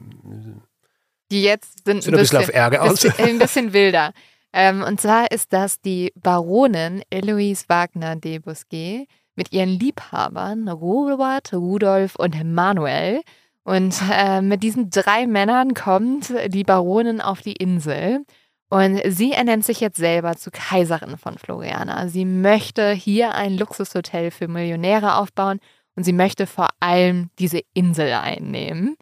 Die 1.31 1.43
jetzt 1.43 1.85
sind, 1.85 2.03
sind 2.03 2.15
ein 2.15 2.21
bisschen 2.21 2.39
auf 2.39 2.49
Ärger 2.53 2.83
aus. 2.83 3.01
bisschen, 3.01 3.15
ein 3.25 3.39
bisschen 3.39 3.73
wilder. 3.73 4.13
Ähm, 4.53 4.83
und 4.83 5.01
zwar 5.01 5.31
ist 5.31 5.53
das 5.53 5.81
die 5.81 6.13
Baronin 6.17 7.03
Eloise 7.11 7.65
Wagner 7.69 8.17
de 8.17 8.39
Bousquet 8.39 9.07
mit 9.35 9.53
ihren 9.53 9.71
Liebhabern 9.71 10.69
Robert, 10.69 11.53
Rudolf 11.53 12.17
und 12.17 12.43
Manuel. 12.45 13.23
Und 13.65 14.01
äh, 14.13 14.41
mit 14.43 14.63
diesen 14.63 14.91
drei 14.91 15.27
Männern 15.27 15.75
kommt 15.75 16.33
die 16.49 16.63
Baronin 16.63 17.21
auf 17.21 17.41
die 17.43 17.55
Insel. 17.55 18.25
Und 18.69 19.01
sie 19.07 19.33
ernennt 19.33 19.65
sich 19.65 19.81
jetzt 19.81 19.97
selber 19.97 20.37
zur 20.37 20.53
Kaiserin 20.53 21.17
von 21.19 21.39
Floriana. 21.39 22.09
Sie 22.09 22.25
möchte 22.25 22.93
hier 22.93 23.35
ein 23.35 23.57
Luxushotel 23.57 24.31
für 24.31 24.49
Millionäre 24.49 25.17
aufbauen 25.17 25.61
und 25.95 26.05
sie 26.05 26.13
möchte 26.13 26.47
vor 26.47 26.69
allem 26.81 27.31
diese 27.39 27.61
Insel 27.75 28.13
einnehmen. 28.13 28.97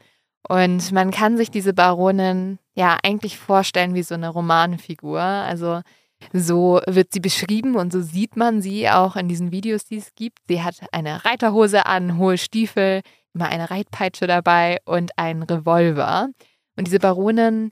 Und 0.46 0.92
man 0.92 1.10
kann 1.10 1.38
sich 1.38 1.50
diese 1.50 1.72
Baronin 1.72 2.58
ja 2.74 2.98
eigentlich 3.02 3.38
vorstellen 3.38 3.94
wie 3.94 4.02
so 4.02 4.14
eine 4.14 4.28
Romanfigur. 4.28 5.20
Also 5.20 5.80
so 6.32 6.80
wird 6.86 7.12
sie 7.12 7.20
beschrieben 7.20 7.76
und 7.76 7.92
so 7.92 8.02
sieht 8.02 8.36
man 8.36 8.60
sie 8.60 8.88
auch 8.90 9.16
in 9.16 9.28
diesen 9.28 9.50
Videos, 9.50 9.84
die 9.84 9.96
es 9.96 10.14
gibt. 10.14 10.38
Sie 10.48 10.62
hat 10.62 10.76
eine 10.92 11.24
Reiterhose 11.24 11.86
an, 11.86 12.18
hohe 12.18 12.36
Stiefel, 12.36 13.00
immer 13.32 13.48
eine 13.48 13.70
Reitpeitsche 13.70 14.26
dabei 14.26 14.78
und 14.84 15.18
einen 15.18 15.42
Revolver. 15.42 16.28
Und 16.76 16.86
diese 16.86 16.98
Baronin 16.98 17.70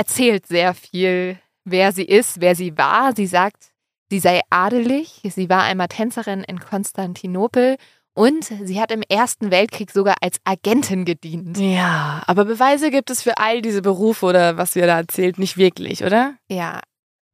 erzählt 0.00 0.46
sehr 0.46 0.72
viel, 0.72 1.38
wer 1.64 1.92
sie 1.92 2.04
ist, 2.04 2.40
wer 2.40 2.54
sie 2.54 2.78
war. 2.78 3.14
Sie 3.14 3.26
sagt, 3.26 3.72
sie 4.08 4.18
sei 4.18 4.40
adelig. 4.48 5.20
Sie 5.24 5.50
war 5.50 5.62
einmal 5.62 5.88
Tänzerin 5.88 6.42
in 6.42 6.58
Konstantinopel 6.58 7.76
und 8.14 8.44
sie 8.44 8.80
hat 8.80 8.92
im 8.92 9.02
Ersten 9.10 9.50
Weltkrieg 9.50 9.90
sogar 9.90 10.16
als 10.22 10.38
Agentin 10.44 11.04
gedient. 11.04 11.58
Ja, 11.58 12.22
aber 12.26 12.46
Beweise 12.46 12.90
gibt 12.90 13.10
es 13.10 13.22
für 13.22 13.36
all 13.36 13.60
diese 13.60 13.82
Berufe 13.82 14.24
oder 14.24 14.56
was 14.56 14.74
ihr 14.74 14.86
da 14.86 14.96
erzählt 14.96 15.38
nicht 15.38 15.58
wirklich, 15.58 16.02
oder? 16.02 16.34
Ja, 16.48 16.80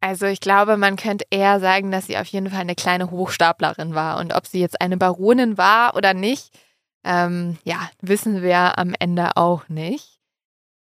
also 0.01 0.27
ich 0.27 0.41
glaube, 0.41 0.77
man 0.77 0.97
könnte 0.97 1.25
eher 1.31 1.61
sagen, 1.61 1.93
dass 1.93 2.07
sie 2.07 2.19
auf 2.19 2.27
jeden 2.27 2.51
Fall 2.51 2.63
eine 2.63 2.75
kleine 2.75 3.13
Hochstaplerin 3.13 3.95
war. 3.95 4.19
Und 4.19 4.35
ob 4.35 4.45
sie 4.47 4.61
jetzt 4.61 4.81
eine 4.81 4.97
Baronin 4.97 5.57
war 5.57 5.95
oder 5.95 6.15
nicht, 6.15 6.51
ähm, 7.05 7.59
ja, 7.63 7.89
wissen 8.01 8.43
wir 8.43 8.77
am 8.77 8.93
Ende 8.99 9.37
auch 9.37 9.69
nicht. 9.69 10.16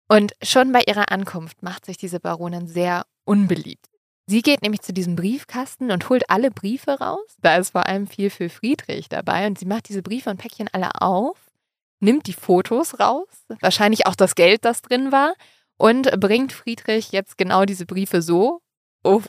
Und 0.07 0.33
schon 0.41 0.71
bei 0.71 0.83
ihrer 0.87 1.11
Ankunft 1.11 1.63
macht 1.63 1.85
sich 1.85 1.97
diese 1.97 2.19
Baronin 2.19 2.67
sehr 2.67 3.05
unbeliebt. 3.25 3.87
Sie 4.25 4.41
geht 4.41 4.61
nämlich 4.61 4.81
zu 4.81 4.93
diesem 4.93 5.15
Briefkasten 5.15 5.91
und 5.91 6.07
holt 6.09 6.29
alle 6.29 6.49
Briefe 6.49 6.91
raus. 6.91 7.35
Da 7.41 7.57
ist 7.57 7.71
vor 7.71 7.87
allem 7.87 8.07
viel 8.07 8.29
für 8.29 8.49
Friedrich 8.49 9.09
dabei. 9.09 9.47
Und 9.47 9.59
sie 9.59 9.65
macht 9.65 9.89
diese 9.89 10.01
Briefe 10.01 10.29
und 10.29 10.37
Päckchen 10.37 10.69
alle 10.71 10.91
auf, 11.01 11.37
nimmt 11.99 12.27
die 12.27 12.33
Fotos 12.33 12.99
raus, 12.99 13.27
wahrscheinlich 13.59 14.07
auch 14.07 14.15
das 14.15 14.35
Geld, 14.35 14.63
das 14.65 14.81
drin 14.81 15.11
war, 15.11 15.33
und 15.77 16.09
bringt 16.19 16.53
Friedrich 16.53 17.11
jetzt 17.11 17.37
genau 17.37 17.65
diese 17.65 17.85
Briefe 17.85 18.21
so 18.21 18.61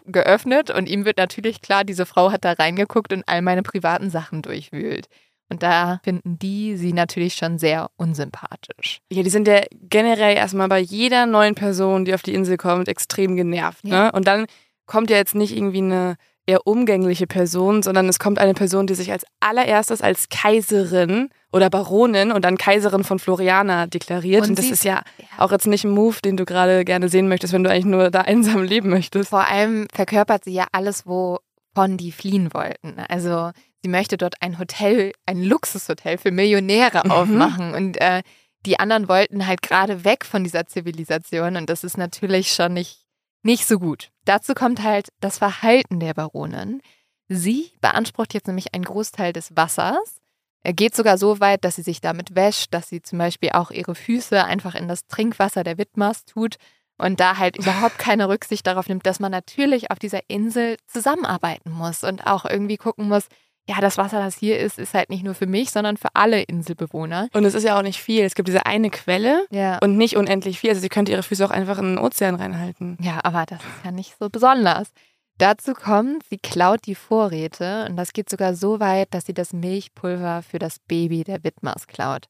geöffnet. 0.04 0.70
Und 0.70 0.88
ihm 0.88 1.04
wird 1.04 1.16
natürlich 1.16 1.60
klar, 1.60 1.82
diese 1.82 2.06
Frau 2.06 2.30
hat 2.30 2.44
da 2.44 2.52
reingeguckt 2.52 3.12
und 3.12 3.24
all 3.26 3.42
meine 3.42 3.62
privaten 3.62 4.10
Sachen 4.10 4.42
durchwühlt. 4.42 5.08
Und 5.50 5.62
da 5.62 6.00
finden 6.02 6.38
die 6.38 6.76
sie 6.76 6.92
natürlich 6.92 7.34
schon 7.34 7.58
sehr 7.58 7.88
unsympathisch. 7.96 8.98
Ja, 9.10 9.22
die 9.22 9.30
sind 9.30 9.46
ja 9.46 9.60
generell 9.72 10.36
erstmal 10.36 10.68
bei 10.68 10.78
jeder 10.80 11.26
neuen 11.26 11.54
Person, 11.54 12.04
die 12.04 12.14
auf 12.14 12.22
die 12.22 12.34
Insel 12.34 12.56
kommt, 12.56 12.88
extrem 12.88 13.36
genervt. 13.36 13.80
Ja. 13.84 14.06
Ne? 14.06 14.12
Und 14.12 14.26
dann 14.26 14.46
kommt 14.86 15.10
ja 15.10 15.16
jetzt 15.16 15.34
nicht 15.34 15.56
irgendwie 15.56 15.78
eine 15.78 16.16
eher 16.46 16.66
umgängliche 16.66 17.26
Person, 17.26 17.82
sondern 17.82 18.06
es 18.08 18.18
kommt 18.18 18.38
eine 18.38 18.52
Person, 18.52 18.86
die 18.86 18.94
sich 18.94 19.10
als 19.12 19.24
allererstes 19.40 20.02
als 20.02 20.28
Kaiserin 20.28 21.30
oder 21.52 21.70
Baronin 21.70 22.32
und 22.32 22.44
dann 22.44 22.58
Kaiserin 22.58 23.02
von 23.04 23.18
Floriana 23.18 23.86
deklariert. 23.86 24.42
Und 24.42 24.50
Und, 24.50 24.58
das 24.58 24.66
ist 24.66 24.84
ja 24.84 25.02
Ja. 25.18 25.24
auch 25.38 25.52
jetzt 25.52 25.66
nicht 25.66 25.84
ein 25.84 25.90
Move, 25.90 26.16
den 26.22 26.36
du 26.36 26.44
gerade 26.44 26.84
gerne 26.84 27.08
sehen 27.08 27.28
möchtest, 27.28 27.52
wenn 27.54 27.64
du 27.64 27.70
eigentlich 27.70 27.86
nur 27.86 28.10
da 28.10 28.22
einsam 28.22 28.62
leben 28.62 28.90
möchtest. 28.90 29.30
Vor 29.30 29.46
allem 29.46 29.86
verkörpert 29.92 30.44
sie 30.44 30.52
ja 30.52 30.66
alles, 30.72 31.06
wovon 31.06 31.96
die 31.96 32.12
fliehen 32.12 32.52
wollten. 32.52 32.98
Also 33.08 33.50
sie 33.84 33.88
möchte 33.90 34.16
dort 34.16 34.36
ein 34.40 34.58
Hotel, 34.58 35.12
ein 35.26 35.42
Luxushotel 35.44 36.16
für 36.16 36.30
Millionäre 36.30 37.02
Mhm. 37.04 37.10
aufmachen. 37.10 37.74
Und 37.74 38.00
äh, 38.00 38.22
die 38.64 38.80
anderen 38.80 39.08
wollten 39.08 39.46
halt 39.46 39.60
gerade 39.60 40.04
weg 40.04 40.24
von 40.24 40.42
dieser 40.42 40.64
Zivilisation. 40.66 41.56
Und 41.56 41.68
das 41.68 41.84
ist 41.84 41.98
natürlich 41.98 42.54
schon 42.54 42.72
nicht, 42.72 43.04
nicht 43.42 43.66
so 43.66 43.78
gut. 43.78 44.08
Dazu 44.24 44.54
kommt 44.54 44.82
halt 44.82 45.08
das 45.20 45.36
Verhalten 45.36 46.00
der 46.00 46.14
Baronin. 46.14 46.80
Sie 47.28 47.72
beansprucht 47.82 48.32
jetzt 48.32 48.46
nämlich 48.46 48.72
einen 48.74 48.84
Großteil 48.84 49.34
des 49.34 49.54
Wassers. 49.54 50.16
Er 50.62 50.72
geht 50.72 50.96
sogar 50.96 51.18
so 51.18 51.40
weit, 51.40 51.62
dass 51.64 51.76
sie 51.76 51.82
sich 51.82 52.00
damit 52.00 52.34
wäscht, 52.34 52.72
dass 52.72 52.88
sie 52.88 53.02
zum 53.02 53.18
Beispiel 53.18 53.50
auch 53.50 53.70
ihre 53.70 53.94
Füße 53.94 54.42
einfach 54.44 54.74
in 54.74 54.88
das 54.88 55.06
Trinkwasser 55.08 55.62
der 55.62 55.76
Widmers 55.76 56.24
tut 56.24 56.56
und 56.96 57.20
da 57.20 57.36
halt 57.36 57.58
überhaupt 57.58 57.98
keine 57.98 58.30
Rücksicht 58.30 58.66
darauf 58.66 58.88
nimmt, 58.88 59.04
dass 59.04 59.20
man 59.20 59.30
natürlich 59.30 59.90
auf 59.90 59.98
dieser 59.98 60.20
Insel 60.28 60.78
zusammenarbeiten 60.86 61.70
muss 61.70 62.02
und 62.02 62.26
auch 62.26 62.46
irgendwie 62.46 62.78
gucken 62.78 63.08
muss, 63.08 63.26
ja, 63.68 63.80
das 63.80 63.96
Wasser, 63.96 64.18
das 64.20 64.36
hier 64.36 64.58
ist, 64.58 64.78
ist 64.78 64.92
halt 64.94 65.08
nicht 65.08 65.24
nur 65.24 65.34
für 65.34 65.46
mich, 65.46 65.70
sondern 65.70 65.96
für 65.96 66.08
alle 66.14 66.42
Inselbewohner. 66.42 67.28
Und 67.32 67.44
es 67.44 67.54
ist 67.54 67.62
ja 67.64 67.78
auch 67.78 67.82
nicht 67.82 68.00
viel. 68.00 68.22
Es 68.24 68.34
gibt 68.34 68.48
diese 68.48 68.66
eine 68.66 68.90
Quelle 68.90 69.46
Ja. 69.50 69.78
und 69.78 69.96
nicht 69.96 70.16
unendlich 70.16 70.60
viel. 70.60 70.70
Also 70.70 70.82
sie 70.82 70.88
könnte 70.90 71.12
ihre 71.12 71.22
Füße 71.22 71.44
auch 71.44 71.50
einfach 71.50 71.78
in 71.78 71.96
den 71.96 71.98
Ozean 71.98 72.34
reinhalten. 72.34 72.98
Ja, 73.00 73.20
aber 73.24 73.46
das 73.46 73.60
ist 73.60 73.84
ja 73.84 73.90
nicht 73.90 74.16
so 74.18 74.28
besonders. 74.28 74.90
Dazu 75.38 75.72
kommt, 75.72 76.22
sie 76.28 76.38
klaut 76.38 76.86
die 76.86 76.94
Vorräte 76.94 77.86
und 77.88 77.96
das 77.96 78.12
geht 78.12 78.28
sogar 78.30 78.54
so 78.54 78.78
weit, 78.80 79.12
dass 79.14 79.24
sie 79.26 79.34
das 79.34 79.52
Milchpulver 79.52 80.42
für 80.42 80.58
das 80.58 80.78
Baby 80.78 81.24
der 81.24 81.42
Widmers 81.42 81.86
klaut. 81.86 82.26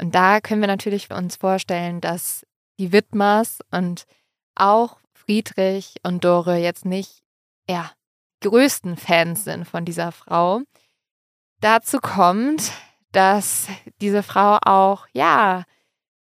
Und 0.00 0.14
da 0.14 0.40
können 0.40 0.60
wir 0.62 0.66
natürlich 0.66 1.10
uns 1.12 1.36
vorstellen, 1.36 2.00
dass 2.00 2.44
die 2.80 2.90
Widmers 2.90 3.58
und 3.70 4.04
auch 4.56 4.96
Friedrich 5.12 5.96
und 6.02 6.24
Dore 6.24 6.56
jetzt 6.56 6.86
nicht, 6.86 7.20
ja, 7.68 7.90
größten 8.40 8.96
Fans 8.96 9.44
sind 9.44 9.66
von 9.66 9.84
dieser 9.84 10.12
Frau. 10.12 10.62
Dazu 11.60 11.98
kommt, 11.98 12.72
dass 13.12 13.68
diese 14.00 14.22
Frau 14.22 14.58
auch, 14.62 15.06
ja, 15.12 15.64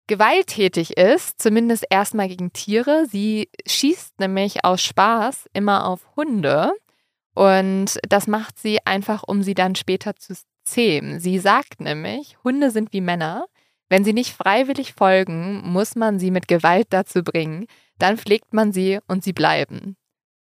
gewalttätig 0.07 0.97
ist, 0.97 1.41
zumindest 1.41 1.85
erstmal 1.91 2.29
gegen 2.29 2.53
Tiere. 2.53 3.07
Sie 3.07 3.51
schießt 3.67 4.19
nämlich 4.19 4.65
aus 4.65 4.83
Spaß 4.83 5.49
immer 5.53 5.87
auf 5.87 6.17
Hunde 6.17 6.73
und 7.35 7.99
das 8.09 8.27
macht 8.27 8.59
sie 8.59 8.85
einfach, 8.85 9.23
um 9.25 9.45
sie 9.45 9.55
dann 9.55 9.77
später 9.77 10.17
zu 10.17 10.35
zähmen. 10.65 11.21
Sie 11.21 11.39
sagt 11.39 11.81
nämlich, 11.81 12.37
Hunde 12.43 12.71
sind 12.71 12.93
wie 12.93 13.01
Männer. 13.01 13.47
Wenn 13.89 14.03
sie 14.03 14.13
nicht 14.13 14.35
freiwillig 14.35 14.95
folgen, 14.95 15.63
muss 15.65 15.95
man 15.95 16.19
sie 16.19 16.31
mit 16.31 16.49
Gewalt 16.49 16.89
dazu 16.91 17.23
bringen. 17.23 17.67
Dann 17.99 18.19
pflegt 18.19 18.53
man 18.53 18.73
sie 18.73 18.99
und 19.07 19.23
sie 19.23 19.33
bleiben. 19.33 19.98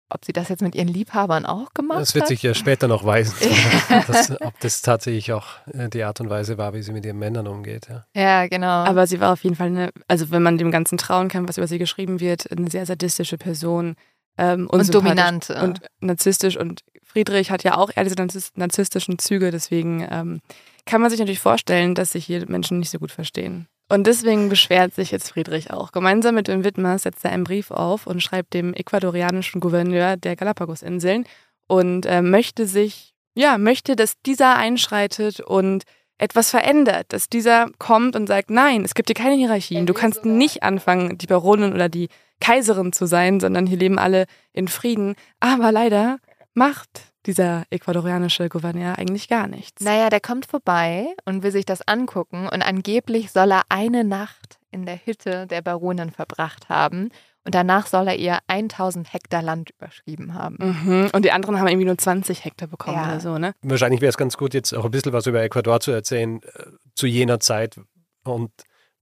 Ob 0.08 0.24
sie 0.24 0.32
das 0.32 0.48
jetzt 0.48 0.62
mit 0.62 0.74
ihren 0.76 0.86
Liebhabern 0.88 1.44
auch 1.46 1.74
gemacht 1.74 2.00
Das 2.00 2.14
wird 2.14 2.22
hat? 2.22 2.28
sich 2.28 2.42
ja 2.42 2.54
später 2.54 2.86
noch 2.86 3.04
weisen, 3.04 3.34
dass, 4.06 4.30
ob 4.40 4.58
das 4.60 4.80
tatsächlich 4.82 5.32
auch 5.32 5.46
äh, 5.72 5.88
die 5.88 6.04
Art 6.04 6.20
und 6.20 6.30
Weise 6.30 6.58
war, 6.58 6.74
wie 6.74 6.82
sie 6.82 6.92
mit 6.92 7.04
ihren 7.04 7.18
Männern 7.18 7.46
umgeht. 7.48 7.88
Ja. 7.88 8.04
Ja, 8.14 8.46
genau. 8.46 8.66
Aber 8.84 9.06
sie 9.06 9.18
war 9.20 9.32
auf 9.32 9.42
jeden 9.42 9.56
Fall 9.56 9.66
eine, 9.68 9.90
also 10.06 10.30
wenn 10.30 10.42
man 10.42 10.58
dem 10.58 10.70
Ganzen 10.70 10.96
trauen 10.96 11.28
kann, 11.28 11.48
was 11.48 11.58
über 11.58 11.66
sie 11.66 11.78
geschrieben 11.78 12.20
wird, 12.20 12.50
eine 12.52 12.70
sehr 12.70 12.86
sadistische 12.86 13.36
Person. 13.36 13.96
Ähm, 14.38 14.68
und 14.68 14.94
dominante. 14.94 15.60
Und 15.62 15.80
narzisstisch. 16.00 16.56
Und 16.56 16.82
Friedrich 17.02 17.50
hat 17.50 17.64
ja 17.64 17.76
auch 17.76 17.90
eher 17.94 18.04
diese 18.04 18.16
narziss- 18.16 18.52
narzisstischen 18.54 19.18
Züge, 19.18 19.50
deswegen 19.50 20.06
ähm, 20.10 20.40
kann 20.84 21.00
man 21.00 21.10
sich 21.10 21.18
natürlich 21.18 21.40
vorstellen, 21.40 21.94
dass 21.94 22.12
sich 22.12 22.26
hier 22.26 22.48
Menschen 22.48 22.78
nicht 22.78 22.90
so 22.90 22.98
gut 22.98 23.10
verstehen. 23.10 23.66
Und 23.88 24.06
deswegen 24.06 24.48
beschwert 24.48 24.94
sich 24.94 25.12
jetzt 25.12 25.30
Friedrich 25.30 25.70
auch. 25.70 25.92
Gemeinsam 25.92 26.34
mit 26.34 26.48
dem 26.48 26.64
Widmer 26.64 26.98
setzt 26.98 27.24
er 27.24 27.30
einen 27.30 27.44
Brief 27.44 27.70
auf 27.70 28.06
und 28.06 28.20
schreibt 28.20 28.52
dem 28.52 28.74
ecuadorianischen 28.74 29.60
Gouverneur 29.60 30.16
der 30.16 30.34
Galapagosinseln 30.34 31.24
und 31.68 32.04
äh, 32.06 32.20
möchte 32.20 32.66
sich, 32.66 33.14
ja, 33.34 33.58
möchte, 33.58 33.94
dass 33.94 34.20
dieser 34.22 34.56
einschreitet 34.56 35.40
und 35.40 35.84
etwas 36.18 36.50
verändert, 36.50 37.06
dass 37.12 37.28
dieser 37.28 37.68
kommt 37.78 38.16
und 38.16 38.26
sagt, 38.26 38.50
nein, 38.50 38.84
es 38.84 38.94
gibt 38.94 39.08
hier 39.08 39.14
keine 39.14 39.36
Hierarchien. 39.36 39.86
Du 39.86 39.94
kannst 39.94 40.24
nicht 40.24 40.62
anfangen, 40.62 41.18
die 41.18 41.26
Baronin 41.26 41.74
oder 41.74 41.88
die 41.88 42.08
Kaiserin 42.40 42.92
zu 42.92 43.06
sein, 43.06 43.38
sondern 43.38 43.66
hier 43.66 43.78
leben 43.78 43.98
alle 43.98 44.26
in 44.52 44.68
Frieden. 44.68 45.14
Aber 45.40 45.72
leider 45.72 46.18
macht 46.56 47.12
dieser 47.26 47.64
ecuadorianische 47.70 48.48
Gouverneur 48.48 48.98
eigentlich 48.98 49.28
gar 49.28 49.46
nichts. 49.46 49.82
Naja, 49.82 50.10
der 50.10 50.20
kommt 50.20 50.46
vorbei 50.46 51.06
und 51.24 51.42
will 51.42 51.50
sich 51.52 51.66
das 51.66 51.86
angucken 51.86 52.48
und 52.48 52.62
angeblich 52.62 53.30
soll 53.32 53.52
er 53.52 53.62
eine 53.68 54.04
Nacht 54.04 54.58
in 54.70 54.86
der 54.86 54.98
Hütte 55.04 55.46
der 55.46 55.62
Baronin 55.62 56.10
verbracht 56.10 56.68
haben 56.68 57.10
und 57.44 57.54
danach 57.54 57.86
soll 57.86 58.08
er 58.08 58.16
ihr 58.16 58.38
1000 58.48 59.12
Hektar 59.12 59.42
Land 59.42 59.70
überschrieben 59.70 60.34
haben. 60.34 60.56
Mhm. 60.58 61.10
Und 61.12 61.24
die 61.24 61.30
anderen 61.30 61.58
haben 61.58 61.68
irgendwie 61.68 61.86
nur 61.86 61.98
20 61.98 62.44
Hektar 62.44 62.68
bekommen 62.68 62.96
Ja. 62.96 63.06
oder 63.06 63.20
so, 63.20 63.38
ne? 63.38 63.54
Wahrscheinlich 63.62 64.00
wäre 64.00 64.10
es 64.10 64.16
ganz 64.16 64.36
gut, 64.36 64.54
jetzt 64.54 64.72
auch 64.72 64.84
ein 64.84 64.90
bisschen 64.90 65.12
was 65.12 65.26
über 65.26 65.42
Ecuador 65.42 65.80
zu 65.80 65.92
erzählen, 65.92 66.42
äh, 66.42 66.66
zu 66.94 67.06
jener 67.06 67.38
Zeit. 67.38 67.78
Und 68.24 68.50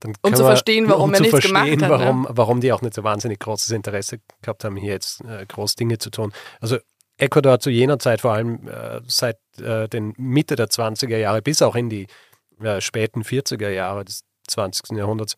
dann 0.00 0.12
Um 0.22 0.34
zu 0.34 0.44
verstehen, 0.44 0.88
warum 0.88 1.10
um 1.10 1.14
er 1.14 1.20
nichts 1.20 1.40
gemacht 1.40 1.70
hat, 1.70 1.78
ne? 1.78 1.88
Warum, 1.88 2.26
warum 2.28 2.60
die 2.60 2.72
auch 2.72 2.82
nicht 2.82 2.94
so 2.94 3.02
wahnsinnig 3.04 3.38
großes 3.38 3.70
Interesse 3.70 4.18
gehabt 4.42 4.64
haben, 4.64 4.76
hier 4.76 4.92
jetzt 4.92 5.22
äh, 5.24 5.46
groß 5.46 5.76
Dinge 5.76 5.96
zu 5.96 6.10
tun. 6.10 6.32
Also 6.60 6.78
Ecuador 7.16 7.60
zu 7.60 7.70
jener 7.70 7.98
Zeit, 7.98 8.20
vor 8.20 8.32
allem 8.32 8.66
äh, 8.68 9.00
seit 9.06 9.38
äh, 9.60 9.88
den 9.88 10.14
Mitte 10.16 10.56
der 10.56 10.68
20er 10.68 11.16
Jahre 11.16 11.42
bis 11.42 11.62
auch 11.62 11.76
in 11.76 11.88
die 11.88 12.06
äh, 12.60 12.80
späten 12.80 13.22
40er 13.22 13.70
Jahre 13.70 14.04
des 14.04 14.22
20. 14.48 14.96
Jahrhunderts, 14.96 15.36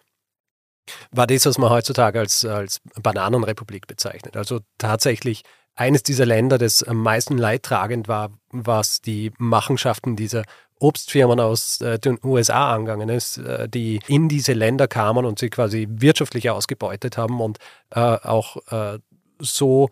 war 1.11 1.27
das, 1.27 1.47
was 1.47 1.59
man 1.59 1.70
heutzutage 1.70 2.20
als, 2.20 2.45
als 2.45 2.81
Bananenrepublik 3.03 3.87
bezeichnet. 3.87 4.37
Also 4.37 4.61
tatsächlich 4.79 5.43
eines 5.74 6.03
dieser 6.03 6.24
Länder, 6.24 6.59
das 6.59 6.83
am 6.83 7.03
meisten 7.03 7.37
leidtragend 7.37 8.09
war, 8.09 8.31
was 8.51 9.01
die 9.01 9.33
Machenschaften 9.39 10.16
dieser 10.16 10.45
Obstfirmen 10.79 11.41
aus 11.41 11.81
äh, 11.81 11.99
den 11.99 12.18
USA 12.22 12.74
angegangen 12.74 13.09
ist, 13.09 13.39
äh, 13.39 13.68
die 13.68 14.01
in 14.07 14.29
diese 14.29 14.53
Länder 14.53 14.89
kamen 14.89 15.24
und 15.24 15.39
sie 15.39 15.51
quasi 15.51 15.87
wirtschaftlich 15.91 16.51
ausgebeutet 16.51 17.16
haben 17.16 17.41
und 17.41 17.59
äh, 17.91 18.01
auch 18.01 18.57
so 19.39 19.91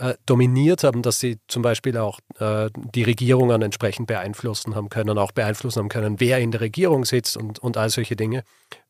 äh, 0.00 0.14
dominiert 0.24 0.82
haben, 0.82 1.02
dass 1.02 1.20
sie 1.20 1.38
zum 1.46 1.60
Beispiel 1.60 1.98
auch 1.98 2.20
äh, 2.38 2.70
die 2.74 3.02
Regierungen 3.02 3.60
entsprechend 3.60 4.06
beeinflussen 4.06 4.74
haben 4.74 4.88
können, 4.88 5.18
auch 5.18 5.32
beeinflussen 5.32 5.80
haben 5.80 5.88
können, 5.90 6.20
wer 6.20 6.38
in 6.38 6.52
der 6.52 6.62
Regierung 6.62 7.04
sitzt 7.04 7.36
und, 7.36 7.58
und 7.58 7.76
all 7.76 7.90
solche 7.90 8.16
Dinge. 8.16 8.42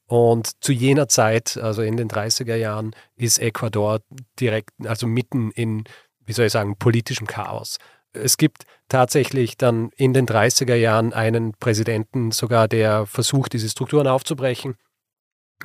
Und 0.06 0.62
zu 0.62 0.72
jener 0.72 1.08
Zeit, 1.08 1.56
also 1.56 1.82
in 1.82 1.96
den 1.96 2.08
30er 2.08 2.54
Jahren, 2.54 2.94
ist 3.16 3.40
Ecuador 3.40 4.00
direkt, 4.38 4.70
also 4.84 5.08
mitten 5.08 5.50
in, 5.50 5.84
wie 6.24 6.32
soll 6.32 6.46
ich 6.46 6.52
sagen, 6.52 6.76
politischem 6.76 7.26
Chaos. 7.26 7.78
Es 8.12 8.36
gibt 8.36 8.62
tatsächlich 8.88 9.56
dann 9.56 9.90
in 9.96 10.12
den 10.12 10.26
30er 10.26 10.74
Jahren 10.74 11.12
einen 11.12 11.54
Präsidenten 11.58 12.30
sogar, 12.30 12.68
der 12.68 13.06
versucht, 13.06 13.52
diese 13.52 13.68
Strukturen 13.68 14.06
aufzubrechen, 14.06 14.76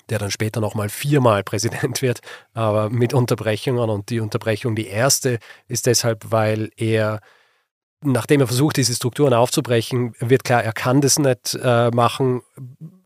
der 0.09 0.19
dann 0.19 0.31
später 0.31 0.61
nochmal 0.61 0.89
viermal 0.89 1.43
Präsident 1.43 2.01
wird, 2.01 2.19
aber 2.53 2.89
mit 2.89 3.13
Unterbrechungen. 3.13 3.89
Und 3.89 4.09
die 4.09 4.19
Unterbrechung, 4.19 4.75
die 4.75 4.87
erste, 4.87 5.39
ist 5.67 5.85
deshalb, 5.85 6.31
weil 6.31 6.71
er 6.77 7.21
nachdem 8.01 8.41
er 8.41 8.47
versucht, 8.47 8.77
diese 8.77 8.93
Strukturen 8.93 9.33
aufzubrechen, 9.33 10.13
wird 10.19 10.43
klar, 10.43 10.63
er 10.63 10.73
kann 10.73 11.01
das 11.01 11.17
nicht 11.17 11.57
äh, 11.61 11.89
machen 11.89 12.41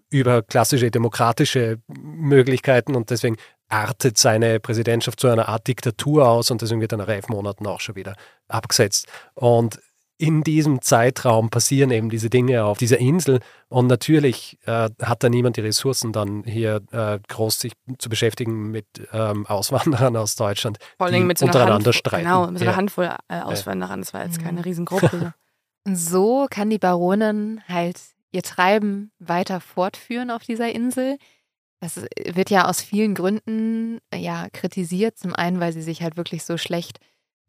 über 0.09 0.41
klassische 0.41 0.91
demokratische 0.91 1.79
Möglichkeiten 1.87 2.95
und 2.95 3.09
deswegen 3.09 3.37
artet 3.69 4.17
seine 4.17 4.59
Präsidentschaft 4.59 5.19
zu 5.19 5.27
einer 5.27 5.47
Art 5.47 5.67
Diktatur 5.67 6.27
aus 6.27 6.49
und 6.49 6.61
deswegen 6.61 6.81
wird 6.81 6.91
er 6.91 6.97
nach 6.97 7.07
elf 7.07 7.29
Monaten 7.29 7.67
auch 7.67 7.79
schon 7.79 7.95
wieder 7.95 8.15
abgesetzt. 8.47 9.07
Und 9.35 9.79
in 10.19 10.43
diesem 10.43 10.81
Zeitraum 10.81 11.49
passieren 11.49 11.91
eben 11.91 12.09
diese 12.09 12.29
Dinge 12.29 12.65
auf 12.65 12.77
dieser 12.77 12.97
Insel 12.99 13.39
und 13.69 13.87
natürlich 13.87 14.59
äh, 14.65 14.89
hat 15.01 15.23
da 15.23 15.29
niemand 15.29 15.55
die 15.55 15.61
Ressourcen, 15.61 16.11
dann 16.11 16.43
hier 16.43 16.81
äh, 16.91 17.19
groß 17.27 17.59
sich 17.61 17.71
zu 17.97 18.09
beschäftigen 18.09 18.69
mit 18.69 18.85
ähm, 19.13 19.45
Auswanderern 19.47 20.17
aus 20.17 20.35
Deutschland, 20.35 20.77
Vor 20.97 21.05
allen 21.05 21.13
die 21.13 21.17
Dingen 21.19 21.27
mit 21.27 21.37
so 21.37 21.45
einer 21.45 21.53
untereinander 21.53 21.75
Handvoll, 21.75 21.93
streiten. 21.93 22.25
Genau, 22.25 22.47
mit 22.47 22.59
so 22.59 22.63
einer 22.65 22.71
Ja. 22.71 22.77
Handvoll 22.77 23.09
äh, 23.29 23.39
Auswanderern. 23.39 24.01
Das 24.01 24.13
war 24.13 24.25
jetzt 24.25 24.39
Mhm. 24.41 24.43
keine 24.43 24.65
Riesengruppe. 24.65 25.33
Und 25.87 25.95
so 25.95 26.47
kann 26.49 26.69
die 26.69 26.77
Baronin 26.79 27.61
halt 27.69 27.97
ihr 28.31 28.43
Treiben 28.43 29.11
weiter 29.19 29.61
fortführen 29.61 30.31
auf 30.31 30.43
dieser 30.43 30.69
Insel. 30.71 31.17
Das 31.79 31.95
wird 32.25 32.49
ja 32.49 32.67
aus 32.67 32.81
vielen 32.81 33.15
Gründen 33.15 33.99
ja 34.13 34.47
kritisiert. 34.51 35.17
Zum 35.17 35.33
einen, 35.33 35.61
weil 35.61 35.71
sie 35.71 35.81
sich 35.81 36.01
halt 36.03 36.17
wirklich 36.17 36.43
so 36.43 36.57
schlecht 36.57 36.99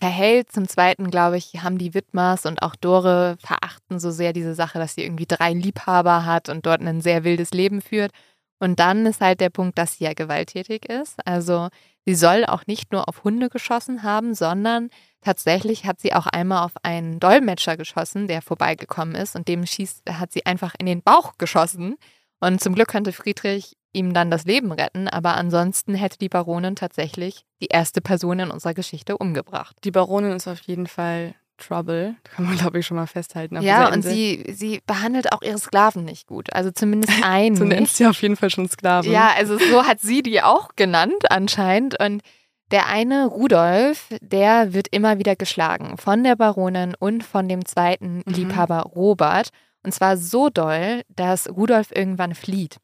verhält. 0.01 0.51
Zum 0.51 0.67
zweiten, 0.67 1.11
glaube 1.11 1.37
ich, 1.37 1.63
haben 1.63 1.79
die 1.79 1.95
Widmers 1.95 2.47
und 2.47 2.63
auch 2.63 2.75
Dore 2.75 3.37
verachten 3.41 4.01
so 4.01 4.11
sehr 4.11 4.33
diese 4.33 4.55
Sache, 4.55 4.79
dass 4.79 4.95
sie 4.95 5.05
irgendwie 5.05 5.27
drei 5.27 5.53
Liebhaber 5.53 6.25
hat 6.25 6.49
und 6.49 6.67
dort 6.67 6.81
ein 6.81 7.01
sehr 7.01 7.23
wildes 7.25 7.51
Leben 7.53 7.81
führt. 7.83 8.11
Und 8.59 8.79
dann 8.79 9.07
ist 9.07 9.21
halt 9.21 9.41
der 9.41 9.51
Punkt, 9.51 9.79
dass 9.79 9.95
sie 9.95 10.05
ja 10.05 10.13
gewalttätig 10.13 10.87
ist. 10.87 11.17
Also 11.27 11.69
sie 12.05 12.15
soll 12.15 12.45
auch 12.45 12.67
nicht 12.67 12.93
nur 12.93 13.09
auf 13.09 13.25
Hunde 13.25 13.49
geschossen 13.49 14.03
haben, 14.03 14.35
sondern 14.35 14.91
tatsächlich 15.23 15.87
hat 15.87 16.01
sie 16.01 16.13
auch 16.13 16.27
einmal 16.27 16.65
auf 16.65 16.73
einen 16.83 17.21
Dolmetscher 17.21 17.77
geschossen, 17.77 18.27
der 18.27 18.43
vorbeigekommen 18.43 19.15
ist 19.15 19.37
und 19.37 19.49
dem 19.49 19.65
schießt, 19.65 20.11
hat 20.11 20.33
sie 20.33 20.45
einfach 20.45 20.75
in 20.79 20.87
den 20.87 21.03
Bauch 21.03 21.39
geschossen. 21.39 21.97
Und 22.41 22.61
zum 22.61 22.75
Glück 22.75 22.89
konnte 22.89 23.13
Friedrich 23.13 23.77
ihm 23.93 24.15
dann 24.15 24.31
das 24.31 24.45
Leben 24.45 24.73
retten, 24.73 25.09
aber 25.09 25.35
ansonsten 25.37 25.95
hätte 25.95 26.19
die 26.19 26.29
Baronin 26.29 26.77
tatsächlich 26.77 27.45
die 27.61 27.67
erste 27.67 28.01
Person 28.01 28.39
in 28.39 28.51
unserer 28.51 28.75
Geschichte 28.75 29.19
umgebracht. 29.19 29.77
Die 29.85 29.91
Baronin 29.91 30.33
ist 30.33 30.47
auf 30.49 30.61
jeden 30.61 30.87
Fall 30.87 31.35
Trouble. 31.59 32.15
Kann 32.25 32.47
man, 32.47 32.57
glaube 32.57 32.79
ich, 32.79 32.87
schon 32.87 32.97
mal 32.97 33.07
festhalten. 33.07 33.61
Ja, 33.61 33.89
und 33.89 33.97
Insel. 33.97 34.13
sie, 34.13 34.45
sie 34.53 34.81
behandelt 34.87 35.33
auch 35.33 35.43
ihre 35.43 35.59
Sklaven 35.59 36.05
nicht 36.05 36.27
gut. 36.27 36.53
Also 36.55 36.71
zumindest 36.71 37.13
einen. 37.23 37.57
So 37.57 37.65
nennt 37.65 37.89
sie 37.89 38.07
auf 38.07 38.21
jeden 38.23 38.37
Fall 38.37 38.51
schon 38.51 38.69
Sklaven. 38.69 39.13
Ja, 39.13 39.33
also 39.37 39.59
so 39.59 39.85
hat 39.85 40.01
sie 40.01 40.23
die 40.23 40.43
auch 40.43 40.71
genannt 40.77 41.31
anscheinend. 41.31 42.01
Und 42.01 42.23
der 42.71 42.87
eine, 42.87 43.27
Rudolf, 43.27 44.07
der 44.23 44.73
wird 44.73 44.89
immer 44.91 45.19
wieder 45.19 45.37
geschlagen 45.37 45.99
von 45.99 46.25
der 46.25 46.37
Baronin 46.37 46.95
und 46.99 47.25
von 47.25 47.49
dem 47.49 47.65
zweiten 47.67 48.23
Mhm. 48.25 48.33
Liebhaber 48.33 48.81
Robert. 48.95 49.51
Und 49.83 49.93
zwar 49.93 50.17
so 50.17 50.51
doll, 50.51 51.03
dass 51.09 51.49
Rudolf 51.51 51.89
irgendwann 51.95 52.35
flieht. 52.35 52.77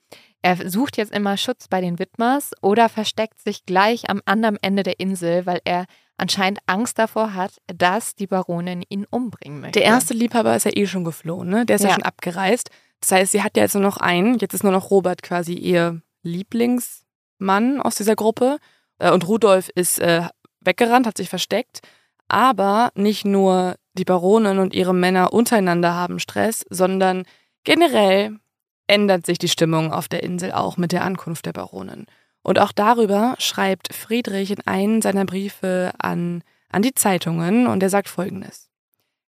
Er 0.47 0.71
sucht 0.71 0.97
jetzt 0.97 1.13
immer 1.13 1.37
Schutz 1.37 1.67
bei 1.67 1.81
den 1.81 1.99
Widmers 1.99 2.53
oder 2.63 2.89
versteckt 2.89 3.41
sich 3.43 3.67
gleich 3.67 4.09
am 4.09 4.23
anderen 4.27 4.57
Ende 4.63 4.85
der 4.85 5.01
Insel, 5.01 5.45
weil 5.45 5.61
er 5.65 5.87
anscheinend 6.19 6.61
Angst 6.67 7.01
davor 7.01 7.35
hat, 7.35 7.57
dass 7.67 8.15
die 8.15 8.29
Baronin 8.29 8.85
ihn 8.89 9.07
umbringen 9.11 9.61
möchte. 9.61 9.81
Der 9.81 9.89
erste 9.89 10.15
Liebhaber 10.15 10.55
ist 10.55 10.63
ja 10.65 10.71
eh 10.73 10.87
schon 10.87 11.03
geflohen, 11.03 11.49
ne? 11.49 11.67
Der 11.67 11.75
ist 11.75 11.83
ja, 11.83 11.89
Ja. 11.89 11.95
schon 11.97 12.05
abgereist. 12.05 12.71
Das 13.01 13.11
heißt, 13.11 13.33
sie 13.33 13.43
hat 13.43 13.57
ja 13.57 13.65
jetzt 13.65 13.75
nur 13.75 13.83
noch 13.83 13.97
einen. 13.97 14.39
Jetzt 14.39 14.55
ist 14.55 14.63
nur 14.63 14.71
noch 14.71 14.93
Robert 14.93 15.21
quasi 15.25 15.55
ihr 15.55 16.01
Lieblingsmann 16.23 17.81
aus 17.81 17.97
dieser 17.97 18.15
Gruppe. 18.15 18.59
Äh, 19.01 19.11
Und 19.11 19.27
Rudolf 19.27 19.69
ist 19.75 19.99
äh, 19.99 20.23
weggerannt, 20.61 21.09
hat 21.09 21.17
sich 21.17 21.29
versteckt. 21.29 21.81
Aber 22.29 22.91
nicht 22.95 23.25
nur 23.25 23.75
die 23.95 24.05
Baronin 24.05 24.59
und 24.61 24.75
ihre 24.75 24.95
Männer 24.95 25.33
untereinander 25.33 25.95
haben 25.95 26.21
Stress, 26.21 26.65
sondern 26.71 27.25
generell 27.65 28.39
ändert 28.87 29.27
sich 29.27 29.39
die 29.39 29.49
Stimmung 29.49 29.93
auf 29.93 30.09
der 30.09 30.23
Insel 30.23 30.53
auch 30.53 30.77
mit 30.77 30.93
der 30.93 31.05
Ankunft 31.05 31.47
der 31.47 31.53
Baronin. 31.53 32.07
Und 32.43 32.59
auch 32.59 32.73
darüber 32.73 33.35
schreibt 33.39 33.93
Friedrich 33.93 34.51
in 34.51 34.67
einem 34.67 35.03
seiner 35.03 35.25
Briefe 35.25 35.93
an, 35.99 36.43
an 36.71 36.83
die 36.83 36.95
Zeitungen 36.95 37.67
und 37.67 37.83
er 37.83 37.91
sagt 37.91 38.09
folgendes. 38.09 38.69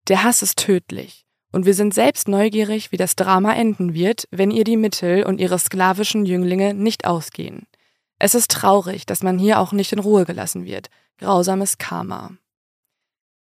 Der 0.06 0.22
Hass 0.22 0.42
ist 0.42 0.58
tödlich 0.58 1.26
und 1.52 1.66
wir 1.66 1.74
sind 1.74 1.94
selbst 1.94 2.28
neugierig, 2.28 2.92
wie 2.92 2.96
das 2.96 3.16
Drama 3.16 3.54
enden 3.54 3.94
wird, 3.94 4.28
wenn 4.30 4.50
ihr 4.50 4.64
die 4.64 4.76
Mittel 4.76 5.24
und 5.24 5.40
ihre 5.40 5.58
sklavischen 5.58 6.26
Jünglinge 6.26 6.74
nicht 6.74 7.06
ausgehen. 7.06 7.66
Es 8.18 8.34
ist 8.34 8.50
traurig, 8.50 9.06
dass 9.06 9.22
man 9.22 9.38
hier 9.38 9.60
auch 9.60 9.72
nicht 9.72 9.92
in 9.92 9.98
Ruhe 9.98 10.24
gelassen 10.24 10.64
wird. 10.64 10.88
Grausames 11.18 11.78
Karma. 11.78 12.32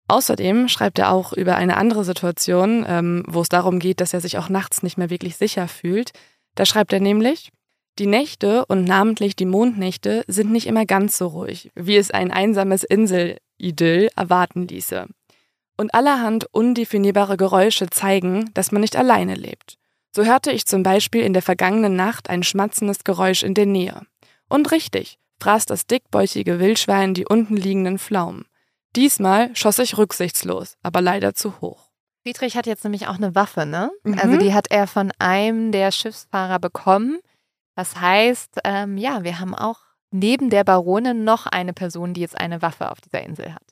Außerdem 0.07 0.67
schreibt 0.67 0.99
er 0.99 1.11
auch 1.11 1.33
über 1.33 1.55
eine 1.55 1.77
andere 1.77 2.03
Situation, 2.03 2.85
ähm, 2.87 3.23
wo 3.27 3.41
es 3.41 3.49
darum 3.49 3.79
geht, 3.79 4.01
dass 4.01 4.13
er 4.13 4.21
sich 4.21 4.37
auch 4.37 4.49
nachts 4.49 4.83
nicht 4.83 4.97
mehr 4.97 5.09
wirklich 5.09 5.35
sicher 5.35 5.67
fühlt. 5.67 6.11
Da 6.53 6.65
schreibt 6.65 6.93
er 6.93 6.99
nämlich, 6.99 7.51
die 7.97 8.07
Nächte 8.07 8.65
und 8.65 8.83
namentlich 8.83 9.35
die 9.35 9.45
Mondnächte 9.45 10.23
sind 10.27 10.51
nicht 10.51 10.67
immer 10.67 10.85
ganz 10.85 11.17
so 11.17 11.27
ruhig, 11.27 11.71
wie 11.75 11.95
es 11.95 12.11
ein 12.11 12.29
einsames 12.29 12.83
Inselidyll 12.83 14.09
erwarten 14.15 14.67
ließe. 14.67 15.07
Und 15.77 15.93
allerhand 15.93 16.45
undefinierbare 16.51 17.37
Geräusche 17.37 17.89
zeigen, 17.89 18.51
dass 18.53 18.71
man 18.71 18.81
nicht 18.81 18.95
alleine 18.95 19.35
lebt. 19.35 19.77
So 20.13 20.23
hörte 20.23 20.51
ich 20.51 20.65
zum 20.65 20.83
Beispiel 20.83 21.21
in 21.21 21.33
der 21.33 21.41
vergangenen 21.41 21.95
Nacht 21.95 22.29
ein 22.29 22.43
schmatzendes 22.43 23.03
Geräusch 23.03 23.43
in 23.43 23.53
der 23.53 23.65
Nähe. 23.65 24.01
Und 24.49 24.71
richtig, 24.71 25.17
fraß 25.41 25.65
das 25.65 25.87
dickbäuchige 25.87 26.59
Wildschwein 26.59 27.13
die 27.13 27.25
unten 27.25 27.57
liegenden 27.57 27.97
Pflaumen. 27.97 28.45
Diesmal 28.95 29.55
schoss 29.55 29.79
ich 29.79 29.97
rücksichtslos, 29.97 30.77
aber 30.81 31.01
leider 31.01 31.33
zu 31.33 31.59
hoch. 31.61 31.89
Friedrich 32.23 32.57
hat 32.57 32.65
jetzt 32.65 32.83
nämlich 32.83 33.07
auch 33.07 33.17
eine 33.17 33.35
Waffe, 33.35 33.65
ne? 33.65 33.91
Mhm. 34.03 34.17
Also 34.17 34.37
die 34.37 34.53
hat 34.53 34.67
er 34.71 34.87
von 34.87 35.11
einem 35.19 35.71
der 35.71 35.91
Schiffsfahrer 35.91 36.59
bekommen. 36.59 37.19
Das 37.75 37.99
heißt, 37.99 38.61
ähm, 38.63 38.97
ja, 38.97 39.23
wir 39.23 39.39
haben 39.39 39.53
auch 39.53 39.79
neben 40.11 40.49
der 40.49 40.63
Baronin 40.63 41.23
noch 41.23 41.45
eine 41.45 41.73
Person, 41.73 42.13
die 42.13 42.21
jetzt 42.21 42.39
eine 42.39 42.61
Waffe 42.61 42.89
auf 42.89 43.01
dieser 43.01 43.21
Insel 43.21 43.53
hat. 43.53 43.63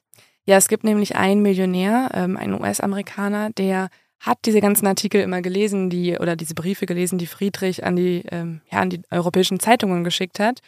Ja, 0.46 0.58
es 0.58 0.68
gibt 0.68 0.84
nämlich 0.84 1.16
einen 1.16 1.42
Millionär, 1.42 2.10
ähm, 2.14 2.36
einen 2.36 2.54
US-Amerikaner, 2.62 3.50
der 3.52 3.90
hat 4.20 4.40
diese 4.46 4.62
ganzen 4.62 4.88
Artikel 4.88 5.22
immer 5.22 5.42
gelesen, 5.42 5.90
die 5.90 6.18
oder 6.18 6.36
diese 6.36 6.54
Briefe 6.54 6.86
gelesen, 6.86 7.18
die 7.18 7.28
Friedrich 7.28 7.84
an 7.86 7.96
die, 7.96 8.24
ähm, 8.32 8.62
ja, 8.72 8.80
an 8.80 8.90
die 8.90 9.02
europäischen 9.10 9.60
Zeitungen 9.60 10.04
geschickt 10.04 10.40
hat. 10.40 10.60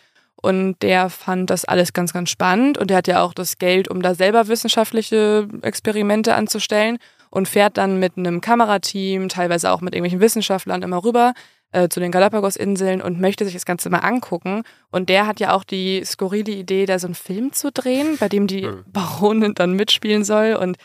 Und 0.42 0.76
der 0.82 1.10
fand 1.10 1.50
das 1.50 1.66
alles 1.66 1.94
ganz, 1.94 2.14
ganz 2.14 2.30
spannend. 2.30 2.78
Und 2.78 2.90
der 2.90 2.98
hat 2.98 3.08
ja 3.08 3.24
auch 3.24 3.34
das 3.34 3.58
Geld, 3.58 3.88
um 3.90 4.02
da 4.02 4.14
selber 4.16 4.48
wissenschaftliche 4.48 5.48
Experimente 5.62 6.36
anzustellen 6.36 6.98
und 7.30 7.48
fährt 7.48 7.78
dann 7.78 8.00
mit 8.00 8.18
einem 8.18 8.42
Kamerateam, 8.42 9.28
teilweise 9.30 9.72
auch 9.72 9.82
mit 9.82 9.94
irgendwelchen 9.96 10.22
Wissenschaftlern 10.22 10.84
immer 10.84 11.04
rüber 11.04 11.34
äh, 11.72 11.90
zu 11.90 12.00
den 12.00 12.12
Galapagos-Inseln 12.12 13.02
und 13.02 13.20
möchte 13.20 13.44
sich 13.44 13.54
das 13.54 13.66
Ganze 13.66 13.90
mal 13.90 14.00
angucken. 14.00 14.64
Und 14.92 15.10
der 15.10 15.28
hat 15.28 15.40
ja 15.40 15.54
auch 15.54 15.64
die 15.64 16.04
skurrile 16.06 16.52
Idee, 16.52 16.86
da 16.86 17.00
so 17.00 17.08
einen 17.08 17.16
Film 17.16 17.52
zu 17.52 17.72
drehen, 17.72 18.18
bei 18.20 18.30
dem 18.30 18.48
die 18.48 18.68
Mhm. 18.68 18.84
Baronin 18.88 19.56
dann 19.56 19.74
mitspielen 19.74 20.24
soll. 20.24 20.54
Und 20.56 20.78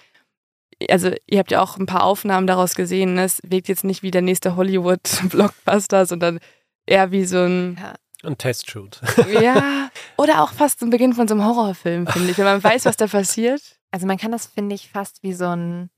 also 0.89 1.11
ihr 1.27 1.39
habt 1.39 1.51
ja 1.51 1.61
auch 1.61 1.77
ein 1.77 1.87
paar 1.87 2.05
Aufnahmen 2.05 2.47
daraus 2.47 2.75
gesehen. 2.75 3.15
Ne? 3.15 3.25
Es 3.25 3.41
wirkt 3.45 3.69
jetzt 3.69 3.85
nicht 3.85 4.03
wie 4.03 4.11
der 4.11 4.23
nächste 4.23 4.57
Hollywood-Blockbuster, 4.57 6.07
sondern 6.07 6.39
eher 6.87 7.13
wie 7.13 7.25
so 7.25 7.39
ein, 7.39 7.79
Ein 8.23 8.37
Testshoot. 8.37 9.01
ja, 9.41 9.91
oder 10.17 10.43
auch 10.43 10.53
fast 10.53 10.81
zum 10.81 10.91
Beginn 10.91 11.15
von 11.15 11.27
so 11.27 11.35
einem 11.35 11.45
Horrorfilm, 11.45 12.07
finde 12.07 12.31
ich, 12.31 12.39
wenn 12.39 12.45
man 12.45 12.63
weiß, 12.63 12.85
was 12.85 12.97
da 12.97 13.07
passiert. 13.07 13.79
Also 13.91 14.07
man 14.07 14.19
kann 14.19 14.33
das, 14.33 14.47
finde 14.47 14.75
ich, 14.75 14.91
fast 14.91 15.23
wie 15.23 15.33
so 15.33 15.47
ein, 15.47 15.91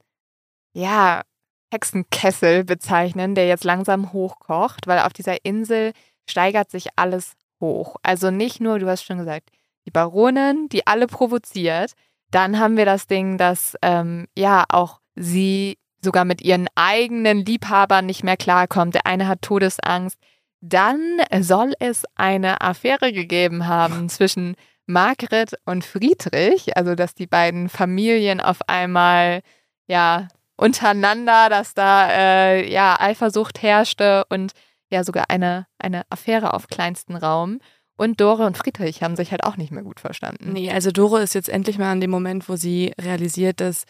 ja, 0.72 1.22
Hexenkessel 1.72 2.64
bezeichnen, 2.64 3.34
der 3.34 3.48
jetzt 3.48 3.64
langsam 3.64 4.12
hochkocht, 4.12 4.86
weil 4.86 5.00
auf 5.00 5.12
dieser 5.12 5.44
Insel 5.44 5.92
steigert 6.28 6.70
sich 6.70 6.88
alles 6.96 7.32
hoch. 7.60 7.96
Also 8.02 8.30
nicht 8.30 8.60
nur, 8.60 8.78
du 8.78 8.88
hast 8.88 9.04
schon 9.04 9.18
gesagt, 9.18 9.50
die 9.86 9.90
Baronin, 9.90 10.68
die 10.68 10.86
alle 10.86 11.06
provoziert. 11.06 11.92
Dann 12.30 12.58
haben 12.58 12.76
wir 12.76 12.84
das 12.84 13.06
Ding, 13.06 13.38
dass 13.38 13.76
ähm, 13.82 14.28
ja 14.36 14.64
auch 14.68 15.00
sie 15.16 15.78
sogar 16.02 16.24
mit 16.24 16.42
ihren 16.42 16.68
eigenen 16.74 17.44
Liebhabern 17.44 18.06
nicht 18.06 18.22
mehr 18.22 18.36
klarkommt. 18.36 18.94
Der 18.94 19.06
eine 19.06 19.28
hat 19.28 19.42
Todesangst. 19.42 20.18
Dann 20.62 21.18
soll 21.40 21.74
es 21.80 22.04
eine 22.14 22.60
Affäre 22.60 23.12
gegeben 23.12 23.66
haben 23.66 24.08
zwischen 24.08 24.54
Margret 24.86 25.54
und 25.64 25.84
Friedrich, 25.84 26.76
also 26.76 26.94
dass 26.94 27.14
die 27.14 27.26
beiden 27.26 27.68
Familien 27.68 28.40
auf 28.40 28.68
einmal 28.68 29.42
ja 29.88 30.28
untereinander, 30.56 31.48
dass 31.48 31.74
da 31.74 32.08
äh, 32.10 32.70
ja 32.70 32.98
Eifersucht 33.00 33.62
herrschte 33.62 34.24
und 34.28 34.52
ja 34.90 35.02
sogar 35.02 35.24
eine, 35.28 35.66
eine 35.78 36.02
Affäre 36.10 36.54
auf 36.54 36.68
kleinstem 36.68 37.16
Raum. 37.16 37.58
Und 37.96 38.20
Dore 38.20 38.46
und 38.46 38.56
Friedrich 38.56 39.02
haben 39.02 39.16
sich 39.16 39.32
halt 39.32 39.44
auch 39.44 39.56
nicht 39.56 39.70
mehr 39.70 39.82
gut 39.82 40.00
verstanden. 40.00 40.52
Nee, 40.52 40.70
also 40.70 40.90
Dore 40.90 41.22
ist 41.22 41.34
jetzt 41.34 41.48
endlich 41.48 41.78
mal 41.78 41.90
an 41.90 42.00
dem 42.00 42.10
Moment, 42.10 42.48
wo 42.48 42.56
sie 42.56 42.92
realisiert, 43.00 43.60
dass 43.60 43.84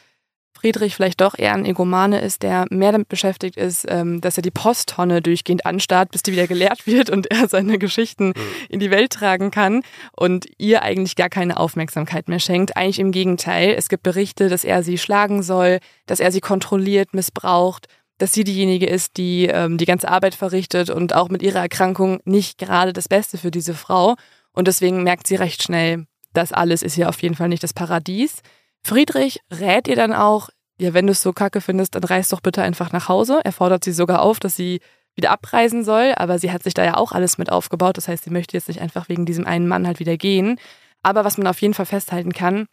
Friedrich 0.53 0.95
vielleicht 0.95 1.21
doch 1.21 1.37
eher 1.37 1.55
ein 1.55 1.65
Egomane 1.65 2.21
ist, 2.21 2.43
der 2.43 2.67
mehr 2.71 2.93
damit 2.93 3.09
beschäftigt 3.09 3.57
ist, 3.57 3.85
ähm, 3.89 4.21
dass 4.21 4.37
er 4.37 4.43
die 4.43 4.51
Posttonne 4.51 5.21
durchgehend 5.21 5.67
anstarrt, 5.67 6.11
bis 6.11 6.23
die 6.23 6.33
wieder 6.33 6.47
geleert 6.47 6.87
wird 6.87 7.11
und 7.11 7.31
er 7.31 7.49
seine 7.49 7.79
Geschichten 7.79 8.33
in 8.69 8.81
die 8.81 8.91
Welt 8.91 9.13
tragen 9.13 9.51
kann 9.51 9.83
und 10.17 10.47
ihr 10.59 10.83
eigentlich 10.83 11.17
gar 11.17 11.29
keine 11.29 11.59
Aufmerksamkeit 11.59 12.29
mehr 12.29 12.39
schenkt. 12.39 12.77
Eigentlich 12.77 13.01
im 13.01 13.13
Gegenteil. 13.13 13.75
Es 13.77 13.89
gibt 13.89 14.03
Berichte, 14.03 14.49
dass 14.49 14.65
er 14.65 14.83
sie 14.83 14.99
schlagen 14.99 15.43
soll, 15.43 15.79
dass 16.07 16.21
er 16.21 16.31
sie 16.31 16.41
kontrolliert, 16.41 17.15
missbraucht, 17.15 17.89
dass 18.19 18.33
sie 18.33 18.45
diejenige 18.45 18.87
ist, 18.87 19.17
die 19.17 19.47
ähm, 19.47 19.79
die 19.79 19.87
ganze 19.87 20.09
Arbeit 20.09 20.35
verrichtet 20.35 20.91
und 20.91 21.15
auch 21.15 21.29
mit 21.29 21.43
ihrer 21.43 21.61
Erkrankung 21.61 22.21
nicht 22.25 22.59
gerade 22.59 22.93
das 22.93 23.09
Beste 23.09 23.37
für 23.37 23.51
diese 23.51 23.75
Frau. 23.75 24.15
Und 24.53 24.69
deswegen 24.69 25.03
merkt 25.03 25.27
sie 25.27 25.35
recht 25.35 25.63
schnell, 25.63 26.07
das 26.33 26.53
alles 26.53 26.83
ist 26.83 26.95
hier 26.95 27.09
auf 27.09 27.21
jeden 27.23 27.35
Fall 27.35 27.49
nicht 27.49 27.63
das 27.63 27.75
Paradies. 27.75 28.43
Friedrich 28.85 29.41
rät 29.53 29.89
ihr 29.89 29.97
dann 29.97 30.13
auch, 30.13 30.49
ja, 30.79 30.95
wenn 30.95 31.07
du 31.07 31.13
es 31.13 31.23
so 31.23 31.33
kacke 31.33 31.61
findest, 31.61 31.95
dann 31.95 32.05
reist 32.05 32.33
doch 32.33 32.41
bitte 32.41 32.63
einfach 32.63 32.93
nach 32.93 33.09
Hause. 33.09 33.41
Er 33.45 33.53
fordert 33.53 33.85
sie 33.85 33.93
sogar 33.93 34.23
auf, 34.23 34.41
dass 34.41 34.57
sie 34.57 34.81
wieder 35.15 35.31
abreisen 35.31 35.85
soll, 35.85 36.15
aber 36.17 36.39
sie 36.39 36.51
hat 36.51 36.63
sich 36.63 36.75
da 36.75 36.85
ja 36.85 36.97
auch 36.97 37.13
alles 37.13 37.39
mit 37.39 37.53
aufgebaut. 37.53 37.97
Das 37.97 38.09
heißt, 38.09 38.25
sie 38.25 38.31
möchte 38.31 38.57
jetzt 38.57 38.69
nicht 38.69 38.81
einfach 38.81 39.09
wegen 39.09 39.27
diesem 39.27 39.47
einen 39.47 39.69
Mann 39.69 39.87
halt 39.87 40.01
wieder 40.01 40.17
gehen. 40.17 40.59
Aber 41.03 41.25
was 41.25 41.39
man 41.39 41.47
auf 41.47 41.61
jeden 41.61 41.75
Fall 41.75 41.87
festhalten 41.87 42.33
kann, 42.33 42.67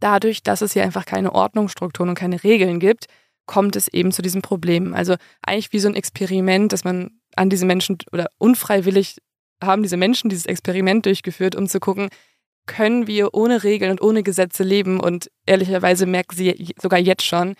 dadurch, 0.00 0.42
dass 0.42 0.62
es 0.62 0.72
hier 0.72 0.82
einfach 0.82 1.06
keine 1.06 1.32
Ordnungsstrukturen 1.32 2.10
und 2.10 2.18
keine 2.18 2.42
Regeln 2.42 2.80
gibt, 2.80 3.06
kommt 3.46 3.76
es 3.76 3.88
eben 3.88 4.12
zu 4.12 4.22
diesem 4.22 4.42
Problem. 4.42 4.94
Also 4.94 5.16
eigentlich 5.42 5.72
wie 5.72 5.78
so 5.78 5.88
ein 5.88 5.94
Experiment, 5.94 6.72
dass 6.72 6.84
man 6.84 7.20
an 7.36 7.50
diese 7.50 7.66
Menschen 7.66 7.98
oder 8.12 8.30
unfreiwillig 8.38 9.18
haben 9.62 9.82
diese 9.82 9.96
Menschen 9.96 10.30
dieses 10.30 10.46
Experiment 10.46 11.04
durchgeführt, 11.06 11.54
um 11.54 11.68
zu 11.68 11.80
gucken, 11.80 12.08
können 12.70 13.08
wir 13.08 13.34
ohne 13.34 13.64
Regeln 13.64 13.90
und 13.90 14.00
ohne 14.00 14.22
Gesetze 14.22 14.62
leben? 14.62 15.00
Und 15.00 15.28
ehrlicherweise 15.44 16.06
merkt 16.06 16.36
sie 16.36 16.72
sogar 16.80 17.00
jetzt 17.00 17.24
schon, 17.24 17.54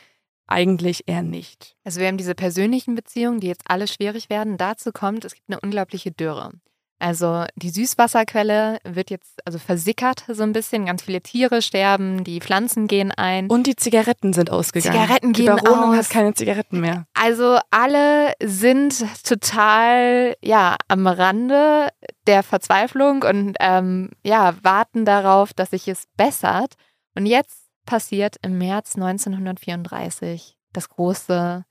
eigentlich 0.46 1.08
eher 1.08 1.22
nicht. 1.22 1.76
Also 1.84 2.00
wir 2.00 2.06
haben 2.06 2.16
diese 2.16 2.36
persönlichen 2.36 2.94
Beziehungen, 2.94 3.40
die 3.40 3.48
jetzt 3.48 3.64
alle 3.66 3.88
schwierig 3.88 4.30
werden. 4.30 4.56
Dazu 4.56 4.92
kommt, 4.92 5.24
es 5.24 5.34
gibt 5.34 5.48
eine 5.50 5.60
unglaubliche 5.60 6.12
Dürre. 6.12 6.52
Also 7.00 7.46
die 7.56 7.70
Süßwasserquelle 7.70 8.78
wird 8.84 9.10
jetzt 9.10 9.40
also 9.46 9.58
versickert 9.58 10.24
so 10.28 10.42
ein 10.42 10.52
bisschen. 10.52 10.84
Ganz 10.84 11.02
viele 11.02 11.22
Tiere 11.22 11.62
sterben, 11.62 12.24
die 12.24 12.40
Pflanzen 12.40 12.86
gehen 12.86 13.10
ein. 13.10 13.48
Und 13.48 13.66
die 13.66 13.74
Zigaretten 13.74 14.34
sind 14.34 14.50
ausgegangen. 14.50 15.00
Zigaretten 15.00 15.32
die 15.32 15.44
gehen 15.44 15.56
Baronin 15.56 15.98
aus. 15.98 16.06
hat 16.06 16.10
keine 16.10 16.34
Zigaretten 16.34 16.80
mehr. 16.80 17.06
Also 17.14 17.58
alle 17.70 18.34
sind 18.42 19.04
total 19.24 20.36
ja 20.42 20.76
am 20.88 21.06
Rande 21.06 21.88
der 22.26 22.42
Verzweiflung 22.42 23.22
und 23.22 23.56
ähm, 23.60 24.10
ja 24.22 24.54
warten 24.62 25.06
darauf, 25.06 25.54
dass 25.54 25.70
sich 25.70 25.88
es 25.88 26.04
bessert. 26.18 26.74
Und 27.16 27.24
jetzt 27.24 27.70
passiert 27.86 28.36
im 28.42 28.58
März 28.58 28.96
1934 28.96 30.58
das 30.74 30.90
große 30.90 31.64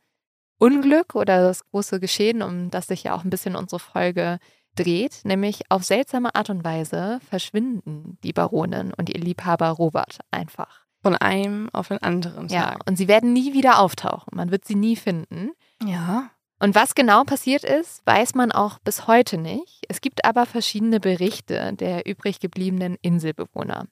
Unglück 0.57 1.15
oder 1.15 1.41
das 1.41 1.65
große 1.69 1.99
Geschehen, 1.99 2.41
um 2.41 2.69
das 2.69 2.87
sich 2.87 3.03
ja 3.03 3.15
auch 3.15 3.23
ein 3.23 3.29
bisschen 3.29 3.55
unsere 3.55 3.79
Folge 3.79 4.39
dreht, 4.83 5.21
nämlich 5.23 5.61
auf 5.69 5.83
seltsame 5.83 6.33
Art 6.35 6.49
und 6.49 6.63
Weise 6.63 7.19
verschwinden 7.29 8.17
die 8.23 8.33
Baronin 8.33 8.93
und 8.93 9.09
ihr 9.09 9.19
Liebhaber 9.21 9.69
Robert 9.69 10.19
einfach. 10.31 10.85
Von 11.01 11.15
einem 11.15 11.69
auf 11.71 11.87
den 11.89 11.99
anderen 12.03 12.49
Ja, 12.49 12.71
Tag. 12.71 12.87
und 12.87 12.97
sie 12.97 13.07
werden 13.07 13.31
nie 13.33 13.53
wieder 13.53 13.79
auftauchen. 13.79 14.35
Man 14.35 14.51
wird 14.51 14.65
sie 14.65 14.75
nie 14.75 14.95
finden. 14.95 15.51
Ja. 15.85 16.29
Und 16.61 16.75
was 16.75 16.93
genau 16.93 17.23
passiert 17.23 17.63
ist, 17.63 18.05
weiß 18.05 18.35
man 18.35 18.51
auch 18.51 18.79
bis 18.79 19.07
heute 19.07 19.37
nicht. 19.37 19.85
Es 19.87 20.01
gibt 20.01 20.25
aber 20.25 20.45
verschiedene 20.45 20.99
Berichte 20.99 21.71
der 21.73 22.05
übrig 22.05 22.41
gebliebenen 22.41 22.97
Inselbewohner. 23.01 23.85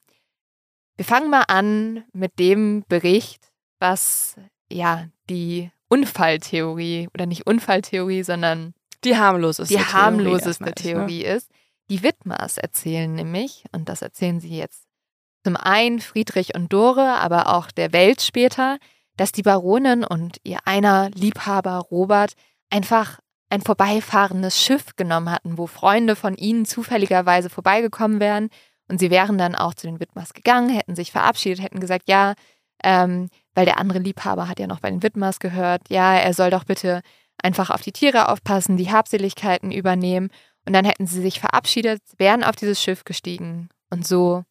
Wir 0.98 1.06
fangen 1.06 1.30
mal 1.30 1.44
an 1.48 2.04
mit 2.12 2.40
dem 2.40 2.84
Bericht, 2.90 3.52
was 3.80 4.36
ja 4.70 5.06
die 5.30 5.72
Unfalltheorie 5.88 7.08
oder 7.14 7.26
nicht 7.26 7.48
Unfalltheorie, 7.48 8.24
sondern 8.24 8.74
Die 9.04 9.18
harmloseste 9.18 9.76
die 9.76 9.84
Theorie 9.84 9.94
harmloseste 9.94 10.50
ist, 10.50 10.62
ne? 10.62 10.74
Theorie 10.74 11.24
ist. 11.24 11.52
Die 11.90 12.04
Widmers 12.04 12.58
erzählen 12.58 13.14
nämlich, 13.14 13.64
und 13.72 13.88
das 13.88 14.02
erzählen 14.02 14.40
sie 14.40 14.58
jetzt 14.58 14.88
zum 15.44 15.56
einen 15.56 16.00
Friedrich 16.00 16.56
und 16.56 16.74
Dore, 16.74 17.14
aber 17.20 17.56
auch 17.56 17.72
der 17.72 17.94
Welt 17.94 18.22
später, 18.22 18.80
dass 19.16 19.32
die 19.32 19.44
Baronin 19.44 20.04
und 20.04 20.38
ihr 20.44 20.60
einer 20.66 21.10
Liebhaber 21.12 21.78
Robert 21.78 22.34
einfach 22.70 23.20
ein 23.50 23.62
vorbeifahrendes 23.62 24.62
Schiff 24.62 24.96
genommen 24.98 25.32
hatten, 25.32 25.58
wo 25.58 25.68
Freunde 25.68 26.16
von 26.16 26.36
ihnen 26.36 26.66
zufälligerweise 26.66 27.50
vorbeigekommen 27.50 28.20
wären. 28.20 28.50
Und 28.90 29.00
sie 29.00 29.10
wären 29.10 29.38
dann 29.38 29.56
auch 29.56 29.74
zu 29.74 29.88
den 29.88 30.00
Widmers 30.00 30.34
gegangen, 30.34 30.70
hätten 30.70 30.96
sich 30.96 31.12
verabschiedet, 31.12 31.64
hätten 31.64 31.80
gesagt, 31.80 32.10
ja, 32.10 32.34
ähm, 32.84 33.30
weil 33.56 33.66
der 33.66 33.80
andere 33.80 34.00
Liebhaber 34.00 34.48
hat 34.48 34.60
ja 34.60 34.68
noch 34.68 34.82
bei 34.82 34.90
den 34.90 35.02
Widmers 35.02 35.40
gehört, 35.40 35.90
ja, 35.90 36.16
er 36.16 36.34
soll 36.34 36.52
doch 36.52 36.64
bitte 36.64 37.02
einfach 37.42 37.70
auf 37.70 37.82
die 37.82 37.92
Tiere 37.92 38.30
aufpassen, 38.30 38.78
die 38.78 38.92
Habseligkeiten 38.92 39.72
übernehmen. 39.72 40.30
Und 40.66 40.74
dann 40.74 40.86
hätten 40.86 41.08
sie 41.08 41.22
sich 41.22 41.40
verabschiedet, 41.40 42.02
wären 42.18 42.44
auf 42.44 42.56
dieses 42.56 42.82
Schiff 42.82 43.06
gestiegen 43.06 43.70
und 43.90 44.06
so 44.06 44.44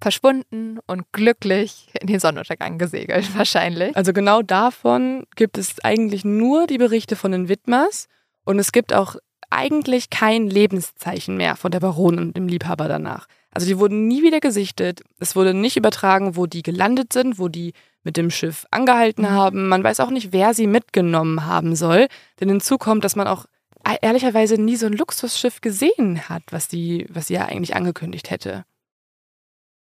verschwunden 0.00 0.78
und 0.86 1.12
glücklich 1.12 1.88
in 2.00 2.06
den 2.06 2.20
Sonnenuntergang 2.20 2.78
gesegelt, 2.78 3.34
wahrscheinlich. 3.36 3.96
Also 3.96 4.12
genau 4.12 4.42
davon 4.42 5.24
gibt 5.36 5.58
es 5.58 5.78
eigentlich 5.84 6.24
nur 6.24 6.66
die 6.66 6.78
Berichte 6.78 7.16
von 7.16 7.32
den 7.32 7.48
Widmers 7.48 8.08
und 8.44 8.58
es 8.58 8.72
gibt 8.72 8.92
auch 8.92 9.16
eigentlich 9.50 10.10
kein 10.10 10.48
Lebenszeichen 10.48 11.36
mehr 11.36 11.56
von 11.56 11.70
der 11.70 11.80
Baronin 11.80 12.20
und 12.20 12.36
dem 12.36 12.48
Liebhaber 12.48 12.88
danach. 12.88 13.26
Also 13.52 13.66
die 13.66 13.78
wurden 13.78 14.06
nie 14.06 14.22
wieder 14.22 14.40
gesichtet. 14.40 15.02
Es 15.18 15.34
wurde 15.34 15.54
nicht 15.54 15.76
übertragen, 15.76 16.36
wo 16.36 16.46
die 16.46 16.62
gelandet 16.62 17.12
sind, 17.12 17.38
wo 17.38 17.48
die 17.48 17.72
mit 18.04 18.16
dem 18.16 18.30
Schiff 18.30 18.66
angehalten 18.70 19.22
Mhm. 19.24 19.30
haben. 19.30 19.68
Man 19.68 19.82
weiß 19.84 20.00
auch 20.00 20.10
nicht, 20.10 20.32
wer 20.32 20.54
sie 20.54 20.66
mitgenommen 20.66 21.44
haben 21.46 21.74
soll. 21.76 22.06
Denn 22.38 22.48
hinzu 22.48 22.78
kommt, 22.78 23.04
dass 23.04 23.16
man 23.16 23.26
auch 23.26 23.46
e- 23.86 23.96
ehrlicherweise 24.02 24.54
nie 24.54 24.76
so 24.76 24.86
ein 24.86 24.92
Luxusschiff 24.92 25.60
gesehen 25.60 26.28
hat, 26.28 26.42
was 26.50 26.68
die, 26.68 27.06
was 27.10 27.26
sie 27.26 27.34
ja 27.34 27.46
eigentlich 27.46 27.74
angekündigt 27.74 28.30
hätte. 28.30 28.64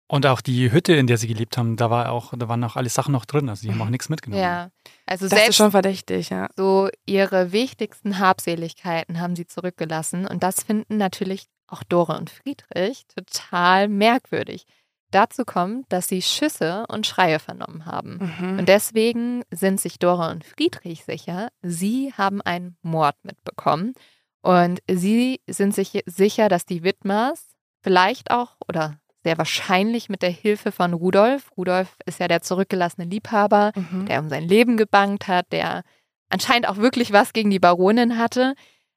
Und 0.08 0.26
auch 0.26 0.41
die 0.41 0.72
Hütte, 0.72 0.93
in 0.93 1.08
der 1.08 1.18
sie 1.18 1.28
gelebt 1.28 1.58
haben, 1.58 1.76
da 1.76 1.89
war 1.89 2.12
auch, 2.12 2.34
da 2.38 2.47
waren 2.47 2.64
auch 2.64 2.76
alle 2.76 2.89
Sachen 2.89 3.14
noch 3.14 3.26
drin. 3.26 3.49
Also 3.49 3.66
die 3.66 3.72
haben 3.74 3.82
auch 3.82 3.89
nichts 3.89 4.10
mitgenommen. 4.10 4.41
Ja, 4.43 4.70
also 5.06 5.26
Das 5.26 5.32
ist 5.34 5.39
selbst 5.43 5.56
schon 5.58 5.72
verdächtig, 5.72 6.30
ja. 6.30 6.49
so 6.56 6.89
ihre 7.06 7.51
wichtigsten 7.51 8.20
Habseligkeiten 8.20 9.20
haben 9.20 9.36
sie 9.36 9.47
zurückgelassen. 9.47 10.28
Und 10.28 10.43
das 10.43 10.62
finden 10.64 10.97
natürlich 10.97 11.45
auch 11.74 11.84
Dore 11.84 12.17
und 12.17 12.30
Friedrich 12.30 13.05
total 13.07 13.88
merkwürdig. 13.88 14.65
Dazu 15.11 15.43
kommt, 15.45 15.91
dass 15.91 16.07
sie 16.07 16.21
Schüsse 16.21 16.86
und 16.88 17.05
Schreie 17.05 17.38
vernommen 17.39 17.86
haben. 17.86 18.34
Mhm. 18.39 18.59
Und 18.59 18.69
deswegen 18.69 19.43
sind 19.51 19.80
sich 19.80 19.99
Dora 19.99 20.32
und 20.32 20.43
Friedrich 20.43 21.03
sicher, 21.05 21.49
sie 21.61 22.13
haben 22.17 22.41
einen 22.41 22.78
Mord 22.82 23.15
mitbekommen. 23.24 23.93
Und 24.41 24.82
sie 24.89 25.39
sind 25.47 25.76
sich 25.76 26.01
sicher, 26.05 26.49
dass 26.49 26.65
die 26.65 26.84
Widmers 26.84 27.55
vielleicht 27.82 28.32
auch 28.32 28.55
oder 28.67 28.97
sehr 29.24 29.38
wahrscheinlich 29.38 30.09
mit 30.09 30.21
der 30.21 30.32
Hilfe 30.32 30.71
von 30.71 30.93
Rudolf, 30.93 31.51
Rudolf 31.55 31.95
ist 32.05 32.19
ja 32.19 32.28
der 32.28 32.41
zurückgelassene 32.41 33.07
Liebhaber, 33.07 33.71
Mhm. 33.76 34.05
der 34.07 34.19
um 34.19 34.30
sein 34.30 34.43
Leben 34.43 34.76
gebankt 34.78 35.28
hat, 35.30 35.51
der 35.51 35.84
anscheinend 36.30 36.67
auch 36.67 36.78
wirklich 36.78 37.13
was 37.13 37.32
gegen 37.34 37.49
die 37.51 37.59
Baronin 37.59 38.17
hatte, 38.17 38.55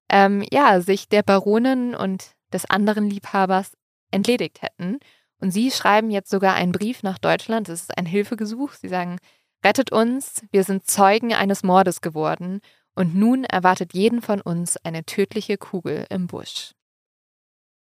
ähm, 0.09 0.45
ja, 0.51 0.81
sich 0.81 1.09
der 1.09 1.23
Baronin 1.23 1.95
und 1.95 2.33
des 2.57 2.69
anderen 2.69 3.09
Liebhabers 3.09 3.77
entledigt 4.11 4.63
hätten. 4.63 4.99
Und 5.39 5.51
sie 5.51 5.71
schreiben 5.71 6.11
jetzt 6.11 6.31
sogar 6.31 6.55
einen 6.55 6.73
Brief 6.73 7.03
nach 7.03 7.19
Deutschland. 7.19 7.69
Das 7.69 7.83
ist 7.83 7.99
ein 7.99 8.07
Hilfegesuch. 8.07 8.73
Sie 8.73 8.89
sagen, 8.89 9.19
rettet 9.65 9.93
uns, 9.93 10.43
wir 10.51 10.65
sind 10.65 10.87
Zeugen 10.87 11.35
eines 11.35 11.63
Mordes 11.63 12.01
geworden 12.01 12.61
und 12.95 13.15
nun 13.15 13.45
erwartet 13.45 13.93
jeden 13.93 14.23
von 14.23 14.41
uns 14.41 14.77
eine 14.79 15.05
tödliche 15.05 15.59
Kugel 15.59 16.07
im 16.09 16.27
Busch. 16.27 16.73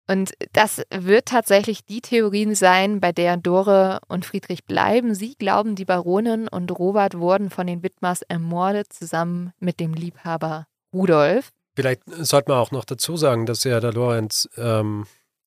Und 0.08 0.34
das 0.54 0.84
wird 0.92 1.28
tatsächlich 1.28 1.86
die 1.86 2.02
Theorie 2.02 2.54
sein, 2.54 3.00
bei 3.00 3.12
der 3.12 3.38
Dore 3.38 4.02
und 4.08 4.24
Friedrich 4.24 4.66
bleiben. 4.66 5.16
Sie 5.16 5.34
glauben, 5.36 5.76
die 5.76 5.86
Baronin 5.86 6.48
und 6.48 6.70
Robert 6.78 7.18
wurden 7.18 7.50
von 7.50 7.66
den 7.66 7.82
Widmers 7.82 8.22
ermordet, 8.22 8.94
zusammen 8.94 9.52
mit 9.60 9.80
dem 9.80 9.94
Liebhaber 9.94 10.68
Rudolf. 10.94 11.50
Vielleicht 11.76 12.02
sollte 12.20 12.52
man 12.52 12.60
auch 12.60 12.72
noch 12.72 12.86
dazu 12.86 13.18
sagen, 13.18 13.46
dass 13.46 13.64
ja 13.64 13.80
der 13.80 13.94
Lorenz, 13.94 14.50
ähm, 14.58 15.06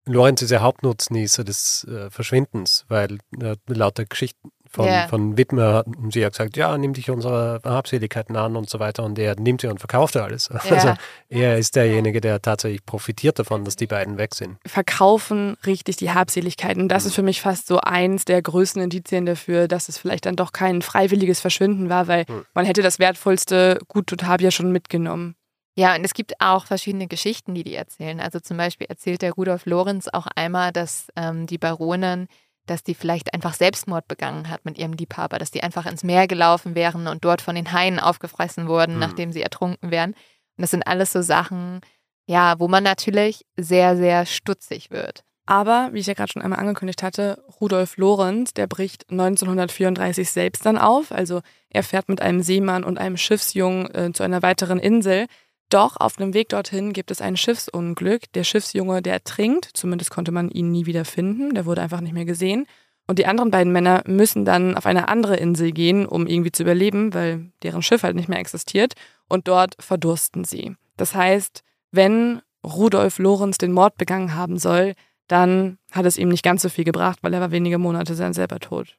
Lorenz 0.07 0.43
ist 0.43 0.51
ja 0.51 0.61
Hauptnutznießer 0.61 1.45
des 1.45 1.85
äh, 1.85 2.11
Verschwindens, 2.11 2.85
weil 2.89 3.19
äh, 3.41 3.55
lauter 3.67 4.05
Geschichten 4.07 4.51
von, 4.73 4.87
Ja. 4.87 5.09
von 5.09 5.37
Widmer 5.37 5.75
hatten 5.75 6.11
sie 6.11 6.21
ja 6.21 6.29
gesagt, 6.29 6.57
ja, 6.57 6.77
nimm 6.79 6.93
dich 6.95 7.11
unserer 7.11 7.61
Habseligkeiten 7.65 8.37
an 8.37 8.55
und 8.57 8.71
so 8.71 8.79
weiter 8.79 9.03
und 9.05 9.19
er 9.19 9.35
nimmt 9.39 9.61
sie 9.63 9.67
und 9.67 9.79
verkauft 9.79 10.17
alles. 10.17 10.49
Also 10.71 10.95
er 11.29 11.59
ist 11.59 11.75
derjenige, 11.77 12.21
der 12.21 12.41
tatsächlich 12.41 12.85
profitiert 12.87 13.39
davon, 13.39 13.65
dass 13.65 13.77
die 13.77 13.87
beiden 13.89 14.17
weg 14.17 14.35
sind. 14.35 14.59
verkaufen 14.67 15.57
richtig 15.67 15.97
die 15.97 16.11
Habseligkeiten. 16.13 16.89
Das 16.89 17.05
ist 17.05 17.15
für 17.15 17.23
mich 17.23 17.41
fast 17.41 17.67
so 17.67 17.79
eins 17.81 18.25
der 18.25 18.41
größten 18.43 18.81
Indizien 18.83 19.27
dafür, 19.27 19.69
dass 19.69 19.89
es 19.89 19.99
vielleicht 19.99 20.27
dann 20.27 20.37
doch 20.37 20.53
kein 20.53 20.83
freiwilliges 20.83 21.41
Verschwinden 21.41 21.89
war, 21.89 22.09
weil 22.09 22.25
Hm. 22.27 22.45
man 22.55 22.65
hätte 22.65 22.83
das 22.83 22.99
wertvollste 22.99 23.79
Gut 23.89 24.13
und 24.13 24.27
Hab 24.27 24.41
ja 24.41 24.51
schon 24.51 24.71
mitgenommen. 24.73 25.35
Ja, 25.81 25.95
und 25.95 26.05
es 26.05 26.13
gibt 26.13 26.39
auch 26.43 26.67
verschiedene 26.67 27.07
Geschichten, 27.07 27.55
die 27.55 27.65
die 27.65 27.75
erzählen. 27.75 28.21
Also 28.21 28.39
zum 28.39 28.59
Beispiel 28.59 28.87
erzählt 28.91 29.23
der 29.23 29.33
Rudolf 29.33 29.65
Lorenz 29.65 30.09
auch 30.09 30.27
einmal, 30.27 30.73
dass 30.73 31.07
ähm, 31.17 31.47
die 31.47 31.57
Baronin, 31.57 32.27
dass 32.67 32.83
die 32.83 32.95
vielleicht 32.95 33.33
einfach 33.33 33.55
Selbstmord 33.55 34.07
begangen 34.07 34.51
hat 34.51 34.67
mit 34.67 34.77
ihrem 34.77 34.93
Liebhaber, 34.93 35.39
dass 35.39 35.51
die 35.51 35.63
einfach 35.63 35.87
ins 35.87 36.05
Meer 36.05 36.27
gelaufen 36.27 36.75
wären 36.75 37.07
und 37.07 37.25
dort 37.25 37.41
von 37.41 37.55
den 37.55 37.73
Haien 37.73 37.99
aufgefressen 37.99 38.69
wurden, 38.69 38.93
Hm. 38.93 38.99
nachdem 39.01 39.33
sie 39.33 39.41
ertrunken 39.41 39.91
wären. 39.91 40.11
Und 40.11 40.59
das 40.59 40.71
sind 40.71 40.87
alles 40.87 41.13
so 41.13 41.23
Sachen, 41.23 41.81
ja, 42.27 42.61
wo 42.61 42.69
man 42.69 42.85
natürlich 42.85 43.47
sehr, 43.57 43.97
sehr 43.97 44.27
stutzig 44.27 44.91
wird. 44.91 45.25
Aber, 45.47 45.89
wie 45.93 46.01
ich 46.01 46.07
ja 46.07 46.13
gerade 46.13 46.31
schon 46.31 46.43
einmal 46.43 46.59
angekündigt 46.61 47.03
hatte, 47.03 47.43
Rudolf 47.59 47.97
Lorenz, 47.97 48.53
der 48.53 48.67
bricht 48.67 49.11
1934 49.11 50.31
selbst 50.31 50.67
dann 50.67 50.77
auf. 50.77 51.11
Also 51.11 51.41
er 51.71 51.83
fährt 51.85 52.11
mit 52.11 52.21
einem 52.21 52.43
Seemann 52.43 52.85
und 52.85 52.99
einem 52.99 53.17
Schiffsjungen 53.17 53.93
äh, 53.95 54.13
zu 54.13 54.23
einer 54.23 54.43
weiteren 54.43 54.79
Insel. 54.79 55.27
Doch 55.71 55.97
auf 55.97 56.17
dem 56.17 56.35
Weg 56.35 56.49
dorthin 56.49 56.93
gibt 56.93 57.13
es 57.13 57.21
ein 57.21 57.37
Schiffsunglück. 57.37 58.33
Der 58.33 58.45
Schiffsjunge, 58.45 59.03
der 59.03 59.15
ertrinkt. 59.15 59.71
Zumindest 59.73 60.11
konnte 60.11 60.33
man 60.33 60.51
ihn 60.51 60.71
nie 60.73 60.87
wieder 60.87 61.05
finden. 61.05 61.55
Der 61.55 61.65
wurde 61.65 61.81
einfach 61.81 62.01
nicht 62.01 62.13
mehr 62.13 62.25
gesehen. 62.25 62.67
Und 63.07 63.19
die 63.19 63.27
anderen 63.27 63.51
beiden 63.51 63.73
Männer 63.73 64.03
müssen 64.07 64.45
dann 64.45 64.77
auf 64.77 64.87
eine 64.87 65.09
andere 65.09 65.37
Insel 65.37 65.73
gehen, 65.73 66.07
um 66.07 66.27
irgendwie 66.27 66.53
zu 66.53 66.65
überleben, 66.65 67.15
weil 67.15 67.53
deren 67.63 67.83
Schiff 67.83 68.03
halt 68.03 68.17
nicht 68.17 68.29
mehr 68.29 68.41
existiert. 68.41 68.95
Und 69.29 69.47
dort 69.49 69.77
verdursten 69.79 70.45
sie. 70.45 70.77
Das 70.97 71.15
heißt, 71.15 71.63
wenn 71.93 72.43
Rudolf 72.65 73.19
Lorenz 73.19 73.59
den 73.59 73.73
Mord 73.73 73.97
begangen 73.97 74.35
haben 74.35 74.59
soll, 74.59 74.95
dann 75.29 75.79
hat 75.93 76.05
es 76.05 76.19
ihm 76.19 76.29
nicht 76.29 76.43
ganz 76.43 76.63
so 76.63 76.69
viel 76.69 76.85
gebracht, 76.85 77.21
weil 77.23 77.33
er 77.33 77.41
war 77.41 77.53
wenige 77.53 77.79
Monate 77.79 78.17
dann 78.17 78.33
selber 78.33 78.59
tot. 78.59 78.97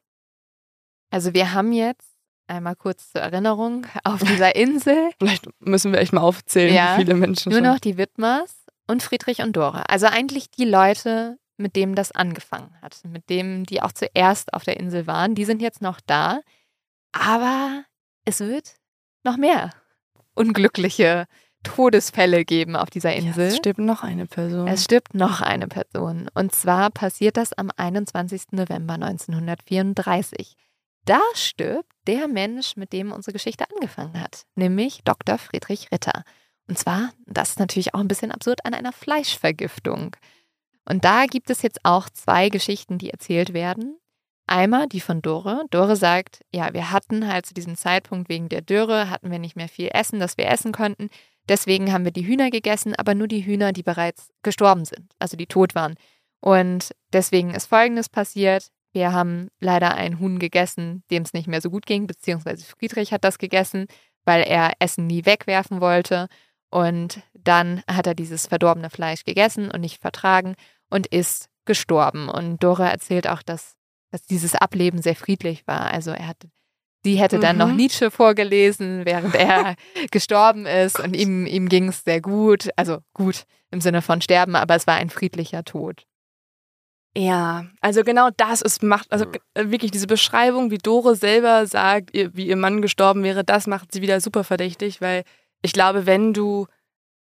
Also 1.10 1.34
wir 1.34 1.52
haben 1.52 1.72
jetzt 1.72 2.11
einmal 2.46 2.76
kurz 2.76 3.10
zur 3.12 3.20
Erinnerung 3.22 3.86
auf 4.04 4.20
dieser 4.22 4.54
Insel 4.56 5.10
Vielleicht 5.18 5.46
müssen 5.60 5.92
wir 5.92 6.00
echt 6.00 6.12
mal 6.12 6.20
aufzählen, 6.22 6.74
Ja, 6.74 6.96
wie 6.96 7.02
viele 7.02 7.14
Menschen 7.14 7.50
Nur 7.50 7.60
schon. 7.60 7.68
noch 7.68 7.78
die 7.78 7.96
Widmers 7.96 8.54
und 8.86 9.02
Friedrich 9.02 9.40
und 9.42 9.56
Dora. 9.56 9.82
Also 9.88 10.06
eigentlich 10.06 10.50
die 10.50 10.64
Leute, 10.64 11.38
mit 11.56 11.76
denen 11.76 11.94
das 11.94 12.12
angefangen 12.12 12.74
hat, 12.82 12.98
mit 13.08 13.28
denen 13.30 13.64
die 13.64 13.80
auch 13.82 13.92
zuerst 13.92 14.52
auf 14.54 14.64
der 14.64 14.78
Insel 14.78 15.06
waren, 15.06 15.34
die 15.34 15.44
sind 15.44 15.62
jetzt 15.62 15.80
noch 15.82 16.00
da. 16.04 16.40
Aber 17.12 17.84
es 18.24 18.40
wird 18.40 18.74
noch 19.24 19.36
mehr 19.36 19.70
unglückliche 20.34 21.26
Todesfälle 21.62 22.44
geben 22.44 22.74
auf 22.74 22.90
dieser 22.90 23.10
Ja, 23.10 23.18
Insel. 23.26 23.46
es 23.48 23.56
stirbt 23.58 23.78
noch 23.78 24.02
eine 24.02 24.26
Person. 24.26 24.66
Es 24.66 24.82
stirbt 24.84 25.14
noch 25.14 25.40
eine 25.42 25.68
Person. 25.68 26.28
Und 26.34 26.52
zwar 26.54 26.90
passiert 26.90 27.36
das 27.36 27.52
am 27.52 27.70
21. 27.76 28.52
November 28.52 28.94
1934. 28.94 30.56
Da 31.04 31.20
stirbt 31.34 31.90
der 32.06 32.28
Mensch, 32.28 32.76
mit 32.76 32.92
dem 32.92 33.12
unsere 33.12 33.32
Geschichte 33.32 33.64
angefangen 33.74 34.20
hat, 34.20 34.44
nämlich 34.54 35.02
Dr. 35.04 35.38
Friedrich 35.38 35.90
Ritter. 35.90 36.22
Und 36.68 36.78
zwar, 36.78 37.12
das 37.26 37.50
ist 37.50 37.58
natürlich 37.58 37.94
auch 37.94 38.00
ein 38.00 38.08
bisschen 38.08 38.30
absurd, 38.30 38.64
an 38.64 38.74
einer 38.74 38.92
Fleischvergiftung. 38.92 40.16
Und 40.84 41.04
da 41.04 41.26
gibt 41.26 41.50
es 41.50 41.62
jetzt 41.62 41.80
auch 41.84 42.08
zwei 42.08 42.48
Geschichten, 42.48 42.98
die 42.98 43.10
erzählt 43.10 43.52
werden. 43.52 43.98
Einmal 44.46 44.88
die 44.88 45.00
von 45.00 45.22
Dore. 45.22 45.64
Dore 45.70 45.96
sagt, 45.96 46.42
ja, 46.52 46.72
wir 46.72 46.90
hatten 46.90 47.26
halt 47.26 47.46
zu 47.46 47.54
diesem 47.54 47.76
Zeitpunkt 47.76 48.28
wegen 48.28 48.48
der 48.48 48.60
Dürre, 48.60 49.08
hatten 49.08 49.30
wir 49.30 49.38
nicht 49.38 49.56
mehr 49.56 49.68
viel 49.68 49.88
Essen, 49.92 50.20
das 50.20 50.36
wir 50.36 50.48
essen 50.48 50.72
konnten. 50.72 51.08
Deswegen 51.48 51.92
haben 51.92 52.04
wir 52.04 52.12
die 52.12 52.26
Hühner 52.26 52.50
gegessen, 52.50 52.94
aber 52.94 53.14
nur 53.14 53.28
die 53.28 53.44
Hühner, 53.44 53.72
die 53.72 53.82
bereits 53.82 54.30
gestorben 54.42 54.84
sind, 54.84 55.12
also 55.18 55.36
die 55.36 55.46
tot 55.46 55.74
waren. 55.74 55.94
Und 56.40 56.92
deswegen 57.12 57.54
ist 57.54 57.66
Folgendes 57.66 58.08
passiert. 58.08 58.68
Wir 58.92 59.12
haben 59.12 59.48
leider 59.60 59.94
einen 59.94 60.20
Huhn 60.20 60.38
gegessen, 60.38 61.02
dem 61.10 61.22
es 61.22 61.32
nicht 61.32 61.48
mehr 61.48 61.60
so 61.60 61.70
gut 61.70 61.86
ging, 61.86 62.06
beziehungsweise 62.06 62.64
Friedrich 62.64 63.12
hat 63.12 63.24
das 63.24 63.38
gegessen, 63.38 63.86
weil 64.24 64.42
er 64.42 64.72
Essen 64.78 65.06
nie 65.06 65.24
wegwerfen 65.24 65.80
wollte. 65.80 66.28
Und 66.70 67.22
dann 67.34 67.82
hat 67.90 68.06
er 68.06 68.14
dieses 68.14 68.46
verdorbene 68.46 68.90
Fleisch 68.90 69.24
gegessen 69.24 69.70
und 69.70 69.80
nicht 69.80 70.00
vertragen 70.00 70.54
und 70.90 71.06
ist 71.06 71.48
gestorben. 71.64 72.28
Und 72.28 72.62
Dora 72.62 72.88
erzählt 72.88 73.28
auch, 73.28 73.42
dass, 73.42 73.76
dass 74.10 74.22
dieses 74.22 74.54
Ableben 74.54 75.00
sehr 75.00 75.16
friedlich 75.16 75.66
war. 75.66 75.90
Also 75.92 76.12
er 76.12 76.28
hatte, 76.28 76.48
sie 77.04 77.16
hätte 77.16 77.38
dann 77.38 77.58
noch 77.58 77.68
Mhm. 77.68 77.76
Nietzsche 77.76 78.10
vorgelesen, 78.10 79.04
während 79.04 79.34
er 79.34 79.76
gestorben 80.10 80.66
ist 80.66 80.98
und 80.98 81.14
ihm, 81.14 81.46
ihm 81.46 81.68
ging 81.68 81.88
es 81.88 82.04
sehr 82.04 82.20
gut. 82.20 82.68
Also 82.76 82.98
gut 83.14 83.44
im 83.70 83.80
Sinne 83.80 84.02
von 84.02 84.20
sterben, 84.20 84.54
aber 84.54 84.74
es 84.74 84.86
war 84.86 84.96
ein 84.96 85.10
friedlicher 85.10 85.64
Tod. 85.64 86.04
Ja, 87.16 87.66
also 87.80 88.04
genau 88.04 88.30
das 88.36 88.62
ist 88.62 88.82
macht, 88.82 89.12
also 89.12 89.26
äh, 89.54 89.70
wirklich 89.70 89.90
diese 89.90 90.06
Beschreibung, 90.06 90.70
wie 90.70 90.78
Dore 90.78 91.14
selber 91.14 91.66
sagt, 91.66 92.14
wie 92.14 92.46
ihr 92.46 92.56
Mann 92.56 92.80
gestorben 92.80 93.22
wäre, 93.22 93.44
das 93.44 93.66
macht 93.66 93.92
sie 93.92 94.00
wieder 94.00 94.20
super 94.20 94.44
verdächtig, 94.44 95.00
weil 95.00 95.24
ich 95.60 95.72
glaube, 95.72 96.06
wenn 96.06 96.32
du, 96.32 96.66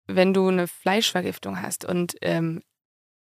wenn 0.07 0.32
du 0.32 0.49
eine 0.49 0.68
Fleischvergiftung 0.68 1.61
hast 1.61 1.84
und, 1.84 2.14
ähm, 2.22 2.62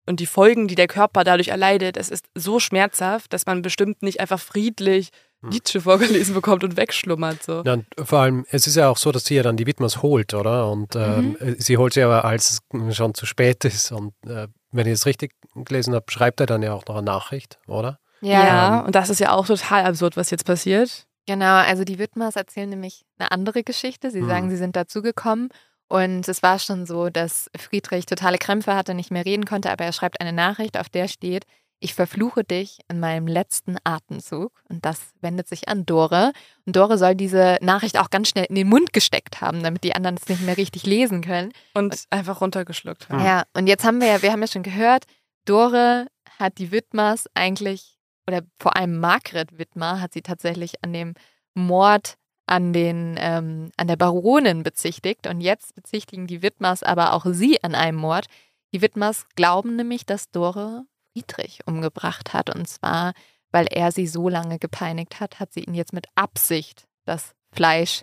und 0.07 0.19
die 0.19 0.25
Folgen, 0.25 0.67
die 0.67 0.75
der 0.75 0.87
Körper 0.87 1.23
dadurch 1.23 1.49
erleidet, 1.49 1.95
es 1.95 2.09
ist 2.09 2.25
so 2.33 2.59
schmerzhaft, 2.59 3.33
dass 3.33 3.45
man 3.45 3.61
bestimmt 3.61 4.01
nicht 4.01 4.19
einfach 4.19 4.39
friedlich 4.39 5.11
Hm. 5.41 5.49
Nietzsche 5.49 5.81
vorgelesen 5.81 6.33
bekommt 6.33 6.63
und 6.63 6.77
wegschlummert. 6.77 7.43
So. 7.43 7.63
Ja, 7.63 7.73
und 7.73 7.85
vor 8.03 8.19
allem, 8.19 8.45
es 8.49 8.65
ist 8.65 8.75
ja 8.75 8.89
auch 8.89 8.97
so, 8.97 9.11
dass 9.11 9.25
sie 9.25 9.35
ja 9.35 9.43
dann 9.43 9.57
die 9.57 9.67
Widmers 9.67 10.01
holt, 10.01 10.33
oder? 10.33 10.71
Und 10.71 10.95
ähm, 10.95 11.37
sie 11.59 11.77
holt 11.77 11.93
sie 11.93 12.01
aber, 12.01 12.25
als 12.25 12.59
es 12.71 12.95
schon 12.95 13.13
zu 13.13 13.25
spät 13.25 13.63
ist. 13.65 13.91
Und 13.91 14.13
äh, 14.25 14.47
wenn 14.71 14.87
ich 14.87 14.93
es 14.93 15.05
richtig 15.05 15.33
gelesen 15.55 15.93
habe, 15.95 16.05
schreibt 16.09 16.39
er 16.39 16.45
dann 16.45 16.61
ja 16.63 16.73
auch 16.73 16.85
noch 16.87 16.95
eine 16.95 17.05
Nachricht, 17.05 17.59
oder? 17.67 17.99
Ja, 18.21 18.81
und 18.81 18.95
das 18.95 19.09
ist 19.09 19.19
ja 19.19 19.31
auch 19.31 19.45
total 19.45 19.85
absurd, 19.85 20.17
was 20.17 20.31
jetzt 20.31 20.45
passiert. 20.45 21.05
Genau, 21.27 21.55
also 21.55 21.83
die 21.83 21.99
Widmers 21.99 22.35
erzählen 22.35 22.69
nämlich 22.69 23.05
eine 23.19 23.31
andere 23.31 23.63
Geschichte. 23.63 24.11
Sie 24.11 24.21
Mhm. 24.21 24.27
sagen, 24.27 24.49
sie 24.49 24.55
sind 24.57 24.75
dazugekommen 24.75 25.49
und 25.87 26.27
es 26.27 26.41
war 26.41 26.57
schon 26.57 26.85
so, 26.85 27.09
dass 27.09 27.49
Friedrich 27.57 28.05
totale 28.05 28.37
Krämpfe 28.37 28.75
hatte, 28.75 28.93
nicht 28.93 29.11
mehr 29.11 29.25
reden 29.25 29.45
konnte, 29.45 29.69
aber 29.71 29.85
er 29.85 29.93
schreibt 29.93 30.19
eine 30.21 30.33
Nachricht, 30.33 30.77
auf 30.79 30.89
der 30.89 31.07
steht, 31.07 31.45
ich 31.79 31.93
verfluche 31.93 32.43
dich 32.43 32.79
in 32.87 32.99
meinem 32.99 33.27
letzten 33.27 33.77
Atemzug. 33.83 34.51
Und 34.67 34.85
das 34.85 35.13
wendet 35.21 35.47
sich 35.47 35.67
an 35.67 35.85
Dore. 35.85 36.31
Und 36.65 36.75
Dore 36.75 36.97
soll 36.97 37.15
diese 37.15 37.57
Nachricht 37.61 37.99
auch 37.99 38.09
ganz 38.09 38.29
schnell 38.29 38.45
in 38.45 38.55
den 38.55 38.67
Mund 38.67 38.93
gesteckt 38.93 39.41
haben, 39.41 39.63
damit 39.63 39.83
die 39.83 39.95
anderen 39.95 40.17
es 40.17 40.27
nicht 40.27 40.41
mehr 40.41 40.57
richtig 40.57 40.85
lesen 40.85 41.21
können. 41.21 41.53
Und 41.73 42.05
einfach 42.09 42.41
runtergeschluckt 42.41 43.09
haben. 43.09 43.23
Ja, 43.23 43.43
und 43.53 43.67
jetzt 43.67 43.83
haben 43.83 44.01
wir 44.01 44.07
ja, 44.07 44.21
wir 44.21 44.31
haben 44.31 44.41
ja 44.41 44.47
schon 44.47 44.63
gehört, 44.63 45.05
Dore 45.45 46.07
hat 46.39 46.57
die 46.57 46.71
Widmers 46.71 47.25
eigentlich 47.33 47.97
oder 48.27 48.41
vor 48.59 48.75
allem 48.75 48.99
Margret 48.99 49.57
Wittmar 49.57 50.01
hat 50.01 50.13
sie 50.13 50.21
tatsächlich 50.21 50.83
an 50.83 50.93
dem 50.93 51.13
Mord 51.53 52.17
an 52.45 52.73
den 52.73 53.15
ähm, 53.19 53.71
an 53.77 53.87
der 53.87 53.95
Baronin 53.95 54.63
bezichtigt 54.63 55.27
und 55.27 55.41
jetzt 55.41 55.75
bezichtigen 55.75 56.27
die 56.27 56.41
Wittmars 56.41 56.83
aber 56.83 57.13
auch 57.13 57.25
sie 57.25 57.63
an 57.63 57.75
einem 57.75 57.97
Mord. 57.97 58.27
Die 58.73 58.81
Wittmars 58.81 59.25
glauben 59.35 59.75
nämlich, 59.77 60.05
dass 60.05 60.29
Dore 60.29 60.85
Friedrich 61.17 61.61
umgebracht 61.65 62.33
hat 62.33 62.53
und 62.53 62.67
zwar 62.67 63.13
weil 63.51 63.67
er 63.67 63.91
sie 63.91 64.07
so 64.07 64.29
lange 64.29 64.59
gepeinigt 64.59 65.19
hat, 65.19 65.39
hat 65.39 65.53
sie 65.53 65.61
ihn 65.61 65.73
jetzt 65.73 65.93
mit 65.93 66.07
Absicht 66.15 66.87
das 67.05 67.33
Fleisch 67.51 68.01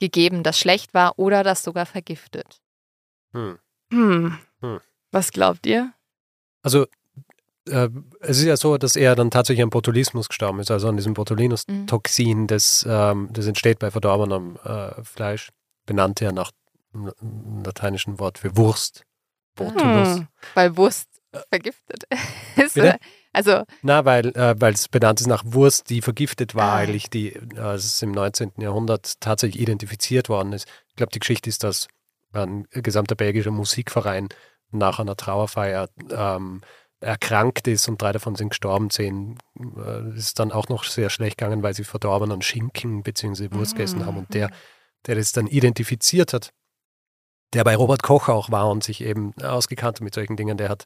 gegeben, 0.00 0.42
das 0.42 0.58
schlecht 0.58 0.94
war 0.94 1.18
oder 1.18 1.44
das 1.44 1.62
sogar 1.62 1.86
vergiftet. 1.86 2.60
Hm. 3.32 3.58
Hm. 3.92 4.38
Hm. 4.60 4.80
Was 5.12 5.32
glaubt 5.32 5.66
ihr? 5.66 5.92
Also 6.62 6.86
äh, 7.68 7.88
es 8.20 8.38
ist 8.38 8.44
ja 8.44 8.56
so, 8.56 8.78
dass 8.78 8.96
er 8.96 9.14
dann 9.14 9.30
tatsächlich 9.30 9.62
an 9.62 9.70
Botulismus 9.70 10.28
gestorben 10.28 10.60
ist, 10.60 10.70
also 10.70 10.88
an 10.88 10.96
diesem 10.96 11.14
Botulinus-Toxin, 11.14 12.46
das, 12.46 12.86
ähm, 12.88 13.28
das 13.32 13.46
entsteht 13.46 13.78
bei 13.78 13.90
verdorbenem 13.90 14.56
äh, 14.64 15.04
Fleisch, 15.04 15.50
benannt 15.84 16.20
ja 16.20 16.32
nach 16.32 16.52
dem 16.92 17.62
lateinischen 17.64 18.18
Wort 18.18 18.38
für 18.38 18.56
Wurst. 18.56 19.04
Botulus. 19.54 20.16
Hm. 20.16 20.28
Weil 20.54 20.76
Wurst 20.76 21.15
vergiftet 21.50 22.04
ist. 22.56 22.74
Bitte? 22.74 22.96
Also, 23.32 23.64
Na, 23.82 24.04
weil 24.04 24.28
äh, 24.28 24.54
weil 24.58 24.72
es 24.72 24.88
benannt 24.88 25.20
ist 25.20 25.26
nach 25.26 25.42
Wurst, 25.46 25.90
die 25.90 26.00
vergiftet 26.00 26.54
war 26.54 26.72
Ah. 26.72 26.76
eigentlich, 26.76 27.10
die 27.10 27.34
äh, 27.34 27.74
es 27.74 28.00
im 28.02 28.12
19. 28.12 28.52
Jahrhundert 28.58 29.20
tatsächlich 29.20 29.60
identifiziert 29.62 30.28
worden 30.28 30.52
ist. 30.54 30.66
Ich 30.88 30.96
glaube, 30.96 31.12
die 31.12 31.18
Geschichte 31.18 31.48
ist, 31.50 31.62
dass 31.62 31.88
ein 32.32 32.66
gesamter 32.70 33.14
belgischer 33.14 33.50
Musikverein 33.50 34.28
nach 34.70 34.98
einer 34.98 35.16
Trauerfeier 35.16 35.88
ähm, 36.10 36.60
erkrankt 37.00 37.68
ist 37.68 37.88
und 37.88 38.00
drei 38.00 38.12
davon 38.12 38.36
sind 38.36 38.50
gestorben. 38.50 38.90
Zehn 38.90 39.38
äh, 39.76 40.16
ist 40.16 40.38
dann 40.38 40.50
auch 40.52 40.68
noch 40.68 40.84
sehr 40.84 41.10
schlecht 41.10 41.38
gegangen, 41.38 41.62
weil 41.62 41.74
sie 41.74 41.84
verdorbenen 41.84 42.42
Schinken 42.42 43.02
bzw. 43.02 43.48
Wurst 43.52 43.76
gegessen 43.76 44.04
haben. 44.06 44.16
Und 44.18 44.32
der, 44.34 44.50
der 45.06 45.14
das 45.14 45.32
dann 45.32 45.46
identifiziert 45.46 46.32
hat, 46.32 46.50
der 47.52 47.64
bei 47.64 47.76
Robert 47.76 48.02
Koch 48.02 48.28
auch 48.28 48.50
war 48.50 48.68
und 48.70 48.82
sich 48.82 49.02
eben 49.02 49.34
ausgekannt 49.42 49.98
hat 49.98 50.00
mit 50.04 50.14
solchen 50.14 50.36
Dingen, 50.36 50.56
der 50.56 50.68
hat, 50.68 50.84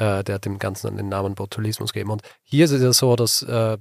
äh, 0.00 0.24
der 0.24 0.36
hat 0.36 0.44
dem 0.44 0.58
Ganzen 0.58 0.88
dann 0.88 0.96
den 0.96 1.08
Namen 1.08 1.34
Botulismus 1.34 1.92
gegeben. 1.92 2.10
Und 2.10 2.22
hier 2.42 2.64
ist 2.64 2.72
es 2.72 2.82
ja 2.82 2.92
so, 2.92 3.14
dass 3.14 3.42
äh, 3.42 3.76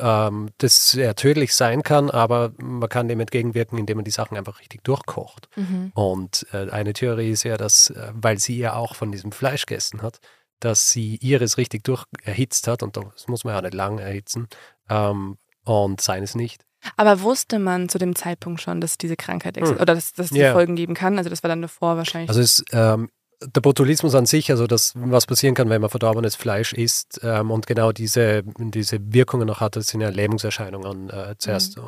ähm, 0.00 0.48
das 0.58 0.90
sehr 0.90 1.14
tödlich 1.14 1.54
sein 1.54 1.82
kann, 1.82 2.10
aber 2.10 2.52
man 2.58 2.88
kann 2.88 3.06
dem 3.06 3.20
entgegenwirken, 3.20 3.78
indem 3.78 3.98
man 3.98 4.04
die 4.04 4.10
Sachen 4.10 4.36
einfach 4.36 4.58
richtig 4.60 4.82
durchkocht. 4.82 5.48
mhm. 5.56 5.92
Und 5.94 6.46
äh, 6.52 6.70
eine 6.70 6.92
Theorie 6.94 7.30
ist 7.30 7.44
ja, 7.44 7.56
dass, 7.56 7.90
äh, 7.90 8.10
weil 8.14 8.38
sie 8.38 8.58
ja 8.58 8.74
auch 8.74 8.96
von 8.96 9.12
diesem 9.12 9.30
Fleisch 9.30 9.66
gegessen 9.66 10.02
hat, 10.02 10.18
dass 10.60 10.90
sie 10.90 11.16
ihres 11.16 11.58
richtig 11.58 11.84
durch 11.84 12.04
erhitzt 12.24 12.66
hat 12.66 12.82
und 12.82 12.96
das 12.96 13.28
muss 13.28 13.44
man 13.44 13.54
ja 13.54 13.62
nicht 13.62 13.74
lang 13.74 13.98
erhitzen 13.98 14.48
ähm, 14.88 15.38
und 15.64 16.00
seines 16.00 16.34
nicht. 16.34 16.64
Aber 16.96 17.20
wusste 17.22 17.58
man 17.58 17.88
zu 17.88 17.98
dem 17.98 18.16
Zeitpunkt 18.16 18.60
schon, 18.60 18.80
dass 18.80 18.98
diese 18.98 19.16
Krankheit 19.16 19.56
existiert 19.56 19.78
Hm. 19.78 19.82
oder 19.82 19.94
dass, 19.94 20.12
dass 20.12 20.26
es 20.26 20.32
die 20.32 20.38
Ja. 20.38 20.52
Folgen 20.52 20.74
geben 20.74 20.94
kann? 20.94 21.18
Also 21.18 21.30
das 21.30 21.42
war 21.44 21.48
dann 21.48 21.62
davor 21.62 21.96
wahrscheinlich. 21.96 22.28
Also 22.30 22.40
es, 22.40 22.64
ähm, 22.72 23.10
der 23.40 23.60
Botulismus 23.60 24.14
an 24.14 24.26
sich, 24.26 24.50
also 24.50 24.66
das, 24.66 24.92
was 24.96 25.26
passieren 25.26 25.54
kann, 25.54 25.68
wenn 25.70 25.80
man 25.80 25.90
verdorbenes 25.90 26.34
Fleisch 26.34 26.72
isst 26.72 27.20
ähm, 27.22 27.50
und 27.50 27.66
genau 27.66 27.92
diese, 27.92 28.42
diese 28.58 28.98
Wirkungen 29.12 29.46
noch 29.46 29.60
hat, 29.60 29.76
das 29.76 29.88
sind 29.88 30.00
ja 30.00 30.08
Lähmungserscheinungen 30.08 31.10
äh, 31.10 31.34
zuerst, 31.38 31.76
äh, 31.78 31.80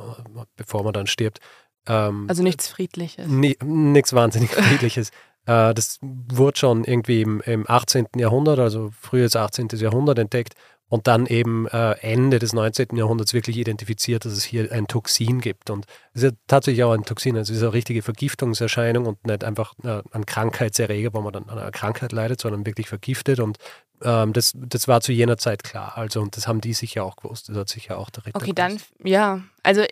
bevor 0.57 0.85
man 0.85 0.93
dann 0.93 1.07
stirbt. 1.07 1.39
Ähm, 1.87 2.27
also 2.29 2.43
nichts 2.43 2.69
Friedliches. 2.69 3.27
Ni- 3.27 3.59
Nichts 3.63 4.13
wahnsinnig 4.13 4.51
Friedliches. 4.55 5.11
Äh, 5.47 5.75
das 5.75 5.99
wurde 6.03 6.59
schon 6.59 6.85
irgendwie 6.85 7.23
im, 7.23 7.41
im 7.41 7.65
18. 7.69 8.07
Jahrhundert, 8.17 8.59
also 8.59 8.91
frühes 9.01 9.35
18. 9.35 9.69
Jahrhundert 9.75 10.19
entdeckt 10.19 10.55
und 10.91 11.07
dann 11.07 11.27
eben 11.27 11.69
äh, 11.69 11.93
Ende 12.01 12.41
des 12.41 12.53
19. 12.53 12.97
Jahrhunderts 12.97 13.33
wirklich 13.33 13.57
identifiziert, 13.57 14.25
dass 14.25 14.33
es 14.33 14.43
hier 14.45 14.71
ein 14.73 14.89
Toxin 14.89 15.41
gibt. 15.41 15.71
Und 15.71 15.87
es 16.13 16.23
ist 16.23 16.33
ja 16.33 16.37
tatsächlich 16.49 16.83
auch 16.85 16.93
ein 16.93 17.05
Toxin, 17.05 17.37
also 17.37 17.53
es 17.53 17.59
ist 17.59 17.63
eine 17.63 17.73
richtige 17.73 18.03
Vergiftungserscheinung 18.03 19.07
und 19.07 19.25
nicht 19.25 19.45
einfach 19.45 19.73
äh, 19.85 20.03
ein 20.11 20.27
Krankheitserreger, 20.27 21.15
wo 21.15 21.21
man 21.21 21.33
dann 21.33 21.49
an 21.49 21.59
einer 21.59 21.71
Krankheit 21.71 22.11
leidet, 22.11 22.41
sondern 22.41 22.67
wirklich 22.67 22.89
vergiftet. 22.89 23.39
Und 23.39 23.59
ähm, 24.03 24.33
das, 24.33 24.53
das 24.57 24.89
war 24.89 25.01
zu 25.01 25.13
jener 25.13 25.39
Zeit 25.39 25.63
klar. 25.63 25.97
Also, 25.97 26.21
und 26.21 26.37
das 26.37 26.49
haben 26.49 26.61
die 26.61 26.75
sicher 26.75 27.05
auch 27.05 27.15
gewusst. 27.15 27.49
Das 27.49 27.57
hat 27.57 27.69
sicher 27.69 27.97
auch 27.97 28.11
der 28.11 28.27
Ritter 28.27 28.37
Okay, 28.37 28.53
dann, 28.53 28.73
gewusst. 28.73 28.91
ja. 29.05 29.43
Also 29.63 29.85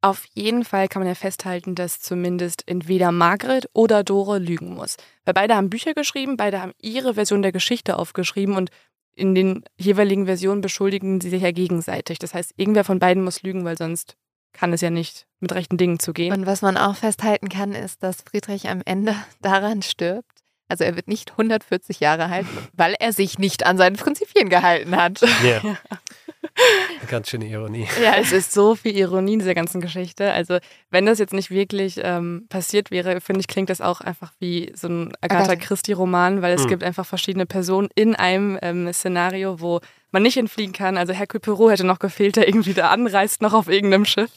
auf 0.00 0.24
jeden 0.34 0.64
Fall 0.64 0.88
kann 0.88 1.00
man 1.00 1.08
ja 1.08 1.14
festhalten, 1.14 1.74
dass 1.74 2.00
zumindest 2.00 2.62
entweder 2.66 3.12
Margret 3.12 3.68
oder 3.74 4.04
Dore 4.04 4.38
lügen 4.38 4.72
muss. 4.74 4.96
Weil 5.26 5.34
beide 5.34 5.54
haben 5.54 5.68
Bücher 5.68 5.92
geschrieben, 5.92 6.38
beide 6.38 6.62
haben 6.62 6.72
ihre 6.80 7.14
Version 7.14 7.42
der 7.42 7.52
Geschichte 7.52 7.98
aufgeschrieben 7.98 8.56
und 8.56 8.70
in 9.16 9.34
den 9.34 9.64
jeweiligen 9.76 10.26
Versionen 10.26 10.60
beschuldigen 10.60 11.20
sie 11.20 11.30
sich 11.30 11.42
ja 11.42 11.50
gegenseitig. 11.50 12.18
Das 12.18 12.34
heißt, 12.34 12.52
irgendwer 12.56 12.84
von 12.84 12.98
beiden 12.98 13.24
muss 13.24 13.42
lügen, 13.42 13.64
weil 13.64 13.76
sonst 13.76 14.16
kann 14.52 14.72
es 14.72 14.82
ja 14.82 14.90
nicht 14.90 15.26
mit 15.40 15.52
rechten 15.52 15.76
Dingen 15.76 15.98
zugehen. 15.98 16.32
Und 16.32 16.46
was 16.46 16.62
man 16.62 16.76
auch 16.76 16.96
festhalten 16.96 17.48
kann, 17.48 17.72
ist, 17.72 18.02
dass 18.02 18.22
Friedrich 18.22 18.68
am 18.68 18.82
Ende 18.84 19.14
daran 19.40 19.82
stirbt. 19.82 20.30
Also 20.68 20.84
er 20.84 20.96
wird 20.96 21.08
nicht 21.08 21.32
140 21.32 22.00
Jahre 22.00 22.26
alt, 22.26 22.46
weil 22.72 22.94
er 22.98 23.12
sich 23.12 23.38
nicht 23.38 23.64
an 23.64 23.78
seinen 23.78 23.96
Prinzipien 23.96 24.48
gehalten 24.48 24.96
hat. 24.96 25.20
Ja. 25.42 25.62
Ganz 27.08 27.28
schöne 27.30 27.46
Ironie. 27.46 27.86
Ja, 28.02 28.14
es 28.16 28.32
ist 28.32 28.52
so 28.52 28.74
viel 28.74 28.96
Ironie 28.96 29.34
in 29.34 29.38
dieser 29.40 29.54
ganzen 29.54 29.80
Geschichte. 29.80 30.32
Also, 30.32 30.58
wenn 30.90 31.06
das 31.06 31.18
jetzt 31.18 31.32
nicht 31.32 31.50
wirklich 31.50 32.00
ähm, 32.02 32.46
passiert 32.48 32.90
wäre, 32.90 33.20
finde 33.20 33.40
ich, 33.40 33.48
klingt 33.48 33.70
das 33.70 33.80
auch 33.80 34.00
einfach 34.00 34.32
wie 34.40 34.72
so 34.74 34.88
ein 34.88 35.12
Agatha. 35.20 35.56
Christie-Roman, 35.56 36.42
weil 36.42 36.54
es 36.54 36.62
Hm. 36.62 36.68
gibt 36.68 36.82
einfach 36.84 37.06
verschiedene 37.06 37.46
Personen 37.46 37.88
in 37.94 38.14
einem 38.16 38.58
ähm, 38.62 38.92
Szenario, 38.92 39.60
wo 39.60 39.80
man 40.10 40.22
nicht 40.22 40.36
entfliehen 40.36 40.72
kann. 40.72 40.96
Also, 40.96 41.12
Hercule 41.12 41.40
Poirot 41.40 41.72
hätte 41.72 41.84
noch 41.86 41.98
gefehlt, 41.98 42.36
der 42.36 42.48
irgendwie 42.48 42.74
da 42.74 42.90
anreist, 42.90 43.42
noch 43.42 43.52
auf 43.52 43.68
irgendeinem 43.68 44.04
Schiff. 44.04 44.30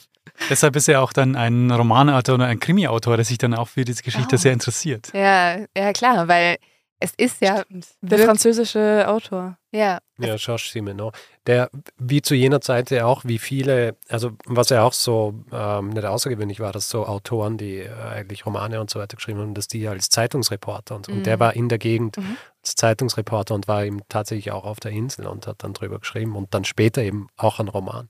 Deshalb 0.50 0.76
ist 0.76 0.88
er 0.88 1.02
auch 1.02 1.12
dann 1.12 1.36
ein 1.36 1.72
Romanautor 1.72 2.36
oder 2.36 2.46
ein 2.46 2.60
Krimiautor, 2.60 3.16
der 3.16 3.26
sich 3.26 3.38
dann 3.40 3.54
auch 3.56 3.68
für 3.70 3.84
diese 3.84 4.04
Geschichte 4.04 4.36
Oh. 4.36 4.38
sehr 4.38 4.54
interessiert. 4.54 5.10
Ja, 5.14 5.58
ja 5.76 5.92
klar, 5.94 6.28
weil 6.28 6.58
es 7.00 7.14
ist 7.18 7.42
ja, 7.42 7.64
Der 8.02 8.20
französische 8.20 9.06
Autor. 9.08 9.58
ja, 9.72 10.00
Ja, 10.18 10.36
Georges 10.36 10.72
Simenon. 10.72 11.12
Der, 11.48 11.70
wie 11.98 12.22
zu 12.22 12.36
jener 12.36 12.60
Zeit 12.62 12.92
ja 12.92 13.06
auch, 13.06 13.24
wie 13.26 13.40
viele, 13.40 13.96
also 14.10 14.32
was 14.46 14.70
ja 14.70 14.84
auch 14.84 14.94
so 14.94 15.34
ähm, 15.52 15.90
nicht 15.90 16.06
außergewöhnlich 16.06 16.60
war, 16.60 16.72
dass 16.74 16.90
so 16.90 17.06
Autoren, 17.06 17.58
die 17.58 17.78
äh, 17.78 17.90
eigentlich 17.92 18.46
Romane 18.46 18.82
und 18.82 18.90
so 18.90 19.00
weiter 19.00 19.16
geschrieben 19.16 19.40
haben, 19.40 19.54
dass 19.54 19.68
die 19.68 19.88
als 19.88 20.10
Zeitungsreporter 20.10 20.96
und, 20.96 21.08
und 21.10 21.26
der 21.26 21.38
Mhm. 21.38 21.40
war 21.40 21.54
in 21.56 21.70
der 21.70 21.78
Gegend 21.78 22.18
Mhm. 22.18 22.38
als 22.62 22.76
Zeitungsreporter 22.76 23.56
und 23.56 23.68
war 23.68 23.84
eben 23.86 24.02
tatsächlich 24.10 24.52
auch 24.52 24.66
auf 24.66 24.80
der 24.80 24.92
Insel 24.92 25.26
und 25.28 25.48
hat 25.48 25.64
dann 25.64 25.74
drüber 25.74 26.00
geschrieben 26.00 26.36
und 26.36 26.54
dann 26.54 26.66
später 26.66 27.02
eben 27.02 27.28
auch 27.38 27.60
einen 27.60 27.70
Roman. 27.70 28.10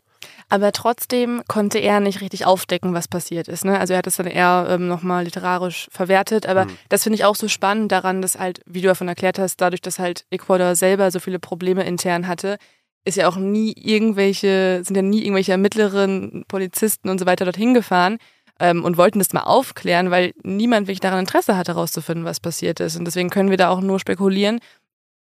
Aber 0.50 0.72
trotzdem 0.72 1.42
konnte 1.48 1.80
er 1.80 2.00
nicht 2.00 2.22
richtig 2.22 2.46
aufdecken, 2.46 2.94
was 2.94 3.08
passiert 3.08 3.48
ist. 3.48 3.66
Ne? 3.66 3.80
Also 3.80 3.94
er 3.94 4.00
hat 4.00 4.08
es 4.08 4.18
dann 4.18 4.28
eher 4.28 4.68
ähm, 4.70 4.88
nochmal 4.88 5.24
literarisch 5.24 5.88
verwertet. 5.92 6.46
Aber 6.48 6.64
Hm. 6.64 6.78
das 6.90 7.04
finde 7.04 7.16
ich 7.16 7.26
auch 7.26 7.36
so 7.36 7.48
spannend 7.48 7.92
daran, 7.92 8.22
dass 8.22 8.40
halt, 8.40 8.62
wie 8.66 8.82
du 8.82 8.88
davon 8.88 9.08
erklärt 9.08 9.40
hast, 9.40 9.62
dadurch, 9.62 9.82
dass 9.82 10.00
halt 10.00 10.26
Ecuador 10.30 10.76
selber 10.76 11.12
so 11.12 11.20
viele 11.20 11.40
Probleme 11.40 11.84
intern 11.84 12.28
hatte, 12.28 12.58
ist 13.06 13.18
ja 13.18 13.28
auch 13.28 13.38
nie 13.38 13.74
irgendwelche, 13.76 14.82
sind 14.84 14.96
ja 14.96 15.02
nie 15.02 15.24
irgendwelche 15.24 15.54
Ermittlerinnen, 15.54 16.46
Polizisten 16.48 17.10
und 17.10 17.20
so 17.20 17.26
weiter 17.26 17.46
dorthin 17.46 17.74
gefahren 17.74 18.18
ähm, 18.60 18.84
und 18.84 18.98
wollten 18.98 19.20
das 19.20 19.34
mal 19.34 19.44
aufklären, 19.44 20.12
weil 20.12 20.34
niemand 20.44 20.88
wirklich 20.88 21.00
daran 21.00 21.20
Interesse 21.20 21.56
hatte, 21.58 21.74
herauszufinden, 21.74 22.26
was 22.26 22.40
passiert 22.40 22.80
ist. 22.80 22.98
Und 22.98 23.06
deswegen 23.06 23.30
können 23.30 23.50
wir 23.50 23.58
da 23.58 23.70
auch 23.70 23.82
nur 23.82 24.00
spekulieren. 24.00 24.60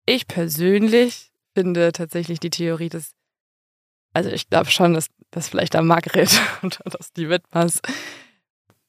Ich 0.05 0.27
persönlich 0.27 1.31
finde 1.55 1.91
tatsächlich 1.91 2.39
die 2.39 2.49
Theorie, 2.49 2.89
dass 2.89 3.11
also 4.13 4.29
ich 4.29 4.49
glaube 4.49 4.69
schon, 4.71 4.93
dass 4.93 5.07
das 5.31 5.49
vielleicht 5.49 5.73
da 5.73 5.81
Margret 5.81 6.29
und 6.61 6.79
dass 6.83 7.13
die 7.13 7.29
Widmers. 7.29 7.81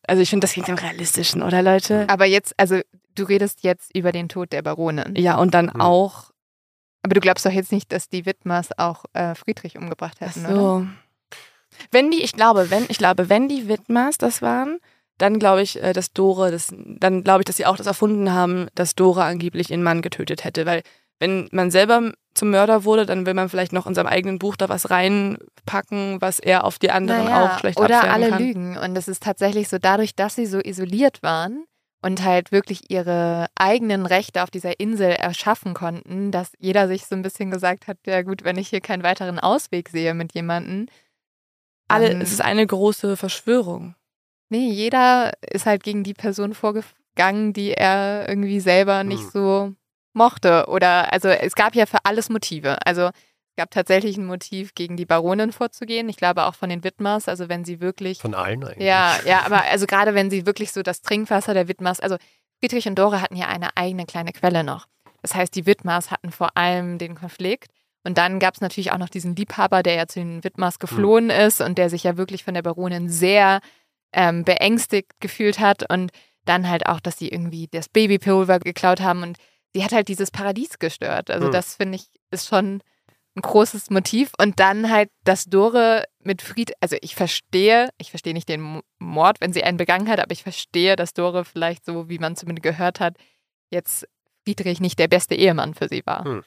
Also 0.06 0.22
ich 0.22 0.30
finde, 0.30 0.44
das 0.44 0.52
klingt 0.52 0.68
am 0.68 0.76
realistischen, 0.76 1.42
oder 1.42 1.62
Leute? 1.62 2.08
aber 2.08 2.24
jetzt, 2.26 2.54
also 2.58 2.80
du 3.14 3.24
redest 3.24 3.62
jetzt 3.62 3.94
über 3.94 4.10
den 4.12 4.28
Tod 4.28 4.52
der 4.52 4.62
Baronin. 4.62 5.14
Ja, 5.16 5.36
und 5.36 5.54
dann 5.54 5.72
Hm. 5.72 5.80
auch. 5.80 6.30
Aber 7.04 7.14
du 7.14 7.20
glaubst 7.20 7.44
doch 7.44 7.50
jetzt 7.52 7.72
nicht, 7.72 7.90
dass 7.92 8.08
die 8.08 8.26
Widmers 8.26 8.68
auch 8.78 9.04
äh, 9.12 9.34
Friedrich 9.34 9.76
umgebracht 9.76 10.18
Ach 10.20 10.26
hätten, 10.26 10.46
oder? 10.46 10.54
so. 10.56 10.86
Wenn 11.90 12.10
die, 12.10 12.22
ich 12.22 12.32
glaube, 12.32 12.70
wenn, 12.70 12.84
ich 12.88 12.98
glaube, 12.98 13.28
wenn 13.28 13.48
die 13.48 13.66
Widmers 13.68 14.18
das 14.18 14.40
waren, 14.42 14.78
dann 15.18 15.38
glaube 15.38 15.62
ich, 15.62 15.82
äh, 15.82 15.92
dass 15.92 16.12
Dore, 16.12 16.50
das, 16.50 16.72
dann 16.76 17.24
glaube 17.24 17.40
ich, 17.42 17.44
dass 17.46 17.56
sie 17.56 17.66
auch 17.66 17.76
das 17.76 17.86
erfunden 17.86 18.32
haben, 18.32 18.68
dass 18.74 18.94
Dore 18.94 19.24
angeblich 19.24 19.70
ihren 19.70 19.82
Mann 19.82 20.02
getötet 20.02 20.44
hätte. 20.44 20.64
Weil 20.66 20.82
wenn 21.22 21.48
man 21.52 21.70
selber 21.70 22.12
zum 22.34 22.50
Mörder 22.50 22.82
wurde, 22.84 23.06
dann 23.06 23.26
will 23.26 23.34
man 23.34 23.48
vielleicht 23.48 23.72
noch 23.72 23.86
in 23.86 23.94
seinem 23.94 24.08
eigenen 24.08 24.40
Buch 24.40 24.56
da 24.56 24.68
was 24.68 24.90
reinpacken, 24.90 26.20
was 26.20 26.40
er 26.40 26.64
auf 26.64 26.80
die 26.80 26.90
anderen 26.90 27.26
Naja, 27.26 27.54
auch 27.54 27.58
schlecht 27.60 27.78
Oder 27.78 28.10
alle 28.10 28.30
kann. 28.30 28.42
lügen. 28.42 28.76
Und 28.76 28.96
es 28.96 29.06
ist 29.06 29.22
tatsächlich 29.22 29.68
so, 29.68 29.78
dadurch, 29.78 30.16
dass 30.16 30.34
sie 30.34 30.46
so 30.46 30.58
isoliert 30.58 31.22
waren 31.22 31.64
und 32.02 32.24
halt 32.24 32.50
wirklich 32.50 32.90
ihre 32.90 33.46
eigenen 33.54 34.04
Rechte 34.04 34.42
auf 34.42 34.50
dieser 34.50 34.80
Insel 34.80 35.10
erschaffen 35.10 35.74
konnten, 35.74 36.32
dass 36.32 36.50
jeder 36.58 36.88
sich 36.88 37.06
so 37.06 37.14
ein 37.14 37.22
bisschen 37.22 37.52
gesagt 37.52 37.86
hat, 37.86 37.98
ja 38.04 38.22
gut, 38.22 38.42
wenn 38.42 38.58
ich 38.58 38.68
hier 38.68 38.80
keinen 38.80 39.04
weiteren 39.04 39.38
Ausweg 39.38 39.90
sehe 39.90 40.12
mit 40.14 40.34
jemandem. 40.34 40.86
Alle, 41.86 42.18
es 42.20 42.32
ist 42.32 42.40
eine 42.42 42.66
große 42.66 43.16
Verschwörung. 43.16 43.94
Nee, 44.48 44.70
jeder 44.70 45.32
ist 45.48 45.66
halt 45.66 45.84
gegen 45.84 46.02
die 46.02 46.14
Person 46.14 46.52
vorgegangen, 46.54 47.52
die 47.52 47.70
er 47.74 48.28
irgendwie 48.28 48.58
selber 48.58 49.04
nicht 49.04 49.22
Hm. 49.22 49.30
so 49.32 49.74
mochte. 50.14 50.66
Oder 50.68 51.12
also 51.12 51.28
es 51.28 51.54
gab 51.54 51.74
ja 51.74 51.86
für 51.86 51.98
alles 52.04 52.28
Motive. 52.28 52.84
Also 52.86 53.10
Es 53.52 53.56
gab 53.56 53.70
tatsächlich 53.70 54.16
ein 54.16 54.24
Motiv, 54.24 54.74
gegen 54.74 54.96
die 54.96 55.04
Baronin 55.04 55.52
vorzugehen. 55.52 56.08
Ich 56.08 56.16
glaube 56.16 56.44
auch 56.44 56.54
von 56.54 56.70
den 56.70 56.84
Widmers, 56.84 57.28
also 57.28 57.50
wenn 57.50 57.66
sie 57.66 57.80
wirklich. 57.80 58.18
Von 58.18 58.34
allen 58.34 58.64
eigentlich. 58.64 58.86
Ja, 58.86 59.18
ja, 59.26 59.44
aber 59.44 59.64
also 59.64 59.86
gerade 59.86 60.14
wenn 60.14 60.30
sie 60.30 60.46
wirklich 60.46 60.72
so 60.72 60.82
das 60.82 61.02
Trinkwasser 61.02 61.52
der 61.52 61.68
Widmers, 61.68 62.00
also 62.00 62.16
Friedrich 62.60 62.88
und 62.88 62.98
Dore 62.98 63.20
hatten 63.20 63.36
ja 63.36 63.48
eine 63.48 63.76
eigene 63.76 64.06
kleine 64.06 64.32
Quelle 64.32 64.64
noch. 64.64 64.86
Das 65.20 65.34
heißt, 65.34 65.54
die 65.54 65.66
Widmers 65.66 66.10
hatten 66.10 66.32
vor 66.32 66.56
allem 66.56 66.96
den 66.96 67.14
Konflikt. 67.14 67.70
Und 68.04 68.16
dann 68.16 68.38
gab 68.38 68.54
es 68.54 68.62
natürlich 68.62 68.90
auch 68.90 68.98
noch 68.98 69.10
diesen 69.10 69.36
Liebhaber, 69.36 69.82
der 69.82 69.94
ja 69.96 70.06
zu 70.06 70.20
den 70.20 70.42
Widmers 70.42 70.78
geflohen 70.78 71.28
ist 71.28 71.60
und 71.60 71.76
der 71.76 71.90
sich 71.90 72.04
ja 72.04 72.16
wirklich 72.16 72.44
von 72.44 72.54
der 72.54 72.62
Baronin 72.62 73.10
sehr 73.10 73.60
ähm, 74.14 74.44
beängstigt 74.44 75.12
gefühlt 75.20 75.60
hat. 75.60 75.88
Und 75.90 76.10
dann 76.46 76.68
halt 76.68 76.86
auch, 76.86 77.00
dass 77.00 77.18
sie 77.18 77.28
irgendwie 77.28 77.68
das 77.70 77.90
Babypulver 77.90 78.60
geklaut 78.60 79.00
haben. 79.02 79.22
Und 79.22 79.36
sie 79.74 79.84
hat 79.84 79.92
halt 79.92 80.08
dieses 80.08 80.30
Paradies 80.30 80.78
gestört. 80.78 81.30
Also 81.30 81.46
Hm. 81.46 81.52
das 81.52 81.76
finde 81.76 81.96
ich 81.96 82.06
ist 82.30 82.48
schon 82.48 82.82
ein 83.34 83.40
großes 83.40 83.88
Motiv. 83.90 84.32
Und 84.38 84.60
dann 84.60 84.90
halt, 84.90 85.08
dass 85.24 85.46
Dore 85.46 86.04
mit 86.20 86.42
Fried, 86.42 86.72
also 86.80 86.96
ich 87.00 87.14
verstehe, 87.14 87.88
ich 87.98 88.10
verstehe 88.10 88.34
nicht 88.34 88.48
den 88.48 88.60
Mo- 88.60 88.82
Mord, 88.98 89.40
wenn 89.40 89.52
sie 89.52 89.64
einen 89.64 89.78
begangen 89.78 90.08
hat, 90.08 90.20
aber 90.20 90.32
ich 90.32 90.42
verstehe, 90.42 90.96
dass 90.96 91.14
Dore 91.14 91.44
vielleicht 91.44 91.84
so, 91.86 92.08
wie 92.10 92.18
man 92.18 92.36
zumindest 92.36 92.62
gehört 92.64 93.00
hat, 93.00 93.16
jetzt 93.70 94.06
Friedrich 94.44 94.80
nicht 94.80 94.98
der 94.98 95.08
beste 95.08 95.34
Ehemann 95.34 95.72
für 95.74 95.88
sie 95.88 96.02
war. 96.04 96.24
Hm. 96.24 96.44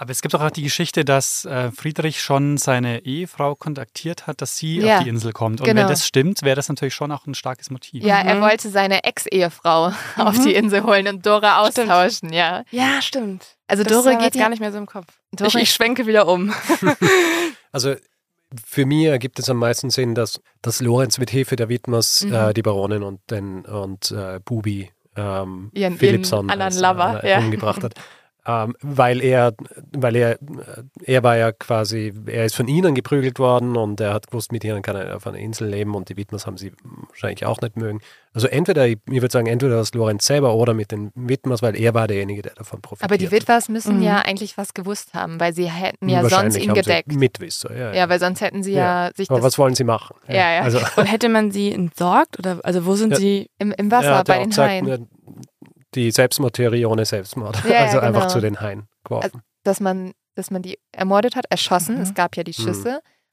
Aber 0.00 0.10
es 0.12 0.22
gibt 0.22 0.34
auch 0.34 0.50
die 0.50 0.62
Geschichte, 0.62 1.04
dass 1.04 1.44
äh, 1.44 1.72
Friedrich 1.72 2.22
schon 2.22 2.56
seine 2.56 3.04
Ehefrau 3.04 3.56
kontaktiert 3.56 4.26
hat, 4.28 4.40
dass 4.40 4.56
sie 4.56 4.78
Ja, 4.78 4.98
auf 4.98 5.02
die 5.02 5.08
Insel 5.10 5.32
kommt. 5.32 5.60
Und 5.60 5.66
genau. 5.66 5.82
wenn 5.82 5.88
das 5.88 6.06
stimmt, 6.06 6.42
wäre 6.42 6.54
das 6.56 6.68
natürlich 6.68 6.94
schon 6.94 7.10
auch 7.10 7.26
ein 7.26 7.34
starkes 7.34 7.68
Motiv. 7.70 8.04
Ja, 8.04 8.20
er 8.20 8.36
Mhm. 8.36 8.40
wollte 8.42 8.68
seine 8.70 9.02
Ex-Ehefrau 9.02 9.92
auf 10.16 10.38
Mhm. 10.38 10.44
die 10.44 10.54
Insel 10.54 10.84
holen 10.84 11.08
und 11.08 11.26
Dora 11.26 11.68
Stimmt. 11.70 11.90
austauschen, 11.90 12.32
ja. 12.32 12.62
Ja, 12.70 13.02
stimmt. 13.02 13.56
Also 13.66 13.82
Das 13.82 14.04
wir 14.04 14.16
geht 14.18 14.34
gar 14.34 14.48
nicht 14.48 14.60
mehr 14.60 14.70
so 14.72 14.78
im 14.78 14.86
Kopf. 14.86 15.06
Ich, 15.38 15.54
ich 15.56 15.72
schwenke 15.72 16.06
wieder 16.06 16.28
um. 16.28 16.54
Also 17.72 17.94
für 18.64 18.86
mich 18.86 19.04
ergibt 19.04 19.38
es 19.38 19.50
am 19.50 19.58
meisten 19.58 19.90
Sinn, 19.90 20.14
dass, 20.14 20.40
dass 20.62 20.80
Lorenz 20.80 21.18
mit 21.18 21.30
Hilfe 21.30 21.56
der 21.56 21.68
Widmers 21.68 22.24
Mhm. 22.24 22.32
äh, 22.34 22.54
die 22.54 22.62
Baronin 22.62 23.02
und, 23.02 23.20
den, 23.30 23.64
und 23.66 24.10
äh, 24.10 24.40
Bubi 24.44 24.90
ähm, 25.16 25.70
Ihren- 25.74 25.98
Philippson 25.98 26.46
ihren 26.48 26.50
anderen 26.62 26.72
als, 26.72 26.80
Lover, 26.80 27.24
äh, 27.24 27.30
ja. 27.32 27.38
umgebracht 27.38 27.82
hat. 27.82 27.94
Ähm, 28.50 28.74
weil 28.80 29.20
er, 29.22 29.52
weil 29.94 30.16
er, 30.16 30.38
er 31.04 31.22
war 31.22 31.36
ja 31.36 31.52
quasi, 31.52 32.14
er 32.24 32.46
ist 32.46 32.56
von 32.56 32.66
ihnen 32.66 32.94
geprügelt 32.94 33.38
worden 33.38 33.76
und 33.76 34.00
er 34.00 34.14
hat 34.14 34.28
gewusst, 34.28 34.52
mit 34.52 34.64
ihnen 34.64 34.80
kann 34.80 34.96
er 34.96 35.16
auf 35.16 35.26
einer 35.26 35.36
Insel 35.36 35.68
leben 35.68 35.94
und 35.94 36.08
die 36.08 36.16
Widmers 36.16 36.46
haben 36.46 36.56
sie 36.56 36.72
wahrscheinlich 37.08 37.44
auch 37.44 37.60
nicht 37.60 37.76
mögen. 37.76 38.00
Also 38.32 38.46
entweder, 38.46 38.86
ich, 38.86 38.96
ich 39.10 39.20
würde 39.20 39.30
sagen, 39.32 39.48
entweder 39.48 39.76
das 39.76 39.92
Lorenz 39.92 40.24
selber 40.24 40.54
oder 40.54 40.72
mit 40.72 40.92
den 40.92 41.12
Widmers, 41.14 41.60
weil 41.60 41.76
er 41.78 41.92
war 41.92 42.06
derjenige, 42.08 42.40
der 42.40 42.54
davon 42.54 42.80
profitiert. 42.80 43.10
aber 43.10 43.18
die 43.18 43.30
Witwers 43.30 43.68
müssen 43.68 43.98
Mhm. 43.98 44.02
ja 44.02 44.18
eigentlich 44.20 44.56
was 44.56 44.72
gewusst 44.72 45.12
haben, 45.12 45.38
weil 45.40 45.52
sie 45.52 45.66
hätten 45.70 46.08
ja 46.08 46.20
sonst 46.26 46.56
ihn 46.56 46.70
haben 46.70 46.74
sie 46.76 46.82
gedeckt. 46.82 47.12
Mitwisser, 47.12 47.76
ja. 47.76 47.92
Ja, 47.92 48.08
weil 48.08 48.18
sonst 48.18 48.40
hätten 48.40 48.62
sie 48.62 48.72
ja, 48.72 49.10
sich 49.14 49.28
Aber 49.28 49.40
das 49.40 49.44
was 49.46 49.58
wollen 49.58 49.74
sie 49.74 49.84
machen? 49.84 50.16
Ja, 50.26 50.54
ja. 50.54 50.60
Also, 50.62 50.78
Und 50.96 51.04
hätte 51.04 51.28
man 51.28 51.50
sie 51.50 51.70
entsorgt? 51.70 52.38
Oder 52.38 52.60
also 52.62 52.86
wo 52.86 52.94
sind 52.94 53.10
Ja. 53.10 53.16
sie? 53.18 53.50
im, 53.58 53.72
im 53.72 53.90
Wasser 53.90 54.06
er 54.08 54.14
ja 54.14 54.22
bei 54.22 54.38
den 54.38 54.48
gesagt, 54.48 54.70
Haien, 54.70 54.84
ne, 54.86 55.06
Die 55.98 56.10
Selbstmordtheorie 56.12 56.84
ohne 56.86 57.04
Selbstmord. 57.04 57.56
Ja, 57.68 57.80
also 57.86 57.98
einfach 57.98 58.22
genau. 58.22 58.32
zu 58.32 58.40
den 58.40 58.60
Haien 58.60 58.88
geworfen. 59.04 59.42
dass 59.64 59.80
man, 59.80 60.12
dass 60.36 60.50
man 60.52 60.62
die 60.62 60.78
ermordet 60.92 61.34
hat, 61.34 61.44
erschossen, 61.50 61.96
Mhm. 61.96 62.02
es 62.02 62.14
gab 62.14 62.36
ja 62.36 62.44
die 62.44 62.54
Mhm. 62.56 62.62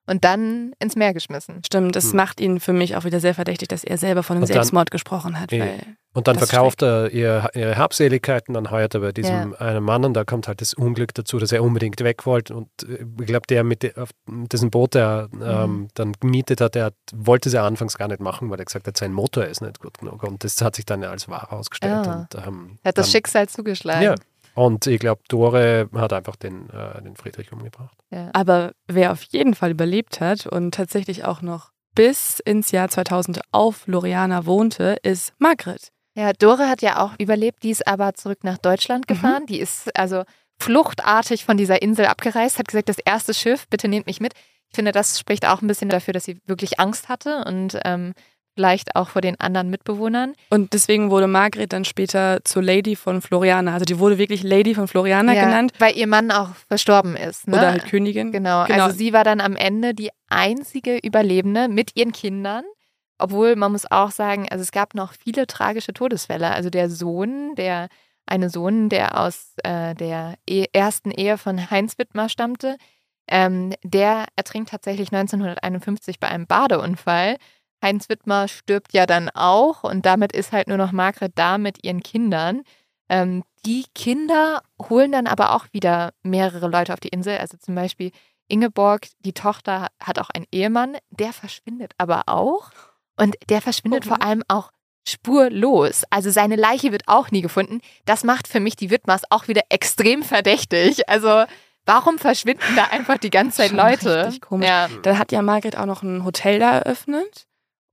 Und 0.08 0.24
dann 0.24 0.74
ins 0.80 0.96
Meer 0.96 1.14
geschmissen. 1.16 1.62
Stimmt, 1.66 1.96
das 1.96 2.12
Hm. 2.12 2.18
macht 2.18 2.40
ihn 2.40 2.60
für 2.60 2.74
mich 2.74 2.96
auch 2.96 3.06
wieder 3.06 3.20
sehr 3.20 3.34
verdächtig, 3.34 3.70
dass 3.70 3.84
er 3.84 3.98
selber 3.98 4.22
von 4.22 4.36
einem 4.36 4.44
Und 4.44 4.50
dann- 4.50 4.56
Selbstmord 4.58 4.92
gesprochen 4.92 5.40
hat. 5.40 5.52
Ja. 5.52 5.66
Weil, 5.66 5.80
Und 6.14 6.28
dann 6.28 6.38
verkauft 6.38 6.82
er 6.84 7.12
ihr, 7.12 7.50
ihre 7.56 7.76
Habseligkeiten, 7.78 8.54
dann 8.54 8.72
heuert 8.72 8.94
er 8.94 9.02
bei 9.02 9.12
diesem 9.12 9.54
einen 9.60 9.84
Mann 9.84 10.06
und 10.06 10.14
da 10.14 10.24
kommt 10.24 10.48
halt 10.48 10.62
das 10.62 10.74
Unglück 10.74 11.14
dazu, 11.14 11.40
dass 11.40 11.52
er 11.52 11.62
unbedingt 11.64 12.00
weg 12.02 12.26
wollte. 12.26 12.56
Und 12.56 12.68
äh, 12.84 13.04
ich 13.20 13.26
glaube, 13.26 13.48
der 13.50 13.64
mit 13.66 13.98
auf 13.98 14.12
diesem 14.28 14.70
Boot, 14.70 14.94
der 14.94 15.28
ähm, 15.34 15.72
Mhm. 15.72 15.88
dann 15.96 16.14
gemietet 16.14 16.62
hat, 16.62 16.76
der 16.76 16.92
wollte 17.14 17.50
es 17.50 17.54
ja 17.54 17.66
anfangs 17.66 17.98
gar 17.98 18.08
nicht 18.08 18.22
machen, 18.22 18.50
weil 18.50 18.60
er 18.60 18.66
gesagt 18.66 18.88
hat, 18.88 18.96
sein 18.96 19.12
Motor 19.12 19.46
ist 19.46 19.62
nicht 19.62 19.80
gut 19.82 19.98
genug. 19.98 20.24
Und 20.24 20.44
das 20.44 20.62
hat 20.62 20.76
sich 20.76 20.86
dann 20.86 21.02
ja 21.02 21.10
als 21.10 21.28
wahr 21.28 21.42
herausgestellt. 21.50 22.08
Ah. 22.08 22.28
Und, 22.32 22.36
ähm, 22.48 22.78
Er 22.84 22.90
hat 22.90 22.98
das 22.98 23.08
dann, 23.08 23.12
Schicksal 23.12 23.50
zugeschlagen. 23.50 24.04
Ja. 24.04 24.16
Und 24.56 24.88
ich 24.88 25.00
glaube, 25.00 25.22
Dore 25.28 25.90
hat 25.94 26.14
einfach 26.14 26.36
den, 26.36 26.70
äh, 26.70 27.02
den 27.02 27.16
Friedrich 27.16 27.52
umgebracht. 27.52 27.98
Ja. 28.10 28.30
aber 28.34 28.72
wer 28.88 29.12
auf 29.12 29.24
jeden 29.24 29.54
Fall 29.54 29.72
überlebt 29.72 30.22
hat 30.22 30.48
und 30.48 30.74
tatsächlich 30.74 31.26
auch 31.26 31.42
noch 31.42 31.72
bis 31.94 32.40
ins 32.40 32.72
Jahr 32.72 32.90
2000 32.90 33.42
auf 33.52 33.88
Loriana 33.88 34.46
wohnte, 34.46 34.98
ist 35.04 35.34
Margret. 35.40 35.92
Ja, 36.16 36.32
Dore 36.34 36.70
hat 36.70 36.82
ja 36.82 37.04
auch 37.04 37.12
überlebt, 37.20 37.64
die 37.64 37.72
ist 37.72 37.88
aber 37.88 38.14
zurück 38.14 38.44
nach 38.44 38.58
Deutschland 38.58 39.08
gefahren. 39.08 39.46
Die 39.48 39.60
ist 39.60 39.96
also 39.98 40.24
fluchtartig 40.58 41.44
von 41.44 41.58
dieser 41.58 41.82
Insel 41.82 42.06
abgereist, 42.06 42.58
hat 42.58 42.70
gesagt, 42.70 42.88
das 42.88 43.00
erste 43.00 43.34
Schiff, 43.34 43.68
bitte 43.70 43.88
nehmt 43.90 44.06
mich 44.06 44.22
mit. 44.22 44.34
Ich 44.70 44.76
finde, 44.76 44.92
das 44.92 45.20
spricht 45.20 45.46
auch 45.46 45.62
ein 45.62 45.68
bisschen 45.68 45.90
dafür, 45.90 46.14
dass 46.14 46.24
sie 46.26 46.40
wirklich 46.46 46.80
Angst 46.80 47.10
hatte 47.10 47.44
und 47.46 47.78
ähm, 47.84 48.14
vielleicht 48.56 48.96
auch 48.96 49.10
vor 49.10 49.22
den 49.22 49.40
anderen 49.40 49.70
Mitbewohnern. 49.70 50.34
Und 50.50 50.74
deswegen 50.74 51.12
wurde 51.12 51.28
Margret 51.28 51.74
dann 51.74 51.86
später 51.86 52.40
zur 52.44 52.64
Lady 52.64 52.96
von 52.96 53.22
Floriana. 53.22 53.74
Also 53.74 53.86
die 53.86 54.00
wurde 54.00 54.18
wirklich 54.18 54.44
Lady 54.44 54.74
von 54.74 54.88
Floriana 54.88 55.34
genannt. 55.34 55.74
Weil 55.80 55.96
ihr 55.98 56.08
Mann 56.08 56.32
auch 56.32 56.50
verstorben 56.68 57.16
ist. 57.16 57.48
Ne? 57.48 57.58
Oder 57.58 57.72
halt 57.72 57.86
Königin. 57.86 58.32
Genau, 58.32 58.66
Genau. 58.66 58.86
also 58.86 58.98
sie 58.98 59.14
war 59.14 59.24
dann 59.24 59.42
am 59.42 59.56
Ende 59.56 59.94
die 59.94 60.10
einzige 60.30 60.98
Überlebende 60.98 61.68
mit 61.68 61.96
ihren 61.96 62.12
Kindern. 62.12 62.64
Obwohl 63.18 63.56
man 63.56 63.72
muss 63.72 63.90
auch 63.90 64.12
sagen, 64.12 64.48
also 64.50 64.62
es 64.62 64.72
gab 64.72 64.94
noch 64.94 65.14
viele 65.14 65.48
tragische 65.48 65.94
Todesfälle. 65.94 66.52
Also 66.52 66.70
der 66.70 66.90
Sohn, 66.90 67.56
der 67.56 67.88
eine 68.26 68.50
Sohn, 68.50 68.90
der 68.90 69.20
aus 69.20 69.54
äh, 69.64 69.94
der 69.96 70.36
e 70.50 70.66
ersten 70.74 71.12
Ehe 71.12 71.38
von 71.38 71.70
Heinz 71.70 71.98
Wittmer 71.98 72.28
stammte, 72.28 72.78
ähm, 73.28 73.74
der 73.84 74.26
ertrinkt 74.36 74.70
tatsächlich 74.70 75.12
1951 75.12 76.20
bei 76.20 76.28
einem 76.28 76.48
Badeunfall. 76.48 77.38
Heinz 77.84 78.10
Wittmer 78.10 78.48
stirbt 78.48 78.94
ja 78.94 79.06
dann 79.06 79.30
auch 79.30 79.84
und 79.84 80.06
damit 80.06 80.32
ist 80.32 80.52
halt 80.52 80.68
nur 80.68 80.78
noch 80.78 80.92
Margret 80.92 81.34
da 81.36 81.58
mit 81.58 81.84
ihren 81.84 82.02
Kindern. 82.02 82.64
Ähm, 83.10 83.44
die 83.66 83.86
Kinder 83.94 84.62
holen 84.90 85.12
dann 85.12 85.28
aber 85.28 85.54
auch 85.56 85.68
wieder 85.72 86.14
mehrere 86.24 86.68
Leute 86.68 86.94
auf 86.94 87.00
die 87.00 87.10
Insel. 87.10 87.38
Also 87.38 87.58
zum 87.58 87.76
Beispiel 87.76 88.12
Ingeborg, 88.48 89.08
die 89.20 89.34
Tochter, 89.34 89.88
hat 90.02 90.20
auch 90.20 90.30
einen 90.30 90.46
Ehemann, 90.52 90.98
der 91.10 91.34
verschwindet 91.34 91.94
aber 91.98 92.24
auch. 92.28 92.72
Und 93.18 93.36
der 93.50 93.62
verschwindet 93.62 94.06
Oh, 94.06 94.10
vor 94.10 94.24
allem 94.24 94.44
auch 94.48 94.72
spurlos. 95.08 96.04
Also 96.10 96.30
seine 96.32 96.56
Leiche 96.56 96.92
wird 96.92 97.04
auch 97.08 97.32
nie 97.32 97.42
gefunden. 97.42 97.82
Das 98.06 98.24
macht 98.24 98.48
für 98.48 98.60
mich 98.60 98.76
die 98.76 98.90
Widmers 98.90 99.24
auch 99.30 99.48
wieder 99.48 99.62
extrem 99.70 100.24
verdächtig. 100.24 101.08
Also 101.10 101.46
warum 101.86 102.18
verschwinden 102.18 102.76
da 102.76 102.86
einfach 102.86 103.18
die 103.18 103.30
ganze 103.30 103.58
Zeit 103.58 103.70
Schon 103.70 103.78
Leute? 103.78 104.26
richtig 104.26 104.42
komisch. 104.42 104.68
Ja. 104.68 104.90
Dann 105.04 105.20
hat 105.20 105.32
ja 105.32 105.42
Margret 105.42 105.78
auch 105.78 105.86
noch 105.86 106.04
ein 106.04 106.26
Hotel 106.26 106.60
da 106.60 106.72
eröffnet. 106.80 107.46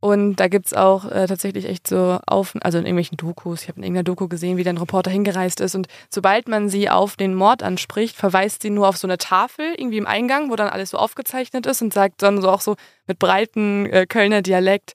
Und 0.03 0.34
da 0.36 0.48
gibt 0.48 0.66
es 0.66 0.74
auch 0.74 1.05
äh, 1.05 1.28
tatsächlich 1.28 1.64
echt 1.64 1.86
so 1.86 2.18
auf, 2.26 2.57
also 2.62 2.76
in 2.76 2.86
irgendwelchen 2.86 3.16
Dokus, 3.16 3.62
ich 3.62 3.68
habe 3.68 3.78
in 3.78 3.84
irgendeiner 3.84 4.03
Doku 4.03 4.26
gesehen, 4.26 4.57
wie 4.57 4.64
der 4.64 4.72
ein 4.72 4.78
Reporter 4.78 5.12
hingereist 5.12 5.61
ist. 5.61 5.76
Und 5.76 5.86
sobald 6.11 6.48
man 6.48 6.68
sie 6.68 6.90
auf 6.90 7.14
den 7.14 7.36
Mord 7.36 7.62
anspricht, 7.62 8.16
verweist 8.16 8.62
sie 8.62 8.70
nur 8.70 8.88
auf 8.88 8.96
so 8.96 9.07
eine 9.07 9.16
Tafel 9.16 9.74
irgendwie 9.76 9.98
im 9.98 10.09
Eingang, 10.09 10.50
wo 10.50 10.57
dann 10.57 10.70
alles 10.70 10.90
so 10.90 10.98
aufgezeichnet 10.98 11.66
ist 11.66 11.82
und 11.82 11.94
sagt 11.94 12.20
dann 12.20 12.42
so 12.42 12.50
auch 12.50 12.62
so 12.62 12.74
mit 13.07 13.20
breiten 13.20 13.86
äh, 13.86 14.07
Kölner 14.09 14.42
Dialekt, 14.42 14.94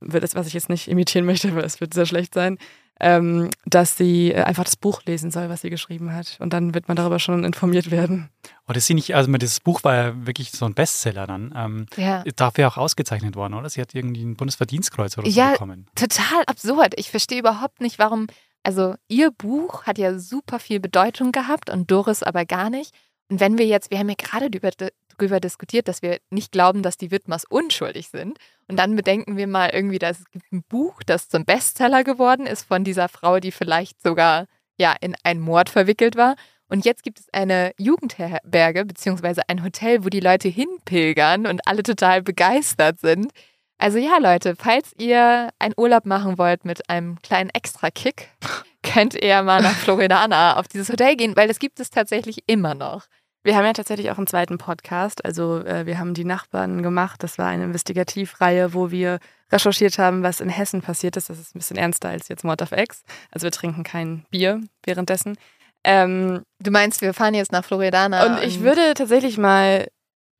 das, 0.00 0.34
was 0.34 0.46
ich 0.46 0.54
jetzt 0.54 0.68
nicht 0.68 0.88
imitieren 0.88 1.26
möchte, 1.26 1.54
weil 1.54 1.64
es 1.64 1.80
wird 1.80 1.94
sehr 1.94 2.06
schlecht 2.06 2.34
sein, 2.34 2.58
ähm, 3.02 3.48
dass 3.64 3.96
sie 3.96 4.32
äh, 4.32 4.42
einfach 4.42 4.64
das 4.64 4.76
Buch 4.76 5.02
lesen 5.06 5.30
soll, 5.30 5.48
was 5.48 5.62
sie 5.62 5.70
geschrieben 5.70 6.12
hat. 6.14 6.36
Und 6.40 6.52
dann 6.52 6.74
wird 6.74 6.86
man 6.88 6.96
darüber 6.96 7.18
schon 7.18 7.44
informiert 7.44 7.90
werden. 7.90 8.28
Und 8.66 8.76
das 8.76 8.86
sie 8.86 8.94
nicht, 8.94 9.14
also 9.14 9.32
dieses 9.32 9.60
Buch 9.60 9.82
war 9.84 9.94
ja 9.94 10.26
wirklich 10.26 10.50
so 10.52 10.66
ein 10.66 10.74
Bestseller 10.74 11.26
dann. 11.26 11.54
Ähm, 11.56 11.86
ja. 11.96 12.22
dafür 12.36 12.68
auch 12.68 12.76
ausgezeichnet 12.76 13.36
worden, 13.36 13.54
oder? 13.54 13.70
Sie 13.70 13.80
hat 13.80 13.94
irgendwie 13.94 14.22
ein 14.22 14.36
Bundesverdienstkreuz 14.36 15.16
oder 15.16 15.30
so 15.30 15.38
Ja, 15.38 15.52
bekommen. 15.52 15.86
total 15.94 16.42
absurd. 16.46 16.94
Ich 16.98 17.10
verstehe 17.10 17.38
überhaupt 17.40 17.80
nicht, 17.80 17.98
warum. 17.98 18.26
Also, 18.62 18.94
ihr 19.08 19.30
Buch 19.30 19.84
hat 19.84 19.96
ja 19.96 20.18
super 20.18 20.58
viel 20.58 20.80
Bedeutung 20.80 21.32
gehabt 21.32 21.70
und 21.70 21.90
Doris 21.90 22.22
aber 22.22 22.44
gar 22.44 22.68
nicht. 22.68 22.94
Und 23.30 23.38
wenn 23.40 23.58
wir 23.58 23.66
jetzt, 23.66 23.90
wir 23.90 23.98
haben 23.98 24.08
ja 24.08 24.16
gerade 24.18 24.50
darüber, 24.50 25.38
diskutiert, 25.38 25.86
dass 25.86 26.02
wir 26.02 26.18
nicht 26.30 26.50
glauben, 26.50 26.82
dass 26.82 26.96
die 26.96 27.10
Widmers 27.10 27.44
unschuldig 27.44 28.08
sind. 28.08 28.38
Und 28.68 28.76
dann 28.76 28.96
bedenken 28.96 29.36
wir 29.36 29.46
mal 29.46 29.70
irgendwie, 29.70 29.98
dass 29.98 30.18
es 30.18 30.30
gibt 30.30 30.50
ein 30.50 30.62
Buch, 30.62 31.02
das 31.04 31.28
zum 31.28 31.44
Bestseller 31.44 32.04
geworden 32.04 32.46
ist 32.46 32.66
von 32.66 32.84
dieser 32.84 33.08
Frau, 33.08 33.38
die 33.38 33.52
vielleicht 33.52 34.02
sogar 34.02 34.46
ja 34.78 34.94
in 35.00 35.14
einen 35.22 35.40
Mord 35.40 35.68
verwickelt 35.68 36.16
war. 36.16 36.36
Und 36.68 36.84
jetzt 36.84 37.02
gibt 37.02 37.20
es 37.20 37.26
eine 37.32 37.72
Jugendherberge 37.78 38.84
beziehungsweise 38.84 39.42
ein 39.48 39.62
Hotel, 39.62 40.04
wo 40.04 40.08
die 40.08 40.20
Leute 40.20 40.48
hinpilgern 40.48 41.46
und 41.46 41.66
alle 41.66 41.82
total 41.82 42.22
begeistert 42.22 42.98
sind. 43.00 43.30
Also 43.76 43.98
ja, 43.98 44.18
Leute, 44.18 44.56
falls 44.56 44.92
ihr 44.98 45.50
einen 45.58 45.74
Urlaub 45.76 46.06
machen 46.06 46.38
wollt 46.38 46.64
mit 46.64 46.88
einem 46.88 47.20
kleinen 47.22 47.50
Extra-Kick, 47.50 48.28
könnt 48.82 49.14
ihr 49.14 49.42
mal 49.42 49.62
nach 49.62 49.74
Floridana 49.74 50.56
auf 50.56 50.68
dieses 50.68 50.88
Hotel 50.88 51.16
gehen, 51.16 51.36
weil 51.36 51.48
das 51.48 51.58
gibt 51.58 51.80
es 51.80 51.90
tatsächlich 51.90 52.44
immer 52.46 52.74
noch. 52.74 53.06
Wir 53.42 53.56
haben 53.56 53.64
ja 53.64 53.72
tatsächlich 53.72 54.10
auch 54.10 54.18
einen 54.18 54.26
zweiten 54.26 54.58
Podcast. 54.58 55.24
Also 55.24 55.64
äh, 55.64 55.86
wir 55.86 55.98
haben 55.98 56.12
die 56.14 56.24
Nachbarn 56.24 56.82
gemacht. 56.82 57.22
Das 57.22 57.38
war 57.38 57.46
eine 57.46 57.64
Investigativreihe, 57.64 58.74
wo 58.74 58.90
wir 58.90 59.18
recherchiert 59.50 59.98
haben, 59.98 60.22
was 60.22 60.40
in 60.40 60.48
Hessen 60.50 60.82
passiert 60.82 61.16
ist. 61.16 61.30
Das 61.30 61.38
ist 61.38 61.54
ein 61.54 61.58
bisschen 61.58 61.76
ernster 61.78 62.10
als 62.10 62.28
jetzt 62.28 62.44
Mord 62.44 62.62
auf 62.62 62.72
Ex. 62.72 63.02
Also 63.30 63.44
wir 63.46 63.50
trinken 63.52 63.82
kein 63.82 64.24
Bier 64.30 64.60
währenddessen. 64.84 65.36
Ähm, 65.84 66.42
Du 66.62 66.70
meinst, 66.70 67.00
wir 67.00 67.14
fahren 67.14 67.32
jetzt 67.34 67.52
nach 67.52 67.64
Floridana. 67.64 68.26
und 68.36 68.42
ich 68.44 68.60
würde 68.60 68.92
tatsächlich 68.94 69.38
mal 69.38 69.88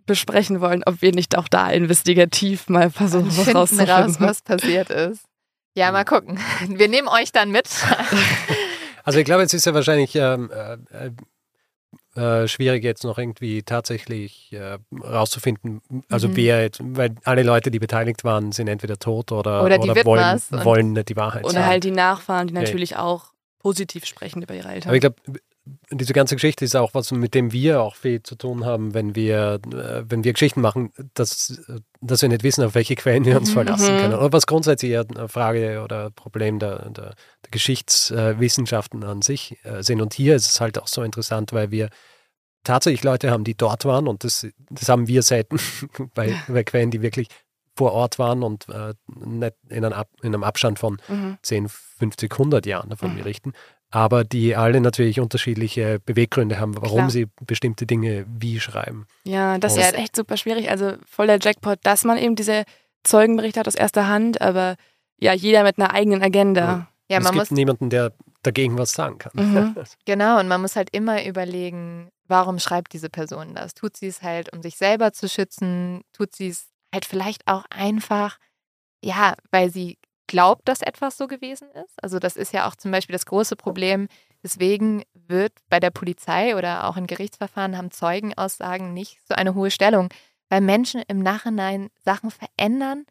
besprechen 0.04 0.60
wollen, 0.60 0.82
ob 0.84 1.00
wir 1.00 1.12
nicht 1.12 1.38
auch 1.38 1.48
da 1.48 1.70
investigativ 1.70 2.68
mal 2.68 2.90
versuchen, 2.90 3.24
und 3.28 3.36
was 3.38 3.44
finden 3.44 3.56
rauszufinden. 3.56 3.94
raus, 3.94 4.16
was 4.20 4.42
passiert 4.42 4.90
ist. 4.90 5.24
Ja, 5.74 5.92
mal 5.92 6.04
gucken. 6.04 6.38
Wir 6.68 6.88
nehmen 6.88 7.08
euch 7.08 7.32
dann 7.32 7.50
mit. 7.50 7.68
Also 9.02 9.18
ich 9.18 9.24
glaube, 9.24 9.42
es 9.42 9.54
ist 9.54 9.64
ja 9.64 9.72
wahrscheinlich 9.72 10.14
ähm, 10.14 10.50
äh, 10.52 11.10
äh, 12.16 12.48
schwierig 12.48 12.82
jetzt 12.84 13.04
noch 13.04 13.18
irgendwie 13.18 13.62
tatsächlich 13.62 14.52
äh, 14.52 14.78
rauszufinden, 15.02 15.80
also 16.08 16.28
Mhm. 16.28 16.36
wer 16.36 16.62
jetzt, 16.62 16.80
weil 16.82 17.14
alle 17.24 17.42
Leute, 17.42 17.70
die 17.70 17.78
beteiligt 17.78 18.24
waren, 18.24 18.52
sind 18.52 18.68
entweder 18.68 18.98
tot 18.98 19.32
oder, 19.32 19.64
Oder 19.64 19.78
die 19.78 19.88
wollen, 20.04 20.40
wollen 20.50 20.92
nicht 20.92 21.08
die 21.08 21.16
Wahrheit 21.16 21.44
Und 21.44 21.52
sagen. 21.52 21.66
halt 21.66 21.84
die 21.84 21.90
Nachfahren, 21.92 22.48
die 22.48 22.54
Ja. 22.54 22.62
natürlich 22.62 22.96
auch 22.96 23.32
positiv 23.58 24.06
sprechen 24.06 24.42
über 24.42 24.54
ihre 24.54 24.68
Eltern. 24.68 24.88
Aber 24.88 24.96
ich 24.96 25.00
glaube, 25.02 25.16
diese 25.90 26.12
ganze 26.14 26.34
Geschichte 26.36 26.64
ist 26.64 26.74
auch 26.74 26.94
was, 26.94 27.12
mit 27.12 27.34
dem 27.34 27.52
wir 27.52 27.82
auch 27.82 27.94
viel 27.94 28.22
zu 28.22 28.34
tun 28.34 28.64
haben, 28.64 28.94
wenn 28.94 29.14
wir, 29.14 29.60
äh, 29.72 30.02
wenn 30.08 30.24
wir 30.24 30.32
Geschichten 30.32 30.60
machen, 30.62 30.92
dass, 31.14 31.50
äh, 31.68 31.80
dass 32.00 32.22
wir 32.22 32.28
nicht 32.28 32.42
wissen, 32.42 32.64
auf 32.64 32.74
welche 32.74 32.94
Quellen 32.96 33.24
wir 33.24 33.36
uns 33.36 33.50
Mhm. 33.50 33.54
verlassen 33.54 33.94
Mhm. 33.94 33.98
können. 34.00 34.14
Oder 34.14 34.32
was 34.32 34.46
grundsätzlich 34.46 34.92
eher 34.92 35.04
eine 35.08 35.28
Frage 35.28 35.82
oder 35.82 36.10
Problem 36.10 36.58
der, 36.58 36.88
der, 36.90 37.14
der 37.44 37.50
Geschichtswissenschaften 37.50 39.04
an 39.04 39.22
sich 39.22 39.56
äh, 39.64 39.82
sind. 39.82 40.00
Und 40.00 40.14
hier 40.14 40.34
ist 40.36 40.46
es 40.48 40.60
halt 40.60 40.78
auch 40.78 40.88
so 40.88 41.02
interessant, 41.02 41.52
weil 41.52 41.70
wir 41.70 41.88
tatsächlich 42.64 43.04
Leute 43.04 43.30
haben, 43.30 43.44
die 43.44 43.56
dort 43.56 43.84
waren 43.84 44.08
und 44.08 44.24
das, 44.24 44.46
das 44.70 44.88
haben 44.88 45.08
wir 45.08 45.22
selten 45.22 45.58
bei, 46.14 46.34
bei 46.48 46.64
Quellen, 46.64 46.90
die 46.90 47.02
wirklich 47.02 47.28
vor 47.76 47.92
Ort 47.92 48.18
waren 48.18 48.42
und 48.42 48.68
äh, 48.68 48.94
nicht 49.24 49.54
in 49.68 49.84
einem, 49.84 49.92
Ab, 49.94 50.08
in 50.22 50.28
einem 50.34 50.44
Abstand 50.44 50.78
von 50.78 51.00
mhm. 51.08 51.38
10, 51.42 51.68
50, 51.68 52.32
100 52.32 52.66
Jahren 52.66 52.90
davon 52.90 53.12
Mhm. 53.12 53.18
berichten, 53.18 53.52
aber 53.90 54.24
die 54.24 54.54
alle 54.56 54.80
natürlich 54.80 55.20
unterschiedliche 55.20 55.98
Beweggründe 56.00 56.60
haben, 56.60 56.76
warum 56.76 56.98
Klar. 56.98 57.10
sie 57.10 57.26
bestimmte 57.44 57.86
Dinge 57.86 58.24
wie 58.28 58.60
schreiben. 58.60 59.06
Ja, 59.24 59.58
das 59.58 59.74
Und- 59.74 59.80
ist 59.82 59.94
echt 59.94 60.16
super 60.16 60.36
schwierig. 60.36 60.70
Also 60.70 60.94
voll 61.06 61.26
der 61.26 61.38
Jackpot, 61.40 61.78
dass 61.82 62.04
man 62.04 62.18
eben 62.18 62.36
diese 62.36 62.64
Zeugenberichte 63.02 63.60
hat 63.60 63.66
aus 63.68 63.74
erster 63.74 64.06
Hand, 64.08 64.40
aber 64.40 64.76
ja, 65.18 65.32
jeder 65.32 65.64
mit 65.64 65.78
einer 65.78 65.92
eigenen 65.92 66.22
Agenda. 66.22 66.88
Ja, 67.10 67.18
es 67.18 67.24
man 67.24 67.32
gibt 67.32 67.50
muss, 67.50 67.50
niemanden, 67.50 67.90
der 67.90 68.12
dagegen 68.42 68.78
was 68.78 68.92
sagen 68.92 69.18
kann. 69.18 69.32
Mhm. 69.34 69.74
genau, 70.06 70.38
und 70.38 70.48
man 70.48 70.60
muss 70.60 70.76
halt 70.76 70.90
immer 70.92 71.24
überlegen, 71.26 72.10
warum 72.28 72.58
schreibt 72.58 72.92
diese 72.92 73.10
Person 73.10 73.54
das? 73.54 73.74
Tut 73.74 73.96
sie 73.96 74.06
es 74.06 74.22
halt, 74.22 74.52
um 74.52 74.62
sich 74.62 74.76
selber 74.76 75.12
zu 75.12 75.28
schützen? 75.28 76.02
Tut 76.12 76.34
sie 76.34 76.48
es 76.48 76.68
halt 76.94 77.04
vielleicht 77.04 77.46
auch 77.48 77.64
einfach, 77.70 78.38
ja, 79.02 79.34
weil 79.50 79.70
sie 79.70 79.98
glaubt, 80.30 80.68
dass 80.68 80.80
etwas 80.80 81.18
so 81.18 81.26
gewesen 81.26 81.68
ist? 81.72 82.02
Also 82.02 82.18
das 82.20 82.36
ist 82.36 82.52
ja 82.52 82.68
auch 82.68 82.76
zum 82.76 82.92
Beispiel 82.92 83.12
das 83.12 83.26
große 83.26 83.56
Problem. 83.56 84.06
Deswegen 84.42 85.02
wird 85.12 85.52
bei 85.68 85.80
der 85.80 85.90
Polizei 85.90 86.56
oder 86.56 86.84
auch 86.88 86.96
in 86.96 87.08
Gerichtsverfahren 87.08 87.76
haben 87.76 87.90
Zeugenaussagen 87.90 88.94
nicht 88.94 89.18
so 89.28 89.34
eine 89.34 89.54
hohe 89.54 89.70
Stellung, 89.70 90.08
weil 90.48 90.60
Menschen 90.60 91.02
im 91.08 91.18
Nachhinein 91.18 91.90
Sachen 92.04 92.30
verändern 92.30 93.04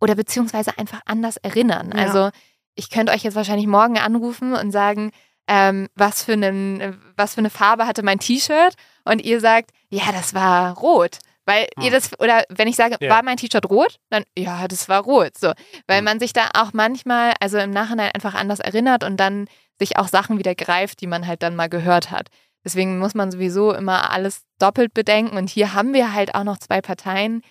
oder 0.00 0.14
beziehungsweise 0.14 0.78
einfach 0.78 1.02
anders 1.04 1.36
erinnern. 1.36 1.92
Ja. 1.94 2.02
Also 2.02 2.30
ich 2.74 2.88
könnte 2.88 3.12
euch 3.12 3.22
jetzt 3.22 3.36
wahrscheinlich 3.36 3.66
morgen 3.66 3.98
anrufen 3.98 4.54
und 4.54 4.72
sagen, 4.72 5.12
ähm, 5.48 5.88
was, 5.94 6.24
für 6.24 6.32
einen, 6.32 6.98
was 7.16 7.34
für 7.34 7.40
eine 7.40 7.50
Farbe 7.50 7.86
hatte 7.86 8.02
mein 8.02 8.18
T-Shirt 8.18 8.74
und 9.04 9.22
ihr 9.22 9.40
sagt, 9.40 9.70
ja, 9.90 10.10
das 10.10 10.34
war 10.34 10.76
rot. 10.78 11.18
Weil 11.46 11.68
ihr 11.78 11.86
Hm. 11.86 11.92
das, 11.92 12.18
oder 12.20 12.44
wenn 12.48 12.68
ich 12.68 12.76
sage, 12.76 12.96
Ja. 13.00 13.08
war 13.10 13.22
mein 13.22 13.36
T-Shirt 13.36 13.70
rot? 13.70 13.96
Dann, 14.10 14.24
ja, 14.36 14.66
das 14.68 14.88
war 14.88 15.02
rot. 15.02 15.38
So. 15.38 15.52
Weil 15.86 15.98
Hm. 15.98 16.04
man 16.04 16.20
sich 16.20 16.32
da 16.32 16.50
auch 16.54 16.72
manchmal, 16.72 17.34
also 17.40 17.58
im 17.58 17.70
Nachhinein 17.70 18.10
einfach 18.14 18.34
anders 18.34 18.60
erinnert 18.60 19.04
und 19.04 19.16
dann 19.18 19.48
sich 19.78 19.96
auch 19.96 20.08
Sachen 20.08 20.38
wieder 20.38 20.54
greift, 20.54 21.00
die 21.00 21.06
man 21.06 21.26
halt 21.26 21.42
dann 21.42 21.54
mal 21.56 21.68
gehört 21.68 22.10
hat. 22.10 22.28
Deswegen 22.64 22.98
muss 22.98 23.14
man 23.14 23.30
sowieso 23.30 23.72
immer 23.72 24.10
alles 24.10 24.42
doppelt 24.58 24.92
bedenken. 24.92 25.36
Und 25.36 25.48
hier 25.50 25.72
haben 25.74 25.94
wir 25.94 26.12
halt 26.14 26.34
auch 26.34 26.42
noch 26.44 26.58
zwei 26.58 26.80
Parteien, 26.80 27.42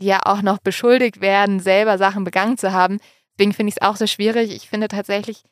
die 0.00 0.06
ja 0.06 0.20
auch 0.24 0.40
noch 0.42 0.58
beschuldigt 0.58 1.20
werden, 1.20 1.60
selber 1.60 1.98
Sachen 1.98 2.24
begangen 2.24 2.56
zu 2.56 2.72
haben. 2.72 2.98
Deswegen 3.36 3.52
finde 3.52 3.68
ich 3.70 3.76
es 3.80 3.86
auch 3.86 3.96
so 3.96 4.06
schwierig. 4.06 4.50
Ich 4.54 4.68
finde 4.70 4.88
tatsächlich 4.88 5.42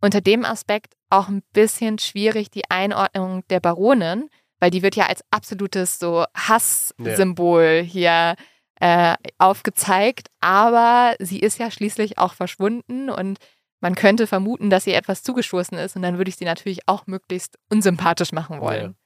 unter 0.00 0.20
dem 0.20 0.44
Aspekt 0.44 0.94
auch 1.10 1.28
ein 1.28 1.42
bisschen 1.52 1.98
schwierig 2.00 2.50
die 2.50 2.68
Einordnung 2.70 3.44
der 3.48 3.60
Baronin, 3.60 4.28
weil 4.64 4.70
die 4.70 4.82
wird 4.82 4.96
ja 4.96 5.08
als 5.08 5.22
absolutes 5.30 5.98
so 5.98 6.24
Hasssymbol 6.34 7.84
hier 7.86 8.34
äh, 8.80 9.14
aufgezeigt, 9.36 10.28
aber 10.40 11.16
sie 11.18 11.38
ist 11.38 11.58
ja 11.58 11.70
schließlich 11.70 12.16
auch 12.16 12.32
verschwunden 12.32 13.10
und 13.10 13.36
man 13.82 13.94
könnte 13.94 14.26
vermuten, 14.26 14.70
dass 14.70 14.86
ihr 14.86 14.96
etwas 14.96 15.22
zugestoßen 15.22 15.76
ist. 15.76 15.96
Und 15.96 16.00
dann 16.00 16.16
würde 16.16 16.30
ich 16.30 16.36
sie 16.36 16.46
natürlich 16.46 16.88
auch 16.88 17.06
möglichst 17.06 17.58
unsympathisch 17.68 18.32
machen 18.32 18.62
wollen. 18.62 18.96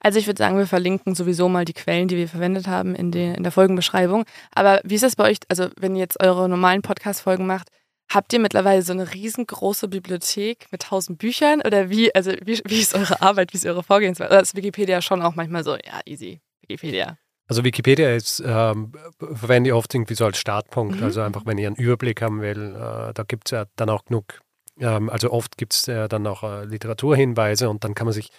Also 0.00 0.18
ich 0.18 0.26
würde 0.26 0.36
sagen, 0.36 0.58
wir 0.58 0.66
verlinken 0.66 1.14
sowieso 1.14 1.48
mal 1.48 1.64
die 1.64 1.72
Quellen, 1.72 2.08
die 2.08 2.18
wir 2.18 2.28
verwendet 2.28 2.66
haben 2.66 2.94
in, 2.94 3.10
den, 3.10 3.36
in 3.36 3.42
der 3.42 3.52
Folgenbeschreibung. 3.52 4.26
Aber 4.54 4.82
wie 4.84 4.96
ist 4.96 5.04
das 5.04 5.16
bei 5.16 5.30
euch, 5.30 5.38
also 5.48 5.70
wenn 5.80 5.94
ihr 5.96 6.00
jetzt 6.00 6.22
eure 6.22 6.46
normalen 6.46 6.82
Podcast-Folgen 6.82 7.46
macht, 7.46 7.70
habt 8.08 8.32
ihr 8.32 8.40
mittlerweile 8.40 8.82
so 8.82 8.92
eine 8.92 9.12
riesengroße 9.12 9.88
Bibliothek 9.88 10.66
mit 10.70 10.82
tausend 10.82 11.18
Büchern? 11.18 11.60
Oder 11.60 11.90
wie, 11.90 12.14
also 12.14 12.32
wie, 12.44 12.60
wie 12.64 12.80
ist 12.80 12.94
eure 12.94 13.22
Arbeit, 13.22 13.52
wie 13.52 13.58
ist 13.58 13.66
eure 13.66 13.82
Vorgehensweise? 13.82 14.30
Oder 14.30 14.42
ist 14.42 14.56
Wikipedia 14.56 15.02
schon 15.02 15.22
auch 15.22 15.34
manchmal 15.34 15.64
so, 15.64 15.72
ja, 15.74 16.00
easy, 16.04 16.40
Wikipedia. 16.62 17.18
Also 17.48 17.62
Wikipedia 17.62 18.14
ist, 18.14 18.42
ähm, 18.44 18.92
verwende 19.18 19.70
ich 19.70 19.74
oft 19.74 19.94
irgendwie 19.94 20.14
so 20.14 20.24
als 20.24 20.38
Startpunkt. 20.38 20.96
Mhm. 20.96 21.04
Also 21.04 21.20
einfach, 21.20 21.46
wenn 21.46 21.58
ich 21.58 21.66
einen 21.66 21.76
Überblick 21.76 22.20
haben 22.22 22.40
will, 22.40 22.74
äh, 22.74 23.12
da 23.14 23.22
gibt 23.26 23.48
es 23.48 23.50
ja 23.52 23.66
dann 23.76 23.88
auch 23.88 24.04
genug, 24.04 24.40
ähm, 24.80 25.08
also 25.10 25.30
oft 25.30 25.56
gibt 25.56 25.74
es 25.74 25.86
ja 25.86 26.08
dann 26.08 26.26
auch 26.26 26.42
äh, 26.42 26.64
Literaturhinweise 26.64 27.68
und 27.68 27.84
dann 27.84 27.94
kann 27.94 28.06
man 28.06 28.14
sich, 28.14 28.30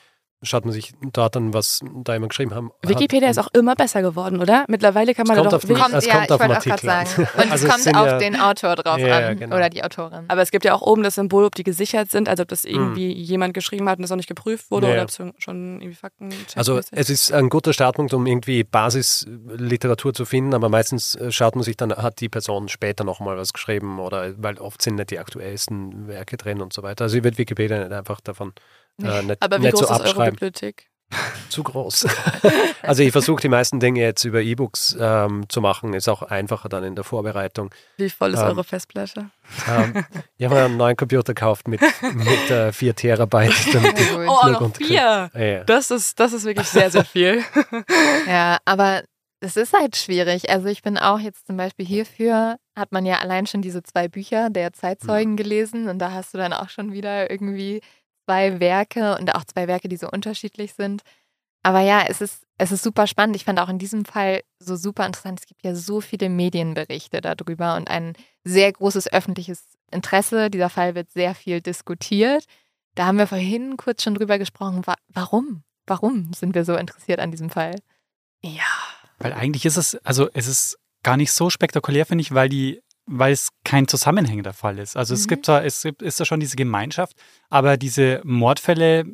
schaut 0.43 0.65
man 0.65 0.73
sich 0.73 0.93
dort 1.13 1.35
an, 1.35 1.53
was 1.53 1.81
da 2.03 2.13
jemand 2.13 2.29
geschrieben 2.31 2.53
haben. 2.53 2.71
hat. 2.83 2.89
Wikipedia 2.89 3.29
ist 3.29 3.39
auch 3.39 3.47
immer 3.53 3.75
besser 3.75 4.01
geworden, 4.01 4.39
oder? 4.39 4.65
Mittlerweile 4.67 5.13
kann 5.15 5.25
man 5.27 5.37
Es 5.37 5.43
da 5.43 5.49
doch 5.49 5.57
auf 5.57 5.67
Kommt, 5.67 5.93
Es 5.95 6.05
ja, 6.05 6.13
kommt 6.13 6.25
ich 6.25 6.31
auf 6.31 6.39
den 6.39 6.49
wollte 6.49 6.59
auch 6.59 6.63
gerade 6.63 6.89
Artikel 6.91 7.15
sagen. 7.15 7.29
an. 7.35 7.43
Und 7.45 7.51
Also 7.51 7.67
es 7.67 7.73
kommt 7.83 7.97
auf 7.97 8.05
ja- 8.05 8.17
den 8.19 8.35
Autor 8.39 8.75
drauf 8.75 8.97
Ja, 8.99 9.27
an 9.29 9.37
genau. 9.39 9.55
oder 9.55 9.69
die 9.69 9.83
Autorin. 9.83 10.25
Aber 10.27 10.41
es 10.41 10.51
gibt 10.51 10.63
ja 10.65 10.73
auch 10.75 10.81
oben 10.81 11.01
das 11.03 11.15
Symbol, 11.15 11.43
ob 11.45 11.55
die 11.55 11.63
gesichert 11.63 12.11
sind, 12.11 12.29
also 12.29 12.43
ob 12.43 12.49
das 12.49 12.65
irgendwie 12.65 13.11
jemand 13.11 13.53
geschrieben 13.53 13.89
hat 13.89 13.97
und 13.97 14.03
das 14.03 14.09
noch 14.11 14.17
nicht 14.17 14.29
geprüft 14.29 14.69
wurde 14.69 14.87
Ja, 14.87 14.93
oder 14.93 15.01
ob 15.03 15.09
es 15.09 15.15
schon- 15.15 15.33
schon 15.39 15.81
irgendwie 15.81 15.95
Fakten 15.95 16.29
Also 16.55 16.79
es 16.91 17.09
ist 17.09 17.31
ein 17.33 17.49
guter 17.49 17.73
Startpunkt, 17.73 18.13
um 18.13 18.25
irgendwie 18.27 18.63
Basisliteratur 18.63 20.13
zu 20.13 20.25
finden, 20.25 20.53
aber 20.53 20.69
meistens 20.69 21.15
äh, 21.15 21.31
schaut 21.31 21.55
man 21.55 21.63
sich 21.63 21.77
dann, 21.77 21.91
hat 21.95 22.19
die 22.21 22.29
Person 22.29 22.67
später 22.69 23.03
nochmal 23.03 23.37
was 23.37 23.53
geschrieben 23.53 23.99
oder 23.99 24.33
weil 24.37 24.57
oft 24.59 24.81
sind 24.81 24.95
nicht 24.95 25.11
die 25.11 25.19
aktuellsten 25.19 26.07
Werke 26.07 26.37
drin 26.37 26.61
und 26.61 26.73
so 26.73 26.83
weiter. 26.83 27.05
Also 27.05 27.17
ich 27.17 27.23
würde 27.23 27.37
Wikipedia 27.37 27.79
nicht 27.79 27.91
einfach 27.91 28.21
davon 28.21 28.53
äh, 29.01 29.23
nicht, 29.23 29.41
Aber 29.41 29.57
wie 29.57 29.61
nicht 29.63 29.73
groß 29.73 29.79
so 29.79 29.85
ist 29.85 29.91
eure 29.91 30.09
abschreiben. 30.09 30.33
Bibliothek? 30.35 30.87
Zu 31.49 31.63
groß. 31.63 32.05
also 32.81 33.01
ich 33.01 33.11
versuche 33.11 33.41
die 33.41 33.47
meisten 33.47 33.79
Dinge 33.79 34.01
jetzt 34.01 34.25
über 34.25 34.41
E-Books 34.41 34.97
ähm, 34.99 35.47
zu 35.47 35.61
machen, 35.61 35.93
ist 35.93 36.09
auch 36.09 36.21
einfacher 36.21 36.67
dann 36.67 36.83
in 36.83 36.95
der 36.95 37.05
Vorbereitung. 37.05 37.73
Wie 37.95 38.09
voll 38.09 38.33
ist 38.33 38.39
Ähm, 38.39 38.47
eure 38.47 38.63
Festplatte? 38.65 39.29
Ähm, 39.69 40.05
ich 40.37 40.45
habe 40.45 40.55
mir 40.55 40.65
einen 40.65 40.77
neuen 40.77 40.97
Computer 40.97 41.33
gekauft 41.33 41.67
mit, 41.67 41.79
mit 42.13 42.51
äh, 42.51 42.73
4 42.73 42.95
Terabyte. 42.95 43.73
Damit 43.73 43.99
ich. 43.99 44.11
Oh, 44.11 44.47
noch 44.49 44.75
vier! 44.75 44.95
Ja, 44.95 45.29
ja. 45.33 45.63
Das 45.63 45.91
ist, 45.91 46.19
das 46.19 46.33
ist 46.33 46.43
wirklich 46.43 46.67
sehr, 46.67 46.91
sehr 46.91 47.05
viel. 47.05 47.41
Ja, 48.27 48.57
aber 48.65 49.03
es 49.39 49.55
ist 49.55 49.73
halt 49.73 49.95
schwierig. 49.95 50.49
Also 50.49 50.67
ich 50.67 50.81
bin 50.81 50.97
auch 50.97 51.19
jetzt 51.19 51.47
zum 51.47 51.57
Beispiel 51.57 51.85
hierfür, 51.85 52.57
hat 52.75 52.91
man 52.91 53.05
ja 53.05 53.19
allein 53.19 53.45
schon 53.45 53.61
diese 53.61 53.83
zwei 53.83 54.07
Bücher 54.07 54.49
der 54.49 54.73
Zeitzeugen 54.73 55.37
gelesen 55.37 55.87
und 55.89 55.99
da 55.99 56.11
hast 56.11 56.33
du 56.33 56.37
dann 56.37 56.53
auch 56.53 56.69
schon 56.69 56.91
wieder 56.91 57.29
irgendwie 57.29 57.81
zwei 58.27 58.59
Werke 58.59 59.17
und 59.17 59.33
auch 59.33 59.45
zwei 59.45 59.67
Werke, 59.67 59.87
die 59.87 59.95
so 59.95 60.09
unterschiedlich 60.09 60.73
sind. 60.73 61.01
Aber 61.63 61.79
ja, 61.79 62.03
es 62.07 62.21
ist, 62.21 62.45
es 62.57 62.71
ist 62.71 62.83
super 62.83 63.07
spannend. 63.07 63.35
Ich 63.35 63.45
fand 63.45 63.59
auch 63.59 63.69
in 63.69 63.79
diesem 63.79 64.03
Fall 64.05 64.41
so 64.59 64.75
super 64.75 65.05
interessant. 65.05 65.39
Es 65.39 65.47
gibt 65.47 65.63
ja 65.63 65.73
so 65.75 66.01
viele 66.01 66.29
Medienberichte 66.29 67.21
darüber 67.21 67.75
und 67.75 67.89
ein 67.89 68.13
sehr 68.43 68.71
großes 68.71 69.11
öffentliches 69.11 69.63
Interesse. 69.91 70.49
Dieser 70.49 70.69
Fall 70.69 70.93
wird 70.93 71.09
sehr 71.11 71.35
viel 71.35 71.61
diskutiert. 71.61 72.45
Da 72.95 73.05
haben 73.05 73.17
wir 73.17 73.27
vorhin 73.27 73.77
kurz 73.77 74.03
schon 74.03 74.15
drüber 74.15 74.37
gesprochen. 74.37 74.85
Wa 74.85 74.95
warum? 75.07 75.63
Warum 75.85 76.33
sind 76.33 76.53
wir 76.53 76.65
so 76.65 76.75
interessiert 76.75 77.19
an 77.19 77.31
diesem 77.31 77.49
Fall? 77.49 77.75
Ja. 78.43 78.63
Weil 79.19 79.33
eigentlich 79.33 79.65
ist 79.65 79.77
es, 79.77 79.95
also 80.03 80.29
es 80.33 80.47
ist 80.47 80.77
gar 81.03 81.15
nicht 81.15 81.31
so 81.31 81.49
spektakulär, 81.49 82.05
finde 82.05 82.23
ich, 82.23 82.33
weil 82.33 82.49
die, 82.49 82.81
weil 83.07 83.33
es 83.33 83.49
kein 83.63 83.87
zusammenhängender 83.87 84.53
Fall 84.53 84.77
ist. 84.79 84.95
Also 84.97 85.13
es 85.13 85.23
Mhm. 85.25 85.29
gibt 85.29 85.45
zwar, 85.45 85.65
es 85.65 85.81
gibt, 85.81 86.01
ist 86.01 86.19
da 86.19 86.25
schon 86.25 86.39
diese 86.39 86.55
Gemeinschaft, 86.55 87.15
aber 87.49 87.77
diese 87.77 88.21
Mordfälle 88.23 89.05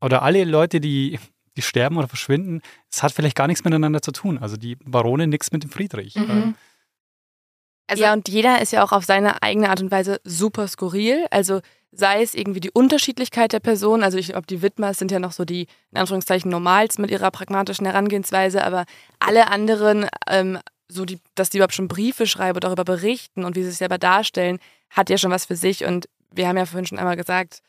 oder 0.00 0.22
alle 0.22 0.44
Leute, 0.44 0.80
die, 0.80 1.18
die 1.56 1.62
sterben 1.62 1.98
oder 1.98 2.08
verschwinden, 2.08 2.62
es 2.90 3.02
hat 3.02 3.12
vielleicht 3.12 3.36
gar 3.36 3.48
nichts 3.48 3.64
miteinander 3.64 4.00
zu 4.00 4.12
tun. 4.12 4.38
Also 4.38 4.56
die 4.56 4.76
Barone 4.76 5.26
nichts 5.26 5.52
mit 5.52 5.64
dem 5.64 5.70
Friedrich. 5.70 6.14
Mhm. 6.14 6.54
Also, 7.88 8.04
ja, 8.04 8.12
und 8.12 8.28
jeder 8.28 8.62
ist 8.62 8.72
ja 8.72 8.84
auch 8.84 8.92
auf 8.92 9.04
seine 9.04 9.42
eigene 9.42 9.68
Art 9.68 9.80
und 9.80 9.90
Weise 9.90 10.20
super 10.22 10.68
skurril. 10.68 11.26
Also 11.32 11.60
sei 11.90 12.22
es 12.22 12.34
irgendwie 12.36 12.60
die 12.60 12.70
Unterschiedlichkeit 12.70 13.52
der 13.52 13.58
Person, 13.58 14.04
also 14.04 14.16
ich 14.16 14.28
glaube, 14.28 14.46
die 14.46 14.62
Widmers 14.62 14.98
sind 14.98 15.10
ja 15.10 15.18
noch 15.18 15.32
so 15.32 15.44
die, 15.44 15.66
in 15.90 15.98
Anführungszeichen, 15.98 16.48
Normals 16.48 16.98
mit 16.98 17.10
ihrer 17.10 17.32
pragmatischen 17.32 17.84
Herangehensweise, 17.84 18.64
aber 18.64 18.84
alle 19.18 19.48
anderen, 19.48 20.06
ähm, 20.28 20.60
so 20.90 21.04
die, 21.04 21.18
dass 21.34 21.50
die 21.50 21.58
überhaupt 21.58 21.74
schon 21.74 21.88
Briefe 21.88 22.26
schreiben 22.26 22.56
und 22.56 22.64
darüber 22.64 22.84
berichten 22.84 23.44
und 23.44 23.56
wie 23.56 23.62
sie 23.62 23.70
sich 23.70 23.78
selber 23.78 23.98
darstellen, 23.98 24.58
hat 24.90 25.10
ja 25.10 25.18
schon 25.18 25.30
was 25.30 25.46
für 25.46 25.56
sich. 25.56 25.84
Und 25.84 26.08
wir 26.32 26.48
haben 26.48 26.56
ja 26.56 26.66
vorhin 26.66 26.86
schon 26.86 26.98
einmal 26.98 27.16
gesagt, 27.16 27.62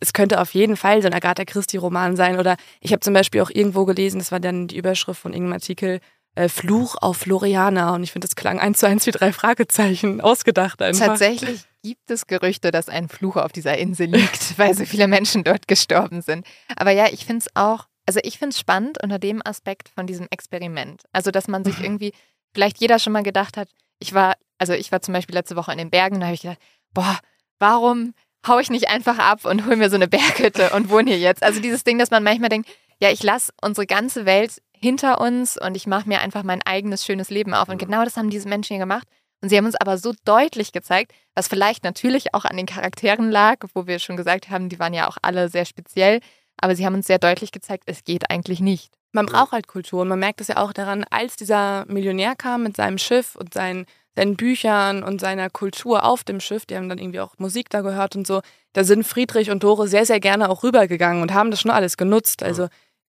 es 0.00 0.12
könnte 0.12 0.40
auf 0.40 0.52
jeden 0.54 0.76
Fall 0.76 1.00
so 1.00 1.08
ein 1.08 1.14
Agatha 1.14 1.44
Christie-Roman 1.44 2.16
sein. 2.16 2.38
Oder 2.38 2.56
ich 2.80 2.92
habe 2.92 3.00
zum 3.00 3.14
Beispiel 3.14 3.40
auch 3.40 3.50
irgendwo 3.50 3.84
gelesen, 3.86 4.18
das 4.18 4.32
war 4.32 4.40
dann 4.40 4.68
die 4.68 4.76
Überschrift 4.76 5.20
von 5.20 5.32
irgendeinem 5.32 5.54
Artikel, 5.54 6.00
äh, 6.34 6.48
Fluch 6.48 6.96
auf 7.00 7.18
Floriana. 7.18 7.94
Und 7.94 8.02
ich 8.02 8.12
finde, 8.12 8.26
das 8.28 8.36
klang 8.36 8.60
eins 8.60 8.78
zu 8.78 8.86
eins 8.86 9.06
wie 9.06 9.10
drei 9.10 9.32
Fragezeichen, 9.32 10.20
ausgedacht 10.20 10.82
einfach. 10.82 11.06
Tatsächlich 11.06 11.64
gibt 11.82 12.10
es 12.10 12.26
Gerüchte, 12.26 12.70
dass 12.70 12.88
ein 12.88 13.08
Fluch 13.08 13.36
auf 13.36 13.52
dieser 13.52 13.78
Insel 13.78 14.08
liegt, 14.08 14.58
weil 14.58 14.74
so 14.74 14.84
viele 14.84 15.08
Menschen 15.08 15.44
dort 15.44 15.66
gestorben 15.66 16.22
sind. 16.22 16.46
Aber 16.76 16.90
ja, 16.90 17.06
ich 17.10 17.24
finde 17.24 17.44
es 17.46 17.56
auch, 17.56 17.86
also 18.06 18.20
ich 18.22 18.38
finde 18.38 18.54
es 18.54 18.60
spannend 18.60 19.02
unter 19.02 19.18
dem 19.18 19.40
Aspekt 19.44 19.88
von 19.88 20.06
diesem 20.06 20.26
Experiment. 20.30 21.02
Also, 21.12 21.30
dass 21.30 21.48
man 21.48 21.64
sich 21.64 21.80
irgendwie, 21.82 22.12
vielleicht 22.54 22.78
jeder 22.80 22.98
schon 22.98 23.12
mal 23.12 23.22
gedacht 23.22 23.56
hat, 23.56 23.68
ich 23.98 24.14
war, 24.14 24.34
also 24.58 24.72
ich 24.72 24.90
war 24.92 25.00
zum 25.00 25.14
Beispiel 25.14 25.34
letzte 25.34 25.56
Woche 25.56 25.72
in 25.72 25.78
den 25.78 25.90
Bergen 25.90 26.16
und 26.16 26.20
da 26.20 26.26
habe 26.26 26.34
ich 26.34 26.42
gedacht, 26.42 26.60
boah, 26.92 27.18
warum 27.58 28.14
hau 28.46 28.58
ich 28.58 28.70
nicht 28.70 28.88
einfach 28.88 29.18
ab 29.18 29.44
und 29.44 29.66
hol 29.66 29.76
mir 29.76 29.90
so 29.90 29.96
eine 29.96 30.08
Berghütte 30.08 30.70
und 30.70 30.90
wohne 30.90 31.10
hier 31.10 31.20
jetzt? 31.20 31.42
Also 31.42 31.60
dieses 31.60 31.84
Ding, 31.84 31.98
dass 31.98 32.10
man 32.10 32.22
manchmal 32.22 32.48
denkt, 32.48 32.68
ja, 33.00 33.10
ich 33.10 33.22
lasse 33.22 33.52
unsere 33.62 33.86
ganze 33.86 34.26
Welt 34.26 34.60
hinter 34.72 35.20
uns 35.20 35.58
und 35.58 35.76
ich 35.76 35.86
mache 35.86 36.08
mir 36.08 36.20
einfach 36.20 36.42
mein 36.42 36.62
eigenes 36.62 37.04
schönes 37.04 37.30
Leben 37.30 37.54
auf. 37.54 37.68
Und 37.68 37.78
genau 37.78 38.04
das 38.04 38.16
haben 38.16 38.30
diese 38.30 38.48
Menschen 38.48 38.74
hier 38.74 38.84
gemacht. 38.84 39.06
Und 39.42 39.48
sie 39.48 39.56
haben 39.56 39.66
uns 39.66 39.76
aber 39.76 39.96
so 39.96 40.12
deutlich 40.24 40.72
gezeigt, 40.72 41.12
was 41.34 41.48
vielleicht 41.48 41.84
natürlich 41.84 42.34
auch 42.34 42.44
an 42.44 42.56
den 42.56 42.66
Charakteren 42.66 43.30
lag, 43.30 43.58
wo 43.74 43.86
wir 43.86 43.98
schon 43.98 44.16
gesagt 44.16 44.50
haben, 44.50 44.68
die 44.68 44.78
waren 44.78 44.92
ja 44.92 45.08
auch 45.08 45.16
alle 45.22 45.48
sehr 45.48 45.64
speziell, 45.64 46.20
aber 46.60 46.76
sie 46.76 46.86
haben 46.86 46.94
uns 46.94 47.06
sehr 47.06 47.18
deutlich 47.18 47.52
gezeigt, 47.52 47.84
es 47.86 48.04
geht 48.04 48.30
eigentlich 48.30 48.60
nicht. 48.60 48.92
Man 49.12 49.26
braucht 49.26 49.52
halt 49.52 49.66
Kultur 49.66 50.02
und 50.02 50.08
man 50.08 50.20
merkt 50.20 50.40
es 50.40 50.48
ja 50.48 50.58
auch 50.58 50.72
daran, 50.72 51.04
als 51.10 51.36
dieser 51.36 51.84
Millionär 51.86 52.36
kam 52.36 52.62
mit 52.62 52.76
seinem 52.76 52.98
Schiff 52.98 53.34
und 53.34 53.52
seinen, 53.54 53.86
seinen 54.14 54.36
Büchern 54.36 55.02
und 55.02 55.20
seiner 55.20 55.50
Kultur 55.50 56.04
auf 56.04 56.22
dem 56.22 56.38
Schiff, 56.40 56.66
die 56.66 56.76
haben 56.76 56.88
dann 56.88 56.98
irgendwie 56.98 57.20
auch 57.20 57.34
Musik 57.38 57.70
da 57.70 57.80
gehört 57.80 58.14
und 58.14 58.26
so, 58.26 58.40
da 58.72 58.84
sind 58.84 59.04
Friedrich 59.04 59.50
und 59.50 59.64
Dore 59.64 59.88
sehr, 59.88 60.06
sehr 60.06 60.20
gerne 60.20 60.48
auch 60.48 60.62
rübergegangen 60.62 61.22
und 61.22 61.34
haben 61.34 61.50
das 61.50 61.60
schon 61.60 61.72
alles 61.72 61.96
genutzt. 61.96 62.42
Also 62.42 62.68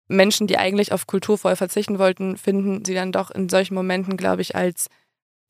Menschen, 0.07 0.47
die 0.47 0.57
eigentlich 0.57 0.91
auf 0.91 1.05
Kultur 1.07 1.37
vorher 1.37 1.57
verzichten 1.57 1.99
wollten, 1.99 2.37
finden 2.37 2.83
sie 2.85 2.95
dann 2.95 3.11
doch 3.11 3.29
in 3.29 3.49
solchen 3.49 3.75
Momenten, 3.75 4.17
glaube 4.17 4.41
ich, 4.41 4.55
als, 4.55 4.87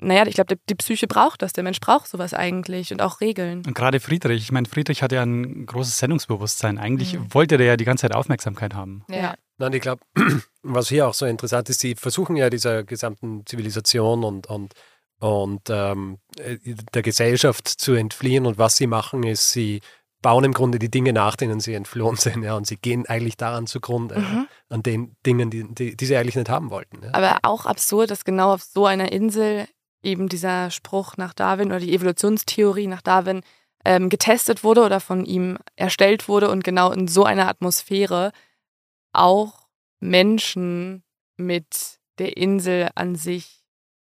naja, 0.03 0.25
ich 0.27 0.35
glaube, 0.35 0.55
die, 0.55 0.61
die 0.69 0.75
Psyche 0.75 1.07
braucht 1.07 1.41
das, 1.41 1.53
der 1.53 1.63
Mensch 1.63 1.80
braucht 1.80 2.07
sowas 2.07 2.34
eigentlich 2.34 2.91
und 2.91 3.01
auch 3.01 3.21
Regeln. 3.21 3.63
Und 3.65 3.73
gerade 3.73 3.99
Friedrich, 3.99 4.41
ich 4.43 4.51
meine, 4.51 4.67
Friedrich 4.67 5.01
hat 5.01 5.11
ja 5.11 5.23
ein 5.23 5.65
großes 5.65 5.97
Sendungsbewusstsein. 5.97 6.77
Eigentlich 6.77 7.13
Mhm. 7.13 7.34
wollte 7.34 7.57
der 7.57 7.67
ja 7.67 7.77
die 7.77 7.85
ganze 7.85 8.01
Zeit 8.03 8.15
Aufmerksamkeit 8.15 8.73
haben. 8.73 9.03
Ja. 9.09 9.35
Nein, 9.57 9.73
ich 9.73 9.81
glaube, 9.81 10.01
was 10.63 10.89
hier 10.89 11.07
auch 11.07 11.13
so 11.13 11.25
interessant 11.25 11.69
ist, 11.69 11.80
sie 11.80 11.95
versuchen 11.95 12.35
ja 12.35 12.49
dieser 12.49 12.84
gesamten 12.84 13.45
Zivilisation 13.45 14.23
und, 14.23 14.47
und, 14.47 14.73
und 15.19 15.61
ähm, 15.69 16.17
äh, 16.39 16.57
der 16.93 17.01
Gesellschaft 17.01 17.67
zu 17.67 17.93
entfliehen. 17.93 18.45
Und 18.45 18.57
was 18.57 18.77
sie 18.77 18.88
machen, 18.88 19.23
ist, 19.23 19.51
sie 19.51 19.81
bauen 20.21 20.45
im 20.45 20.53
Grunde 20.53 20.80
die 20.80 20.89
Dinge 20.89 21.11
nach, 21.13 21.35
denen 21.35 21.59
sie 21.59 21.73
entflohen 21.73 22.15
sind. 22.15 22.43
Ja, 22.43 22.55
und 22.55 22.65
sie 22.65 22.77
gehen 22.77 23.05
eigentlich 23.07 23.35
daran 23.38 23.67
zugrunde, 23.67 24.19
Mhm. 24.19 24.47
an 24.69 24.81
den 24.84 25.15
Dingen, 25.25 25.49
die, 25.49 25.65
die, 25.73 25.97
die 25.97 26.05
sie 26.05 26.15
eigentlich 26.17 26.35
nicht 26.38 26.49
haben 26.49 26.69
wollten. 26.69 27.03
Ja. 27.03 27.09
Aber 27.13 27.39
auch 27.43 27.65
absurd, 27.65 28.09
dass 28.09 28.23
genau 28.25 28.53
auf 28.53 28.63
so 28.63 28.85
einer 28.85 29.11
Insel 29.11 29.67
eben 30.03 30.30
dieser 30.30 30.69
Spruch 30.71 31.17
nach 31.17 31.34
Darwin 31.34 31.67
oder 31.69 31.80
die 31.80 31.93
Evolutionstheorie 31.93 32.88
nach 32.88 33.01
Darwin 33.01 33.41
ähm, 33.85 34.09
getestet 34.09 34.63
wurde 34.63 34.84
oder 34.84 34.99
von 34.99 35.25
ihm 35.25 35.57
erstellt 35.75 36.27
wurde 36.27 36.49
und 36.49 36.63
genau 36.63 36.91
in 36.91 37.07
so 37.07 37.23
einer 37.25 37.47
Atmosphäre 37.47 38.31
auch 39.13 39.67
Menschen 39.99 41.03
mit 41.38 41.99
der 42.19 42.38
Insel 42.38 42.89
an 42.95 43.15
sich 43.15 43.61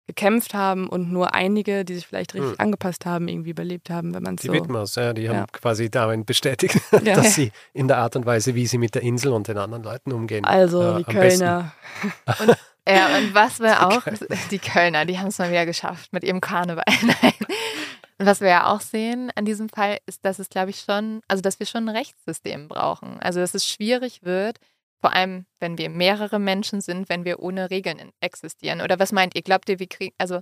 gekämpft 0.05 0.53
haben 0.53 0.89
und 0.89 1.11
nur 1.13 1.33
einige, 1.33 1.85
die 1.85 1.95
sich 1.95 2.05
vielleicht 2.05 2.33
richtig 2.33 2.51
Hm. 2.51 2.59
angepasst 2.59 3.05
haben, 3.05 3.29
irgendwie 3.29 3.51
überlebt 3.51 3.89
haben, 3.89 4.13
wenn 4.13 4.21
man 4.23 4.35
es 4.35 4.41
Die 4.41 4.47
so. 4.47 4.53
Widmers, 4.53 4.95
ja, 4.95 5.13
die 5.13 5.29
haben 5.29 5.37
Ja. 5.37 5.45
quasi 5.51 5.89
darin 5.89 6.25
bestätigt, 6.25 6.75
Ja. 7.05 7.15
dass 7.15 7.35
sie 7.35 7.51
in 7.71 7.87
der 7.87 7.99
Art 7.99 8.17
und 8.17 8.25
Weise, 8.25 8.53
wie 8.53 8.67
sie 8.67 8.77
mit 8.77 8.95
der 8.95 9.01
Insel 9.01 9.31
und 9.31 9.47
den 9.47 9.57
anderen 9.57 9.83
Leuten 9.83 10.11
umgehen. 10.11 10.43
Also 10.43 10.81
äh, 10.81 10.97
die 10.97 11.07
am 11.07 11.13
besten. 11.15 11.71
Ja, 12.87 13.17
und 13.17 13.33
was 13.33 13.59
wir 13.59 13.87
auch, 13.87 14.03
die 14.51 14.59
Kölner, 14.59 15.05
die 15.05 15.19
haben 15.19 15.27
es 15.27 15.37
mal 15.39 15.49
wieder 15.49 15.65
geschafft 15.65 16.11
mit 16.13 16.23
ihrem 16.23 16.41
Karneval. 16.41 16.83
Nein. 17.01 17.33
Und 18.19 18.25
was 18.27 18.41
wir 18.41 18.49
ja 18.49 18.67
auch 18.67 18.81
sehen 18.81 19.31
an 19.35 19.45
diesem 19.45 19.69
Fall, 19.69 19.97
ist, 20.05 20.23
dass 20.25 20.39
es, 20.39 20.49
glaube 20.49 20.69
ich, 20.69 20.79
schon, 20.81 21.21
also 21.27 21.41
dass 21.41 21.59
wir 21.59 21.65
schon 21.65 21.87
ein 21.89 21.95
Rechtssystem 21.95 22.67
brauchen. 22.67 23.19
Also 23.21 23.39
dass 23.39 23.53
es 23.53 23.67
schwierig 23.67 24.23
wird, 24.23 24.57
vor 25.01 25.13
allem 25.13 25.45
wenn 25.59 25.77
wir 25.77 25.89
mehrere 25.89 26.39
Menschen 26.39 26.79
sind, 26.81 27.09
wenn 27.09 27.25
wir 27.25 27.39
ohne 27.39 27.69
Regeln 27.69 28.11
existieren. 28.21 28.81
Oder 28.81 28.99
was 28.99 29.11
meint 29.11 29.35
ihr? 29.35 29.41
Glaubt 29.41 29.67
ihr, 29.69 29.79
wir 29.79 29.87
kriegen, 29.87 30.13
also 30.17 30.41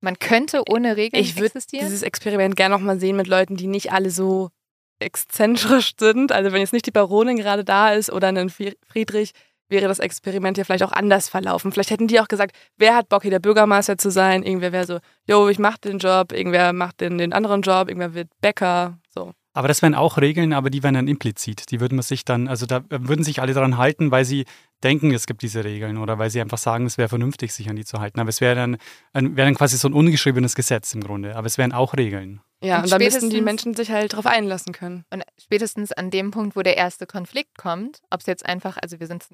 man 0.00 0.18
könnte 0.18 0.62
ohne 0.68 0.96
Regeln 0.96 1.22
Ich 1.22 1.36
würde 1.36 1.46
existieren? 1.46 1.84
dieses 1.84 2.02
Experiment 2.02 2.56
gerne 2.56 2.74
nochmal 2.74 2.98
sehen 2.98 3.16
mit 3.16 3.26
Leuten, 3.26 3.56
die 3.56 3.66
nicht 3.66 3.92
alle 3.92 4.10
so 4.10 4.50
exzentrisch 4.98 5.92
sind. 5.98 6.32
Also 6.32 6.52
wenn 6.52 6.60
jetzt 6.60 6.72
nicht 6.72 6.86
die 6.86 6.90
Baronin 6.90 7.36
gerade 7.36 7.64
da 7.64 7.92
ist 7.92 8.10
oder 8.10 8.28
ein 8.28 8.48
Fri- 8.50 8.76
Friedrich, 8.86 9.32
wäre 9.70 9.88
das 9.88 9.98
Experiment 9.98 10.58
ja 10.58 10.64
vielleicht 10.64 10.82
auch 10.84 10.92
anders 10.92 11.28
verlaufen. 11.28 11.72
Vielleicht 11.72 11.90
hätten 11.90 12.08
die 12.08 12.20
auch 12.20 12.28
gesagt, 12.28 12.54
wer 12.76 12.94
hat 12.96 13.08
Bock 13.08 13.22
hier 13.22 13.30
der 13.30 13.38
Bürgermeister 13.38 13.96
zu 13.98 14.10
sein? 14.10 14.42
Irgendwer 14.42 14.72
wäre 14.72 14.86
so, 14.86 14.98
yo, 15.26 15.48
ich 15.48 15.58
mach 15.58 15.78
den 15.78 15.98
Job, 15.98 16.32
irgendwer 16.32 16.72
macht 16.72 17.00
den, 17.00 17.18
den 17.18 17.32
anderen 17.32 17.62
Job, 17.62 17.88
irgendwer 17.88 18.14
wird 18.14 18.28
Bäcker, 18.40 18.98
so. 19.08 19.32
Aber 19.52 19.66
das 19.66 19.82
wären 19.82 19.96
auch 19.96 20.16
Regeln, 20.18 20.52
aber 20.52 20.70
die 20.70 20.84
wären 20.84 20.94
dann 20.94 21.08
implizit. 21.08 21.72
Die 21.72 21.80
würden 21.80 21.96
man 21.96 22.04
sich 22.04 22.24
dann, 22.24 22.46
also 22.46 22.66
da 22.66 22.84
würden 22.88 23.24
sich 23.24 23.40
alle 23.42 23.52
daran 23.52 23.78
halten, 23.78 24.12
weil 24.12 24.24
sie 24.24 24.44
denken, 24.84 25.12
es 25.12 25.26
gibt 25.26 25.42
diese 25.42 25.64
Regeln 25.64 25.98
oder 25.98 26.18
weil 26.20 26.30
sie 26.30 26.40
einfach 26.40 26.56
sagen, 26.56 26.86
es 26.86 26.98
wäre 26.98 27.08
vernünftig, 27.08 27.52
sich 27.52 27.68
an 27.68 27.74
die 27.74 27.84
zu 27.84 27.98
halten. 27.98 28.20
Aber 28.20 28.28
es 28.28 28.40
wäre 28.40 28.54
dann, 28.54 28.76
ein- 29.12 29.36
wäre 29.36 29.48
dann 29.48 29.56
quasi 29.56 29.76
so 29.76 29.88
ein 29.88 29.92
ungeschriebenes 29.92 30.54
Gesetz 30.54 30.94
im 30.94 31.02
Grunde. 31.02 31.34
Aber 31.34 31.48
es 31.48 31.58
wären 31.58 31.72
auch 31.72 31.94
Regeln. 31.96 32.40
Ja, 32.62 32.76
Und 32.76 32.84
und, 32.84 32.92
da 32.92 32.98
müssten 32.98 33.28
die 33.28 33.40
Menschen 33.40 33.74
sich 33.74 33.90
halt 33.90 34.12
drauf 34.12 34.26
einlassen 34.26 34.72
können. 34.72 35.04
Und 35.12 35.24
spätestens 35.42 35.90
an 35.90 36.10
dem 36.10 36.30
Punkt, 36.30 36.54
wo 36.54 36.62
der 36.62 36.76
erste 36.76 37.06
Konflikt 37.06 37.58
kommt, 37.58 37.98
ob 38.10 38.20
es 38.20 38.26
jetzt 38.26 38.46
einfach, 38.46 38.78
also 38.80 39.00
wir 39.00 39.08
sind 39.08 39.24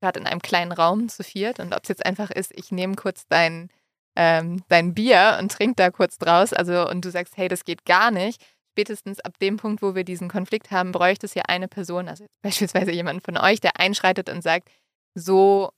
gerade 0.00 0.20
in 0.20 0.26
einem 0.26 0.40
kleinen 0.42 0.72
Raum 0.72 1.08
zu 1.08 1.22
viert 1.24 1.58
und 1.60 1.74
ob 1.74 1.82
es 1.82 1.88
jetzt 1.88 2.04
einfach 2.06 2.30
ist, 2.30 2.52
ich 2.54 2.70
nehme 2.70 2.94
kurz 2.96 3.26
dein, 3.28 3.70
ähm, 4.16 4.62
dein 4.68 4.94
Bier 4.94 5.38
und 5.40 5.52
trink 5.52 5.76
da 5.76 5.90
kurz 5.90 6.18
draus, 6.18 6.52
also 6.52 6.88
und 6.88 7.04
du 7.04 7.10
sagst, 7.10 7.36
hey, 7.36 7.48
das 7.48 7.64
geht 7.64 7.84
gar 7.84 8.10
nicht. 8.10 8.42
Spätestens 8.72 9.20
ab 9.20 9.32
dem 9.40 9.56
Punkt, 9.56 9.80
wo 9.82 9.94
wir 9.94 10.04
diesen 10.04 10.28
Konflikt 10.28 10.70
haben, 10.70 10.92
bräuchte 10.92 11.24
es 11.26 11.32
ja 11.34 11.44
eine 11.48 11.66
Person, 11.66 12.08
also 12.08 12.26
beispielsweise 12.42 12.92
jemand 12.92 13.22
von 13.24 13.38
euch, 13.38 13.60
der 13.60 13.80
einschreitet 13.80 14.28
und 14.28 14.42
sagt, 14.42 14.68
so 15.14 15.70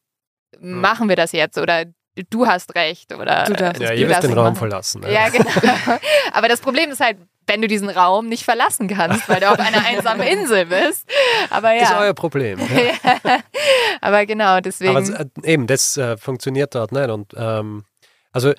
machen 0.59 1.09
wir 1.09 1.17
das 1.17 1.33
jetzt 1.33 1.59
oder 1.59 1.85
du 2.31 2.47
hast 2.47 2.75
recht 2.75 3.13
oder 3.15 3.45
Du 3.45 3.53
darfst 3.53 3.81
Ja, 3.81 3.91
Du 3.91 3.95
ihr 3.95 4.07
müsst 4.07 4.17
darfst 4.17 4.29
den 4.31 4.35
Raum 4.37 4.45
machen. 4.47 4.57
verlassen. 4.57 5.03
ne? 5.03 5.13
Ja, 5.13 5.29
genau. 5.29 5.49
Aber 6.33 6.49
das 6.49 6.61
Problem 6.61 6.91
ist 6.91 6.99
halt, 7.01 7.19
wenn 7.49 7.63
du 7.63 7.69
diesen 7.69 7.89
Raum 7.89 8.29
nicht 8.29 8.45
verlassen 8.45 8.89
kannst, 8.89 9.29
weil 9.29 9.41
du 9.41 9.51
auf 9.51 9.59
einer 9.59 9.85
einsamen 9.87 10.27
Insel 10.27 10.67
bist. 10.67 11.09
Aber 11.51 11.75
Ist 11.75 11.91
ja. 11.91 12.01
euer 12.01 12.15
Problem. 12.15 12.59
Ja. 12.69 13.41
Aber 14.01 14.27
genau, 14.27 14.61
deswegen. 14.61 14.97
Aber 14.97 15.21
äh, 15.21 15.27
eben, 15.43 15.67
das 15.67 15.97
äh, 15.97 16.17
funktioniert 16.17 16.75
dort 16.75 16.93
nicht. 16.93 17.09
Und 17.09 17.35
ähm, 17.37 17.85
also 18.33 18.53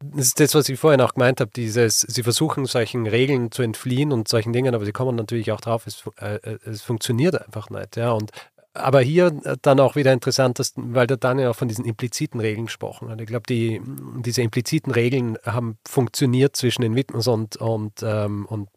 das 0.00 0.26
ist 0.26 0.40
das, 0.40 0.54
was 0.54 0.68
ich 0.68 0.78
vorhin 0.78 1.00
auch 1.00 1.14
gemeint 1.14 1.40
habe, 1.40 1.50
dieses, 1.54 2.00
sie 2.00 2.22
versuchen 2.22 2.66
solchen 2.66 3.06
Regeln 3.06 3.50
zu 3.50 3.62
entfliehen 3.62 4.12
und 4.12 4.28
solchen 4.28 4.52
Dingen, 4.52 4.74
aber 4.74 4.84
sie 4.84 4.92
kommen 4.92 5.16
natürlich 5.16 5.52
auch 5.52 5.60
drauf, 5.60 5.86
es, 5.86 6.04
äh, 6.20 6.36
äh, 6.36 6.58
es 6.64 6.82
funktioniert 6.82 7.40
einfach 7.40 7.70
nicht. 7.70 7.96
Ja. 7.96 8.12
Und, 8.12 8.30
aber 8.78 9.00
hier 9.00 9.26
äh, 9.44 9.56
dann 9.62 9.80
auch 9.80 9.96
wieder 9.96 10.12
interessant, 10.12 10.58
dass, 10.58 10.72
weil 10.76 11.06
der 11.06 11.16
Daniel 11.16 11.48
auch 11.48 11.56
von 11.56 11.68
diesen 11.68 11.84
impliziten 11.84 12.40
Regeln 12.40 12.66
gesprochen 12.66 13.08
hat. 13.08 13.20
Ich 13.20 13.26
glaube, 13.26 13.46
die, 13.48 13.80
diese 14.24 14.42
impliziten 14.42 14.92
Regeln 14.92 15.38
haben 15.44 15.78
funktioniert 15.86 16.56
zwischen 16.56 16.82
den 16.82 16.94
Widmers 16.94 17.28
und, 17.28 17.56
und, 17.56 18.02
ähm, 18.02 18.46
und 18.46 18.68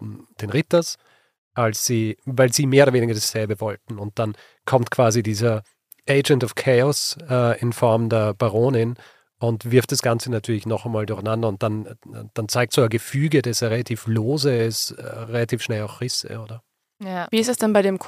den 0.41 0.49
Ritters, 0.49 0.97
als 1.53 1.85
sie, 1.85 2.17
weil 2.25 2.51
sie 2.53 2.65
mehr 2.65 2.85
oder 2.85 2.93
weniger 2.93 3.13
dasselbe 3.13 3.59
wollten. 3.61 3.99
Und 3.99 4.19
dann 4.19 4.35
kommt 4.65 4.91
quasi 4.91 5.23
dieser 5.23 5.63
Agent 6.07 6.43
of 6.43 6.55
Chaos 6.55 7.17
äh, 7.29 7.59
in 7.59 7.73
Form 7.73 8.09
der 8.09 8.33
Baronin 8.33 8.95
und 9.39 9.71
wirft 9.71 9.91
das 9.91 10.01
Ganze 10.01 10.31
natürlich 10.31 10.65
noch 10.65 10.85
einmal 10.85 11.05
durcheinander 11.05 11.47
und 11.47 11.63
dann, 11.63 11.95
dann 12.33 12.47
zeigt 12.47 12.73
so 12.73 12.83
ein 12.83 12.89
Gefüge, 12.89 13.41
das 13.41 13.63
relativ 13.63 14.07
lose 14.07 14.55
ist, 14.55 14.91
äh, 14.91 15.03
relativ 15.03 15.61
schnell 15.63 15.83
auch 15.83 16.01
Risse, 16.01 16.39
oder? 16.39 16.63
ja. 17.03 17.27
Wie 17.31 17.39
ist 17.39 17.49
es 17.49 17.57
denn 17.57 17.73
bei 17.73 17.81
dem 17.81 17.99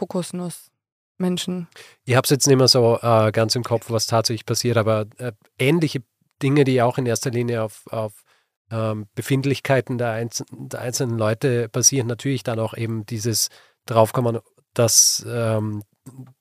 Kokosnuss-Menschen? 1.23 1.67
Ich 2.05 2.15
habe 2.15 2.25
es 2.25 2.29
jetzt 2.29 2.47
nicht 2.47 2.57
mehr 2.57 2.67
so 2.67 2.99
äh, 3.01 3.31
ganz 3.31 3.55
im 3.55 3.63
Kopf, 3.63 3.89
was 3.89 4.07
tatsächlich 4.07 4.45
passiert, 4.45 4.77
aber 4.77 5.05
äh, 5.17 5.31
ähnliche 5.57 6.03
Dinge, 6.41 6.63
die 6.63 6.81
auch 6.81 6.97
in 6.97 7.05
erster 7.05 7.31
Linie 7.31 7.63
auf, 7.63 7.83
auf 7.87 8.23
ähm, 8.71 9.07
Befindlichkeiten 9.15 9.97
der, 9.97 10.11
einz 10.11 10.43
der 10.51 10.81
einzelnen 10.81 11.17
Leute 11.17 11.69
basieren, 11.69 12.07
natürlich 12.07 12.43
dann 12.43 12.59
auch 12.59 12.75
eben 12.75 13.05
dieses 13.05 13.49
Draufkommen, 13.85 14.39
dass 14.73 15.25
ähm, 15.27 15.83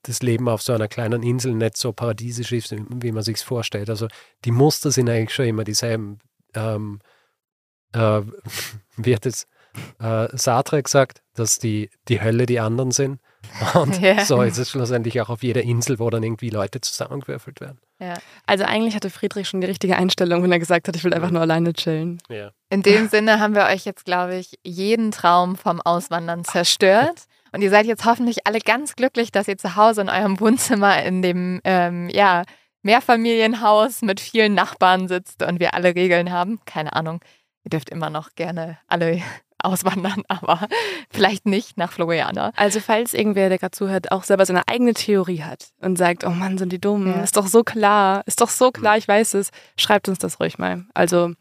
das 0.01 0.21
Leben 0.21 0.49
auf 0.49 0.61
so 0.61 0.73
einer 0.73 0.87
kleinen 0.87 1.23
Insel 1.23 1.53
nicht 1.53 1.77
so 1.77 1.93
paradiesisch 1.93 2.51
ist, 2.51 2.75
wie 2.77 3.11
man 3.11 3.23
sich 3.23 3.37
vorstellt. 3.37 3.89
Also 3.89 4.07
die 4.43 4.51
Muster 4.51 4.91
sind 4.91 5.09
eigentlich 5.09 5.33
schon 5.33 5.45
immer 5.45 5.63
dieselben. 5.63 6.19
Ähm, 6.53 6.99
äh, 7.93 8.21
wie 8.97 9.15
hat 9.15 9.25
es 9.25 9.47
äh, 9.99 10.27
Sartre 10.33 10.83
gesagt, 10.83 11.21
dass 11.33 11.59
die, 11.59 11.89
die 12.09 12.21
Hölle 12.21 12.45
die 12.45 12.59
anderen 12.59 12.91
sind. 12.91 13.19
Und 13.73 13.99
Ja. 14.01 14.25
so 14.25 14.41
ist 14.41 14.57
es 14.57 14.69
schlussendlich 14.69 15.19
auch 15.21 15.29
auf 15.29 15.43
jeder 15.43 15.61
Insel, 15.61 15.99
wo 15.99 16.09
dann 16.09 16.23
irgendwie 16.23 16.49
Leute 16.49 16.81
zusammengewürfelt 16.81 17.61
werden. 17.61 17.79
Also 18.45 18.65
eigentlich 18.65 18.95
hatte 18.95 19.09
Friedrich 19.09 19.47
schon 19.47 19.61
die 19.61 19.67
richtige 19.67 19.95
Einstellung, 19.95 20.43
wenn 20.43 20.51
er 20.51 20.59
gesagt 20.59 20.89
hat, 20.89 20.95
ich 20.97 21.05
will 21.05 21.13
einfach 21.13 21.31
nur 21.31 21.39
alleine 21.39 21.71
chillen. 21.71 22.21
Ja. 22.27 22.51
In 22.69 22.81
dem 22.81 23.07
Sinne 23.07 23.39
haben 23.39 23.55
wir 23.55 23.65
euch 23.65 23.85
jetzt, 23.85 24.03
glaube 24.03 24.35
ich, 24.35 24.59
jeden 24.63 25.11
Traum 25.11 25.55
vom 25.55 25.79
Auswandern 25.79 26.43
zerstört. 26.43 27.23
Und 27.53 27.61
ihr 27.61 27.69
seid 27.69 27.85
jetzt 27.85 28.03
hoffentlich 28.03 28.45
alle 28.45 28.59
ganz 28.59 28.95
glücklich, 28.95 29.31
dass 29.31 29.47
ihr 29.47 29.57
zu 29.57 29.77
Hause 29.77 30.01
in 30.01 30.09
eurem 30.09 30.37
Wohnzimmer 30.41 31.01
in 31.03 31.21
dem, 31.21 31.61
ähm, 31.63 32.09
ja, 32.09 32.43
Mehrfamilienhaus 32.81 34.01
mit 34.01 34.19
vielen 34.19 34.53
Nachbarn 34.53 35.07
sitzt 35.07 35.41
und 35.43 35.59
wir 35.59 35.73
alle 35.73 35.95
Regeln 35.95 36.31
haben. 36.31 36.59
Keine 36.65 36.93
Ahnung. 36.93 37.21
Ihr 37.63 37.69
dürft 37.69 37.89
immer 37.89 38.09
noch 38.09 38.35
gerne 38.35 38.77
alle 38.87 39.21
auswandern, 39.63 40.23
aber 40.27 40.67
vielleicht 41.09 41.45
nicht 41.45 41.77
nach 41.77 41.91
Floriana. 41.91 42.51
Also 42.55 42.79
falls 42.79 43.13
irgendwer, 43.13 43.49
der 43.49 43.57
gerade 43.57 43.71
zuhört, 43.71 44.11
auch 44.11 44.23
selber 44.23 44.45
seine 44.45 44.67
eigene 44.67 44.93
Theorie 44.93 45.43
hat 45.43 45.69
und 45.81 45.97
sagt, 45.97 46.23
oh 46.25 46.29
Mann, 46.29 46.57
sind 46.57 46.71
die 46.71 46.79
dumm, 46.79 47.07
ja. 47.07 47.21
ist 47.21 47.37
doch 47.37 47.47
so 47.47 47.63
klar, 47.63 48.23
ist 48.25 48.41
doch 48.41 48.49
so 48.49 48.71
klar, 48.71 48.97
ich 48.97 49.07
weiß 49.07 49.35
es, 49.35 49.51
schreibt 49.77 50.09
uns 50.09 50.19
das 50.19 50.39
ruhig 50.39 50.57
mal. 50.57 50.85
Also 50.93 51.31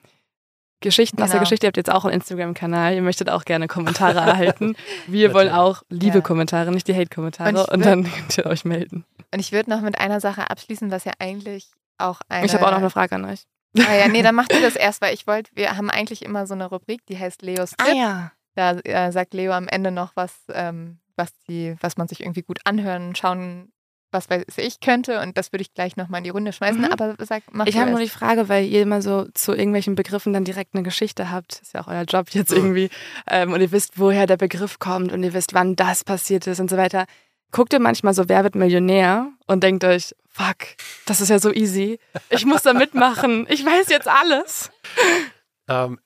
Geschichten 0.82 1.16
genau. 1.16 1.24
aus 1.24 1.30
der 1.30 1.38
genau. 1.38 1.48
Geschichte, 1.48 1.66
ihr 1.66 1.68
habt 1.68 1.76
jetzt 1.78 1.90
auch 1.90 2.04
einen 2.04 2.14
Instagram-Kanal, 2.14 2.94
ihr 2.94 3.02
möchtet 3.02 3.30
auch 3.30 3.44
gerne 3.44 3.68
Kommentare 3.68 4.18
erhalten. 4.28 4.76
Wir 5.06 5.32
wollen 5.32 5.48
auch 5.48 5.82
liebe 5.88 6.18
ja. 6.18 6.20
Kommentare, 6.20 6.70
nicht 6.72 6.88
die 6.88 6.94
Hate-Kommentare 6.94 7.48
und, 7.50 7.68
und, 7.68 7.84
dann 7.84 8.04
könnt 8.04 8.36
ihr 8.36 8.46
euch 8.46 8.64
melden. 8.64 9.06
Und 9.32 9.40
ich 9.40 9.52
würde 9.52 9.70
noch 9.70 9.80
mit 9.80 9.98
einer 9.98 10.20
Sache 10.20 10.50
abschließen, 10.50 10.90
was 10.90 11.04
ja 11.04 11.12
eigentlich 11.18 11.70
auch 11.96 12.20
eine... 12.28 12.44
Ich 12.44 12.52
habe 12.52 12.66
auch 12.66 12.70
noch 12.72 12.78
eine 12.78 12.90
Frage 12.90 13.14
an 13.14 13.24
euch. 13.24 13.46
Ah 13.78 13.94
ja, 13.94 14.08
nee, 14.08 14.22
dann 14.22 14.34
macht 14.34 14.52
ihr 14.52 14.60
das 14.60 14.76
erst, 14.76 15.00
weil 15.00 15.14
ich 15.14 15.26
wollte, 15.26 15.50
wir 15.54 15.76
haben 15.76 15.90
eigentlich 15.90 16.22
immer 16.22 16.46
so 16.46 16.54
eine 16.54 16.66
Rubrik, 16.66 17.06
die 17.06 17.18
heißt 17.18 17.42
Leos 17.42 17.70
Tipp. 17.70 17.88
Ah 17.88 17.94
ja. 17.94 18.32
Da 18.54 18.72
äh, 18.72 19.10
sagt 19.12 19.32
Leo 19.32 19.52
am 19.52 19.66
Ende 19.68 19.90
noch 19.90 20.12
was, 20.14 20.32
ähm, 20.52 20.98
was, 21.16 21.32
die, 21.48 21.74
was 21.80 21.96
man 21.96 22.08
sich 22.08 22.20
irgendwie 22.20 22.42
gut 22.42 22.60
anhören, 22.64 23.14
schauen, 23.14 23.72
was 24.10 24.28
weiß 24.28 24.44
ich 24.58 24.80
könnte. 24.80 25.20
Und 25.20 25.38
das 25.38 25.52
würde 25.52 25.62
ich 25.62 25.72
gleich 25.72 25.96
nochmal 25.96 26.18
in 26.18 26.24
die 26.24 26.30
Runde 26.30 26.52
schmeißen. 26.52 26.80
Mhm. 26.80 26.92
Aber 26.92 27.16
sag, 27.24 27.42
mach 27.50 27.66
Ich 27.66 27.78
habe 27.78 27.90
nur 27.90 28.00
die 28.00 28.08
Frage, 28.08 28.48
weil 28.48 28.66
ihr 28.66 28.82
immer 28.82 29.00
so 29.00 29.26
zu 29.32 29.52
irgendwelchen 29.52 29.94
Begriffen 29.94 30.32
dann 30.32 30.44
direkt 30.44 30.74
eine 30.74 30.82
Geschichte 30.82 31.30
habt. 31.30 31.62
Ist 31.62 31.72
ja 31.72 31.80
auch 31.82 31.88
euer 31.88 32.02
Job 32.02 32.28
jetzt 32.30 32.52
irgendwie. 32.52 32.90
Ähm, 33.26 33.52
und 33.52 33.60
ihr 33.60 33.72
wisst, 33.72 33.98
woher 33.98 34.26
der 34.26 34.36
Begriff 34.36 34.78
kommt 34.78 35.12
und 35.12 35.22
ihr 35.22 35.32
wisst, 35.32 35.54
wann 35.54 35.76
das 35.76 36.04
passiert 36.04 36.46
ist 36.46 36.60
und 36.60 36.68
so 36.68 36.76
weiter. 36.76 37.06
Guckt 37.50 37.72
ihr 37.72 37.80
manchmal 37.80 38.14
so 38.14 38.28
Wer 38.28 38.44
wird 38.44 38.54
Millionär 38.54 39.28
und 39.46 39.62
denkt 39.62 39.84
euch, 39.84 40.14
fuck, 40.32 40.76
das 41.06 41.20
ist 41.20 41.28
ja 41.28 41.38
so 41.38 41.52
easy. 41.52 41.98
Ich 42.30 42.44
muss 42.44 42.62
da 42.62 42.72
mitmachen. 42.72 43.46
Ich 43.48 43.64
weiß 43.64 43.88
jetzt 43.88 44.08
alles. 44.08 44.70
Ähm, 45.68 45.98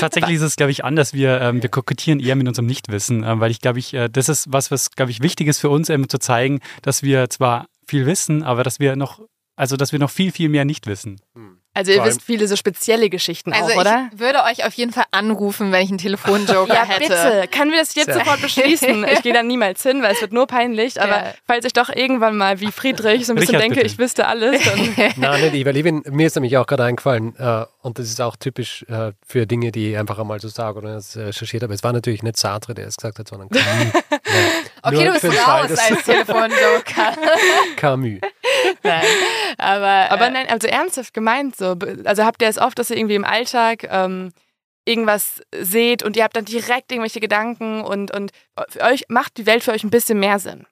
Tatsächlich 0.00 0.36
ist 0.36 0.42
es, 0.42 0.56
glaube 0.56 0.70
ich, 0.70 0.84
anders. 0.84 1.12
Wir, 1.12 1.40
ähm, 1.40 1.62
wir 1.62 1.68
kokettieren 1.68 2.20
eher 2.20 2.36
mit 2.36 2.46
unserem 2.46 2.66
Nichtwissen, 2.66 3.24
äh, 3.24 3.40
weil 3.40 3.50
ich, 3.50 3.60
glaube 3.60 3.78
ich, 3.78 3.94
äh, 3.94 4.08
das 4.08 4.28
ist 4.28 4.52
was, 4.52 4.70
was, 4.70 4.90
glaube 4.90 5.10
ich, 5.10 5.22
wichtig 5.22 5.48
ist 5.48 5.58
für 5.58 5.70
uns, 5.70 5.88
ähm, 5.88 6.08
zu 6.08 6.18
zeigen, 6.18 6.60
dass 6.82 7.02
wir 7.02 7.28
zwar 7.30 7.66
viel 7.86 8.06
wissen, 8.06 8.42
aber 8.42 8.62
dass 8.62 8.78
wir 8.78 8.96
noch, 8.96 9.20
also 9.56 9.76
dass 9.76 9.92
wir 9.92 9.98
noch 9.98 10.10
viel, 10.10 10.30
viel 10.30 10.48
mehr 10.48 10.64
nicht 10.64 10.86
wissen. 10.86 11.20
Hm. 11.34 11.61
Also 11.74 11.90
ihr 11.90 12.04
wisst 12.04 12.20
viele 12.20 12.46
so 12.48 12.56
spezielle 12.56 13.08
Geschichten 13.08 13.52
also 13.52 13.72
auch, 13.72 13.80
oder? 13.80 14.10
Ich 14.12 14.20
würde 14.20 14.42
euch 14.44 14.66
auf 14.66 14.74
jeden 14.74 14.92
Fall 14.92 15.04
anrufen, 15.10 15.72
wenn 15.72 15.82
ich 15.82 15.88
einen 15.88 15.98
Telefonjoker 15.98 16.74
ja, 16.74 16.84
hätte. 16.84 17.00
bitte. 17.00 17.48
Können 17.50 17.70
wir 17.70 17.78
das 17.78 17.94
jetzt 17.94 18.08
ja. 18.08 18.14
sofort 18.14 18.42
beschließen? 18.42 19.06
Ich 19.12 19.22
gehe 19.22 19.32
da 19.32 19.42
niemals 19.42 19.82
hin, 19.82 20.02
weil 20.02 20.14
es 20.14 20.20
wird 20.20 20.32
nur 20.32 20.46
peinlich. 20.46 21.00
Aber 21.00 21.12
ja. 21.12 21.34
falls 21.46 21.64
ich 21.64 21.72
doch 21.72 21.88
irgendwann 21.88 22.36
mal 22.36 22.60
wie 22.60 22.70
Friedrich 22.70 23.26
so 23.26 23.32
ein 23.32 23.36
bisschen 23.36 23.56
Richard, 23.56 23.62
denke, 23.62 23.74
bitte. 23.76 23.86
ich 23.86 23.98
wüsste 23.98 24.26
alles. 24.26 24.62
Dann 24.64 25.12
Nein, 25.16 25.40
nicht 25.42 25.54
ich, 25.54 25.64
weil 25.64 25.76
ich 25.76 25.82
bin, 25.82 26.02
mir 26.10 26.26
ist 26.26 26.34
nämlich 26.34 26.56
auch 26.56 26.66
gerade 26.66 26.84
eingefallen, 26.84 27.34
äh, 27.36 27.64
und 27.82 27.98
das 27.98 28.06
ist 28.06 28.20
auch 28.20 28.36
typisch 28.36 28.84
äh, 28.88 29.12
für 29.26 29.44
Dinge, 29.44 29.72
die 29.72 29.90
ich 29.90 29.98
einfach 29.98 30.18
einmal 30.18 30.40
so 30.40 30.46
sage 30.46 30.78
oder 30.78 30.94
das 30.94 31.16
recherchiert 31.16 31.64
habe. 31.64 31.74
Es 31.74 31.82
war 31.82 31.92
natürlich 31.92 32.22
nicht 32.22 32.36
Sartre, 32.36 32.74
der 32.74 32.86
es 32.86 32.96
gesagt 32.96 33.18
hat, 33.18 33.28
sondern 33.28 33.48
Camus. 33.48 33.92
okay, 34.82 35.04
du 35.04 35.12
bist 35.12 35.24
raus 35.24 35.78
als 35.78 36.02
Telefonjoker. 36.04 37.16
Camus. 37.76 38.20
Nein, 38.84 39.04
aber... 39.58 40.12
Aber 40.12 40.28
äh, 40.28 40.30
nein, 40.30 40.46
also 40.48 40.68
ernsthaft 40.68 41.12
gemeint 41.12 41.56
so. 41.56 41.76
Also 42.04 42.24
habt 42.24 42.40
ihr 42.40 42.48
es 42.48 42.58
oft, 42.58 42.78
dass 42.78 42.90
ihr 42.90 42.96
irgendwie 42.96 43.16
im 43.16 43.24
Alltag 43.24 43.88
ähm, 43.90 44.32
irgendwas 44.84 45.42
seht 45.60 46.04
und 46.04 46.16
ihr 46.16 46.22
habt 46.22 46.36
dann 46.36 46.44
direkt 46.44 46.92
irgendwelche 46.92 47.20
Gedanken 47.20 47.82
und, 47.82 48.14
und 48.14 48.30
für 48.68 48.82
euch 48.82 49.06
macht 49.08 49.36
die 49.38 49.46
Welt 49.46 49.64
für 49.64 49.72
euch 49.72 49.82
ein 49.82 49.90
bisschen 49.90 50.20
mehr 50.20 50.38
Sinn? 50.38 50.66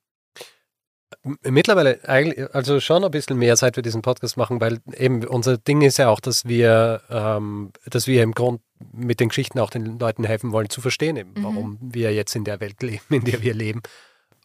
Mittlerweile 1.43 2.01
eigentlich, 2.09 2.55
also 2.55 2.81
schon 2.81 3.05
ein 3.05 3.11
bisschen 3.11 3.37
mehr, 3.37 3.55
seit 3.57 3.77
wir 3.77 3.83
diesen 3.83 4.01
Podcast 4.01 4.39
machen, 4.39 4.61
weil 4.61 4.79
eben 4.97 5.25
unser 5.27 5.59
Ding 5.59 5.83
ist 5.83 5.99
ja 5.99 6.09
auch, 6.09 6.21
dass 6.21 6.47
wir, 6.47 7.03
ähm, 7.11 7.73
dass 7.85 8.07
wir 8.07 8.23
im 8.23 8.33
Grund 8.33 8.63
mit 8.93 9.21
den 9.21 9.29
Geschichten 9.29 9.59
auch 9.59 9.69
den 9.69 9.99
Leuten 9.99 10.25
helfen 10.25 10.53
wollen 10.53 10.71
zu 10.71 10.81
verstehen, 10.81 11.17
eben, 11.17 11.33
mhm. 11.35 11.45
warum 11.45 11.79
wir 11.81 12.15
jetzt 12.15 12.35
in 12.37 12.45
der 12.45 12.61
Welt 12.61 12.83
leben, 12.83 13.05
in 13.11 13.25
der 13.25 13.43
wir 13.43 13.55
leben. 13.55 13.83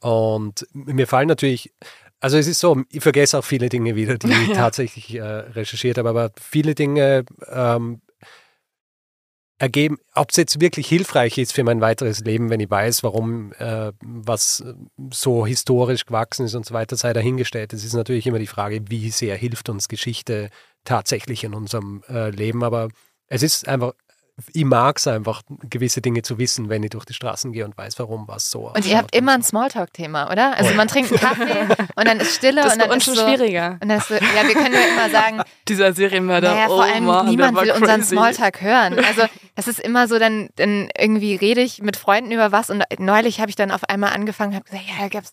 Und 0.01 0.67
mir 0.73 1.07
fallen 1.07 1.29
natürlich 1.29 1.71
also 2.19 2.37
es 2.37 2.47
ist 2.47 2.59
so, 2.59 2.81
ich 2.89 3.03
vergesse 3.03 3.37
auch 3.37 3.43
viele 3.43 3.69
Dinge 3.69 3.95
wieder, 3.95 4.17
die 4.17 4.31
ich 4.49 4.53
tatsächlich 4.53 5.13
äh, 5.13 5.21
recherchiert 5.21 5.99
habe, 5.99 6.09
aber 6.09 6.31
viele 6.39 6.73
Dinge 6.73 7.23
ähm, 7.51 8.01
ergeben, 9.57 9.97
ob 10.13 10.31
es 10.31 10.37
jetzt 10.37 10.59
wirklich 10.59 10.87
hilfreich 10.87 11.37
ist 11.37 11.53
für 11.53 11.63
mein 11.63 11.81
weiteres 11.81 12.19
Leben, 12.19 12.49
wenn 12.49 12.59
ich 12.59 12.69
weiß, 12.69 13.03
warum 13.03 13.53
äh, 13.53 13.91
was 14.01 14.63
so 15.11 15.45
historisch 15.45 16.05
gewachsen 16.05 16.45
ist 16.45 16.55
und 16.55 16.65
so 16.65 16.73
weiter, 16.73 16.95
sei 16.97 17.13
dahingestellt. 17.13 17.71
Es 17.73 17.85
ist 17.85 17.93
natürlich 17.93 18.27
immer 18.27 18.39
die 18.39 18.47
Frage, 18.47 18.81
wie 18.89 19.09
sehr 19.11 19.35
hilft 19.37 19.69
uns 19.69 19.87
Geschichte 19.87 20.49
tatsächlich 20.83 21.43
in 21.43 21.53
unserem 21.53 22.03
äh, 22.09 22.29
Leben, 22.31 22.63
aber 22.63 22.89
es 23.27 23.43
ist 23.43 23.67
einfach 23.67 23.93
ich 24.51 24.65
mag 24.65 24.97
es 24.97 25.07
einfach, 25.07 25.43
gewisse 25.69 26.01
Dinge 26.01 26.21
zu 26.21 26.37
wissen, 26.37 26.67
wenn 26.67 26.83
ich 26.83 26.89
durch 26.89 27.05
die 27.05 27.13
Straßen 27.13 27.53
gehe 27.53 27.63
und 27.63 27.77
weiß, 27.77 27.97
warum 27.99 28.27
was 28.27 28.51
so 28.51 28.69
Und 28.73 28.85
ihr 28.85 28.97
habt 28.97 29.15
immer 29.15 29.33
ein 29.33 29.43
Smalltalk-Thema, 29.43 30.29
oder? 30.29 30.57
Also 30.57 30.71
oh 30.73 30.75
man 30.75 30.89
trinkt 30.89 31.11
einen 31.11 31.19
Kaffee 31.21 31.61
und 31.95 32.07
dann 32.07 32.19
ist 32.19 32.35
Stille 32.35 32.61
das 32.61 32.73
und 32.73 32.81
dann 32.81 32.91
ist 32.97 33.05
schon 33.05 33.15
so, 33.15 33.25
schwieriger. 33.25 33.77
Und 33.81 33.87
das, 33.87 34.09
ja, 34.09 34.19
wir 34.19 34.53
können 34.53 34.73
ja 34.73 34.87
immer 34.87 35.09
sagen, 35.09 35.41
dieser 35.67 35.93
Serienmörder. 35.93 36.53
Naja, 36.53 36.67
vor 36.67 36.77
oh 36.77 36.81
allem 36.81 37.05
Mann, 37.05 37.27
niemand 37.27 37.57
will 37.57 37.67
crazy. 37.67 37.81
unseren 37.81 38.03
Smalltalk 38.03 38.61
hören. 38.61 38.95
Also 39.05 39.27
das 39.55 39.67
ist 39.67 39.79
immer 39.79 40.07
so, 40.07 40.17
dann, 40.19 40.49
dann 40.55 40.89
irgendwie 40.97 41.35
rede 41.35 41.61
ich 41.61 41.81
mit 41.81 41.95
Freunden 41.95 42.31
über 42.31 42.51
was 42.51 42.69
und 42.69 42.83
neulich 42.97 43.39
habe 43.39 43.49
ich 43.49 43.55
dann 43.55 43.71
auf 43.71 43.83
einmal 43.87 44.13
angefangen, 44.13 44.55
habe 44.55 44.65
gesagt, 44.65 44.83
ja, 44.87 44.95
da 44.99 45.07
gab's 45.09 45.31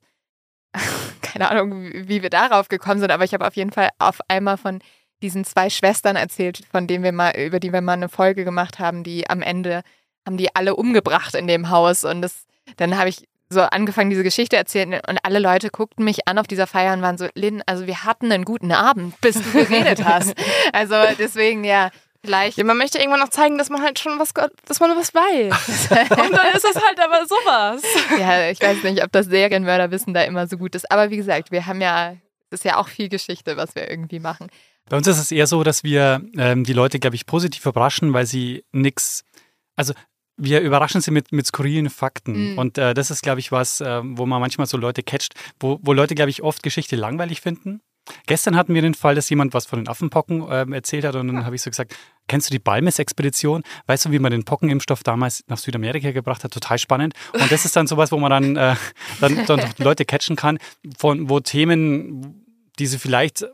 keine 1.22 1.50
Ahnung, 1.50 1.90
wie 1.92 2.22
wir 2.22 2.30
darauf 2.30 2.68
gekommen 2.68 3.00
sind, 3.00 3.10
aber 3.10 3.24
ich 3.24 3.34
habe 3.34 3.46
auf 3.46 3.56
jeden 3.56 3.72
Fall 3.72 3.88
auf 3.98 4.20
einmal 4.28 4.56
von 4.56 4.80
diesen 5.22 5.44
zwei 5.44 5.70
Schwestern 5.70 6.16
erzählt, 6.16 6.60
von 6.70 6.86
denen 6.86 7.04
wir 7.04 7.12
mal, 7.12 7.34
über 7.36 7.60
die 7.60 7.72
wir 7.72 7.80
mal 7.80 7.92
eine 7.92 8.08
Folge 8.08 8.44
gemacht 8.44 8.78
haben, 8.78 9.04
die 9.04 9.28
am 9.30 9.40
Ende 9.42 9.82
haben 10.26 10.36
die 10.36 10.54
alle 10.54 10.76
umgebracht 10.76 11.34
in 11.34 11.46
dem 11.46 11.70
Haus. 11.70 12.04
Und 12.04 12.22
das, 12.22 12.46
dann 12.76 12.96
habe 12.98 13.08
ich 13.08 13.26
so 13.48 13.60
angefangen, 13.60 14.10
diese 14.10 14.22
Geschichte 14.22 14.56
erzählen 14.56 15.00
und 15.06 15.18
alle 15.24 15.38
Leute 15.38 15.70
guckten 15.70 16.04
mich 16.04 16.26
an 16.26 16.38
auf 16.38 16.46
dieser 16.46 16.66
Feier 16.66 16.94
und 16.94 17.02
waren 17.02 17.18
so, 17.18 17.28
Lynn, 17.34 17.62
also 17.66 17.86
wir 17.86 18.04
hatten 18.04 18.32
einen 18.32 18.44
guten 18.44 18.72
Abend, 18.72 19.20
bis 19.20 19.36
du 19.36 19.52
geredet 19.52 20.04
hast. 20.04 20.34
Also 20.72 20.94
deswegen, 21.18 21.64
ja, 21.64 21.90
vielleicht. 22.24 22.56
Ja, 22.56 22.64
man 22.64 22.78
möchte 22.78 22.98
irgendwann 22.98 23.20
noch 23.20 23.28
zeigen, 23.28 23.58
dass 23.58 23.68
man 23.68 23.82
halt 23.82 23.98
schon 23.98 24.18
was, 24.18 24.32
dass 24.32 24.80
man 24.80 24.96
was 24.96 25.14
weiß. 25.14 25.90
und 25.90 26.32
dann 26.32 26.54
ist 26.54 26.64
das 26.64 26.82
halt 26.82 26.98
aber 26.98 27.26
sowas. 27.26 27.82
Ja, 28.18 28.48
ich 28.48 28.60
weiß 28.60 28.82
nicht, 28.84 29.04
ob 29.04 29.12
das 29.12 29.26
Serienmörderwissen 29.26 30.14
da 30.14 30.22
immer 30.22 30.46
so 30.46 30.56
gut 30.56 30.74
ist. 30.74 30.90
Aber 30.90 31.10
wie 31.10 31.16
gesagt, 31.16 31.50
wir 31.50 31.66
haben 31.66 31.80
ja, 31.80 32.16
es 32.50 32.60
ist 32.60 32.64
ja 32.64 32.78
auch 32.78 32.88
viel 32.88 33.08
Geschichte, 33.08 33.56
was 33.56 33.74
wir 33.74 33.90
irgendwie 33.90 34.20
machen. 34.20 34.48
Bei 34.88 34.96
uns 34.96 35.06
ist 35.06 35.18
es 35.18 35.32
eher 35.32 35.46
so, 35.46 35.62
dass 35.62 35.84
wir 35.84 36.22
ähm, 36.36 36.64
die 36.64 36.72
Leute, 36.72 36.98
glaube 36.98 37.16
ich, 37.16 37.26
positiv 37.26 37.64
überraschen, 37.66 38.12
weil 38.12 38.26
sie 38.26 38.64
nichts, 38.72 39.24
also 39.76 39.94
wir 40.36 40.60
überraschen 40.60 41.00
sie 41.00 41.10
mit, 41.10 41.32
mit 41.32 41.46
skurrilen 41.46 41.90
Fakten. 41.90 42.52
Mhm. 42.52 42.58
Und 42.58 42.78
äh, 42.78 42.94
das 42.94 43.10
ist, 43.10 43.22
glaube 43.22 43.40
ich, 43.40 43.52
was, 43.52 43.80
äh, 43.80 44.00
wo 44.02 44.26
man 44.26 44.40
manchmal 44.40 44.66
so 44.66 44.76
Leute 44.76 45.02
catcht, 45.02 45.34
wo, 45.60 45.78
wo 45.82 45.92
Leute, 45.92 46.14
glaube 46.14 46.30
ich, 46.30 46.42
oft 46.42 46.62
Geschichte 46.62 46.96
langweilig 46.96 47.40
finden. 47.40 47.80
Gestern 48.26 48.56
hatten 48.56 48.74
wir 48.74 48.82
den 48.82 48.94
Fall, 48.94 49.14
dass 49.14 49.30
jemand 49.30 49.54
was 49.54 49.66
von 49.66 49.78
den 49.78 49.88
Affenpocken 49.88 50.48
äh, 50.48 50.66
erzählt 50.74 51.04
hat 51.04 51.14
und 51.14 51.28
dann 51.28 51.36
ja. 51.36 51.44
habe 51.44 51.54
ich 51.54 51.62
so 51.62 51.70
gesagt, 51.70 51.96
kennst 52.26 52.50
du 52.50 52.52
die 52.52 52.58
Balmes-Expedition? 52.58 53.62
Weißt 53.86 54.06
du, 54.06 54.10
wie 54.10 54.18
man 54.18 54.32
den 54.32 54.44
Pockenimpfstoff 54.44 55.04
damals 55.04 55.44
nach 55.46 55.58
Südamerika 55.58 56.10
gebracht 56.10 56.42
hat? 56.42 56.52
Total 56.52 56.78
spannend. 56.78 57.14
Und 57.32 57.52
das 57.52 57.64
ist 57.64 57.76
dann 57.76 57.86
sowas, 57.86 58.10
wo 58.10 58.18
man 58.18 58.30
dann, 58.30 58.56
äh, 58.56 58.76
dann, 59.20 59.46
dann 59.46 59.60
Leute 59.78 60.04
catchen 60.04 60.34
kann, 60.34 60.58
von 60.98 61.28
wo 61.28 61.38
Themen, 61.38 62.44
die 62.78 62.86
sie 62.86 62.98
vielleicht 62.98 63.46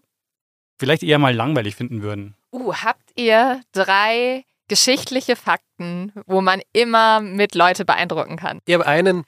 vielleicht 0.79 1.03
eher 1.03 1.19
mal 1.19 1.35
langweilig 1.35 1.77
finden 1.77 2.03
würden. 2.03 2.35
Uh, 2.53 2.75
habt 2.75 3.11
ihr 3.17 3.61
drei 3.73 4.45
geschichtliche 4.69 5.37
Fakten, 5.37 6.13
wo 6.27 6.41
man 6.41 6.61
immer 6.73 7.21
mit 7.21 7.55
Leute 7.55 7.85
beeindrucken 7.85 8.37
kann? 8.37 8.61
Ich 8.67 8.75
habe 8.75 8.87
einen, 8.87 9.25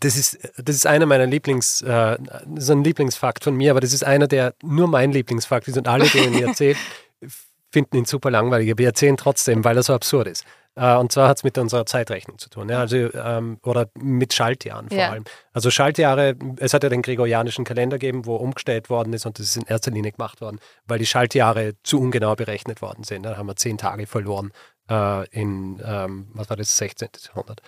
das 0.00 0.16
ist, 0.16 0.38
das 0.56 0.76
ist 0.76 0.86
einer 0.86 1.06
meiner 1.06 1.26
Lieblings, 1.26 1.82
äh, 1.82 2.18
so 2.56 2.72
ein 2.72 2.82
Lieblingsfakt 2.82 3.44
von 3.44 3.54
mir, 3.54 3.70
aber 3.70 3.80
das 3.80 3.92
ist 3.92 4.04
einer, 4.04 4.26
der 4.26 4.54
nur 4.62 4.88
mein 4.88 5.12
Lieblingsfakt 5.12 5.68
ist 5.68 5.76
und 5.76 5.86
alle, 5.88 6.08
denen 6.08 6.34
ich 6.34 6.42
erzähle, 6.42 6.76
finden 7.70 7.96
ihn 7.96 8.04
super 8.04 8.30
langweilig. 8.30 8.70
Aber 8.70 8.78
wir 8.78 8.86
erzählen 8.86 9.16
trotzdem, 9.16 9.64
weil 9.64 9.76
er 9.76 9.82
so 9.82 9.94
absurd 9.94 10.28
ist. 10.28 10.44
Äh, 10.74 10.96
und 10.96 11.12
zwar 11.12 11.28
hat 11.28 11.38
es 11.38 11.44
mit 11.44 11.58
unserer 11.58 11.84
Zeitrechnung 11.86 12.38
zu 12.38 12.48
tun, 12.48 12.68
ja, 12.68 12.80
also, 12.80 12.96
ähm, 12.96 13.58
oder 13.62 13.90
mit 13.94 14.32
Schaltjahren 14.32 14.88
vor 14.88 14.98
ja. 14.98 15.10
allem. 15.10 15.24
Also 15.52 15.70
Schaltjahre, 15.70 16.34
es 16.58 16.72
hat 16.72 16.82
ja 16.82 16.88
den 16.88 17.02
gregorianischen 17.02 17.64
Kalender 17.64 17.98
gegeben, 17.98 18.24
wo 18.24 18.36
umgestellt 18.36 18.88
worden 18.88 19.12
ist 19.12 19.26
und 19.26 19.38
das 19.38 19.46
ist 19.46 19.56
in 19.56 19.66
erster 19.66 19.90
Linie 19.90 20.12
gemacht 20.12 20.40
worden, 20.40 20.60
weil 20.86 20.98
die 20.98 21.06
Schaltjahre 21.06 21.74
zu 21.82 22.00
ungenau 22.00 22.34
berechnet 22.34 22.80
worden 22.80 23.04
sind. 23.04 23.24
Da 23.24 23.36
haben 23.36 23.46
wir 23.46 23.56
zehn 23.56 23.76
Tage 23.76 24.06
verloren 24.06 24.52
äh, 24.88 25.28
in, 25.28 25.82
ähm, 25.84 26.28
was 26.32 26.48
war 26.48 26.56
das, 26.56 26.76
16. 26.76 27.08
Jahrhundert 27.28 27.60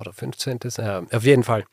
oder 0.00 0.12
15. 0.12 0.58
Äh, 0.78 1.02
auf 1.12 1.24
jeden 1.24 1.44
Fall. 1.44 1.64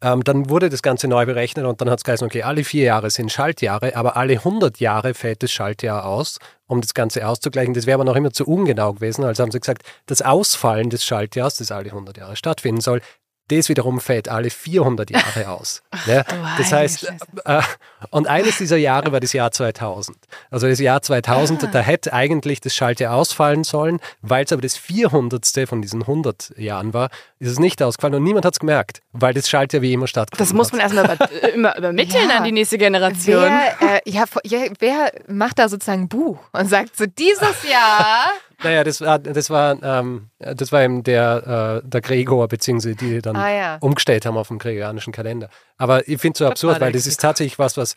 Ähm, 0.00 0.24
dann 0.24 0.48
wurde 0.50 0.68
das 0.68 0.82
Ganze 0.82 1.08
neu 1.08 1.26
berechnet 1.26 1.64
und 1.64 1.80
dann 1.80 1.90
hat 1.90 2.00
es 2.00 2.04
geheißen, 2.04 2.26
okay, 2.26 2.42
alle 2.42 2.64
vier 2.64 2.84
Jahre 2.84 3.10
sind 3.10 3.30
Schaltjahre, 3.30 3.96
aber 3.96 4.16
alle 4.16 4.34
100 4.34 4.80
Jahre 4.80 5.14
fällt 5.14 5.42
das 5.42 5.52
Schaltjahr 5.52 6.04
aus, 6.04 6.38
um 6.66 6.80
das 6.80 6.94
Ganze 6.94 7.26
auszugleichen. 7.26 7.74
Das 7.74 7.86
wäre 7.86 7.94
aber 7.94 8.04
noch 8.04 8.16
immer 8.16 8.32
zu 8.32 8.46
ungenau 8.46 8.94
gewesen. 8.94 9.24
Also 9.24 9.42
haben 9.42 9.52
sie 9.52 9.60
gesagt, 9.60 9.82
das 10.06 10.22
Ausfallen 10.22 10.90
des 10.90 11.04
Schaltjahrs, 11.04 11.56
das 11.56 11.70
alle 11.70 11.90
100 11.90 12.18
Jahre 12.18 12.36
stattfinden 12.36 12.80
soll, 12.80 13.00
das 13.48 13.68
wiederum 13.68 14.00
fällt 14.00 14.28
alle 14.28 14.50
400 14.50 15.10
Jahre 15.10 15.48
aus. 15.50 15.82
Ne? 16.06 16.24
Das 16.58 16.72
heißt, 16.72 17.12
äh, 17.44 17.62
und 18.10 18.26
eines 18.26 18.58
dieser 18.58 18.76
Jahre 18.76 19.12
war 19.12 19.20
das 19.20 19.32
Jahr 19.32 19.50
2000. 19.50 20.16
Also 20.50 20.68
das 20.68 20.80
Jahr 20.80 21.02
2000, 21.02 21.64
ah. 21.64 21.66
da 21.72 21.80
hätte 21.80 22.12
eigentlich 22.12 22.60
das 22.60 22.74
Schaltjahr 22.74 23.14
ausfallen 23.14 23.64
sollen, 23.64 24.00
weil 24.20 24.44
es 24.44 24.52
aber 24.52 24.62
das 24.62 24.76
400. 24.76 25.68
von 25.68 25.82
diesen 25.82 26.02
100 26.02 26.56
Jahren 26.56 26.94
war, 26.94 27.10
ist 27.38 27.50
es 27.50 27.58
nicht 27.58 27.82
ausgefallen 27.82 28.14
und 28.14 28.22
niemand 28.22 28.44
hat 28.44 28.54
es 28.54 28.60
gemerkt, 28.60 29.00
weil 29.12 29.34
das 29.34 29.48
Schaltjahr 29.48 29.82
wie 29.82 29.92
immer 29.92 30.06
stattgefunden 30.06 30.48
Das 30.48 30.54
muss 30.54 30.72
man 30.72 30.80
erstmal 30.80 31.14
über, 31.14 31.52
immer 31.54 31.78
übermitteln 31.78 32.28
ja. 32.30 32.38
an 32.38 32.44
die 32.44 32.52
nächste 32.52 32.78
Generation. 32.78 33.44
Wer, 33.80 34.06
äh, 34.06 34.10
ja, 34.10 34.24
wer 34.78 35.12
macht 35.26 35.58
da 35.58 35.68
sozusagen 35.68 36.02
ein 36.02 36.08
Buch 36.08 36.38
und 36.52 36.68
sagt 36.68 36.96
so, 36.96 37.06
dieses 37.06 37.62
Jahr 37.70 38.26
naja, 38.62 38.84
das 38.84 39.00
war, 39.00 39.18
das 39.18 39.50
war, 39.50 39.82
ähm, 39.82 40.30
das 40.38 40.72
war 40.72 40.82
eben 40.82 41.02
der, 41.02 41.82
äh, 41.84 41.88
der 41.88 42.00
Gregor, 42.00 42.48
beziehungsweise 42.48 42.94
die, 42.96 43.10
die 43.10 43.22
dann 43.22 43.36
ah, 43.36 43.52
ja. 43.52 43.78
umgestellt 43.80 44.26
haben 44.26 44.36
auf 44.36 44.48
den 44.48 44.58
gregorianischen 44.58 45.12
Kalender. 45.12 45.48
Aber 45.76 46.08
ich 46.08 46.20
finde 46.20 46.34
es 46.34 46.38
so 46.38 46.46
absurd, 46.46 46.80
weil 46.80 46.92
das 46.92 47.06
ist 47.06 47.20
tatsächlich 47.20 47.58
was, 47.58 47.76
was, 47.76 47.94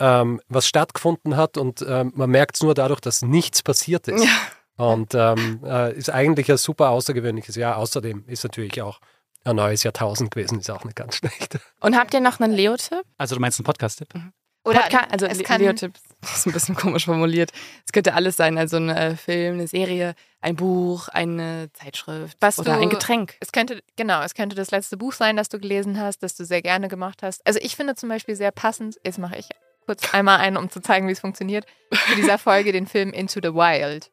ähm, 0.00 0.40
was 0.48 0.66
stattgefunden 0.66 1.36
hat 1.36 1.56
und 1.56 1.84
ähm, 1.86 2.12
man 2.14 2.30
merkt 2.30 2.56
es 2.56 2.62
nur 2.62 2.74
dadurch, 2.74 3.00
dass 3.00 3.22
nichts 3.22 3.62
passiert 3.62 4.08
ist. 4.08 4.24
Ja. 4.24 4.30
Und 4.76 5.14
ähm, 5.14 5.60
äh, 5.64 5.92
ist 5.94 6.10
eigentlich 6.10 6.50
ein 6.50 6.56
super 6.56 6.90
außergewöhnliches 6.90 7.56
Jahr. 7.56 7.78
Außerdem 7.78 8.24
ist 8.28 8.44
natürlich 8.44 8.80
auch 8.80 9.00
ein 9.44 9.56
neues 9.56 9.82
Jahrtausend 9.82 10.30
gewesen, 10.30 10.60
ist 10.60 10.70
auch 10.70 10.84
nicht 10.84 10.96
ganz 10.96 11.16
schlecht. 11.16 11.58
Und 11.80 11.96
habt 11.96 12.14
ihr 12.14 12.20
noch 12.20 12.38
einen 12.38 12.52
Leo-Tipp? 12.52 13.02
Also 13.16 13.34
du 13.34 13.40
meinst 13.40 13.58
einen 13.58 13.64
Podcast-Tipp? 13.64 14.14
Mhm. 14.14 14.32
Oder 14.64 14.80
Podca 14.80 15.06
also 15.10 15.26
es 15.26 15.42
kann 15.42 15.60
Leo-Tipps, 15.60 16.00
das 16.20 16.38
ist 16.38 16.46
ein 16.46 16.52
bisschen 16.52 16.74
komisch 16.74 17.04
formuliert. 17.04 17.52
Es 17.86 17.92
könnte 17.92 18.14
alles 18.14 18.36
sein, 18.36 18.58
also 18.58 18.76
ein 18.76 18.88
äh, 18.88 19.16
Film, 19.16 19.54
eine 19.54 19.68
Serie, 19.68 20.14
ein 20.40 20.56
Buch, 20.56 21.08
eine 21.08 21.70
Zeitschrift 21.72 22.36
Was 22.40 22.58
oder 22.58 22.74
du, 22.74 22.80
ein 22.80 22.90
Getränk. 22.90 23.36
Es 23.40 23.52
könnte, 23.52 23.82
genau, 23.96 24.22
es 24.22 24.34
könnte 24.34 24.56
das 24.56 24.70
letzte 24.70 24.96
Buch 24.96 25.12
sein, 25.12 25.36
das 25.36 25.48
du 25.48 25.58
gelesen 25.58 26.00
hast, 26.00 26.22
das 26.22 26.34
du 26.34 26.44
sehr 26.44 26.62
gerne 26.62 26.88
gemacht 26.88 27.22
hast. 27.22 27.46
Also 27.46 27.60
ich 27.62 27.76
finde 27.76 27.94
zum 27.94 28.08
Beispiel 28.08 28.34
sehr 28.34 28.50
passend, 28.50 28.96
jetzt 29.04 29.18
mache 29.18 29.36
ich 29.36 29.48
kurz 29.86 30.12
einmal 30.12 30.38
einen, 30.38 30.56
um 30.56 30.68
zu 30.68 30.80
zeigen, 30.80 31.08
wie 31.08 31.12
es 31.12 31.20
funktioniert, 31.20 31.64
für 31.92 32.16
dieser 32.16 32.38
Folge 32.38 32.72
den 32.72 32.86
Film 32.86 33.12
Into 33.12 33.40
the 33.42 33.54
Wild. 33.54 34.10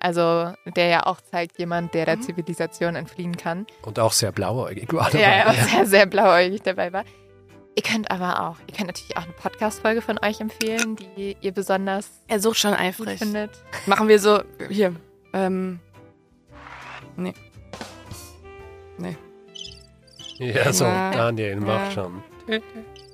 Also 0.00 0.52
der 0.74 0.88
ja 0.88 1.06
auch 1.06 1.20
zeigt, 1.20 1.60
jemand, 1.60 1.94
der 1.94 2.06
der 2.06 2.16
mhm. 2.16 2.22
Zivilisation 2.22 2.96
entfliehen 2.96 3.36
kann. 3.36 3.66
Und 3.82 4.00
auch 4.00 4.12
sehr 4.12 4.32
blauäugig 4.32 4.92
war. 4.92 5.14
Ja, 5.14 5.52
ja, 5.52 5.52
sehr, 5.52 5.86
sehr 5.86 6.06
blauäugig 6.06 6.62
dabei 6.62 6.92
war. 6.92 7.04
Ihr 7.74 7.82
könnt 7.82 8.10
aber 8.10 8.42
auch, 8.42 8.56
ihr 8.66 8.74
könnt 8.74 8.88
natürlich 8.88 9.16
auch 9.16 9.22
eine 9.22 9.32
Podcast-Folge 9.32 10.02
von 10.02 10.18
euch 10.22 10.40
empfehlen, 10.40 10.96
die 11.16 11.36
ihr 11.40 11.52
besonders 11.52 12.10
er 12.28 12.38
sucht 12.38 12.58
schon 12.58 12.74
eifrig. 12.74 13.18
findet. 13.18 13.50
Machen 13.86 14.08
wir 14.08 14.18
so, 14.18 14.42
hier, 14.68 14.94
ähm, 15.32 15.80
nee. 17.16 17.32
Nee. 18.98 19.16
Ja, 20.38 20.72
so, 20.72 20.84
ja, 20.84 21.12
Daniel, 21.12 21.56
mach 21.56 21.68
ja. 21.68 21.90
schon. 21.92 22.22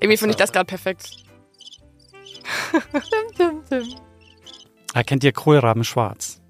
Irgendwie 0.00 0.16
finde 0.16 0.30
ich 0.30 0.36
das 0.36 0.52
gerade 0.52 0.66
perfekt. 0.66 1.24
Erkennt 4.94 5.22
ihr 5.22 5.32
Kohlraben 5.32 5.84
schwarz? 5.84 6.40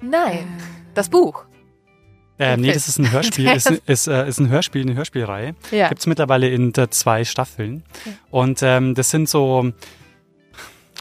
Nein, 0.00 0.46
das 0.94 1.08
Buch. 1.08 1.46
Äh, 2.40 2.56
nee, 2.56 2.72
das 2.72 2.88
ist 2.88 2.98
ein 2.98 3.12
Hörspiel, 3.12 3.48
ist, 3.54 3.70
ist, 3.70 4.08
äh, 4.08 4.26
ist 4.28 4.40
ein 4.40 4.48
Hörspiel, 4.48 4.82
eine 4.82 4.94
Hörspielreihe. 4.94 5.54
Ja. 5.70 5.88
Gibt 5.88 6.00
es 6.00 6.06
mittlerweile 6.06 6.48
in 6.48 6.72
zwei 6.90 7.24
Staffeln. 7.24 7.84
Ja. 8.04 8.12
Und 8.30 8.62
ähm, 8.62 8.94
das 8.94 9.10
sind 9.10 9.28
so, 9.28 9.72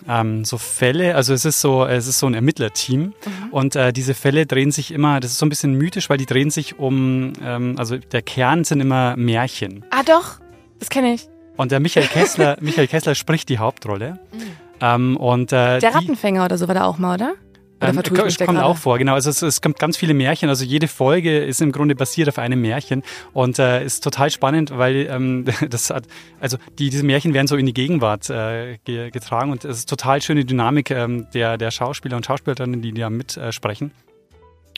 ähm, 0.07 0.45
so 0.45 0.57
Fälle, 0.57 1.16
also 1.16 1.34
es 1.34 1.45
ist 1.45 1.61
so, 1.61 1.86
es 1.86 2.07
ist 2.07 2.20
so 2.20 2.28
ein 2.28 2.34
Ermittlerteam 2.34 3.02
mhm. 3.02 3.14
und 3.52 3.76
äh, 3.76 3.91
diese 3.94 4.14
Fälle 4.14 4.45
drehen 4.45 4.72
sich 4.72 4.91
immer, 4.91 5.20
das 5.20 5.32
ist 5.32 5.38
so 5.40 5.45
ein 5.45 5.49
bisschen 5.49 5.74
mythisch, 5.74 6.10
weil 6.10 6.18
die 6.18 6.26
drehen 6.26 6.52
sich 6.52 6.78
um, 6.80 7.34
ähm, 7.44 7.76
also 7.78 7.98
der 7.98 8.22
Kern 8.22 8.64
sind 8.64 8.82
immer 8.82 9.16
Märchen. 9.16 9.86
Ah 9.90 10.03
doch, 10.03 10.40
das 10.80 10.90
kenne 10.90 11.14
ich. 11.14 11.28
Und 11.57 11.72
der 11.72 11.80
Michael 11.80 12.07
Kessler, 12.07 12.57
Michael 12.61 12.88
Kessler 12.88 13.16
spricht 13.16 13.49
die 13.49 13.57
Hauptrolle. 13.57 14.20
Mhm. 14.32 14.40
Ähm, 14.82 15.18
und, 15.18 15.52
äh, 15.52 15.80
der 15.80 15.94
Rattenfänger 15.94 16.45
oder 16.45 16.57
so 16.57 16.68
war 16.68 16.76
da 16.76 16.86
auch 16.86 16.98
mal, 16.98 17.16
oder? 17.16 17.34
Oder 17.81 17.89
ähm, 17.89 17.95
kommt 18.03 18.38
gerade? 18.38 18.65
auch 18.65 18.77
vor, 18.77 18.97
genau. 18.97 19.14
Also 19.14 19.30
es, 19.30 19.41
es, 19.41 19.61
kommt 19.61 19.80
ganz 19.80 19.97
viele 19.97 20.14
Märchen. 20.14 20.49
Also 20.49 20.65
jede 20.65 20.88
Folge 20.88 21.39
ist 21.39 21.61
im 21.61 21.72
Grunde 21.72 21.95
basiert 21.95 22.27
auf 22.27 22.38
einem 22.38 22.61
Märchen 22.61 23.03
und 23.34 23.57
äh, 23.60 23.84
ist 23.84 24.03
total 24.03 24.30
spannend, 24.30 24.77
weil 24.77 25.07
ähm, 25.10 25.45
das 25.69 25.89
hat, 25.89 26.03
also 26.39 26.57
die, 26.77 26.89
diese 26.89 27.06
Märchen 27.06 27.34
werden 27.34 27.47
so 27.47 27.56
in 27.56 27.65
die 27.65 27.73
Gegenwart 27.73 28.30
äh, 28.30 28.77
getragen 28.85 29.51
und 29.51 29.65
es 29.65 29.80
ist 29.80 29.89
total 29.89 30.22
schöne 30.22 30.45
Dynamik 30.45 30.91
ähm, 30.91 31.27
der, 31.34 31.57
der 31.57 31.72
Schauspieler 31.72 32.18
und 32.18 32.26
Schauspielerinnen, 32.26 32.81
die 32.81 32.93
da 32.93 33.10
mitsprechen. 33.10 33.91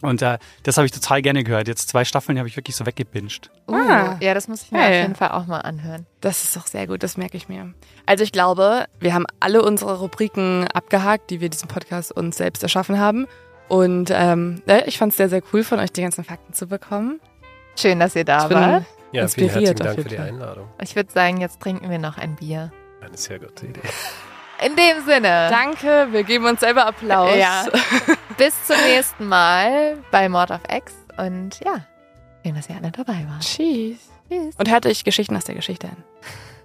Und 0.02 0.22
äh, 0.22 0.38
das 0.64 0.78
habe 0.78 0.86
ich 0.86 0.92
total 0.92 1.22
gerne 1.22 1.44
gehört. 1.44 1.68
Jetzt 1.68 1.90
zwei 1.90 2.06
Staffeln 2.06 2.38
habe 2.38 2.48
ich 2.48 2.56
wirklich 2.56 2.76
so 2.76 2.86
weggebinged. 2.86 3.52
Uh, 3.68 3.76
ah, 3.76 4.18
ja, 4.20 4.34
das 4.34 4.48
muss 4.48 4.64
ich 4.64 4.72
mir 4.72 4.80
hey. 4.80 4.88
auf 4.88 5.02
jeden 5.04 5.16
Fall 5.16 5.32
auch 5.32 5.46
mal 5.46 5.60
anhören. 5.60 6.06
Das 6.22 6.44
ist 6.44 6.56
doch 6.56 6.68
sehr 6.68 6.88
gut, 6.88 7.04
das 7.04 7.18
merke 7.18 7.38
ich 7.38 7.50
mir. 7.50 7.74
Also 8.06 8.24
ich 8.24 8.32
glaube, 8.32 8.86
wir 9.00 9.14
haben 9.14 9.26
alle 9.40 9.62
unsere 9.62 10.00
Rubriken 10.00 10.68
abgehakt, 10.68 11.30
die 11.30 11.42
wir 11.42 11.50
diesen 11.50 11.68
Podcast 11.68 12.12
uns 12.12 12.38
selbst 12.38 12.64
erschaffen 12.64 13.00
haben. 13.00 13.28
Und 13.68 14.12
ähm, 14.12 14.62
ich 14.86 14.98
fand 14.98 15.12
es 15.12 15.18
sehr, 15.18 15.30
sehr 15.30 15.42
cool 15.54 15.64
von 15.64 15.80
euch, 15.80 15.92
die 15.94 16.02
ganzen 16.02 16.24
Fakten 16.24 16.54
zu 16.54 16.68
bekommen. 16.68 17.22
Schön, 17.78 18.00
dass 18.00 18.16
ihr 18.16 18.26
da 18.26 18.50
wart. 18.50 18.86
Ja, 19.14 19.28
vielen 19.28 19.50
herzlichen 19.50 19.76
Dank 19.76 20.02
für 20.02 20.10
die 20.10 20.18
Einladung. 20.18 20.68
Ich 20.82 20.96
würde 20.96 21.12
sagen, 21.12 21.40
jetzt 21.40 21.60
trinken 21.62 21.90
wir 21.90 22.00
noch 22.00 22.18
ein 22.18 22.36
Bier. 22.36 22.72
Eine 23.02 23.18
sehr 23.18 23.40
gute 23.40 23.68
Idee. 23.68 23.82
In 24.64 24.76
dem 24.76 25.04
Sinne. 25.06 25.48
Danke, 25.50 26.08
wir 26.12 26.24
geben 26.24 26.46
uns 26.46 26.60
selber 26.60 26.86
Applaus. 26.86 27.36
Ja. 27.36 27.66
Bis 28.38 28.54
zum 28.66 28.78
nächsten 28.86 29.28
Mal 29.28 29.98
bei 30.12 30.30
Mord 30.30 30.52
of 30.52 30.62
X 30.72 30.94
und 31.18 31.60
ja, 31.66 31.86
schön, 32.44 32.56
dass 32.56 32.70
ihr 32.70 32.76
alle 32.76 32.92
dabei 32.92 33.26
wart. 33.28 33.42
Tschüss. 33.42 33.98
Tschüss. 34.30 34.56
Und 34.58 34.70
hört 34.70 34.86
euch 34.86 35.04
Geschichten 35.04 35.36
aus 35.36 35.46
der 35.46 35.56
Geschichte 35.56 35.88
an. 35.88 36.04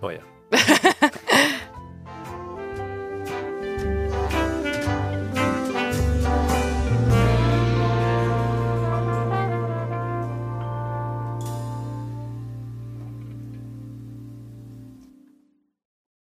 Oh 0.02 0.10
ja. 0.10 0.20